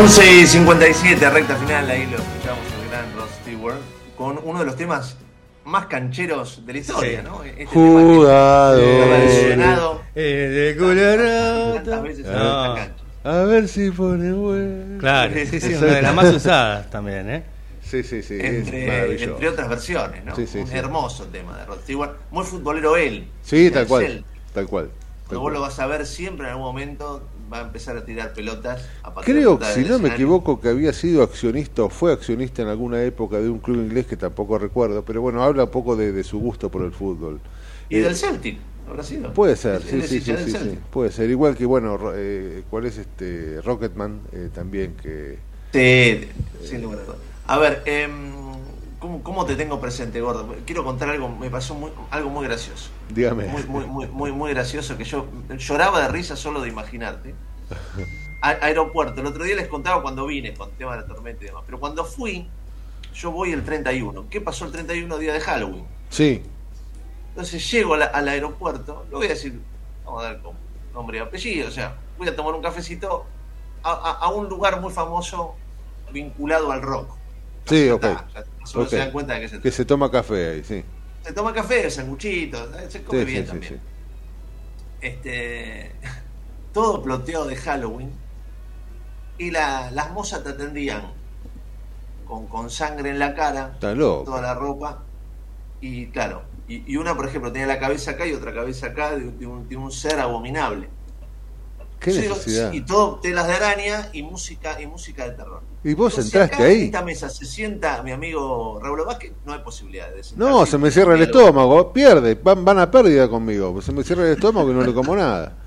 11 0.00 0.40
y 0.40 0.46
57, 0.46 1.28
recta 1.30 1.56
final, 1.56 1.90
ahí 1.90 2.06
lo 2.06 2.16
escuchamos 2.16 2.64
el 2.82 2.88
gran 2.88 3.04
Rod 3.14 3.28
Stewart, 3.42 3.76
con 4.16 4.40
uno 4.44 4.60
de 4.60 4.64
los 4.64 4.74
temas 4.76 5.18
más 5.64 5.86
cancheros 5.86 6.64
de 6.64 6.72
la 6.72 6.78
historia, 6.78 7.20
Sí. 7.20 7.26
¿no? 7.28 7.44
Este 7.44 7.66
Jugador. 7.66 9.08
versionado 9.10 10.00
de 10.14 10.76
Colorado. 10.78 11.80
No. 11.84 12.74
cancha. 12.76 12.94
A 13.24 13.44
ver 13.44 13.68
si 13.68 13.90
pone 13.90 14.32
bueno. 14.32 14.98
Claro, 15.00 15.34
sí, 15.34 15.60
sí, 15.60 15.74
una 15.74 15.86
de 15.86 16.02
las 16.02 16.14
más 16.14 16.34
usadas 16.34 16.88
también, 16.88 17.28
¿eh? 17.28 17.42
Sí, 17.82 18.02
sí, 18.02 18.22
sí. 18.22 18.38
Entre, 18.40 19.48
otras 19.48 19.68
versiones, 19.68 20.24
¿no? 20.24 20.34
Sí, 20.34 20.46
sí, 20.46 20.60
Un 20.60 20.66
sí. 20.68 20.76
hermoso 20.78 21.24
tema 21.26 21.58
de 21.58 21.66
Rod 21.66 21.80
Stewart, 21.82 22.12
muy 22.30 22.44
futbolero 22.46 22.96
él. 22.96 23.28
Sí, 23.42 23.70
tal 23.70 23.86
cual. 23.86 24.24
Tal 24.54 24.66
cual. 24.66 24.86
tal 24.86 24.94
Pero 25.28 25.40
vos 25.40 25.52
lo 25.52 25.60
vas 25.60 25.78
a 25.78 25.86
ver 25.86 26.06
siempre 26.06 26.46
en 26.46 26.52
algún 26.52 26.64
momento, 26.64 27.28
va 27.52 27.58
a 27.58 27.62
empezar 27.62 27.96
a 27.96 28.04
tirar 28.04 28.32
pelotas. 28.34 28.88
A 29.02 29.12
Creo, 29.14 29.58
si 29.62 29.84
no 29.84 29.98
me 29.98 30.08
equivoco, 30.10 30.60
que 30.60 30.68
había 30.68 30.92
sido 30.92 31.22
accionista 31.22 31.82
o 31.84 31.90
fue 31.90 32.12
accionista 32.12 32.62
en 32.62 32.68
alguna 32.68 33.02
época 33.02 33.38
de 33.38 33.48
un 33.50 33.58
club 33.58 33.78
inglés 33.78 34.06
que 34.06 34.16
tampoco 34.16 34.58
recuerdo, 34.58 35.04
pero 35.04 35.20
bueno, 35.20 35.42
habla 35.42 35.64
un 35.64 35.70
poco 35.70 35.96
de, 35.96 36.12
de 36.12 36.24
su 36.24 36.38
gusto 36.38 36.70
por 36.70 36.82
el 36.82 36.92
fútbol. 36.92 37.40
Y 37.88 37.98
Eh, 37.98 38.02
del 38.02 38.16
Celtic, 38.16 38.58
habrá 38.88 39.02
sido. 39.02 39.32
Puede 39.32 39.56
ser, 39.56 39.82
sí, 39.82 40.02
sí, 40.02 40.20
sí, 40.20 40.36
sí, 40.36 40.78
puede 40.90 41.10
ser. 41.12 41.28
Igual 41.30 41.56
que, 41.56 41.66
bueno, 41.66 41.98
eh, 42.14 42.64
¿cuál 42.70 42.86
es 42.86 42.98
este 42.98 43.60
Rocketman? 43.62 44.20
Eh, 44.32 44.50
también 44.52 44.96
que... 44.96 45.38
Sí, 45.72 46.28
sin 46.62 46.82
lugar 46.82 47.00
a. 47.46 47.54
A 47.54 47.58
ver, 47.58 47.82
em, 47.86 48.32
¿cómo, 49.00 49.22
cómo 49.24 49.44
te 49.46 49.56
tengo 49.56 49.80
presente, 49.80 50.20
gordo? 50.20 50.54
Quiero 50.66 50.84
contar 50.84 51.08
algo, 51.10 51.28
me 51.28 51.50
pasó 51.50 51.74
muy, 51.74 51.90
algo 52.10 52.30
muy 52.30 52.46
gracioso. 52.46 52.90
Dígame. 53.08 53.46
Muy, 53.46 53.64
muy, 53.64 53.84
muy, 53.86 54.06
muy, 54.06 54.32
muy 54.32 54.52
gracioso 54.52 54.96
que 54.96 55.04
yo 55.04 55.26
lloraba 55.58 56.00
de 56.02 56.08
risa 56.08 56.36
solo 56.36 56.60
de 56.60 56.68
imaginarte. 56.68 57.34
A- 58.42 58.56
aeropuerto, 58.62 59.20
el 59.20 59.26
otro 59.26 59.44
día 59.44 59.56
les 59.56 59.68
contaba 59.68 60.00
cuando 60.00 60.26
vine 60.26 60.54
con 60.54 60.70
el 60.70 60.76
tema 60.76 60.92
de 60.96 61.02
la 61.02 61.06
tormenta 61.06 61.44
y 61.44 61.48
demás, 61.48 61.62
pero 61.66 61.78
cuando 61.78 62.04
fui, 62.04 62.48
yo 63.14 63.30
voy 63.32 63.52
el 63.52 63.64
31. 63.64 64.26
¿Qué 64.30 64.40
pasó 64.40 64.64
el 64.64 64.72
31 64.72 65.18
día 65.18 65.32
de 65.34 65.40
Halloween? 65.40 65.84
Sí, 66.08 66.42
Entonces 67.30 67.70
llego 67.70 67.96
la- 67.96 68.06
al 68.06 68.28
aeropuerto, 68.28 69.04
lo 69.10 69.18
voy 69.18 69.26
a 69.26 69.30
decir, 69.30 69.60
vamos 70.04 70.24
a 70.24 70.28
dar 70.28 70.40
con 70.42 70.54
nombre 70.94 71.18
y 71.18 71.20
apellido, 71.20 71.68
o 71.68 71.70
sea, 71.70 71.96
voy 72.18 72.28
a 72.28 72.34
tomar 72.34 72.54
un 72.54 72.62
cafecito 72.62 73.24
a, 73.82 73.90
a- 73.92 74.12
a 74.24 74.28
un 74.30 74.48
lugar 74.48 74.80
muy 74.80 74.92
famoso 74.92 75.54
vinculado 76.12 76.72
al 76.72 76.80
rock. 76.82 77.14
Sí, 77.70 77.88
Ya 77.88 77.92
ok. 77.92 78.04
está, 78.04 78.28
ya 78.34 78.44
solo 78.64 78.86
Ok. 78.86 78.88
se 78.88 78.98
dan 78.98 79.12
cuenta 79.12 79.34
de 79.34 79.40
que 79.42 79.48
se, 79.48 79.60
Que 79.60 79.70
se 79.70 79.84
toma 79.84 80.10
café 80.10 80.50
ahí, 80.50 80.64
sí. 80.64 80.84
se 81.24 81.32
toma 81.32 81.52
café, 81.54 81.90
sanguchitos, 81.90 82.92
se 82.92 83.02
come 83.04 83.24
Sí, 83.26 83.26
bien 83.26 83.46
sí, 83.46 83.46
también. 83.46 83.62
sí. 83.62 83.80
Este, 85.00 86.00
todo 86.72 87.02
ploteado 87.02 87.46
de 87.46 87.56
Halloween 87.56 88.24
y 89.36 89.50
la- 89.50 89.90
las 89.90 90.12
mozas 90.12 90.44
te 90.44 90.50
atendían 90.50 91.20
con, 92.24 92.48
con 92.48 92.70
sangre 92.70 93.10
en 93.10 93.18
la 93.18 93.34
cara, 93.34 93.86
toda 94.22 94.40
la 94.42 94.54
ropa 94.54 95.10
y 95.80 96.12
claro, 96.12 96.52
y, 96.66 96.92
y 96.94 96.96
una 96.96 97.16
por 97.16 97.26
ejemplo 97.28 97.52
tenía 97.52 97.68
la 97.68 97.80
cabeza 97.80 98.12
acá 98.12 98.26
y 98.26 98.34
otra 98.34 98.54
cabeza 98.54 98.88
acá 98.88 99.16
de, 99.16 99.32
de 99.32 99.46
un, 99.46 99.68
de 99.68 99.76
un 99.76 99.92
ser 99.92 100.20
abominable. 100.20 100.96
¿Qué 102.00 102.12
necesidad? 102.14 102.72
Y 102.72 102.80
todo 102.84 103.20
telas 103.20 103.46
de 103.46 103.52
araña 103.54 104.08
y 104.12 104.22
música 104.22 104.80
y 104.80 104.86
música 104.86 105.24
de 105.28 105.32
terror. 105.32 105.62
¿Y 105.84 105.94
vos 105.94 106.18
Entonces, 106.18 106.34
entraste 106.34 106.54
acá 106.56 106.64
En 106.64 106.70
ahí? 106.70 106.84
esta 106.86 107.02
mesa 107.02 107.28
se 107.30 107.44
sienta 107.46 108.02
mi 108.02 108.12
amigo 108.12 108.80
Raúl 108.82 109.04
Vázquez, 109.06 109.32
no 109.44 109.52
hay 109.52 109.60
posibilidad 109.60 110.08
de. 110.10 110.22
No, 110.36 110.66
se 110.66 110.78
me 110.78 110.90
cierra 110.90 111.14
el 111.14 111.22
estómago, 111.22 111.92
pierde, 111.92 112.34
van, 112.34 112.64
van 112.64 112.78
a 112.78 112.90
pérdida 112.90 113.28
conmigo, 113.28 113.80
se 113.82 113.92
me 113.92 114.02
cierra 114.02 114.24
el 114.26 114.32
estómago 114.32 114.70
y 114.70 114.74
no 114.74 114.82
le 114.82 114.94
como 114.94 115.14
nada. 115.16 115.56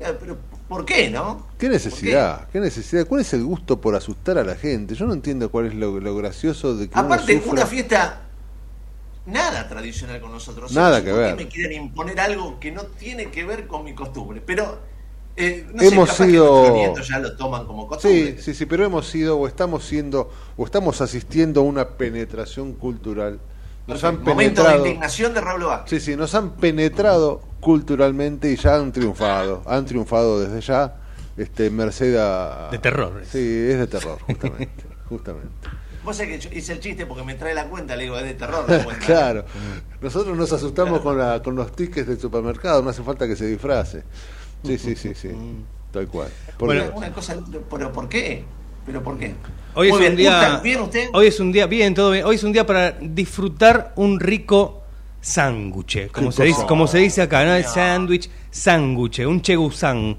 Eh, 0.00 0.16
Pero, 0.18 0.36
¿por 0.68 0.84
qué, 0.84 1.10
no? 1.10 1.46
¿Qué 1.58 1.68
necesidad? 1.68 2.48
¿Qué 2.50 2.58
necesidad? 2.60 3.06
¿Cuál 3.06 3.20
es 3.20 3.32
el 3.34 3.44
gusto 3.44 3.80
por 3.80 3.94
asustar 3.94 4.36
a 4.38 4.44
la 4.44 4.56
gente? 4.56 4.94
Yo 4.96 5.06
no 5.06 5.12
entiendo 5.12 5.48
cuál 5.50 5.66
es 5.66 5.74
lo, 5.74 6.00
lo 6.00 6.16
gracioso 6.16 6.74
de 6.76 6.90
que 6.90 6.98
uno 6.98 7.06
Aparte, 7.06 7.34
sufra. 7.36 7.52
una 7.52 7.66
fiesta 7.66 8.22
nada 9.26 9.68
tradicional 9.68 10.20
con 10.20 10.32
nosotros. 10.32 10.72
Nada 10.72 11.02
que 11.04 11.12
ver. 11.12 11.36
me 11.36 11.46
quieren 11.48 11.72
imponer 11.84 12.18
algo 12.20 12.58
que 12.58 12.72
no 12.72 12.82
tiene 12.86 13.30
que 13.30 13.44
ver 13.44 13.66
con 13.68 13.84
mi 13.84 13.94
costumbre. 13.94 14.42
Pero, 14.44 14.80
eh, 15.36 15.66
no 15.72 15.82
Hemos 15.82 16.10
sé, 16.10 16.16
capaz 16.16 16.30
sido- 16.30 16.44
que 16.46 16.52
nuestros 16.52 16.74
nietos 16.76 17.08
ya 17.08 17.18
lo 17.18 17.36
toman 17.36 17.66
como 17.66 17.86
costumbre. 17.86 18.36
Sí, 18.36 18.42
sí, 18.42 18.54
sí, 18.54 18.66
pero 18.66 18.84
hemos 18.84 19.06
sido 19.08 19.38
o 19.38 19.46
estamos 19.46 19.84
siendo 19.84 20.30
o 20.56 20.64
estamos 20.64 21.00
asistiendo 21.00 21.60
a 21.60 21.64
una 21.64 21.88
penetración 21.88 22.74
cultural 22.74 23.40
nos 23.86 24.04
han 24.04 24.22
Momento 24.22 24.62
de 24.62 24.76
indignación 24.76 25.34
de 25.34 25.40
Raúl 25.40 25.64
Vázquez. 25.64 26.02
Sí, 26.02 26.12
sí, 26.12 26.16
nos 26.16 26.34
han 26.34 26.52
penetrado 26.52 27.42
culturalmente 27.60 28.50
y 28.50 28.56
ya 28.56 28.76
han 28.76 28.92
triunfado. 28.92 29.62
Han 29.66 29.86
triunfado 29.86 30.40
desde 30.40 30.60
ya. 30.60 30.96
Este, 31.36 31.70
merced 31.70 32.14
a. 32.16 32.68
De 32.70 32.78
terror. 32.78 33.22
Sí, 33.24 33.38
es 33.38 33.78
de 33.78 33.86
terror, 33.86 34.18
justamente. 34.20 34.84
justamente. 35.08 35.48
Vos 36.04 36.16
sabés 36.16 36.40
que 36.42 36.48
yo 36.48 36.56
hice 36.58 36.72
el 36.72 36.80
chiste 36.80 37.06
porque 37.06 37.24
me 37.24 37.34
trae 37.34 37.54
la 37.54 37.68
cuenta, 37.68 37.94
le 37.96 38.04
digo, 38.04 38.16
es 38.18 38.24
de 38.24 38.34
terror 38.34 38.64
claro. 39.06 39.44
Nosotros 40.00 40.36
nos 40.36 40.52
asustamos 40.52 41.00
con, 41.00 41.16
la, 41.16 41.42
con 41.42 41.54
los 41.54 41.74
tickets 41.74 42.08
del 42.08 42.20
supermercado, 42.20 42.82
no 42.82 42.90
hace 42.90 43.02
falta 43.02 43.26
que 43.26 43.36
se 43.36 43.46
disfrace. 43.46 44.02
Sí, 44.64 44.78
sí, 44.78 44.96
sí, 44.96 45.12
sí. 45.14 45.28
Tal 45.90 46.06
cual. 46.08 46.28
Bueno, 46.58 46.84
una 46.94 47.12
cosa, 47.12 47.36
pero 47.70 47.92
¿por 47.92 48.08
qué? 48.08 48.44
¿Pero 48.86 49.02
por 49.02 49.18
qué? 49.18 49.34
Hoy 49.74 49.88
es 49.88 49.94
un 49.94 50.16
día. 50.16 50.60
¿Bien 50.62 50.80
usted? 50.80 51.08
Hoy 51.12 51.26
es 51.26 51.38
un 51.40 51.52
día, 51.52 51.66
bien, 51.66 51.94
todo 51.94 52.10
bien. 52.10 52.24
Hoy 52.24 52.36
es 52.36 52.44
un 52.44 52.52
día 52.52 52.66
para 52.66 52.92
disfrutar 52.92 53.92
un 53.96 54.18
rico 54.20 54.82
sándwich, 55.20 56.10
como 56.10 56.30
Rico 56.30 56.32
se 56.32 56.44
dice, 56.44 56.66
como 56.66 56.86
se 56.86 56.98
dice 56.98 57.22
acá, 57.22 57.44
¿no? 57.44 57.68
Sándwich, 57.68 58.28
sándwich, 58.50 59.20
un 59.20 59.40
chegusán. 59.40 60.16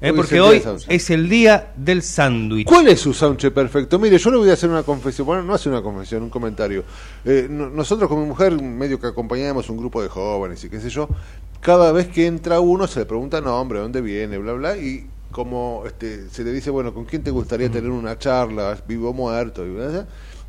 ¿eh? 0.00 0.12
Porque 0.14 0.40
hoy 0.40 0.62
es 0.88 1.10
el 1.10 1.28
día 1.28 1.72
del 1.76 2.02
sándwich. 2.02 2.66
¿Cuál 2.66 2.88
es 2.88 3.00
su 3.00 3.12
sándwich 3.12 3.52
perfecto? 3.52 3.98
Mire, 3.98 4.16
yo 4.18 4.30
le 4.30 4.38
voy 4.38 4.48
a 4.50 4.54
hacer 4.54 4.70
una 4.70 4.82
confesión. 4.82 5.26
Bueno, 5.26 5.42
no 5.42 5.52
hace 5.54 5.68
una 5.68 5.82
confesión, 5.82 6.22
un 6.22 6.30
comentario. 6.30 6.84
Eh, 7.24 7.46
no- 7.50 7.68
nosotros 7.68 8.08
con 8.08 8.20
mi 8.20 8.26
mujer, 8.26 8.60
medio 8.60 8.98
que 8.98 9.08
acompañamos 9.08 9.68
un 9.68 9.76
grupo 9.76 10.02
de 10.02 10.08
jóvenes 10.08 10.62
y 10.64 10.70
qué 10.70 10.80
sé 10.80 10.88
yo, 10.88 11.08
cada 11.60 11.92
vez 11.92 12.08
que 12.08 12.26
entra 12.26 12.60
uno 12.60 12.86
se 12.86 13.00
le 13.00 13.06
pregunta 13.06 13.40
nombre, 13.40 13.78
dónde 13.80 14.00
viene, 14.00 14.38
bla, 14.38 14.52
bla, 14.52 14.76
y 14.76 15.06
como 15.30 15.82
este, 15.86 16.28
se 16.30 16.44
le 16.44 16.52
dice, 16.52 16.70
bueno, 16.70 16.94
¿con 16.94 17.04
quién 17.04 17.22
te 17.22 17.30
gustaría 17.30 17.70
tener 17.70 17.90
una 17.90 18.18
charla, 18.18 18.78
vivo 18.86 19.10
o 19.10 19.12
muerto? 19.12 19.64
Y, 19.66 19.70
bla, 19.70 19.88
bla, 19.88 20.06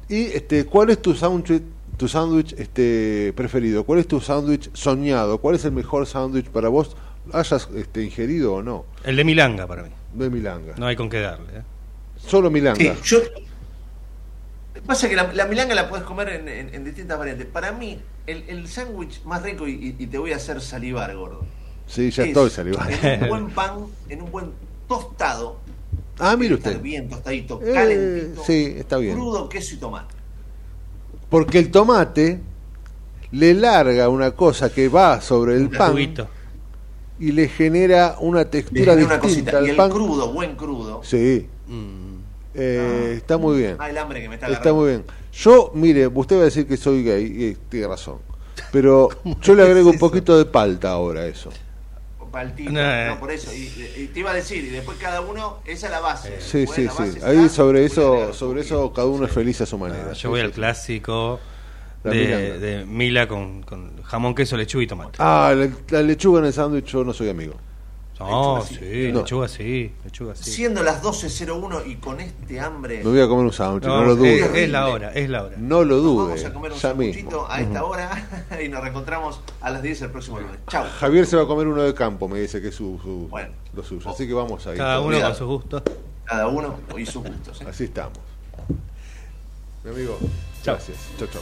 y 0.10 0.26
este, 0.28 0.66
¿cuál 0.66 0.90
es 0.92 1.02
tu 1.02 1.14
sándwich 1.14 1.62
tu 1.98 2.08
sándwich 2.08 2.54
este, 2.60 3.34
preferido? 3.36 3.84
¿Cuál 3.84 4.00
es 4.00 4.08
tu 4.08 4.22
sándwich 4.22 4.70
soñado? 4.74 5.40
¿Cuál 5.40 5.56
es 5.56 5.66
el 5.66 5.72
mejor 5.72 6.06
sándwich 6.06 6.46
para 6.46 6.70
vos, 6.70 6.96
hayas 7.34 7.68
este, 7.76 8.04
ingerido 8.04 8.54
o 8.54 8.62
no? 8.62 8.86
El 9.04 9.16
de 9.16 9.24
Milanga 9.24 9.66
para 9.66 9.82
mí. 9.84 9.90
De 10.14 10.30
Milanga. 10.30 10.76
No 10.78 10.86
hay 10.86 10.96
con 10.96 11.10
qué 11.10 11.22
darle. 11.22 11.46
¿eh? 11.58 11.62
Solo 12.18 12.52
Milanga. 12.52 12.80
Sí, 12.80 12.92
yo. 13.04 13.18
Pasa 14.86 15.10
que 15.10 15.16
la, 15.16 15.34
la 15.34 15.46
milanga 15.48 15.74
la 15.74 15.90
puedes 15.90 16.06
comer 16.06 16.30
en, 16.30 16.48
en- 16.48 16.74
en 16.74 16.84
distintas 16.86 17.18
variantes. 17.18 17.48
Para 17.48 17.72
mí, 17.72 18.00
el, 18.28 18.44
el 18.48 18.68
sándwich 18.68 19.24
más 19.24 19.42
rico, 19.42 19.68
y, 19.68 19.94
te 19.94 20.18
voy 20.18 20.34
a 20.34 20.36
hacer 20.36 20.62
salivar, 20.62 21.16
gordo. 21.16 21.44
Sí, 21.88 22.12
ya 22.12 22.24
es 22.24 22.30
estoy 22.30 22.50
salivando. 22.50 22.92
En 23.02 23.24
un 23.24 23.30
buen 23.30 23.50
pan, 23.56 23.72
en 24.10 24.22
un 24.22 24.32
buen 24.32 24.52
tostado, 24.88 25.58
Ah, 26.20 26.36
mire 26.36 26.56
estar 26.56 26.72
usted. 26.74 26.84
bien 26.84 27.08
tostadito, 27.10 27.60
Eh, 27.64 27.74
calentito, 27.74 28.44
sí, 28.44 28.74
está 28.78 28.98
bien. 28.98 29.14
crudo, 29.16 29.48
queso 29.50 29.76
y 29.76 29.78
tomate. 29.78 30.16
Porque 31.30 31.60
el 31.60 31.70
tomate 31.72 32.40
le 33.32 33.54
larga 33.54 34.10
una 34.10 34.32
cosa 34.32 34.72
que 34.72 34.88
va 34.90 35.22
sobre 35.22 35.56
el 35.56 35.64
El 35.64 35.70
pan 35.70 35.92
juguito. 35.92 36.28
y 37.20 37.32
le 37.34 37.48
genera 37.50 38.16
una 38.20 38.40
Le 38.40 38.46
textura 38.46 38.94
genera 38.96 39.06
una 39.16 39.18
distinta 39.20 39.52
cosita. 39.52 39.52
Y 39.62 39.64
al 39.66 39.70
el 39.70 39.76
pan. 39.76 39.92
crudo, 39.92 40.34
buen 40.34 40.56
crudo. 40.56 41.02
Sí. 41.04 41.48
Eh, 42.58 43.14
está 43.18 43.38
muy 43.38 43.58
bien. 43.60 43.78
Ah, 43.80 43.90
el 43.90 43.98
hambre 43.98 44.22
que 44.22 44.30
me 44.30 44.36
está 44.36 44.48
Está 44.48 44.74
muy 44.74 44.90
bien. 44.90 45.06
Yo, 45.32 45.72
mire, 45.76 46.08
usted 46.08 46.38
va 46.38 46.42
a 46.42 46.46
decir 46.46 46.68
que 46.68 46.76
soy 46.76 47.04
gay, 47.04 47.24
y 47.26 47.56
tiene 47.70 47.88
razón. 47.88 48.18
Pero 48.72 49.10
yo 49.42 49.56
le 49.56 49.64
agrego 49.64 49.92
un 49.92 50.00
poquito 50.00 50.38
de 50.38 50.46
palta 50.46 50.92
ahora 50.92 51.22
a 51.22 51.28
eso. 51.28 51.52
Paltito, 52.32 52.72
No, 52.72 52.82
eh. 52.82 53.08
no, 53.08 53.20
por 53.20 53.32
eso. 53.32 53.54
Y, 53.54 53.72
y 53.96 54.08
te 54.14 54.20
iba 54.20 54.32
a 54.32 54.34
decir, 54.34 54.64
y 54.64 54.70
después 54.70 54.98
cada 55.00 55.22
uno, 55.22 55.60
esa 55.66 55.88
es 55.88 55.92
la 55.92 56.00
base. 56.02 56.42
Sí, 56.42 56.68
sí, 56.68 56.84
la 56.84 56.92
base 56.94 57.12
sí. 57.12 57.18
está, 57.20 57.30
Ahí 57.30 57.50
sobre 57.50 57.86
eso, 57.86 58.34
sobre 58.34 58.62
eso 58.62 58.92
cada 58.94 59.08
uno 59.08 59.26
es 59.26 59.32
feliz 59.32 59.62
a 59.62 59.66
su 59.66 59.78
manera. 59.78 60.10
Ah, 60.12 60.14
Yo 60.14 60.30
voy 60.30 60.42
sí, 60.42 60.46
al 60.46 60.52
clásico 60.52 61.40
La 62.04 62.12
de, 62.12 62.60
de 62.60 62.86
Mila 62.86 63.28
con, 63.28 63.64
con 63.64 64.04
jamón, 64.04 64.36
queso, 64.36 64.58
lechuga 64.58 64.84
y 64.84 64.88
tomate. 64.88 65.18
Ah, 65.20 65.54
la, 65.56 65.70
la 65.90 66.02
lechuga 66.04 66.40
en 66.40 66.46
el 66.48 66.54
sándwich 66.54 66.86
yo 66.88 67.04
no 67.04 67.14
soy 67.14 67.30
amigo. 67.30 67.56
No, 68.20 68.58
lechuga 68.60 68.68
sí, 68.80 69.12
No. 69.12 69.20
lechuga 69.20 69.48
sí, 69.48 69.92
lechuga 70.04 70.36
sí. 70.36 70.52
Siendo 70.52 70.82
las 70.84 71.04
12.01 71.04 71.86
y 71.86 71.96
con 71.98 72.20
este 72.20 72.60
hambre, 72.60 72.98
Me 73.04 73.12
voy 73.12 73.22
a 73.22 73.28
comer 73.28 73.46
un 73.46 73.54
sándwich, 73.54 73.84
no, 73.86 73.98
No, 73.98 74.04
lo 74.06 74.16
dude. 74.16 74.40
es, 74.40 74.54
es 74.56 74.70
la 74.70 74.88
hora, 74.88 75.12
es 75.14 75.30
la 75.30 75.44
hora. 75.44 75.56
No 75.60 75.84
lo 75.84 75.98
dude. 75.98 76.24
vamos 76.30 76.44
a 76.46 76.54
comer 76.54 76.72
un 76.72 76.98
mismo. 76.98 77.46
a 77.48 77.62
esta 77.62 77.84
hora 77.84 78.28
y 78.64 78.68
nos 78.70 78.82
reencontramos 78.82 79.40
a 79.62 79.70
las 79.70 79.82
10 79.84 80.02
el 80.02 80.10
próximo 80.12 80.40
lunes. 80.40 80.58
Chao. 80.68 80.86
Javier 81.00 81.26
se 81.28 81.36
va 81.38 81.44
a 81.44 81.48
comer 81.48 81.68
uno 81.68 81.84
de 81.84 81.94
campo, 81.94 82.28
me 82.28 82.40
dice 82.40 82.62
que 82.62 82.70
es 82.70 82.76
su, 82.76 83.00
su- 83.04 83.28
Bueno. 83.30 83.50
lo 83.74 83.84
suyo. 83.84 84.10
Así 84.10 84.28
que 84.28 84.34
vamos 84.34 84.66
ahí. 84.68 84.78
Cada 84.78 85.00
uno 85.02 85.20
con 85.22 85.36
sus 85.36 85.48
gustos. 85.48 85.84
Cada 86.26 86.48
uno 86.48 86.76
y 86.98 87.06
sus 87.06 87.24
gustos. 87.24 87.62
¿eh? 87.62 87.66
Así 87.70 87.84
estamos. 87.86 88.18
Mi 89.84 89.92
amigo, 89.92 90.18
Chao. 90.64 90.76
gracias. 90.76 90.98
Chao, 91.20 91.28
chao. 91.32 91.42